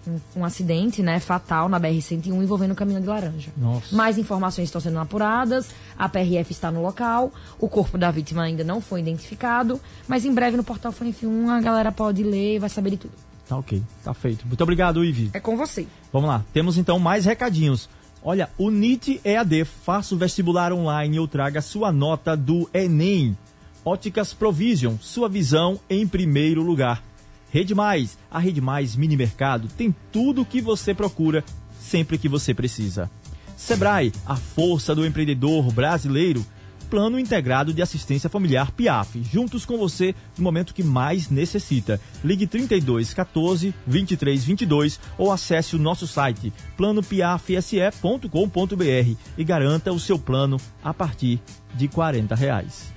Um, 0.07 0.39
um 0.41 0.45
acidente, 0.45 1.03
né, 1.03 1.19
fatal 1.19 1.69
na 1.69 1.79
BR-101 1.79 2.27
envolvendo 2.27 2.71
um 2.71 2.75
caminhão 2.75 2.99
de 2.99 3.07
laranja. 3.07 3.51
Nossa. 3.55 3.95
Mais 3.95 4.17
informações 4.17 4.65
estão 4.65 4.81
sendo 4.81 4.97
apuradas, 4.97 5.69
a 5.97 6.09
PRF 6.09 6.51
está 6.51 6.71
no 6.71 6.81
local, 6.81 7.31
o 7.59 7.69
corpo 7.69 7.99
da 7.99 8.09
vítima 8.09 8.41
ainda 8.41 8.63
não 8.63 8.81
foi 8.81 8.99
identificado, 8.99 9.79
mas 10.07 10.25
em 10.25 10.33
breve 10.33 10.57
no 10.57 10.63
portal 10.63 10.91
Fã 10.91 11.05
F1 11.05 11.49
a 11.49 11.61
galera 11.61 11.91
pode 11.91 12.23
ler 12.23 12.55
e 12.55 12.59
vai 12.59 12.69
saber 12.69 12.91
de 12.91 12.97
tudo. 12.97 13.13
Tá 13.47 13.57
ok. 13.57 13.83
Tá 14.03 14.13
feito. 14.13 14.47
Muito 14.47 14.61
obrigado, 14.63 15.03
Ive. 15.03 15.29
É 15.33 15.39
com 15.39 15.55
você. 15.55 15.85
Vamos 16.11 16.29
lá, 16.29 16.43
temos 16.51 16.77
então 16.77 16.97
mais 16.97 17.25
recadinhos. 17.25 17.87
Olha, 18.23 18.49
o 18.57 18.69
NIT 18.69 19.19
EAD, 19.23 19.65
faça 19.65 20.13
o 20.13 20.17
vestibular 20.17 20.71
online 20.71 21.19
ou 21.19 21.27
traga 21.27 21.61
sua 21.61 21.91
nota 21.91 22.37
do 22.37 22.69
Enem. 22.73 23.35
Óticas 23.83 24.31
Provision, 24.31 24.95
sua 25.01 25.27
visão 25.27 25.79
em 25.89 26.07
primeiro 26.07 26.61
lugar. 26.61 27.03
Rede 27.51 27.75
Mais, 27.75 28.17
a 28.31 28.39
Rede 28.39 28.61
Mais 28.61 28.95
Mini 28.95 29.17
Mercado 29.17 29.67
tem 29.77 29.93
tudo 30.09 30.41
o 30.41 30.45
que 30.45 30.61
você 30.61 30.93
procura 30.93 31.43
sempre 31.77 32.17
que 32.17 32.29
você 32.29 32.53
precisa. 32.53 33.11
Sebrae, 33.57 34.13
a 34.25 34.37
força 34.37 34.95
do 34.95 35.05
empreendedor 35.05 35.69
brasileiro. 35.71 36.45
Plano 36.89 37.17
Integrado 37.17 37.73
de 37.73 37.81
Assistência 37.81 38.29
Familiar 38.29 38.71
PIAF, 38.71 39.23
juntos 39.23 39.65
com 39.65 39.77
você 39.77 40.13
no 40.37 40.43
momento 40.43 40.73
que 40.73 40.83
mais 40.83 41.29
necessita. 41.29 42.01
Ligue 42.21 42.45
32 42.45 43.13
14 43.13 43.73
23 43.87 44.43
22 44.43 44.99
ou 45.17 45.31
acesse 45.31 45.75
o 45.75 45.79
nosso 45.79 46.05
site 46.05 46.51
planopiafse.com.br 46.75 49.15
e 49.37 49.43
garanta 49.45 49.93
o 49.93 49.99
seu 49.99 50.19
plano 50.19 50.57
a 50.83 50.93
partir 50.93 51.39
de 51.73 51.87
40 51.87 52.35
reais. 52.35 52.91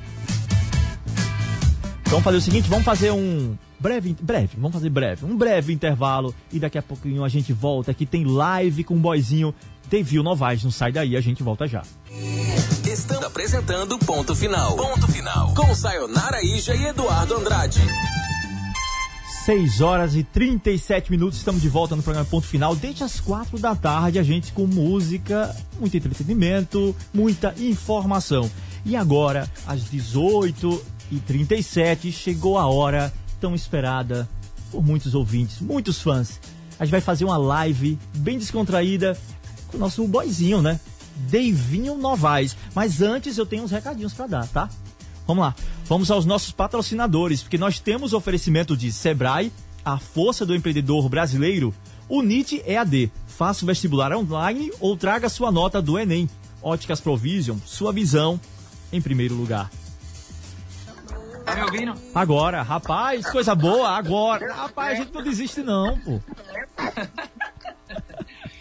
Vamos 2.07 2.25
fazer 2.25 2.39
o 2.39 2.41
seguinte, 2.41 2.69
vamos 2.69 2.85
fazer 2.85 3.13
um 3.13 3.57
breve, 3.85 4.17
breve, 4.19 4.57
vamos 4.57 4.73
fazer 4.73 4.89
breve, 4.89 5.27
um 5.27 5.37
breve 5.37 5.71
intervalo 5.71 6.35
e 6.51 6.59
daqui 6.59 6.79
a 6.79 6.83
pouquinho 6.83 7.23
a 7.23 7.29
gente 7.29 7.53
volta 7.53 7.93
que 7.93 8.07
tem 8.07 8.25
live 8.25 8.83
com 8.83 8.95
o 8.95 8.99
boyzinho 8.99 9.55
Devil 9.91 10.23
Novaes, 10.23 10.65
não 10.65 10.71
sai 10.71 10.91
daí, 10.91 11.15
a 11.15 11.21
gente 11.21 11.43
volta 11.43 11.69
já. 11.69 11.83
Estamos 12.87 13.25
apresentando 13.25 13.99
Ponto 13.99 14.35
Final. 14.35 14.75
Ponto 14.75 15.07
Final. 15.09 15.53
Com 15.53 15.75
Sayonara 15.75 16.43
Ija 16.43 16.75
e 16.75 16.87
Eduardo 16.87 17.35
Andrade. 17.35 17.81
6 19.45 19.83
horas 19.83 20.17
e 20.17 20.23
37 20.23 21.11
minutos, 21.11 21.37
estamos 21.37 21.61
de 21.61 21.69
volta 21.69 21.95
no 21.95 22.03
programa 22.03 22.27
Ponto 22.27 22.47
Final. 22.47 22.75
Desde 22.75 23.05
as 23.05 23.21
4 23.21 23.59
da 23.59 23.77
tarde, 23.77 24.19
a 24.19 24.23
gente 24.23 24.51
com 24.55 24.67
música, 24.67 25.55
muito 25.79 25.95
entretenimento, 25.95 26.97
muita 27.13 27.55
informação. 27.59 28.51
E 28.87 28.97
agora, 28.97 29.47
às 29.67 29.85
18 29.91 30.83
e 31.13 31.19
37 31.19 32.11
chegou 32.11 32.57
a 32.57 32.67
hora 32.67 33.13
tão 33.41 33.55
esperada 33.55 34.29
por 34.71 34.85
muitos 34.85 35.15
ouvintes, 35.15 35.61
muitos 35.61 36.01
fãs. 36.01 36.41
A 36.79 36.85
gente 36.85 36.93
vai 36.93 37.01
fazer 37.01 37.25
uma 37.25 37.37
live 37.37 37.99
bem 38.17 38.39
descontraída 38.39 39.19
com 39.69 39.77
o 39.77 39.81
nosso 39.81 40.07
boyzinho, 40.07 40.61
né? 40.61 40.81
Deivinho 41.29 41.97
Novaes. 41.97 42.57
Mas 42.75 43.01
antes 43.01 43.39
eu 43.39 43.47
tenho 43.47 43.63
uns 43.63 43.71
recadinhos 43.71 44.13
para 44.13 44.27
dar, 44.27 44.49
tá? 44.49 44.69
Vamos 45.27 45.45
lá. 45.45 45.55
Vamos 45.87 46.11
aos 46.11 46.27
nossos 46.27 46.51
patrocinadores, 46.51 47.43
porque 47.43 47.59
nós 47.59 47.79
temos 47.79 48.13
oferecimento 48.13 48.77
de 48.77 48.91
Sebrae, 48.91 49.53
a 49.85 49.99
força 49.99 50.45
do 50.45 50.55
empreendedor 50.55 51.09
brasileiro, 51.09 51.75
Unite 52.09 52.63
EAD. 52.67 53.11
Faça 53.27 53.65
o 53.65 53.67
vestibular 53.67 54.13
online 54.13 54.71
ou 54.81 54.97
traga 54.97 55.29
sua 55.29 55.51
nota 55.51 55.81
do 55.81 55.99
Enem. 55.99 56.29
Óticas 56.63 57.01
Provision, 57.01 57.59
sua 57.65 57.93
visão 57.93 58.41
em 58.93 59.01
primeiro 59.01 59.35
lugar. 59.35 59.71
Tá 61.45 61.55
me 61.57 61.63
ouvindo? 61.63 61.95
Agora, 62.15 62.63
rapaz, 62.63 63.31
coisa 63.31 63.55
boa, 63.55 63.91
agora. 63.91 64.53
Rapaz, 64.53 64.93
a 64.93 65.03
gente 65.03 65.13
não 65.13 65.23
desiste 65.23 65.63
não, 65.63 65.99
pô. 65.99 66.21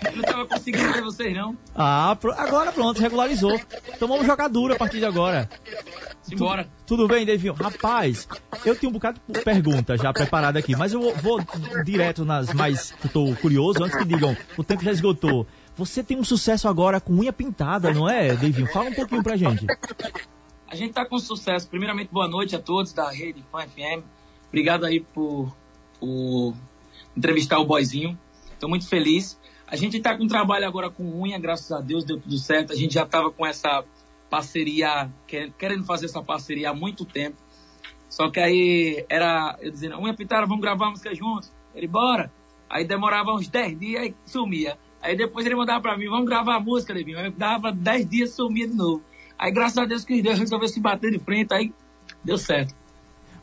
Eu 0.05 0.17
não 0.17 0.23
tava 0.23 0.45
conseguindo 0.45 0.91
ver 0.91 1.01
vocês, 1.01 1.33
não. 1.35 1.57
Ah, 1.75 2.11
agora 2.37 2.71
pronto, 2.71 3.01
regularizou. 3.01 3.59
Então 3.87 4.07
vamos 4.07 4.25
jogar 4.25 4.47
duro 4.49 4.73
a 4.73 4.77
partir 4.77 4.99
de 4.99 5.05
agora. 5.05 5.49
Simbora. 6.21 6.67
Tudo 6.85 7.07
bem, 7.07 7.25
Davinho? 7.25 7.53
Rapaz, 7.53 8.27
eu 8.65 8.75
tenho 8.75 8.89
um 8.89 8.93
bocado 8.93 9.19
de 9.27 9.41
pergunta 9.41 9.97
já 9.97 10.11
preparada 10.13 10.59
aqui, 10.59 10.75
mas 10.75 10.93
eu 10.93 11.01
vou, 11.01 11.15
vou 11.15 11.41
direto 11.83 12.23
nas 12.23 12.53
mais 12.53 12.91
que 12.91 13.07
eu 13.07 13.11
tô 13.11 13.35
curioso, 13.41 13.83
antes 13.83 13.97
que 13.97 14.05
digam, 14.05 14.35
o 14.57 14.63
tempo 14.63 14.83
já 14.83 14.91
esgotou. 14.91 15.47
Você 15.75 16.03
tem 16.03 16.17
um 16.17 16.23
sucesso 16.23 16.67
agora 16.67 16.99
com 17.01 17.13
unha 17.13 17.33
pintada, 17.33 17.91
não 17.93 18.07
é, 18.09 18.29
Davinho? 18.29 18.67
Fala 18.67 18.89
um 18.89 18.93
pouquinho 18.93 19.23
pra 19.23 19.35
gente. 19.35 19.65
A 20.73 20.75
gente 20.75 20.91
tá 20.91 21.05
com 21.05 21.19
sucesso. 21.19 21.69
Primeiramente, 21.69 22.09
boa 22.11 22.27
noite 22.27 22.55
a 22.55 22.59
todos 22.59 22.91
da 22.93 23.07
rede 23.07 23.43
Fã 23.51 23.61
FM. 23.61 24.03
Obrigado 24.47 24.85
aí 24.85 25.01
por, 25.01 25.55
por 25.99 26.55
entrevistar 27.15 27.59
o 27.59 27.63
boyzinho. 27.63 28.17
Tô 28.59 28.67
muito 28.67 28.87
feliz. 28.87 29.39
A 29.67 29.75
gente 29.75 29.99
tá 29.99 30.17
com 30.17 30.25
trabalho 30.25 30.65
agora 30.65 30.89
com 30.89 31.03
unha, 31.21 31.37
graças 31.37 31.71
a 31.71 31.79
Deus 31.79 32.03
deu 32.03 32.19
tudo 32.19 32.39
certo. 32.39 32.73
A 32.73 32.75
gente 32.75 32.95
já 32.95 33.05
tava 33.05 33.29
com 33.29 33.45
essa 33.45 33.85
parceria, 34.31 35.11
querendo 35.59 35.85
fazer 35.85 36.07
essa 36.07 36.23
parceria 36.23 36.71
há 36.71 36.73
muito 36.73 37.05
tempo. 37.05 37.37
Só 38.09 38.31
que 38.31 38.39
aí 38.39 39.05
era, 39.07 39.55
eu 39.61 39.69
dizendo, 39.69 39.99
unha 39.99 40.15
pintada, 40.15 40.47
vamos 40.47 40.63
gravar 40.63 40.89
música 40.89 41.13
juntos. 41.13 41.51
Ele, 41.75 41.85
bora. 41.85 42.31
Aí 42.67 42.83
demorava 42.83 43.31
uns 43.31 43.47
10 43.47 43.79
dias 43.79 44.07
e 44.07 44.15
sumia. 44.25 44.75
Aí 45.03 45.15
depois 45.15 45.45
ele 45.45 45.53
mandava 45.53 45.79
pra 45.81 45.95
mim, 45.95 46.09
vamos 46.09 46.25
gravar 46.25 46.55
a 46.55 46.59
música, 46.59 46.91
Levinho. 46.95 47.19
Aí 47.19 47.29
dava 47.29 47.71
10 47.71 48.09
dias 48.09 48.31
e 48.31 48.33
sumia 48.33 48.67
de 48.67 48.73
novo. 48.73 49.03
Aí 49.43 49.51
graças 49.51 49.77
a 49.77 49.83
Deus 49.83 50.05
que 50.05 50.21
Deus 50.21 50.39
resolveu 50.39 50.69
se 50.69 50.79
bater 50.79 51.11
de 51.11 51.19
frente, 51.19 51.53
aí 51.53 51.73
deu 52.23 52.37
certo. 52.37 52.73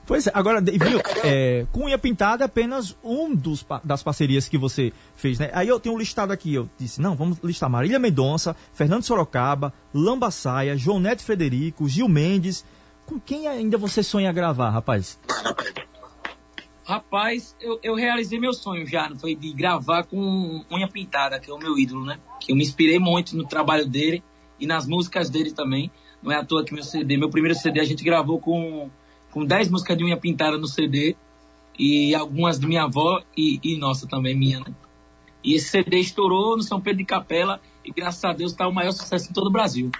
Pois 0.06 0.26
é, 0.26 0.30
agora, 0.32 0.58
viu, 0.58 0.98
é, 1.22 1.66
Cunha 1.70 1.98
Pintada 1.98 2.42
é 2.42 2.46
apenas 2.46 2.96
um 3.04 3.34
dos, 3.34 3.66
das 3.84 4.02
parcerias 4.02 4.48
que 4.48 4.56
você 4.56 4.94
fez, 5.14 5.38
né? 5.38 5.50
Aí 5.52 5.68
eu 5.68 5.78
tenho 5.78 5.94
um 5.94 5.98
listado 5.98 6.32
aqui, 6.32 6.54
eu 6.54 6.70
disse, 6.78 7.02
não, 7.02 7.14
vamos 7.14 7.36
listar 7.44 7.68
Marília 7.68 7.98
Mendonça, 7.98 8.56
Fernando 8.72 9.02
Sorocaba, 9.02 9.74
Lamba 9.92 10.30
Saia, 10.30 10.74
João 10.74 10.98
Neto 10.98 11.22
Frederico, 11.22 11.86
Gil 11.86 12.08
Mendes. 12.08 12.64
Com 13.04 13.20
quem 13.20 13.46
ainda 13.46 13.76
você 13.76 14.02
sonha 14.02 14.32
gravar, 14.32 14.70
rapaz? 14.70 15.18
Rapaz, 16.82 17.54
eu, 17.60 17.78
eu 17.82 17.94
realizei 17.94 18.40
meu 18.40 18.54
sonho 18.54 18.86
já, 18.86 19.14
foi 19.20 19.34
de 19.34 19.52
gravar 19.52 20.04
com 20.04 20.64
Unha 20.72 20.88
Pintada, 20.88 21.38
que 21.38 21.50
é 21.50 21.54
o 21.54 21.58
meu 21.58 21.78
ídolo, 21.78 22.06
né? 22.06 22.18
Que 22.40 22.52
eu 22.52 22.56
me 22.56 22.62
inspirei 22.62 22.98
muito 22.98 23.36
no 23.36 23.46
trabalho 23.46 23.86
dele 23.86 24.24
e 24.60 24.66
nas 24.66 24.86
músicas 24.86 25.30
dele 25.30 25.52
também. 25.52 25.90
Não 26.22 26.30
é 26.30 26.36
à 26.36 26.44
toa 26.44 26.64
que 26.64 26.74
meu 26.74 26.84
CD, 26.84 27.16
meu 27.16 27.30
primeiro 27.30 27.58
CD 27.58 27.80
a 27.80 27.84
gente 27.84 28.04
gravou 28.04 28.38
com 28.38 28.90
com 29.30 29.44
10 29.44 29.70
músicas 29.70 29.96
de 29.96 30.04
unha 30.04 30.16
pintada 30.16 30.58
no 30.58 30.66
CD 30.66 31.14
e 31.78 32.12
algumas 32.14 32.58
de 32.58 32.66
minha 32.66 32.82
avó 32.82 33.22
e, 33.36 33.60
e 33.62 33.78
nossa 33.78 34.06
também, 34.06 34.36
minha, 34.36 34.60
né? 34.60 34.66
E 35.42 35.54
esse 35.54 35.70
CD 35.70 35.98
estourou 35.98 36.56
no 36.56 36.62
São 36.62 36.80
Pedro 36.80 36.98
de 36.98 37.04
Capela 37.04 37.60
e 37.84 37.90
graças 37.90 38.24
a 38.24 38.32
Deus 38.32 38.52
está 38.52 38.68
o 38.68 38.74
maior 38.74 38.92
sucesso 38.92 39.30
em 39.30 39.32
todo 39.32 39.46
o 39.46 39.50
Brasil. 39.50 39.90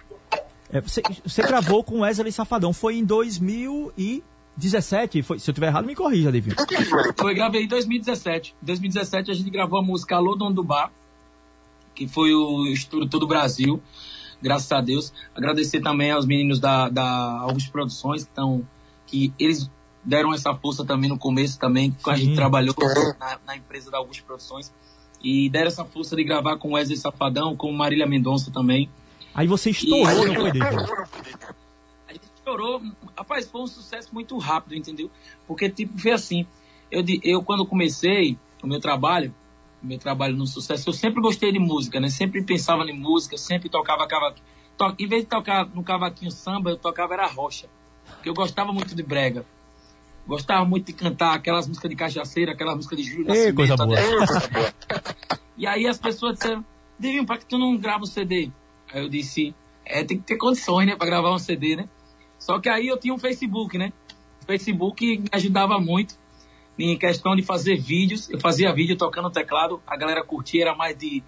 É, 0.71 0.81
você, 0.81 1.03
você, 1.25 1.43
gravou 1.43 1.83
com 1.83 2.01
Wesley 2.01 2.31
Safadão, 2.31 2.73
foi 2.73 2.97
em 2.97 3.05
2017, 3.05 5.23
foi, 5.23 5.39
se 5.39 5.51
eu 5.51 5.55
tiver 5.55 5.69
errado 5.69 5.87
me 5.87 5.97
corrija, 5.97 6.31
David. 6.31 6.55
Foi, 7.17 7.35
gravei 7.35 7.65
em 7.65 7.69
2017. 7.69 8.55
Em 8.63 8.67
2017 8.67 9.31
a 9.31 9.35
gente 9.35 9.49
gravou 9.51 9.81
a 9.81 9.83
música 9.83 10.17
Alô 10.17 10.37
Dono 10.37 10.55
do 10.55 10.63
Bar, 10.63 10.93
que 11.95 12.07
foi 12.07 12.35
o 12.35 12.67
estouro 12.67 13.09
todo 13.09 13.23
o 13.25 13.27
Brasil, 13.27 13.83
graças 14.43 14.71
a 14.73 14.81
Deus. 14.81 15.13
Agradecer 15.35 15.81
também 15.81 16.11
aos 16.11 16.27
meninos 16.27 16.59
da, 16.59 16.89
da 16.89 17.41
Augusto 17.41 17.71
Produções, 17.71 18.25
que 18.25 18.31
estão 18.31 18.67
que 19.07 19.33
eles 19.39 19.69
deram 20.05 20.33
essa 20.33 20.55
força 20.55 20.85
também 20.85 21.11
no 21.11 21.19
começo 21.19 21.59
também, 21.59 21.95
quando 22.03 22.17
a 22.17 22.19
gente 22.19 22.35
trabalhou 22.35 22.75
na, 23.19 23.39
na, 23.47 23.57
empresa 23.57 23.91
da 23.91 23.99
Augusto 23.99 24.25
Produções, 24.25 24.73
e 25.23 25.51
deram 25.51 25.67
essa 25.67 25.85
força 25.85 26.17
de 26.17 26.25
gravar 26.25 26.57
com 26.57 26.73
Wesley 26.73 26.97
Safadão, 26.97 27.55
com 27.57 27.71
Marília 27.73 28.07
Mendonça 28.07 28.51
também. 28.51 28.89
Aí 29.35 29.47
você 29.47 29.71
estourou, 29.71 30.27
e... 30.27 30.33
não 30.33 30.35
foi, 30.35 30.51
A 32.09 32.13
gente 32.13 32.25
estourou, 32.35 32.83
rapaz, 33.17 33.49
foi 33.49 33.61
um 33.61 33.67
sucesso 33.67 34.09
muito 34.13 34.39
rápido, 34.39 34.75
entendeu? 34.75 35.11
Porque, 35.47 35.69
tipo, 35.69 35.99
foi 35.99 36.13
assim, 36.13 36.47
eu, 36.91 37.05
eu 37.23 37.43
quando 37.43 37.67
comecei 37.67 38.39
o 38.63 38.67
meu 38.67 38.81
trabalho, 38.81 39.35
meu 39.83 39.99
trabalho 39.99 40.37
no 40.37 40.47
sucesso, 40.47 40.89
eu 40.89 40.93
sempre 40.93 41.21
gostei 41.21 41.53
de 41.53 41.59
música, 41.59 41.99
né? 42.01 42.09
Sempre 42.09 42.43
pensava 42.43 42.85
em 42.85 42.99
música, 42.99 43.37
sempre 43.37 43.69
tocava 43.69 44.07
cavaquinho. 44.07 44.47
To... 44.77 44.95
Em 44.99 45.07
vez 45.07 45.23
de 45.23 45.29
tocar 45.29 45.67
no 45.67 45.83
cavaquinho 45.83 46.31
samba, 46.31 46.71
eu 46.71 46.77
tocava 46.77 47.15
era 47.15 47.27
rocha 47.27 47.69
porque 48.17 48.29
eu 48.29 48.35
gostava 48.35 48.73
muito 48.73 48.95
de 48.95 49.03
brega. 49.03 49.45
Gostava 50.27 50.65
muito 50.65 50.87
de 50.87 50.93
cantar 50.93 51.35
aquelas 51.35 51.67
músicas 51.67 51.91
de 51.91 51.97
cachaceira, 51.97 52.53
aquelas 52.53 52.77
músicas 52.77 52.99
de 52.99 53.05
Júlio 53.05 53.35
Ei, 53.35 53.53
coisa 53.53 53.77
boa. 53.77 53.97
e 55.57 55.67
aí 55.67 55.87
as 55.87 55.99
pessoas 55.99 56.35
disseram, 56.35 56.65
Divinho, 56.99 57.25
para 57.25 57.39
que 57.39 57.47
tu 57.47 57.59
não 57.59 57.77
grava 57.77 58.05
um 58.05 58.07
CD? 58.07 58.51
Aí 58.93 59.03
eu 59.03 59.09
disse, 59.09 59.55
é, 59.85 60.05
tem 60.05 60.19
que 60.19 60.25
ter 60.25 60.37
condições, 60.37 60.87
né, 60.87 60.95
para 60.95 61.07
gravar 61.07 61.33
um 61.35 61.39
CD, 61.39 61.77
né? 61.77 61.89
Só 62.39 62.59
que 62.61 62.69
aí 62.69 62.87
eu 62.87 62.99
tinha 62.99 63.15
um 63.15 63.19
Facebook, 63.19 63.77
né? 63.77 63.93
O 64.43 64.47
Facebook 64.47 65.19
me 65.19 65.29
ajudava 65.33 65.79
muito 65.79 66.15
em 66.81 66.97
questão 66.99 67.37
de 67.37 67.43
fazer 67.43 67.77
vídeos. 67.77 68.29
Eu 68.31 68.41
fazia 68.41 68.73
vídeo 68.73 68.97
tocando 68.97 69.31
teclado, 69.31 69.81
a 69.87 69.97
galera 69.97 70.25
curtia, 70.25 70.63
era 70.63 70.75
mais 70.75 70.97
de 70.97 71.23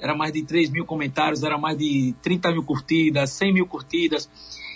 era 0.00 0.14
mais 0.14 0.32
de 0.32 0.42
3 0.42 0.70
mil 0.70 0.84
comentários, 0.84 1.42
era 1.44 1.56
mais 1.56 1.78
de 1.78 2.14
30 2.20 2.50
mil 2.50 2.64
curtidas, 2.64 3.30
100 3.30 3.54
mil 3.54 3.66
curtidas. 3.66 4.28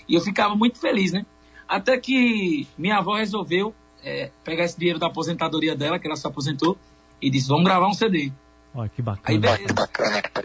E 0.09 0.15
eu 0.15 0.21
ficava 0.21 0.55
muito 0.55 0.79
feliz, 0.79 1.13
né? 1.13 1.27
Até 1.69 1.99
que 1.99 2.67
minha 2.79 2.99
avó 2.99 3.17
resolveu 3.17 3.75
é, 4.03 4.31
pegar 4.45 4.65
esse 4.65 4.79
dinheiro 4.79 4.99
da 4.99 5.09
aposentadoria 5.09 5.75
dela, 5.75 5.99
que 5.99 6.07
ela 6.07 6.17
se 6.17 6.27
aposentou, 6.27 6.79
e 7.21 7.29
disse: 7.29 7.49
Vamos 7.49 7.65
gravar 7.65 7.89
um 7.89 7.95
CD. 7.95 8.33
Olha 8.75 8.89
que 8.89 9.03
bacana. 9.03 9.25
Aí, 9.27 9.39
beleza. 9.39 9.91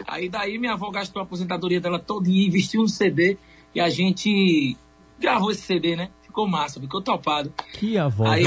Aí 0.06 0.28
daí 0.28 0.58
minha 0.58 0.72
avó 0.72 0.90
gastou 0.90 1.20
a 1.20 1.24
aposentadoria 1.24 1.80
dela 1.80 1.98
todinha, 1.98 2.46
investiu 2.46 2.82
no 2.82 2.88
CD 2.88 3.38
e 3.74 3.80
a 3.80 3.88
gente 3.88 4.76
gravou 5.18 5.50
esse 5.50 5.62
CD, 5.62 5.96
né? 5.96 6.10
Ficou 6.34 6.48
massa, 6.48 6.80
ficou 6.80 7.00
topado. 7.00 7.54
Que 7.74 7.96
avó. 7.96 8.26
Aí 8.26 8.44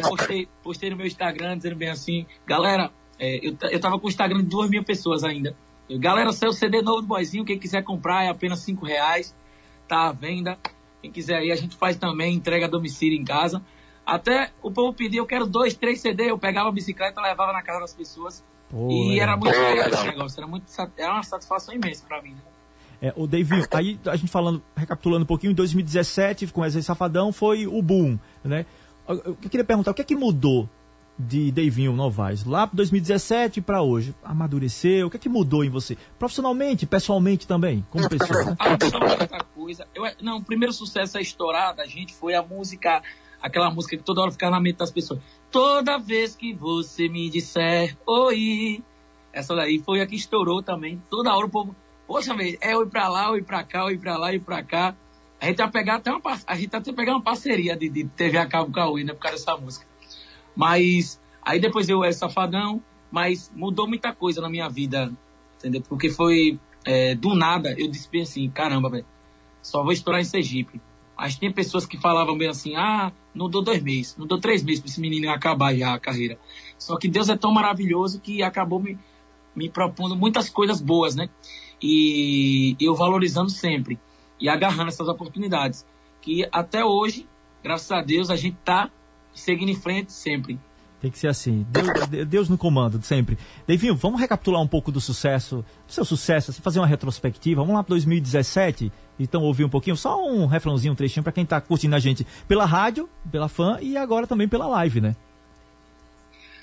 postei, 0.00 0.48
postei 0.62 0.88
no 0.88 0.96
meu 0.96 1.06
Instagram 1.06 1.58
dizendo 1.58 1.76
bem 1.76 1.90
assim, 1.90 2.24
galera, 2.46 2.90
é, 3.18 3.46
eu, 3.46 3.54
eu 3.70 3.78
tava 3.78 3.98
com 3.98 4.06
o 4.06 4.08
Instagram 4.08 4.38
de 4.38 4.46
duas 4.46 4.70
mil 4.70 4.82
pessoas 4.82 5.22
ainda. 5.22 5.54
Eu, 5.90 5.98
galera, 5.98 6.32
saiu 6.32 6.48
o 6.48 6.54
CD 6.54 6.80
novo 6.80 7.02
do 7.02 7.06
Boizinho, 7.06 7.44
quem 7.44 7.58
quiser 7.58 7.84
comprar 7.84 8.24
é 8.24 8.30
apenas 8.30 8.60
cinco 8.60 8.86
reais, 8.86 9.36
tá 9.86 10.08
à 10.08 10.12
venda. 10.12 10.58
Quem 11.02 11.12
quiser 11.12 11.36
aí, 11.36 11.52
a 11.52 11.54
gente 11.54 11.76
faz 11.76 11.98
também 11.98 12.34
entrega 12.34 12.64
a 12.64 12.68
domicílio 12.70 13.20
em 13.20 13.24
casa. 13.26 13.60
Até 14.06 14.50
o 14.62 14.70
povo 14.70 14.94
pedia, 14.94 15.20
eu 15.20 15.26
quero 15.26 15.46
dois, 15.46 15.74
três 15.74 16.00
CD, 16.00 16.30
eu 16.30 16.38
pegava 16.38 16.70
a 16.70 16.72
bicicleta, 16.72 17.20
levava 17.20 17.52
na 17.52 17.60
casa 17.60 17.80
das 17.80 17.92
pessoas. 17.92 18.42
Pô, 18.70 18.90
e 18.90 19.20
é. 19.20 19.22
era 19.22 19.36
muito 19.36 19.54
legal 19.54 19.90
esse 19.90 20.06
negócio, 20.06 20.40
era, 20.40 20.46
muito, 20.46 20.64
era 20.96 21.12
uma 21.12 21.22
satisfação 21.22 21.74
imensa 21.74 22.06
para 22.08 22.22
mim. 22.22 22.30
Né? 22.30 22.40
É, 23.02 23.12
o 23.16 23.26
David, 23.26 23.66
aí 23.72 23.98
a 24.06 24.14
gente 24.14 24.30
falando, 24.30 24.62
recapitulando 24.76 25.24
um 25.24 25.26
pouquinho, 25.26 25.50
em 25.50 25.54
2017, 25.54 26.46
com 26.46 26.60
Wesley 26.60 26.84
Safadão, 26.84 27.32
foi 27.32 27.66
o 27.66 27.82
boom, 27.82 28.16
né? 28.44 28.64
Eu 29.08 29.34
queria 29.34 29.64
perguntar, 29.64 29.90
o 29.90 29.94
que 29.94 30.02
é 30.02 30.04
que 30.04 30.14
mudou 30.14 30.68
de 31.18 31.50
Davinho 31.50 31.92
Novaes, 31.92 32.44
lá 32.44 32.64
para 32.64 32.76
2017 32.76 33.60
para 33.60 33.82
hoje? 33.82 34.14
Amadureceu? 34.22 35.08
O 35.08 35.10
que 35.10 35.16
é 35.16 35.20
que 35.20 35.28
mudou 35.28 35.64
em 35.64 35.68
você? 35.68 35.98
Profissionalmente, 36.16 36.86
pessoalmente 36.86 37.44
também, 37.44 37.84
como 37.90 38.08
pessoa? 38.08 38.44
Né? 38.54 38.66
outra 39.20 39.44
coisa. 39.52 39.86
Eu, 39.92 40.04
não, 40.20 40.38
o 40.38 40.44
primeiro 40.44 40.72
sucesso 40.72 41.18
a 41.18 41.20
estourar 41.20 41.74
da 41.74 41.84
gente 41.86 42.14
foi 42.14 42.34
a 42.34 42.42
música, 42.42 43.02
aquela 43.40 43.68
música 43.68 43.96
que 43.96 44.02
toda 44.04 44.20
hora 44.22 44.30
ficava 44.30 44.52
na 44.52 44.60
mente 44.60 44.76
das 44.76 44.92
pessoas. 44.92 45.20
Toda 45.50 45.98
vez 45.98 46.36
que 46.36 46.54
você 46.54 47.08
me 47.08 47.28
disser 47.28 47.96
oi. 48.06 48.80
Essa 49.32 49.56
daí 49.56 49.82
foi 49.84 50.00
a 50.00 50.06
que 50.06 50.14
estourou 50.14 50.62
também. 50.62 51.02
Toda 51.10 51.34
hora 51.34 51.46
o 51.46 51.50
povo, 51.50 51.74
poxa, 52.06 52.34
é 52.60 52.76
oi 52.76 52.86
pra 52.86 53.08
lá, 53.08 53.30
oi 53.30 53.42
pra 53.42 53.62
cá, 53.62 53.84
oi 53.84 53.98
pra 53.98 54.16
lá, 54.16 54.28
oi 54.28 54.38
pra 54.38 54.62
cá. 54.62 54.94
A 55.40 55.46
gente 55.46 55.58
vai 55.58 55.70
pegar 55.70 55.96
até 55.96 56.12
uma, 56.12 56.20
a 56.46 56.54
gente 56.54 56.74
até 56.74 56.92
pegar 56.92 57.12
uma 57.12 57.22
parceria 57.22 57.76
de, 57.76 57.88
de 57.88 58.04
TV 58.04 58.38
a 58.38 58.46
cabo 58.46 58.70
Cauê, 58.70 59.02
né, 59.02 59.12
por 59.12 59.20
causa 59.20 59.38
dessa 59.38 59.56
música. 59.56 59.86
Mas 60.54 61.20
aí 61.42 61.58
depois 61.58 61.88
eu 61.88 62.04
era 62.04 62.12
safadão, 62.12 62.82
mas 63.10 63.50
mudou 63.54 63.88
muita 63.88 64.12
coisa 64.12 64.40
na 64.40 64.48
minha 64.48 64.68
vida, 64.68 65.12
entendeu? 65.58 65.82
Porque 65.88 66.08
foi 66.08 66.58
é, 66.84 67.14
do 67.14 67.34
nada, 67.34 67.74
eu 67.78 67.88
disse 67.88 68.08
assim, 68.20 68.48
caramba, 68.50 68.88
velho, 68.88 69.06
só 69.62 69.82
vou 69.82 69.92
estourar 69.92 70.20
em 70.20 70.24
Sergipe. 70.24 70.80
Mas 71.16 71.36
tem 71.36 71.52
pessoas 71.52 71.86
que 71.86 71.98
falavam 71.98 72.36
bem 72.36 72.48
assim, 72.48 72.74
ah, 72.74 73.12
não 73.34 73.48
dou 73.48 73.62
dois 73.62 73.82
meses, 73.82 74.16
não 74.16 74.26
dou 74.26 74.40
três 74.40 74.62
meses 74.62 74.80
para 74.80 74.90
esse 74.90 75.00
menino 75.00 75.30
acabar 75.30 75.74
já 75.74 75.94
a 75.94 75.98
carreira. 75.98 76.38
Só 76.78 76.96
que 76.96 77.06
Deus 77.06 77.28
é 77.28 77.36
tão 77.36 77.52
maravilhoso 77.52 78.20
que 78.20 78.42
acabou 78.42 78.80
me, 78.80 78.98
me 79.54 79.68
propondo 79.68 80.16
muitas 80.16 80.48
coisas 80.48 80.80
boas, 80.80 81.14
né? 81.14 81.28
E 81.82 82.76
eu 82.80 82.94
valorizando 82.94 83.50
sempre 83.50 83.98
e 84.40 84.48
agarrando 84.48 84.88
essas 84.88 85.08
oportunidades. 85.08 85.84
Que 86.20 86.48
até 86.52 86.84
hoje, 86.84 87.26
graças 87.62 87.90
a 87.90 88.00
Deus, 88.00 88.30
a 88.30 88.36
gente 88.36 88.56
tá 88.64 88.90
seguindo 89.34 89.70
em 89.70 89.74
frente 89.74 90.12
sempre. 90.12 90.58
Tem 91.00 91.10
que 91.10 91.18
ser 91.18 91.26
assim. 91.26 91.66
Deus, 91.68 92.28
Deus 92.28 92.48
no 92.48 92.56
comando, 92.56 93.02
sempre. 93.02 93.36
Davinho, 93.66 93.96
vamos 93.96 94.20
recapitular 94.20 94.62
um 94.62 94.68
pouco 94.68 94.92
do 94.92 95.00
sucesso, 95.00 95.64
do 95.84 95.92
seu 95.92 96.04
sucesso, 96.04 96.52
assim, 96.52 96.62
fazer 96.62 96.78
uma 96.78 96.86
retrospectiva. 96.86 97.60
Vamos 97.60 97.74
lá 97.74 97.82
para 97.82 97.90
2017, 97.90 98.92
então 99.18 99.42
ouvir 99.42 99.64
um 99.64 99.68
pouquinho, 99.68 99.96
só 99.96 100.24
um 100.24 100.46
refrãozinho, 100.46 100.92
um 100.92 100.96
trechinho 100.96 101.24
para 101.24 101.32
quem 101.32 101.42
está 101.42 101.60
curtindo 101.60 101.96
a 101.96 101.98
gente 101.98 102.24
pela 102.46 102.64
rádio, 102.64 103.08
pela 103.32 103.48
fã 103.48 103.78
e 103.80 103.96
agora 103.96 104.28
também 104.28 104.46
pela 104.46 104.68
live, 104.68 105.00
né? 105.00 105.16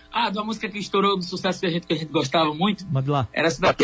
Ah, 0.10 0.30
da 0.30 0.42
música 0.42 0.70
que 0.70 0.80
estourou 0.80 1.18
do 1.18 1.24
sucesso 1.24 1.60
que 1.60 1.66
a 1.66 1.70
gente, 1.70 1.86
que 1.86 1.94
a 1.94 1.98
gente 1.98 2.10
gostava 2.10 2.54
muito. 2.54 2.88
Manda 2.90 3.12
lá. 3.12 3.28
Era 3.34 3.48
essa 3.48 3.60
daqui. 3.60 3.84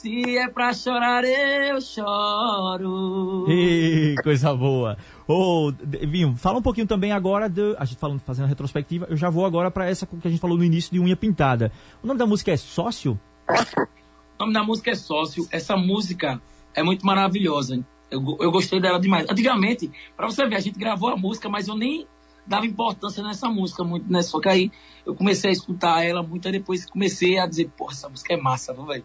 Se 0.00 0.38
é 0.38 0.48
pra 0.48 0.72
chorar, 0.72 1.22
eu 1.24 1.78
choro. 1.78 3.44
Ei, 3.50 4.14
coisa 4.24 4.54
boa. 4.54 4.96
Ô, 5.28 5.70
Vinho, 5.84 6.34
fala 6.36 6.58
um 6.58 6.62
pouquinho 6.62 6.86
também 6.86 7.12
agora, 7.12 7.50
de, 7.50 7.76
a 7.78 7.84
gente 7.84 7.98
falando, 7.98 8.18
fazendo 8.18 8.46
a 8.46 8.48
retrospectiva, 8.48 9.06
eu 9.10 9.16
já 9.18 9.28
vou 9.28 9.44
agora 9.44 9.70
para 9.70 9.90
essa 9.90 10.06
que 10.06 10.26
a 10.26 10.30
gente 10.30 10.40
falou 10.40 10.56
no 10.56 10.64
início 10.64 10.90
de 10.90 10.98
Unha 10.98 11.14
Pintada. 11.16 11.70
O 12.02 12.06
nome 12.06 12.18
da 12.18 12.26
música 12.26 12.50
é 12.50 12.56
Sócio? 12.56 13.20
O 13.46 14.40
nome 14.40 14.54
da 14.54 14.64
música 14.64 14.90
é 14.90 14.94
Sócio. 14.94 15.46
Essa 15.52 15.76
música 15.76 16.40
é 16.74 16.82
muito 16.82 17.04
maravilhosa. 17.04 17.84
Eu, 18.10 18.22
eu 18.40 18.50
gostei 18.50 18.80
dela 18.80 18.98
demais. 18.98 19.28
Antigamente, 19.28 19.90
para 20.16 20.26
você 20.26 20.48
ver, 20.48 20.56
a 20.56 20.60
gente 20.60 20.78
gravou 20.78 21.10
a 21.10 21.16
música, 21.16 21.46
mas 21.50 21.68
eu 21.68 21.76
nem 21.76 22.06
dava 22.46 22.64
importância 22.64 23.22
nessa 23.22 23.50
música 23.50 23.84
muito, 23.84 24.10
né? 24.10 24.22
Só 24.22 24.40
que 24.40 24.48
aí 24.48 24.72
eu 25.04 25.14
comecei 25.14 25.50
a 25.50 25.52
escutar 25.52 26.02
ela 26.02 26.22
muito, 26.22 26.48
e 26.48 26.52
depois 26.52 26.86
comecei 26.86 27.38
a 27.38 27.46
dizer, 27.46 27.70
pô, 27.76 27.90
essa 27.90 28.08
música 28.08 28.32
é 28.32 28.38
massa, 28.38 28.72
velho? 28.72 29.04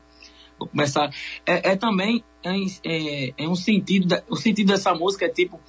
Vou 0.58 0.68
começar. 0.68 1.10
É, 1.46 1.72
é 1.72 1.76
também 1.76 2.24
é, 2.44 2.56
é, 2.84 3.34
é, 3.38 3.48
um 3.48 3.56
sentido, 3.56 4.08
da, 4.08 4.24
o 4.30 4.36
sentido 4.36 4.68
dessa 4.68 4.94
música 4.94 5.26
é 5.26 5.30
tipo 5.30 5.60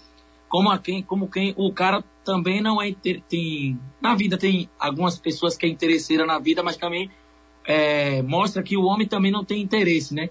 como 0.49 0.71
a 0.71 0.79
quem, 0.79 1.03
como 1.03 1.29
quem 1.29 1.53
o 1.57 1.73
cara 1.73 2.05
também 2.25 2.63
não 2.63 2.81
é 2.81 2.93
tem 2.93 3.79
na 4.01 4.15
vida 4.15 4.39
tem 4.39 4.71
algumas 4.79 5.19
pessoas 5.19 5.57
que 5.57 5.67
é 5.67 5.69
interesseira 5.69 6.25
na 6.25 6.39
vida, 6.39 6.63
mas 6.63 6.77
também 6.77 7.11
é, 7.67 8.23
mostra 8.23 8.63
que 8.63 8.77
o 8.77 8.85
homem 8.85 9.07
também 9.07 9.33
não 9.33 9.45
tem 9.45 9.61
interesse, 9.61 10.15
né? 10.15 10.31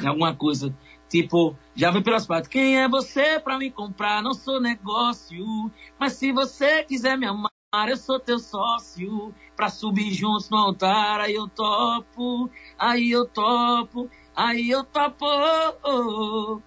Em 0.00 0.06
alguma 0.06 0.34
coisa. 0.34 0.74
Tipo, 1.08 1.56
já 1.74 1.90
vem 1.90 2.02
pelas 2.02 2.26
partes. 2.26 2.48
Quem 2.48 2.78
é 2.78 2.88
você 2.88 3.40
pra 3.40 3.58
me 3.58 3.70
comprar? 3.70 4.22
Não 4.22 4.34
sou 4.34 4.60
negócio. 4.60 5.70
Mas 5.98 6.14
se 6.14 6.32
você 6.32 6.84
quiser 6.84 7.16
me 7.16 7.26
amar, 7.26 7.50
eu 7.88 7.96
sou 7.96 8.18
teu 8.20 8.38
sócio. 8.38 9.34
Pra 9.56 9.68
subir 9.70 10.12
juntos 10.12 10.50
no 10.50 10.58
altar, 10.58 11.20
aí 11.20 11.34
eu 11.34 11.48
topo. 11.48 12.50
Aí 12.78 13.10
eu 13.10 13.26
topo. 13.26 14.10
Aí 14.34 14.70
eu 14.70 14.84
topo. 14.84 16.62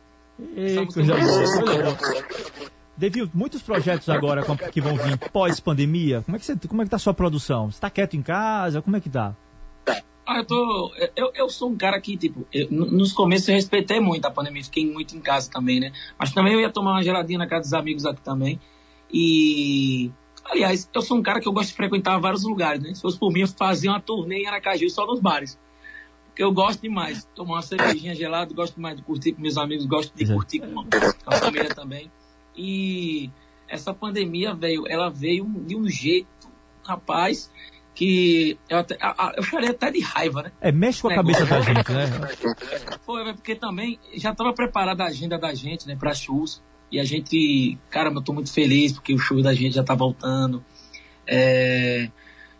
Ei, 0.56 0.86
coisa 0.88 1.14
boa. 1.16 1.98
Devil, 2.98 3.30
muitos 3.34 3.62
projetos 3.62 4.10
agora 4.10 4.44
que 4.72 4.82
vão 4.82 4.96
vir 4.98 5.18
pós-pandemia. 5.32 6.22
Como 6.24 6.36
é 6.36 6.40
que 6.40 6.46
você, 6.46 6.58
como 6.68 6.82
é 6.82 6.86
que 6.86 6.92
tá 6.92 6.98
a 6.98 7.00
sua 7.00 7.14
produção? 7.14 7.72
Você 7.72 7.80
tá 7.80 7.90
quieto 7.90 8.16
em 8.16 8.22
casa? 8.22 8.82
Como 8.82 8.98
é 8.98 9.00
que 9.00 9.10
tá? 9.10 9.34
Ah, 10.28 10.38
eu 10.38 10.46
tô. 10.46 10.92
Eu, 11.16 11.32
eu 11.34 11.50
sou 11.50 11.70
um 11.70 11.78
cara 11.78 12.00
que, 12.00 12.16
tipo, 12.18 12.46
eu, 12.54 12.68
nos 12.70 13.14
começos 13.14 13.48
eu 13.48 13.56
respeitei 13.56 14.00
muito 14.00 14.26
a 14.26 14.32
pandemia, 14.32 14.64
fiquei 14.64 14.86
muito 14.86 15.16
em 15.16 15.22
casa 15.22 15.50
também, 15.50 15.80
né? 15.80 15.92
Mas 16.20 16.32
também 16.32 16.54
eu 16.54 16.60
ia 16.60 16.70
tomar 16.70 16.92
uma 16.92 17.02
geladinha 17.02 17.40
na 17.40 17.48
casa 17.48 17.62
dos 17.62 17.74
amigos 17.74 18.06
aqui 18.06 18.22
também. 18.22 18.60
E. 19.12 20.12
Aliás, 20.50 20.90
eu 20.94 21.02
sou 21.02 21.18
um 21.18 21.22
cara 21.22 21.40
que 21.40 21.48
eu 21.48 21.54
gosto 21.54 21.70
de 21.70 21.76
frequentar 21.76 22.18
vários 22.20 22.44
lugares, 22.44 22.82
né? 22.82 22.94
Se 22.94 23.02
fosse 23.02 23.20
por 23.20 23.32
mim, 23.32 23.42
eu 23.42 23.48
fazia 23.48 23.92
uma 23.92 24.02
turnê 24.02 24.40
em 24.40 24.48
Aracaju 24.48 24.90
só 24.90 25.06
nos 25.06 25.20
bares. 25.20 25.58
Porque 26.26 26.44
eu 26.44 26.52
gosto 26.52 26.82
demais. 26.82 27.28
Tomar 27.36 27.56
uma 27.56 27.62
cervejinha 27.62 28.16
gelada, 28.16 28.54
gosto 28.54 28.76
demais 28.76 28.98
de 28.98 29.04
curtir 29.04 29.34
com 29.34 29.42
meus 29.42 29.58
amigos, 29.58 29.86
gosto 29.86 30.16
de 30.16 30.26
curtir 30.26 30.60
com 30.60 30.86
a 31.28 31.36
família 31.38 31.70
também. 31.70 32.12
E 32.56 33.30
essa 33.68 33.94
pandemia, 33.94 34.54
velho, 34.56 34.86
ela 34.88 35.10
veio 35.10 35.46
de 35.66 35.76
um 35.76 35.88
jeito, 35.88 36.50
rapaz, 36.84 37.52
que 37.94 38.58
eu, 38.70 38.78
até, 38.80 38.98
eu 39.36 39.44
chorei 39.44 39.70
até 39.70 39.92
de 39.92 40.00
raiva, 40.00 40.44
né? 40.44 40.52
É, 40.62 40.72
mexe 40.72 41.02
com 41.02 41.10
a 41.10 41.16
cabeça 41.16 41.46
da 41.46 41.62
gente, 41.62 41.92
né? 41.92 42.06
Foi, 43.02 43.34
porque 43.34 43.56
também 43.56 44.00
já 44.16 44.32
estava 44.32 44.54
preparada 44.54 45.04
a 45.04 45.08
agenda 45.08 45.38
da 45.38 45.54
gente, 45.54 45.88
né, 45.88 45.96
para 45.96 46.14
shows. 46.14 46.64
E 46.92 47.00
a 47.00 47.04
gente, 47.04 47.78
cara, 47.90 48.10
eu 48.10 48.22
tô 48.22 48.34
muito 48.34 48.52
feliz 48.52 48.94
porque 48.94 49.14
o 49.14 49.20
show 49.20 49.42
da 49.42 49.54
gente 49.54 49.76
já 49.76 49.84
tá 49.84 49.94
voltando. 49.94 50.64
É, 51.28 52.10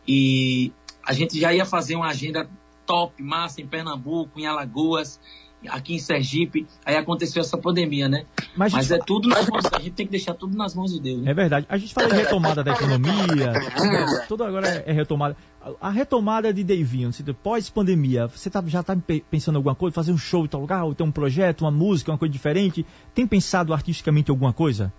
e 0.08 0.72
a 1.04 1.14
gente 1.14 1.40
já 1.40 1.54
ia 1.54 1.66
fazer 1.66 1.96
uma 1.96 2.08
agenda 2.08 2.50
top, 2.86 3.22
massa 3.22 3.62
em 3.62 3.68
Pernambuco, 3.68 4.40
em 4.40 4.46
Alagoas, 4.46 5.20
aqui 5.68 5.96
em 5.96 6.00
Sergipe, 6.00 6.66
aí 6.86 6.96
aconteceu 6.96 7.42
essa 7.42 7.58
pandemia, 7.58 8.08
né? 8.08 8.26
Mas, 8.56 8.72
Mas 8.72 8.92
é 8.92 8.98
tudo 8.98 9.28
nas 9.28 9.48
mãos, 9.48 9.66
a 9.74 9.80
gente 9.80 9.92
tem 9.92 10.06
que 10.06 10.12
deixar 10.12 10.34
tudo 10.34 10.58
nas 10.58 10.74
mãos 10.74 10.94
de 10.94 11.00
Deus. 11.02 11.22
Né? 11.22 11.32
É 11.32 11.34
verdade. 11.34 11.66
A 11.68 11.78
gente 11.78 11.94
fala 11.94 12.08
de 12.08 12.16
retomada 12.16 12.64
da 12.64 12.72
economia, 12.72 13.54
tudo 14.28 14.44
agora 14.44 14.68
é 14.86 14.92
retomada. 14.92 15.36
A 15.82 15.90
retomada 15.90 16.54
de 16.54 16.64
Davinho, 16.64 17.12
pós-pandemia, 17.44 18.28
você 18.28 18.50
tá, 18.50 18.64
já 18.66 18.80
está 18.80 18.96
pensando 19.30 19.56
em 19.56 19.58
alguma 19.58 19.76
coisa? 19.76 19.94
Fazer 19.94 20.14
um 20.14 20.18
show 20.18 20.46
em 20.46 20.48
tal 20.48 20.62
lugar, 20.62 20.86
ou 20.86 20.96
ter 20.96 21.04
um 21.04 21.12
projeto, 21.12 21.62
uma 21.62 21.72
música, 21.72 22.12
uma 22.12 22.18
coisa 22.18 22.32
diferente? 22.32 22.86
Tem 23.14 23.28
pensado 23.28 23.74
artisticamente 23.74 24.30
em 24.30 24.34
alguma 24.34 24.54
coisa? 24.54 24.94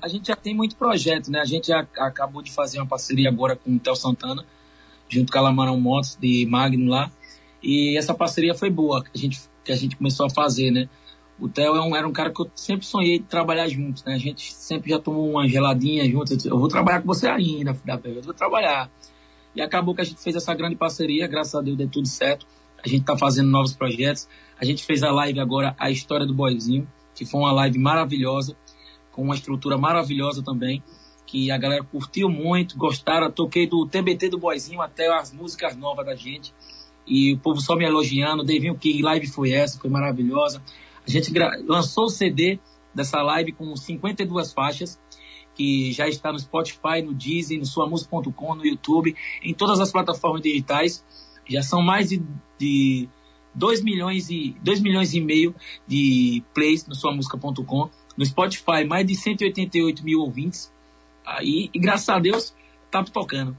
A 0.00 0.06
gente 0.06 0.28
já 0.28 0.36
tem 0.36 0.54
muito 0.54 0.76
projeto, 0.76 1.30
né? 1.30 1.40
A 1.40 1.44
gente 1.44 1.68
já 1.68 1.80
acabou 1.98 2.42
de 2.42 2.52
fazer 2.52 2.78
uma 2.78 2.86
parceria 2.86 3.28
agora 3.28 3.56
com 3.56 3.74
o 3.74 3.78
Theo 3.78 3.96
Santana, 3.96 4.44
junto 5.08 5.32
com 5.32 5.38
a 5.38 5.42
Lamarão 5.42 5.80
Motos, 5.80 6.16
de 6.20 6.46
Magno 6.48 6.88
lá. 6.88 7.10
E 7.60 7.98
essa 7.98 8.14
parceria 8.14 8.54
foi 8.54 8.70
boa. 8.70 9.02
A 9.12 9.18
gente 9.18 9.40
que 9.68 9.72
a 9.72 9.76
gente 9.76 9.96
começou 9.96 10.24
a 10.24 10.30
fazer, 10.30 10.70
né? 10.70 10.88
O 11.38 11.46
Theo 11.46 11.76
é 11.76 11.80
um, 11.80 11.94
era 11.94 12.08
um 12.08 12.12
cara 12.12 12.32
que 12.32 12.40
eu 12.40 12.50
sempre 12.54 12.86
sonhei 12.86 13.18
de 13.18 13.26
trabalhar 13.26 13.68
juntos, 13.68 14.02
né? 14.02 14.14
A 14.14 14.18
gente 14.18 14.52
sempre 14.54 14.90
já 14.90 14.98
tomou 14.98 15.30
uma 15.30 15.46
geladinha 15.46 16.08
juntos. 16.10 16.42
Eu 16.44 16.58
vou 16.58 16.68
trabalhar 16.68 17.00
com 17.02 17.06
você 17.06 17.28
ainda, 17.28 17.76
eu 18.04 18.22
vou 18.22 18.32
trabalhar. 18.34 18.90
E 19.54 19.60
acabou 19.60 19.94
que 19.94 20.00
a 20.00 20.04
gente 20.04 20.20
fez 20.22 20.34
essa 20.34 20.54
grande 20.54 20.74
parceria, 20.74 21.26
graças 21.26 21.54
a 21.54 21.60
Deus 21.60 21.76
deu 21.76 21.88
tudo 21.88 22.08
certo. 22.08 22.46
A 22.82 22.88
gente 22.88 23.02
está 23.02 23.16
fazendo 23.16 23.50
novos 23.50 23.74
projetos. 23.74 24.26
A 24.58 24.64
gente 24.64 24.84
fez 24.84 25.02
a 25.02 25.12
live 25.12 25.38
agora, 25.38 25.76
A 25.78 25.90
História 25.90 26.26
do 26.26 26.32
Boizinho, 26.32 26.88
que 27.14 27.26
foi 27.26 27.40
uma 27.40 27.52
live 27.52 27.78
maravilhosa, 27.78 28.56
com 29.12 29.22
uma 29.22 29.34
estrutura 29.34 29.76
maravilhosa 29.76 30.42
também, 30.42 30.82
que 31.26 31.50
a 31.50 31.58
galera 31.58 31.84
curtiu 31.84 32.30
muito, 32.30 32.76
gostaram. 32.78 33.30
toquei 33.30 33.66
do 33.66 33.86
TBT 33.86 34.30
do 34.30 34.38
Boizinho 34.38 34.80
até 34.80 35.12
as 35.14 35.30
músicas 35.30 35.76
novas 35.76 36.06
da 36.06 36.14
gente 36.14 36.54
e 37.08 37.32
o 37.32 37.38
povo 37.38 37.60
só 37.60 37.74
me 37.74 37.84
elogiando. 37.84 38.44
Devinho, 38.44 38.76
que 38.76 39.00
live 39.02 39.26
foi 39.26 39.52
essa? 39.52 39.78
Foi 39.78 39.88
maravilhosa. 39.88 40.62
A 41.06 41.10
gente 41.10 41.32
lançou 41.66 42.04
o 42.04 42.10
CD 42.10 42.58
dessa 42.94 43.22
live 43.22 43.52
com 43.52 43.74
52 43.74 44.52
faixas, 44.52 45.00
que 45.54 45.90
já 45.92 46.06
está 46.06 46.32
no 46.32 46.38
Spotify, 46.38 47.02
no 47.02 47.14
Deezer, 47.14 47.58
no 47.58 47.64
suamusica.com, 47.64 48.54
no 48.54 48.66
YouTube, 48.66 49.16
em 49.42 49.54
todas 49.54 49.80
as 49.80 49.90
plataformas 49.90 50.42
digitais. 50.42 51.04
Já 51.48 51.62
são 51.62 51.80
mais 51.80 52.10
de, 52.10 52.22
de 52.58 53.08
2 53.54 53.82
milhões 53.82 54.28
e 54.28 54.54
2 54.62 54.80
milhões 54.80 55.14
e 55.14 55.20
meio 55.20 55.54
de 55.86 56.42
plays 56.54 56.86
no 56.86 56.94
suamusica.com. 56.94 57.88
No 58.16 58.26
Spotify, 58.26 58.84
mais 58.86 59.06
de 59.06 59.14
188 59.14 60.04
mil 60.04 60.20
ouvintes. 60.20 60.72
Aí, 61.24 61.70
e 61.72 61.78
graças 61.78 62.08
a 62.08 62.18
Deus, 62.18 62.54
tá 62.90 63.02
tocando. 63.04 63.56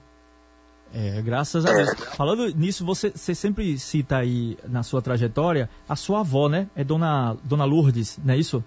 É, 0.94 1.22
graças 1.22 1.66
a 1.66 1.72
Deus. 1.72 1.90
Falando 2.16 2.48
nisso, 2.56 2.86
você, 2.86 3.12
você 3.12 3.36
sempre 3.36 3.78
cita 3.78 4.18
aí 4.18 4.58
na 4.68 4.84
sua 4.84 5.02
trajetória 5.02 5.70
a 5.88 5.96
sua 5.96 6.22
avó, 6.22 6.50
né? 6.50 6.68
É 6.76 6.84
Dona, 6.84 7.38
Dona 7.44 7.66
Lourdes, 7.66 8.20
não 8.24 8.34
é 8.34 8.38
isso? 8.38 8.64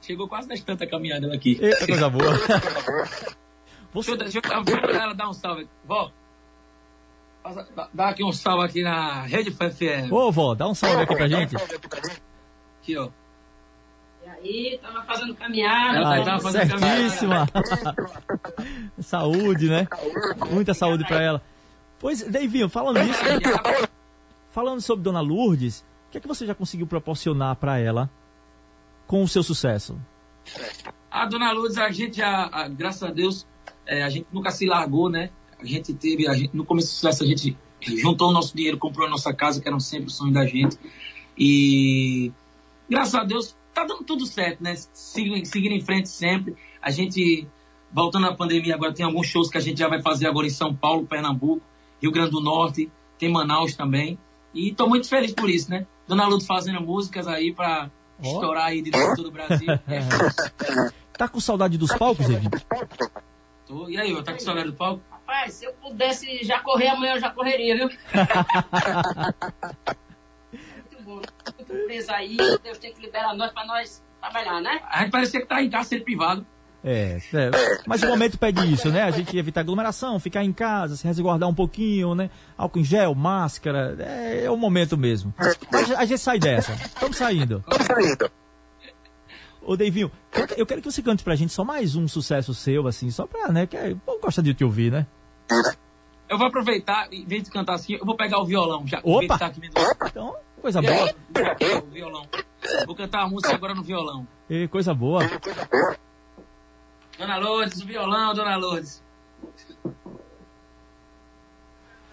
Chegou 0.00 0.28
quase 0.28 0.48
das 0.48 0.60
tantas 0.60 0.88
caminhada 0.88 1.32
aqui. 1.34 1.58
Eita, 1.60 1.86
coisa 1.86 2.08
boa. 2.08 2.32
você... 3.92 4.16
Deixa, 4.16 4.38
eu, 4.38 4.64
deixa 4.64 4.86
eu 4.86 4.90
ela 4.90 5.14
dar 5.14 5.28
um 5.28 5.32
salve. 5.32 5.66
Vó, 5.84 6.10
dá 7.92 8.08
aqui 8.08 8.24
um 8.24 8.32
salve 8.32 8.64
aqui 8.64 8.82
na 8.82 9.22
Rede 9.22 9.50
FM. 9.50 10.10
Ô, 10.10 10.32
vó, 10.32 10.54
dá 10.54 10.66
um 10.68 10.74
salve 10.74 11.02
aqui 11.02 11.14
pra 11.14 11.28
gente. 11.28 11.56
Aqui, 11.56 12.96
ó. 12.96 13.08
E 14.44 14.72
aí, 14.72 14.78
tava 14.78 15.02
fazendo 15.04 15.34
caminhada. 15.34 15.96
Ela 15.96 16.24
tava 16.24 16.40
fazendo 16.42 16.78
certíssima. 16.78 17.48
saúde, 19.00 19.68
né? 19.70 19.88
Muita 20.50 20.74
saúde 20.74 21.02
para 21.06 21.22
ela. 21.22 21.42
Pois, 21.98 22.22
Davinho, 22.30 22.68
falando 22.68 23.02
nisso, 23.02 23.18
falando 24.50 24.82
sobre 24.82 25.02
Dona 25.02 25.22
Lourdes, 25.22 25.82
o 26.08 26.12
que 26.12 26.18
é 26.18 26.20
que 26.20 26.28
você 26.28 26.44
já 26.44 26.54
conseguiu 26.54 26.86
proporcionar 26.86 27.56
para 27.56 27.78
ela 27.78 28.10
com 29.06 29.22
o 29.22 29.28
seu 29.28 29.42
sucesso? 29.42 29.98
A 31.10 31.24
Dona 31.24 31.50
Lourdes, 31.52 31.78
a 31.78 31.90
gente 31.90 32.18
já, 32.18 32.50
a, 32.52 32.68
graças 32.68 33.02
a 33.02 33.10
Deus, 33.10 33.46
é, 33.86 34.02
a 34.02 34.10
gente 34.10 34.26
nunca 34.30 34.50
se 34.50 34.66
largou, 34.66 35.08
né? 35.08 35.30
A 35.58 35.64
gente 35.64 35.94
teve, 35.94 36.28
a 36.28 36.34
gente, 36.34 36.54
no 36.54 36.66
começo 36.66 36.88
do 36.88 36.90
sucesso, 36.90 37.24
a 37.24 37.26
gente 37.26 37.56
juntou 37.80 38.28
o 38.28 38.32
nosso 38.32 38.54
dinheiro, 38.54 38.76
comprou 38.76 39.06
a 39.06 39.10
nossa 39.10 39.32
casa, 39.32 39.62
que 39.62 39.66
era 39.66 39.80
sempre 39.80 40.08
o 40.08 40.10
sonho 40.10 40.34
da 40.34 40.44
gente. 40.44 40.78
E 41.38 42.30
graças 42.90 43.14
a 43.14 43.24
Deus, 43.24 43.56
tá 43.74 43.84
dando 43.84 44.04
tudo 44.04 44.24
certo, 44.24 44.62
né? 44.62 44.74
Seguindo, 44.92 45.72
em 45.72 45.80
frente 45.80 46.08
sempre. 46.08 46.56
A 46.80 46.90
gente, 46.90 47.46
voltando 47.92 48.26
à 48.26 48.34
pandemia, 48.34 48.74
agora 48.74 48.94
tem 48.94 49.04
alguns 49.04 49.26
shows 49.26 49.50
que 49.50 49.58
a 49.58 49.60
gente 49.60 49.78
já 49.78 49.88
vai 49.88 50.00
fazer 50.00 50.26
agora 50.26 50.46
em 50.46 50.50
São 50.50 50.74
Paulo, 50.74 51.06
Pernambuco, 51.06 51.62
Rio 52.00 52.12
Grande 52.12 52.30
do 52.30 52.40
Norte, 52.40 52.90
tem 53.18 53.30
Manaus 53.30 53.74
também. 53.74 54.18
E 54.54 54.72
tô 54.72 54.88
muito 54.88 55.08
feliz 55.08 55.32
por 55.32 55.50
isso, 55.50 55.70
né? 55.70 55.86
Dona 56.06 56.26
Ludo 56.26 56.44
fazendo 56.44 56.80
músicas 56.80 57.26
aí 57.26 57.52
pra 57.52 57.90
oh. 58.22 58.26
estourar 58.26 58.66
aí 58.66 58.80
de 58.80 58.90
todo 58.90 59.26
o 59.26 59.30
Brasil. 59.30 59.66
tá 61.18 61.26
com 61.26 61.40
saudade 61.40 61.76
dos 61.76 61.92
palcos, 61.92 62.30
Evi? 62.30 62.48
Tô. 63.66 63.88
E 63.88 63.98
aí, 63.98 64.22
tá 64.22 64.32
com 64.32 64.38
saudade 64.38 64.70
do 64.70 64.76
palco? 64.76 65.02
Rapaz, 65.10 65.54
se 65.54 65.64
eu 65.64 65.72
pudesse 65.72 66.44
já 66.44 66.60
correr 66.60 66.88
amanhã, 66.88 67.14
eu 67.14 67.20
já 67.20 67.30
correria, 67.30 67.76
viu? 67.76 67.88
muito 71.14 71.86
preso 71.86 72.12
aí, 72.12 72.36
Deus 72.62 72.78
tem 72.78 72.92
que 72.92 73.00
liberar 73.00 73.34
nós 73.34 73.52
para 73.52 73.66
nós 73.66 74.02
trabalhar, 74.20 74.60
né? 74.60 74.80
A 74.88 75.00
gente 75.02 75.10
parecia 75.10 75.40
que 75.40 75.46
tá 75.46 75.62
em 75.62 75.70
cárcere 75.70 76.02
privado. 76.02 76.46
É, 76.86 77.18
é, 77.32 77.50
mas 77.86 78.02
o 78.02 78.06
momento 78.08 78.38
pede 78.38 78.70
isso, 78.70 78.90
né? 78.90 79.02
A 79.02 79.10
gente 79.10 79.34
evitar 79.38 79.62
aglomeração, 79.62 80.20
ficar 80.20 80.44
em 80.44 80.52
casa, 80.52 80.96
se 80.96 81.06
resguardar 81.06 81.48
um 81.48 81.54
pouquinho, 81.54 82.14
né? 82.14 82.28
Álcool 82.58 82.80
em 82.80 82.84
gel, 82.84 83.14
máscara, 83.14 83.96
é, 83.98 84.44
é 84.44 84.50
o 84.50 84.56
momento 84.56 84.94
mesmo. 84.94 85.32
Mas 85.72 85.90
a 85.92 86.04
gente 86.04 86.20
sai 86.20 86.38
dessa. 86.38 86.72
Estamos 86.74 87.16
saindo. 87.16 87.64
Estamos 87.66 87.86
saindo. 87.86 88.30
Ô, 89.62 89.78
Deivinho, 89.78 90.12
eu 90.58 90.66
quero 90.66 90.82
que 90.82 90.92
você 90.92 91.02
cante 91.02 91.24
pra 91.24 91.34
gente 91.34 91.54
só 91.54 91.64
mais 91.64 91.96
um 91.96 92.06
sucesso 92.06 92.52
seu, 92.52 92.86
assim, 92.86 93.10
só 93.10 93.26
pra, 93.26 93.48
né? 93.48 93.66
Que 93.66 93.78
é, 93.78 93.96
gosta 94.20 94.42
de 94.42 94.52
te 94.52 94.62
ouvir, 94.62 94.92
né? 94.92 95.06
Eu 96.28 96.36
vou 96.36 96.46
aproveitar, 96.46 97.08
em 97.10 97.24
vez 97.24 97.44
de 97.44 97.50
cantar 97.50 97.74
assim, 97.74 97.94
eu 97.94 98.04
vou 98.04 98.14
pegar 98.14 98.40
o 98.40 98.44
violão 98.44 98.86
já. 98.86 99.00
Opa! 99.02 99.38
Tá 99.38 99.50
então, 100.04 100.36
coisa 100.64 100.80
boa. 100.80 101.14
o 101.82 101.90
violão. 101.90 102.26
Vou 102.86 102.96
cantar 102.96 103.24
a 103.24 103.28
música 103.28 103.54
agora 103.54 103.74
no 103.74 103.82
violão. 103.82 104.26
E 104.48 104.66
coisa 104.68 104.94
boa. 104.94 105.20
Dona 107.18 107.36
Lourdes, 107.36 107.82
o 107.82 107.86
violão, 107.86 108.34
Dona 108.34 108.56
Lourdes. 108.56 109.02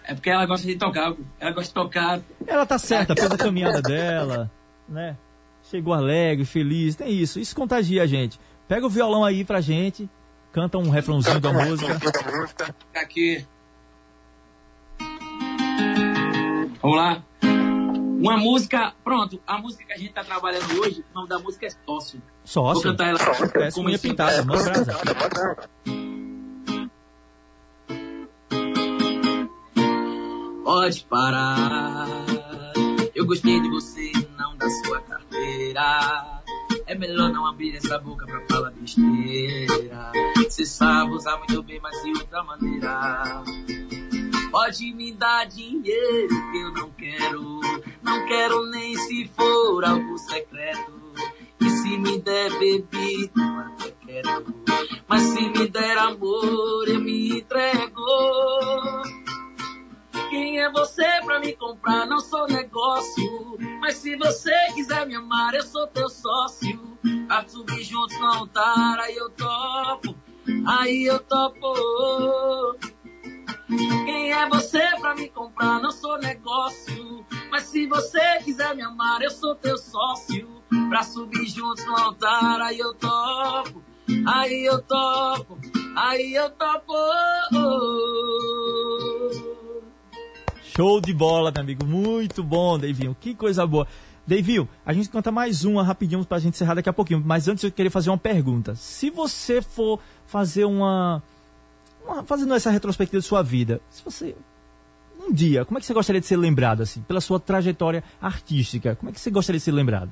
É 0.04 0.12
porque 0.12 0.28
ela 0.28 0.44
gosta 0.44 0.66
de 0.66 0.76
tocar, 0.76 1.14
ela 1.40 1.52
gosta 1.52 1.68
de 1.68 1.74
tocar. 1.74 2.20
Ela 2.46 2.66
tá 2.66 2.78
certa, 2.78 3.14
fez 3.16 3.30
a 3.30 3.38
caminhada 3.38 3.80
dela, 3.80 4.50
né? 4.86 5.16
Chegou 5.70 5.94
alegre, 5.94 6.44
feliz, 6.44 6.94
tem 6.94 7.10
isso. 7.10 7.40
Isso 7.40 7.56
contagia 7.56 8.02
a 8.02 8.06
gente. 8.06 8.38
Pega 8.68 8.84
o 8.84 8.90
violão 8.90 9.24
aí 9.24 9.46
pra 9.46 9.62
gente, 9.62 10.10
canta 10.52 10.76
um 10.76 10.90
refrãozinho 10.90 11.40
da 11.40 11.52
música. 11.54 11.98
Aqui. 12.94 13.46
Vamos 16.82 16.96
lá. 16.98 17.22
Uma 18.22 18.36
música, 18.36 18.94
pronto, 19.02 19.40
a 19.44 19.58
música 19.58 19.84
que 19.84 19.92
a 19.92 19.98
gente 19.98 20.12
tá 20.12 20.22
trabalhando 20.22 20.80
hoje, 20.80 21.04
o 21.10 21.14
nome 21.14 21.28
da 21.28 21.40
música 21.40 21.66
é 21.66 21.70
Sócio. 21.70 22.22
Sócio? 22.44 22.74
Vou 22.74 22.82
cantar 22.82 23.08
ela. 23.08 23.18
Parece 23.18 23.80
unha 23.80 23.98
pintada, 23.98 24.44
manda 24.44 24.62
brasa. 24.62 25.68
Pode 30.62 31.04
parar, 31.10 32.06
eu 33.12 33.26
gostei 33.26 33.60
de 33.60 33.68
você, 33.68 34.12
não 34.38 34.56
da 34.56 34.70
sua 34.70 35.00
carteira. 35.00 36.40
É 36.86 36.94
melhor 36.94 37.28
não 37.30 37.44
abrir 37.44 37.76
essa 37.76 37.98
boca 37.98 38.24
pra 38.24 38.40
falar 38.46 38.70
besteira. 38.70 40.12
Você 40.48 40.64
sabe 40.64 41.12
usar 41.12 41.36
muito 41.38 41.60
bem, 41.64 41.80
mas 41.80 42.00
de 42.02 42.10
outra 42.10 42.44
maneira. 42.44 43.42
Pode 44.52 44.92
me 44.92 45.12
dar 45.12 45.46
dinheiro 45.46 46.52
que 46.52 46.58
eu 46.58 46.72
não 46.72 46.90
quero. 46.90 47.71
Não 48.02 48.26
quero 48.26 48.66
nem 48.66 48.96
se 48.96 49.30
for 49.36 49.84
algo 49.84 50.18
secreto. 50.18 50.92
E 51.60 51.70
se 51.70 51.96
me 51.98 52.18
der 52.18 52.50
bebida, 52.58 53.32
eu 53.36 53.58
até 53.60 53.90
quero. 54.04 54.54
Mas 55.06 55.22
se 55.22 55.48
me 55.48 55.68
der 55.68 55.98
amor, 55.98 56.88
eu 56.88 57.00
me 57.00 57.38
entrego. 57.38 58.04
Quem 60.30 60.60
é 60.60 60.70
você 60.70 61.04
pra 61.24 61.38
me 61.38 61.52
comprar? 61.54 62.06
Não 62.06 62.18
sou 62.18 62.46
negócio. 62.46 63.58
Mas 63.80 63.96
se 63.96 64.16
você 64.16 64.50
quiser 64.74 65.06
me 65.06 65.14
amar, 65.14 65.54
eu 65.54 65.62
sou 65.62 65.86
teu 65.86 66.08
sócio. 66.08 66.98
A 67.28 67.46
subir 67.46 67.84
juntos 67.84 68.18
no 68.18 68.26
altar, 68.26 68.98
aí 68.98 69.16
eu 69.16 69.30
topo. 69.30 70.16
Aí 70.66 71.04
eu 71.04 71.18
topo. 71.20 72.76
Quem 74.04 74.32
é 74.32 74.48
você 74.48 74.82
pra 75.00 75.14
me 75.14 75.28
comprar? 75.28 75.80
Não 75.80 75.90
sou 75.90 76.18
negócio. 76.18 77.24
Mas 77.50 77.64
se 77.64 77.86
você 77.86 78.20
quiser 78.44 78.74
me 78.74 78.82
amar, 78.82 79.22
eu 79.22 79.30
sou 79.30 79.54
teu 79.54 79.76
sócio. 79.78 80.48
Pra 80.88 81.02
subir 81.02 81.46
juntos 81.46 81.84
no 81.84 81.96
altar, 81.96 82.60
aí 82.60 82.78
eu 82.78 82.94
topo. 82.94 83.82
Aí 84.26 84.64
eu 84.64 84.80
topo. 84.82 85.58
Aí 85.96 86.34
eu 86.34 86.50
topo. 86.50 86.92
Show 90.62 91.00
de 91.00 91.12
bola, 91.12 91.50
meu 91.52 91.62
amigo. 91.62 91.86
Muito 91.86 92.42
bom, 92.42 92.78
Davinho. 92.78 93.16
Que 93.20 93.34
coisa 93.34 93.66
boa. 93.66 93.86
Davinho, 94.26 94.68
a 94.86 94.92
gente 94.92 95.08
canta 95.08 95.30
mais 95.30 95.64
uma 95.64 95.82
rapidinho 95.82 96.24
pra 96.24 96.38
gente 96.38 96.54
encerrar 96.54 96.74
daqui 96.74 96.88
a 96.88 96.92
pouquinho. 96.92 97.22
Mas 97.24 97.48
antes 97.48 97.64
eu 97.64 97.72
queria 97.72 97.90
fazer 97.90 98.10
uma 98.10 98.18
pergunta. 98.18 98.74
Se 98.74 99.10
você 99.10 99.60
for 99.60 99.98
fazer 100.26 100.64
uma 100.64 101.22
fazendo 102.26 102.54
essa 102.54 102.70
retrospectiva 102.70 103.20
de 103.20 103.26
sua 103.26 103.42
vida, 103.42 103.80
se 103.90 104.02
você 104.04 104.34
um 105.26 105.32
dia, 105.32 105.64
como 105.64 105.78
é 105.78 105.80
que 105.80 105.86
você 105.86 105.94
gostaria 105.94 106.20
de 106.20 106.26
ser 106.26 106.36
lembrado 106.36 106.82
assim, 106.82 107.00
pela 107.02 107.20
sua 107.20 107.38
trajetória 107.38 108.02
artística? 108.20 108.96
Como 108.96 109.10
é 109.10 109.12
que 109.12 109.20
você 109.20 109.30
gostaria 109.30 109.58
de 109.58 109.64
ser 109.64 109.72
lembrado? 109.72 110.10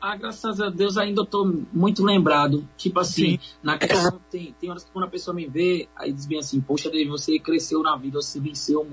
Ah, 0.00 0.16
graças 0.16 0.60
a 0.60 0.68
Deus 0.68 0.96
ainda 0.98 1.22
estou 1.22 1.50
muito 1.72 2.04
lembrado. 2.04 2.66
Tipo 2.76 3.00
assim, 3.00 3.38
Sim. 3.38 3.38
na 3.62 3.78
questão, 3.78 4.20
tem, 4.30 4.54
tem 4.60 4.70
horas 4.70 4.84
que 4.84 4.90
quando 4.90 5.06
a 5.06 5.08
pessoa 5.08 5.34
me 5.34 5.46
vê, 5.46 5.88
aí 5.96 6.12
diz 6.12 6.26
bem 6.26 6.38
assim, 6.38 6.60
poxa, 6.60 6.90
você 7.08 7.38
cresceu 7.38 7.82
na 7.82 7.96
vida, 7.96 8.20
você 8.20 8.38
venceu, 8.38 8.86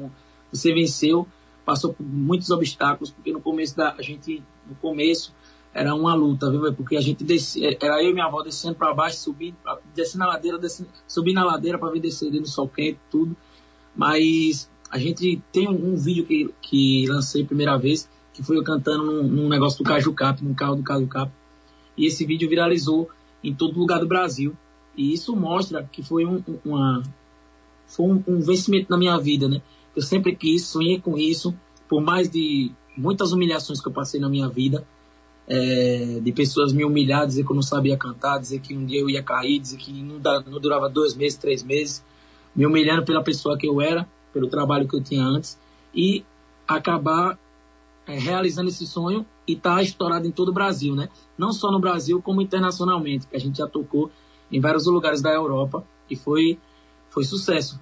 você 0.52 0.74
venceu, 0.74 1.28
passou 1.66 1.94
por 1.94 2.04
muitos 2.04 2.50
obstáculos, 2.50 3.12
porque 3.12 3.32
no 3.32 3.42
começo 3.42 3.76
da 3.76 3.94
a 3.94 4.02
gente, 4.02 4.42
no 4.68 4.76
começo, 4.76 5.34
era 5.74 5.96
uma 5.96 6.14
luta, 6.14 6.52
viu? 6.52 6.72
Porque 6.74 6.96
a 6.96 7.02
gente 7.02 7.24
descia, 7.24 7.76
era 7.82 8.02
eu 8.04 8.12
e 8.12 8.14
minha 8.14 8.26
avó 8.26 8.44
descendo 8.44 8.76
para 8.76 8.94
baixo, 8.94 9.18
subindo, 9.18 9.56
descendo 9.96 10.20
na 10.20 10.28
ladeira, 10.28 10.58
descendo, 10.60 10.90
subindo 11.08 11.36
na 11.36 11.46
ladeira 11.46 11.80
para 11.80 11.92
vir 11.92 12.00
descer 12.00 12.32
no 12.32 12.46
sol 12.46 12.68
quente, 12.68 13.00
tudo. 13.10 13.36
Mas 13.96 14.70
a 14.92 15.00
gente 15.00 15.42
tem 15.52 15.68
um, 15.68 15.94
um, 15.94 15.98
vídeo 15.98 16.26
que, 16.26 16.54
que 16.62 17.08
lancei 17.08 17.44
primeira 17.44 17.76
vez, 17.78 18.08
que 18.34 18.44
foi 18.44 18.58
eu 18.58 18.64
cantando 18.64 19.04
num, 19.04 19.24
num 19.24 19.50
negócio 19.50 19.84
do 19.84 19.84
Caju 19.84 20.14
Cap, 20.14 20.44
num 20.44 20.54
carro 20.54 20.76
do 20.76 20.84
Caju 20.84 21.08
Cap. 21.08 21.32
E 21.98 22.06
esse 22.06 22.24
vídeo 22.26 22.48
viralizou 22.48 23.10
em 23.44 23.54
todo 23.54 23.80
lugar 23.80 24.00
do 24.00 24.08
Brasil. 24.08 24.56
E 24.96 25.12
isso 25.12 25.36
mostra 25.36 25.88
que 25.92 26.04
foi 26.04 26.26
um, 26.26 26.44
uma, 26.64 27.02
foi 27.88 28.06
um, 28.06 28.24
um 28.28 28.40
vencimento 28.40 28.92
na 28.92 28.98
minha 28.98 29.18
vida, 29.18 29.48
né? 29.48 29.62
Eu 29.96 30.02
sempre 30.04 30.36
quis, 30.36 30.66
sonhei 30.66 31.00
com 31.00 31.18
isso, 31.18 31.54
por 31.90 32.02
mais 32.02 32.30
de 32.30 32.72
muitas 32.96 33.32
humilhações 33.32 33.82
que 33.82 33.88
eu 33.88 33.92
passei 33.92 34.20
na 34.20 34.30
minha 34.30 34.48
vida, 34.48 34.86
é, 35.48 36.20
de 36.22 36.32
pessoas 36.32 36.72
me 36.72 36.86
humilhar, 36.86 37.28
dizer 37.28 37.46
que 37.46 37.52
eu 37.52 37.56
não 37.56 37.62
sabia 37.62 37.98
cantar, 37.98 38.40
dizer 38.40 38.60
que 38.60 38.76
um 38.76 38.86
dia 38.86 39.02
eu 39.02 39.10
ia 39.10 39.22
cair, 39.22 39.60
dizer 39.60 39.78
que 39.78 39.92
não, 39.92 40.20
não 40.46 40.60
durava 40.60 40.90
dois 40.90 41.16
meses, 41.16 41.38
três 41.38 41.64
meses, 41.64 42.04
me 42.56 42.66
humilhando 42.66 43.04
pela 43.04 43.24
pessoa 43.24 43.58
que 43.58 43.68
eu 43.68 43.82
era, 43.82 44.08
pelo 44.32 44.48
trabalho 44.48 44.88
que 44.88 44.96
eu 44.96 45.04
tinha 45.04 45.24
antes, 45.24 45.58
e 45.94 46.24
acabar 46.68 47.38
é, 48.08 48.18
realizando 48.18 48.70
esse 48.70 48.86
sonho 48.88 49.26
e 49.48 49.54
estar 49.54 49.76
tá 49.76 49.84
estourado 49.84 50.28
em 50.28 50.32
todo 50.32 50.50
o 50.50 50.54
Brasil, 50.54 50.96
né? 50.96 51.10
Não 51.38 51.52
só 51.52 51.72
no 51.72 51.80
Brasil, 51.80 52.22
como 52.22 52.42
internacionalmente, 52.42 53.28
que 53.28 53.36
a 53.36 53.40
gente 53.40 53.58
já 53.58 53.68
tocou 53.68 54.10
em 54.52 54.60
vários 54.60 54.86
lugares 54.86 55.22
da 55.22 55.32
Europa 55.32 55.84
e 56.10 56.16
foi, 56.16 56.58
foi 57.10 57.24
sucesso. 57.24 57.80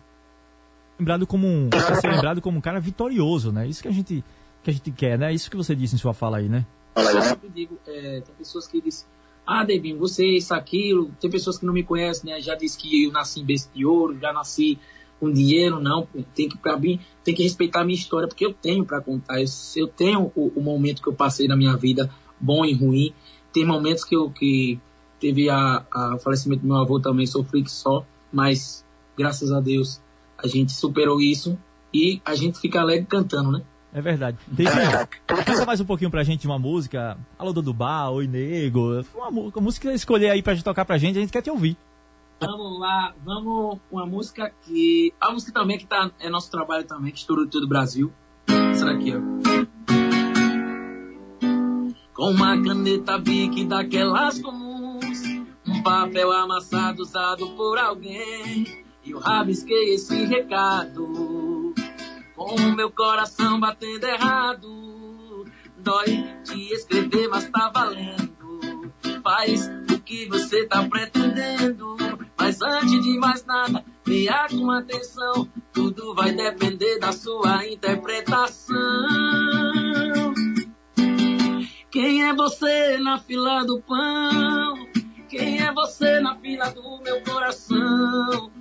Lembrado 0.97 1.25
como 1.25 1.47
um, 1.47 1.69
ser 1.99 2.11
lembrado 2.11 2.41
como 2.41 2.57
um 2.57 2.61
cara 2.61 2.79
vitorioso, 2.79 3.51
né? 3.51 3.67
Isso 3.67 3.81
que 3.81 3.88
a 3.88 3.91
gente 3.91 4.23
que 4.63 4.69
a 4.69 4.73
gente 4.73 4.91
quer, 4.91 5.17
né? 5.17 5.33
Isso 5.33 5.49
que 5.49 5.57
você 5.57 5.75
disse 5.75 5.95
em 5.95 5.97
sua 5.97 6.13
fala 6.13 6.38
aí, 6.38 6.47
né? 6.47 6.65
Eu 6.95 7.22
sempre 7.22 7.49
digo, 7.49 7.77
é, 7.88 8.22
tem 8.22 8.35
pessoas 8.38 8.68
que 8.68 8.81
dizem, 8.81 9.05
ah, 9.45 9.63
Debinho, 9.63 9.97
você, 9.97 10.26
isso, 10.26 10.53
aquilo. 10.53 11.11
Tem 11.19 11.30
pessoas 11.30 11.57
que 11.57 11.65
não 11.65 11.73
me 11.73 11.84
conhecem, 11.84 12.31
né? 12.31 12.41
Já 12.41 12.55
disse 12.55 12.77
que 12.77 13.05
eu 13.05 13.11
nasci 13.11 13.41
em 13.41 13.45
berço 13.45 13.69
de 13.73 13.85
ouro, 13.85 14.18
já 14.19 14.31
nasci 14.31 14.77
com 15.19 15.31
dinheiro, 15.31 15.80
não. 15.80 16.07
Tem 16.35 16.47
que, 16.47 16.57
pra 16.57 16.77
mim, 16.77 16.99
tem 17.23 17.34
que 17.34 17.43
respeitar 17.43 17.81
a 17.81 17.84
minha 17.84 17.97
história, 17.97 18.27
porque 18.27 18.45
eu 18.45 18.53
tenho 18.53 18.85
para 18.85 19.01
contar. 19.01 19.41
Eu, 19.41 19.47
eu 19.76 19.88
tenho 19.88 20.31
o, 20.35 20.51
o, 20.55 20.61
momento 20.61 21.01
que 21.01 21.09
eu 21.09 21.13
passei 21.13 21.47
na 21.47 21.55
minha 21.55 21.76
vida, 21.76 22.09
bom 22.39 22.63
e 22.65 22.73
ruim. 22.73 23.13
Tem 23.51 23.65
momentos 23.65 24.03
que 24.03 24.15
eu 24.15 24.30
que 24.30 24.80
teve 25.19 25.49
a, 25.49 25.85
a 25.91 26.18
falecimento 26.19 26.61
do 26.61 26.68
meu 26.68 26.77
avô 26.77 26.99
também, 26.99 27.26
sofri 27.27 27.61
que 27.63 27.72
só, 27.72 28.05
mas 28.31 28.84
graças 29.18 29.51
a 29.51 29.59
Deus 29.59 30.01
a 30.38 30.47
gente 30.47 30.72
superou 30.72 31.22
isso 31.22 31.57
e 31.93 32.19
a 32.26 32.34
gente 32.34 32.59
fica 32.59 32.81
alegre 32.81 33.05
cantando, 33.05 33.51
né? 33.51 33.61
É 33.93 34.01
verdade. 34.01 34.38
David, 34.47 34.73
canta 35.27 35.65
mais 35.65 35.81
um 35.81 35.85
pouquinho 35.85 36.09
pra 36.09 36.23
gente 36.23 36.47
uma 36.47 36.57
música. 36.57 37.18
Alô, 37.38 37.51
Dudubá, 37.51 38.09
Oi 38.09 38.26
Nego. 38.26 39.03
Uma, 39.13 39.27
uma 39.27 39.51
música 39.61 39.93
escolher 39.93 40.30
aí 40.30 40.41
pra 40.41 40.53
gente 40.53 40.63
tocar 40.63 40.85
pra 40.85 40.97
gente, 40.97 41.18
a 41.18 41.22
gente 41.22 41.31
quer 41.31 41.41
te 41.41 41.49
ouvir. 41.49 41.76
Vamos 42.39 42.80
lá, 42.80 43.13
vamos 43.23 43.80
uma 43.91 44.05
música 44.05 44.51
que. 44.65 45.13
A 45.19 45.31
música 45.31 45.51
também 45.51 45.77
que 45.77 45.85
tá, 45.85 46.09
é 46.19 46.30
nosso 46.30 46.49
trabalho 46.49 46.85
também, 46.85 47.11
que 47.11 47.19
estourou 47.19 47.45
todo 47.47 47.65
o 47.65 47.68
Brasil. 47.68 48.11
Essa 48.72 48.85
daqui, 48.85 49.13
ó. 49.13 49.19
Com 52.13 52.31
uma 52.31 52.61
caneta 52.63 53.18
bique 53.18 53.65
daquelas 53.65 54.39
comuns, 54.39 55.22
um 55.68 55.84
papel 55.84 56.31
amassado 56.31 57.01
usado 57.03 57.49
por 57.51 57.77
alguém. 57.77 58.85
E 59.03 59.11
eu 59.11 59.19
rabisquei 59.19 59.95
esse 59.95 60.26
recado 60.26 61.51
com 62.41 62.55
o 62.55 62.76
meu 62.76 62.89
coração 62.89 63.59
batendo 63.59 64.03
errado. 64.03 65.45
Dói 65.77 66.27
te 66.43 66.73
escrever, 66.73 67.27
mas 67.27 67.47
tá 67.49 67.69
valendo. 67.69 68.91
Faz 69.23 69.69
o 69.93 69.99
que 69.99 70.27
você 70.27 70.65
tá 70.65 70.84
pretendendo. 70.89 71.95
Mas 72.35 72.59
antes 72.61 73.03
de 73.03 73.19
mais 73.19 73.45
nada, 73.45 73.85
leia 74.07 74.47
com 74.49 74.72
atenção. 74.72 75.47
Tudo 75.72 76.15
vai 76.15 76.31
depender 76.31 76.97
da 76.97 77.11
sua 77.11 77.68
interpretação. 77.68 78.73
Quem 81.91 82.23
é 82.23 82.34
você 82.34 82.97
na 82.97 83.19
fila 83.19 83.63
do 83.63 83.80
pão? 83.81 84.89
quem 85.30 85.61
é 85.61 85.72
você 85.72 86.19
na 86.19 86.35
fila 86.35 86.69
do 86.72 87.01
meu 87.01 87.22
coração. 87.22 88.51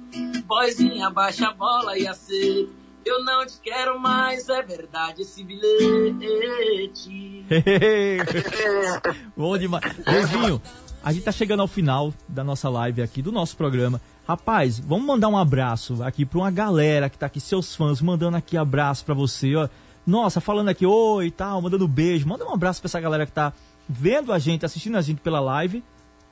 Boizinha, 0.44 1.10
baixa 1.10 1.48
a 1.48 1.52
bola 1.52 1.98
e 1.98 2.06
aceita. 2.06 2.79
Eu 3.04 3.24
não 3.24 3.46
te 3.46 3.58
quero 3.62 3.98
mais, 3.98 4.48
é 4.48 4.62
verdade 4.62 5.22
esse 5.22 5.42
bilhete. 5.42 7.46
Bom 9.36 9.56
demais. 9.56 9.84
Beijinho, 10.04 10.60
a 11.02 11.12
gente 11.12 11.24
tá 11.24 11.32
chegando 11.32 11.60
ao 11.60 11.68
final 11.68 12.12
da 12.28 12.44
nossa 12.44 12.68
live 12.68 13.02
aqui, 13.02 13.22
do 13.22 13.32
nosso 13.32 13.56
programa. 13.56 14.00
Rapaz, 14.28 14.78
vamos 14.78 15.06
mandar 15.06 15.28
um 15.28 15.36
abraço 15.36 16.02
aqui 16.02 16.24
pra 16.24 16.38
uma 16.38 16.50
galera 16.50 17.08
que 17.08 17.18
tá 17.18 17.26
aqui, 17.26 17.40
seus 17.40 17.74
fãs, 17.74 18.00
mandando 18.00 18.36
aqui 18.36 18.56
abraço 18.56 19.04
pra 19.04 19.14
você, 19.14 19.56
ó. 19.56 19.68
Nossa, 20.06 20.40
falando 20.40 20.68
aqui 20.68 20.86
oi 20.86 21.26
e 21.26 21.30
tal, 21.30 21.60
mandando 21.62 21.88
beijo. 21.88 22.28
Manda 22.28 22.44
um 22.44 22.52
abraço 22.52 22.80
pra 22.80 22.88
essa 22.88 23.00
galera 23.00 23.26
que 23.26 23.32
tá 23.32 23.52
vendo 23.88 24.32
a 24.32 24.38
gente, 24.38 24.64
assistindo 24.64 24.96
a 24.96 25.02
gente 25.02 25.20
pela 25.20 25.40
live 25.40 25.82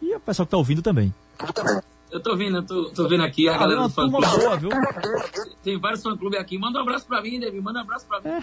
e 0.00 0.14
o 0.14 0.20
pessoal 0.20 0.46
que 0.46 0.50
tá 0.50 0.56
ouvindo 0.56 0.82
também. 0.82 1.12
Eu 1.40 1.82
tô 2.22 2.36
vendo, 2.36 2.58
eu 2.58 2.62
tô, 2.62 2.84
tô 2.90 3.08
vendo 3.08 3.22
aqui 3.22 3.48
a 3.48 3.54
Ah, 3.54 3.58
galera 3.58 3.82
do 3.82 3.88
fã 3.90 4.08
boa, 4.08 4.56
viu? 4.56 4.70
Tem 5.62 5.78
vários 5.78 6.02
fã 6.02 6.16
clubes 6.16 6.38
aqui. 6.40 6.58
Manda 6.58 6.78
um 6.78 6.82
abraço 6.82 7.06
pra 7.06 7.20
mim, 7.20 7.38
Davi. 7.38 7.60
Manda 7.60 7.80
um 7.80 7.82
abraço 7.82 8.06
pra 8.06 8.18
mim. 8.18 8.22
tem 8.30 8.36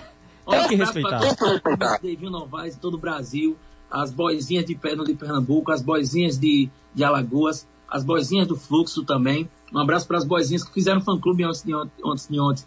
Um 0.47 0.67
que 0.67 0.73
abraço 0.75 0.93
respeitar. 0.93 1.09
pra 1.09 1.19
todos 1.19 1.31
os 1.33 1.39
fã-clubes 1.61 2.01
de 2.01 2.13
Davinho 2.15 2.31
Novaes, 2.31 2.77
todo 2.77 2.93
o 2.93 2.97
Brasil. 2.97 3.57
As 3.89 4.11
boizinhas 4.11 4.65
de 4.65 4.75
de 4.75 5.13
Pernambuco, 5.15 5.71
as 5.71 5.81
boizinhas 5.81 6.37
de, 6.37 6.69
de 6.93 7.03
Alagoas, 7.03 7.67
as 7.89 8.03
boizinhas 8.03 8.47
do 8.47 8.55
Fluxo 8.55 9.03
também. 9.03 9.49
Um 9.73 9.79
abraço 9.79 10.07
para 10.07 10.17
as 10.17 10.23
boizinhas 10.25 10.63
que 10.63 10.71
fizeram 10.73 11.01
fã-clube 11.01 11.43
antes 11.43 11.63
de 11.63 11.73
ontem, 11.73 11.91
antes 12.05 12.27
de 12.27 12.39
ontem 12.39 12.63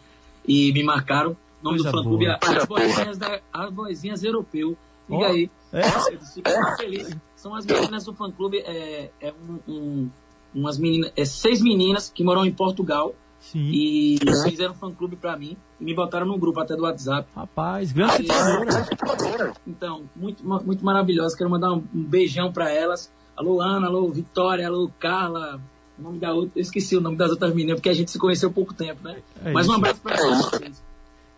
e 0.47 0.73
me 0.73 0.83
marcaram. 0.83 1.33
O 1.61 1.65
nome 1.65 1.79
Coisa 1.79 1.91
do 1.93 1.97
fã-clube 1.99 2.27
é 2.27 2.39
boa. 2.39 2.57
as 2.59 2.65
boizinhas, 2.67 3.19
da, 3.19 3.41
as 3.53 3.71
boizinhas 3.71 4.23
europeu. 4.25 4.77
Liga 5.09 5.25
Ó, 5.25 5.27
aí. 5.27 5.51
é? 5.73 5.81
Eu 5.87 6.21
fico 6.21 6.51
muito 6.51 6.77
feliz. 6.77 7.17
São 7.37 7.55
as 7.55 7.65
meninas 7.67 8.05
do 8.05 8.13
fã-clube, 8.15 8.59
é, 8.59 9.11
é 9.21 9.33
um, 9.33 9.73
um- 9.73 10.11
umas 10.55 10.79
meninas, 10.79 11.13
é 11.17 11.25
seis 11.25 11.61
meninas 11.61 12.11
que 12.15 12.25
moram 12.25 12.45
em 12.45 12.53
Portugal. 12.53 13.15
Sim. 13.41 13.71
E 13.73 14.19
fizeram 14.45 14.75
fã-clube 14.75 15.15
pra 15.15 15.37
mim 15.37 15.57
e 15.81 15.85
me 15.85 15.95
botaram 15.95 16.27
no 16.27 16.37
grupo 16.37 16.59
até 16.59 16.75
do 16.75 16.83
WhatsApp. 16.83 17.29
Rapaz, 17.35 17.93
grande 17.93 18.25
pessoa. 18.25 19.55
Então, 19.67 20.03
muito, 20.15 20.45
muito 20.45 20.85
maravilhosa. 20.85 21.37
Quero 21.37 21.49
mandar 21.49 21.73
um, 21.73 21.85
um 21.95 22.03
beijão 22.03 22.53
pra 22.53 22.71
elas. 22.71 23.11
Alô, 23.37 23.61
Ana, 23.61 23.87
alô, 23.87 24.11
Vitória, 24.11 24.67
alô, 24.67 24.91
Carla. 24.99 25.61
O 25.97 26.03
nome 26.03 26.19
da 26.19 26.33
outra, 26.33 26.51
eu 26.57 26.63
esqueci 26.63 26.97
o 26.97 27.01
nome 27.01 27.17
das 27.17 27.31
outras 27.31 27.55
meninas, 27.55 27.77
porque 27.77 27.89
a 27.89 27.95
gente 27.95 28.11
se 28.11 28.19
conheceu 28.19 28.49
há 28.49 28.53
pouco 28.53 28.75
tempo, 28.75 29.03
né? 29.03 29.23
É 29.45 29.53
Mas 29.53 29.69
um 29.69 29.73
abraço 29.73 30.01
pra 30.01 30.17
vocês. 30.17 30.83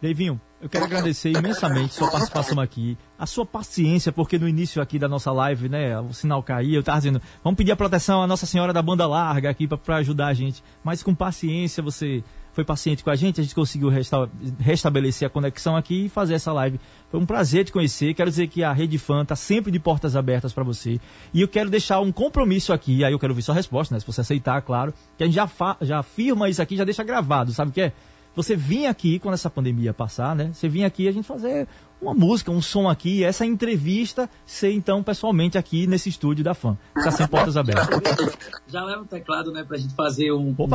Deivinho, 0.00 0.40
eu 0.62 0.68
quero 0.68 0.86
agradecer 0.86 1.30
imensamente 1.30 1.92
sua 1.92 2.10
participação 2.10 2.58
aqui, 2.58 2.96
a 3.18 3.26
sua 3.26 3.44
paciência, 3.44 4.10
porque 4.10 4.38
no 4.38 4.48
início 4.48 4.80
aqui 4.80 4.98
da 4.98 5.06
nossa 5.06 5.30
live, 5.30 5.68
né, 5.68 6.00
o 6.00 6.14
sinal 6.14 6.42
caía, 6.42 6.78
eu 6.78 6.82
tava 6.82 6.96
dizendo, 6.96 7.20
vamos 7.44 7.58
pedir 7.58 7.72
a 7.72 7.76
proteção 7.76 8.22
à 8.22 8.26
Nossa 8.26 8.46
Senhora 8.46 8.72
da 8.72 8.80
Banda 8.80 9.06
Larga 9.06 9.50
aqui 9.50 9.68
para 9.68 9.96
ajudar 9.96 10.28
a 10.28 10.34
gente, 10.34 10.64
mas 10.82 11.02
com 11.02 11.14
paciência 11.14 11.82
você 11.82 12.24
foi 12.54 12.64
paciente 12.64 13.04
com 13.04 13.10
a 13.10 13.14
gente, 13.14 13.40
a 13.40 13.44
gente 13.44 13.54
conseguiu 13.54 13.90
resta 13.90 14.28
restabelecer 14.58 15.26
a 15.26 15.30
conexão 15.30 15.76
aqui 15.76 16.06
e 16.06 16.08
fazer 16.08 16.34
essa 16.34 16.52
live. 16.52 16.80
Foi 17.10 17.20
um 17.20 17.26
prazer 17.26 17.64
te 17.64 17.70
conhecer, 17.70 18.14
quero 18.14 18.28
dizer 18.28 18.48
que 18.48 18.64
a 18.64 18.72
Rede 18.72 18.98
Fã 18.98 19.24
tá 19.24 19.36
sempre 19.36 19.70
de 19.70 19.78
portas 19.78 20.16
abertas 20.16 20.52
para 20.52 20.64
você, 20.64 20.98
e 21.32 21.42
eu 21.42 21.48
quero 21.48 21.68
deixar 21.68 22.00
um 22.00 22.10
compromisso 22.10 22.72
aqui, 22.72 23.04
aí 23.04 23.12
eu 23.12 23.18
quero 23.18 23.34
ver 23.34 23.42
sua 23.42 23.54
resposta, 23.54 23.94
né, 23.94 24.00
se 24.00 24.06
você 24.06 24.22
aceitar, 24.22 24.62
claro, 24.62 24.94
que 25.18 25.24
a 25.24 25.26
gente 25.26 25.36
já, 25.36 25.48
já 25.82 25.98
afirma 25.98 26.48
isso 26.48 26.62
aqui, 26.62 26.74
já 26.74 26.84
deixa 26.84 27.04
gravado, 27.04 27.52
sabe 27.52 27.70
o 27.70 27.74
que 27.74 27.82
é? 27.82 27.92
Você 28.34 28.54
vir 28.56 28.86
aqui, 28.86 29.18
quando 29.18 29.34
essa 29.34 29.50
pandemia 29.50 29.92
passar, 29.92 30.34
né? 30.34 30.50
Você 30.52 30.68
vir 30.68 30.84
aqui 30.84 31.08
a 31.08 31.12
gente 31.12 31.26
fazer 31.26 31.66
uma 32.00 32.14
música, 32.14 32.50
um 32.50 32.62
som 32.62 32.88
aqui, 32.88 33.22
essa 33.22 33.44
entrevista 33.44 34.28
ser 34.46 34.72
então 34.72 35.02
pessoalmente 35.02 35.58
aqui 35.58 35.86
nesse 35.86 36.08
estúdio 36.08 36.42
da 36.42 36.54
fã. 36.54 36.76
Ficar 36.96 37.10
sem 37.10 37.26
portas 37.26 37.56
abertas. 37.56 37.86
Já 38.68 38.84
leva 38.84 39.02
o 39.02 39.06
teclado, 39.06 39.52
né, 39.52 39.64
pra 39.64 39.76
gente 39.76 39.94
fazer 39.94 40.32
um, 40.32 40.54
um, 40.58 40.66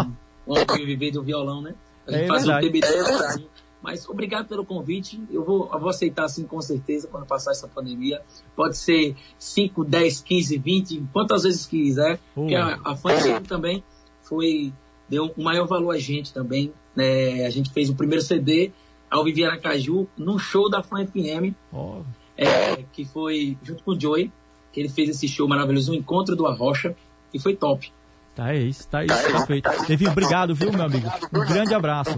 um 0.47 0.55
ao 0.57 0.75
viver 0.75 1.11
do 1.11 1.23
violão, 1.23 1.61
né? 1.61 1.73
A 2.07 2.11
gente 2.11 2.23
É 2.25 2.27
faz 2.27 2.45
verdade. 2.45 2.67
um 2.67 2.71
TBT. 2.71 3.47
Mas 3.81 4.09
obrigado 4.09 4.47
pelo 4.47 4.65
convite. 4.65 5.21
Eu 5.31 5.43
vou, 5.43 5.69
eu 5.71 5.79
vou 5.79 5.89
aceitar, 5.89 6.27
sim, 6.27 6.43
com 6.43 6.59
certeza, 6.59 7.07
quando 7.07 7.25
passar 7.25 7.51
essa 7.51 7.67
pandemia. 7.67 8.19
Pode 8.55 8.77
ser 8.77 9.15
5, 9.37 9.83
10, 9.85 10.21
15, 10.21 10.57
20, 10.57 11.03
quantas 11.13 11.43
vezes 11.43 11.67
quiser. 11.67 12.19
Porque 12.33 12.55
a, 12.55 12.79
a 12.83 12.95
fã 12.95 13.11
também 13.47 13.83
foi, 14.23 14.73
deu 15.07 15.31
um 15.37 15.43
maior 15.43 15.67
valor 15.67 15.91
a 15.91 15.99
gente 15.99 16.33
também. 16.33 16.73
Né? 16.95 17.45
a 17.45 17.49
gente 17.49 17.69
fez 17.71 17.89
o 17.89 17.95
primeiro 17.95 18.23
CD 18.23 18.71
ao 19.09 19.23
Vivi 19.23 19.43
Aracaju 19.43 20.07
num 20.17 20.37
show 20.37 20.69
da 20.69 20.81
Fã 20.81 21.05
FM. 21.05 21.53
Ó, 21.71 22.01
é, 22.37 22.83
que 22.91 23.05
foi 23.05 23.57
junto 23.63 23.83
com 23.83 23.91
o 23.91 23.99
Joey, 23.99 24.31
que 24.73 24.79
ele 24.79 24.89
fez 24.89 25.09
esse 25.09 25.27
show 25.27 25.47
maravilhoso, 25.47 25.91
o 25.91 25.95
Encontro 25.95 26.35
do 26.35 26.45
Arrocha, 26.45 26.95
e 27.33 27.39
foi 27.39 27.55
top. 27.55 27.91
Tá 28.35 28.53
isso, 28.53 28.87
tá 28.89 29.03
isso, 29.05 29.31
perfeito. 29.31 29.69
Devinho, 29.87 30.11
obrigado, 30.11 30.53
viu, 30.53 30.71
meu 30.71 30.83
amigo? 30.83 31.07
Um 31.33 31.45
grande 31.45 31.73
abraço. 31.73 32.11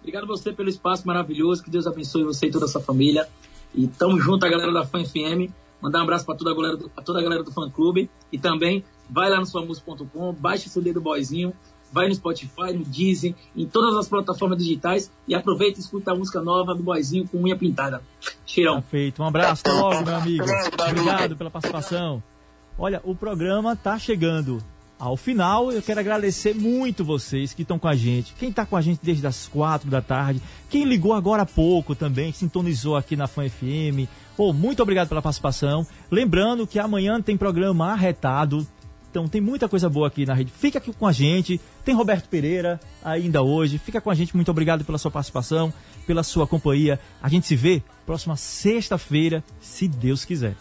Obrigado 0.00 0.24
a 0.24 0.26
você 0.26 0.52
pelo 0.52 0.70
espaço 0.70 1.06
maravilhoso, 1.06 1.62
que 1.62 1.70
Deus 1.70 1.86
abençoe 1.86 2.24
você 2.24 2.46
e 2.46 2.50
toda 2.50 2.64
a 2.64 2.68
sua 2.68 2.80
família. 2.80 3.28
E 3.74 3.86
tamo 3.86 4.18
junto, 4.18 4.46
a 4.46 4.48
galera 4.48 4.72
da 4.72 4.86
Fã 4.86 5.04
FM. 5.04 5.52
Mandar 5.82 5.98
um 5.98 6.02
abraço 6.04 6.24
para 6.24 6.34
toda 6.34 6.50
a 6.52 6.54
galera 6.54 6.76
do, 6.78 6.90
toda 7.04 7.18
a 7.18 7.22
galera 7.22 7.42
do 7.42 7.52
fã 7.52 7.68
clube. 7.68 8.08
E 8.32 8.38
também 8.38 8.82
vai 9.10 9.28
lá 9.28 9.38
no 9.38 9.44
suamus.com, 9.44 10.32
baixa 10.32 10.66
o 10.66 10.70
CD 10.70 10.94
do 10.94 11.00
Boyzinho, 11.02 11.52
vai 11.94 12.08
no 12.08 12.14
Spotify, 12.14 12.72
no 12.74 12.84
Deezer, 12.84 13.34
em 13.56 13.66
todas 13.66 13.96
as 13.96 14.08
plataformas 14.08 14.58
digitais 14.58 15.10
e 15.28 15.34
aproveita 15.34 15.78
e 15.78 15.82
escuta 15.82 16.10
a 16.10 16.14
música 16.14 16.42
nova 16.42 16.74
do 16.74 16.82
Boyzinho 16.82 17.28
com 17.28 17.38
unha 17.38 17.56
pintada. 17.56 18.02
Cheirão. 18.44 18.76
Tá 18.76 18.82
feito. 18.82 19.22
Um 19.22 19.26
abraço, 19.26 19.62
até 19.64 19.72
logo, 19.72 20.04
meu 20.04 20.16
amigo. 20.16 20.44
Obrigado 20.90 21.36
pela 21.36 21.50
participação. 21.50 22.20
Olha, 22.76 23.00
o 23.04 23.14
programa 23.14 23.76
tá 23.76 23.96
chegando 23.96 24.60
ao 24.98 25.16
final. 25.16 25.70
Eu 25.70 25.80
quero 25.80 26.00
agradecer 26.00 26.54
muito 26.54 27.04
vocês 27.04 27.54
que 27.54 27.62
estão 27.62 27.78
com 27.78 27.86
a 27.86 27.94
gente. 27.94 28.34
Quem 28.34 28.48
está 28.48 28.66
com 28.66 28.76
a 28.76 28.80
gente 28.80 29.00
desde 29.02 29.24
as 29.26 29.46
quatro 29.46 29.88
da 29.88 30.00
tarde. 30.00 30.42
Quem 30.68 30.84
ligou 30.84 31.12
agora 31.12 31.42
há 31.42 31.46
pouco 31.46 31.94
também, 31.94 32.32
sintonizou 32.32 32.96
aqui 32.96 33.14
na 33.14 33.28
Fã 33.28 33.48
FM. 33.48 34.08
Pô, 34.36 34.52
muito 34.52 34.82
obrigado 34.82 35.08
pela 35.08 35.22
participação. 35.22 35.86
Lembrando 36.10 36.66
que 36.66 36.80
amanhã 36.80 37.22
tem 37.22 37.36
programa 37.36 37.92
arretado. 37.92 38.66
Então 39.14 39.28
tem 39.28 39.40
muita 39.40 39.68
coisa 39.68 39.88
boa 39.88 40.08
aqui 40.08 40.26
na 40.26 40.34
rede. 40.34 40.50
Fica 40.58 40.78
aqui 40.78 40.92
com 40.92 41.06
a 41.06 41.12
gente. 41.12 41.60
Tem 41.84 41.94
Roberto 41.94 42.28
Pereira 42.28 42.80
ainda 43.04 43.44
hoje. 43.44 43.78
Fica 43.78 44.00
com 44.00 44.10
a 44.10 44.14
gente. 44.14 44.34
Muito 44.34 44.50
obrigado 44.50 44.84
pela 44.84 44.98
sua 44.98 45.08
participação, 45.08 45.72
pela 46.04 46.24
sua 46.24 46.48
companhia. 46.48 46.98
A 47.22 47.28
gente 47.28 47.46
se 47.46 47.54
vê 47.54 47.80
próxima 48.04 48.34
sexta-feira, 48.34 49.44
se 49.60 49.86
Deus 49.86 50.24
quiser. 50.24 50.56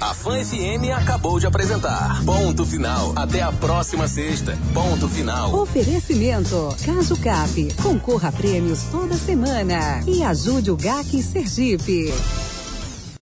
A 0.00 0.12
Fã 0.12 0.44
FM 0.44 0.90
acabou 0.96 1.38
de 1.38 1.46
apresentar. 1.46 2.20
Ponto 2.24 2.66
final. 2.66 3.12
Até 3.14 3.42
a 3.42 3.52
próxima 3.52 4.08
sexta. 4.08 4.58
Ponto 4.72 5.08
final. 5.08 5.54
Oferecimento 5.54 6.76
Caso 6.84 7.16
Cap. 7.20 7.74
Concorra 7.80 8.30
a 8.30 8.32
prêmios 8.32 8.82
toda 8.90 9.14
semana. 9.14 10.02
E 10.08 10.24
ajude 10.24 10.68
o 10.68 10.76
GAC 10.76 11.22
Sergipe. 11.22 12.12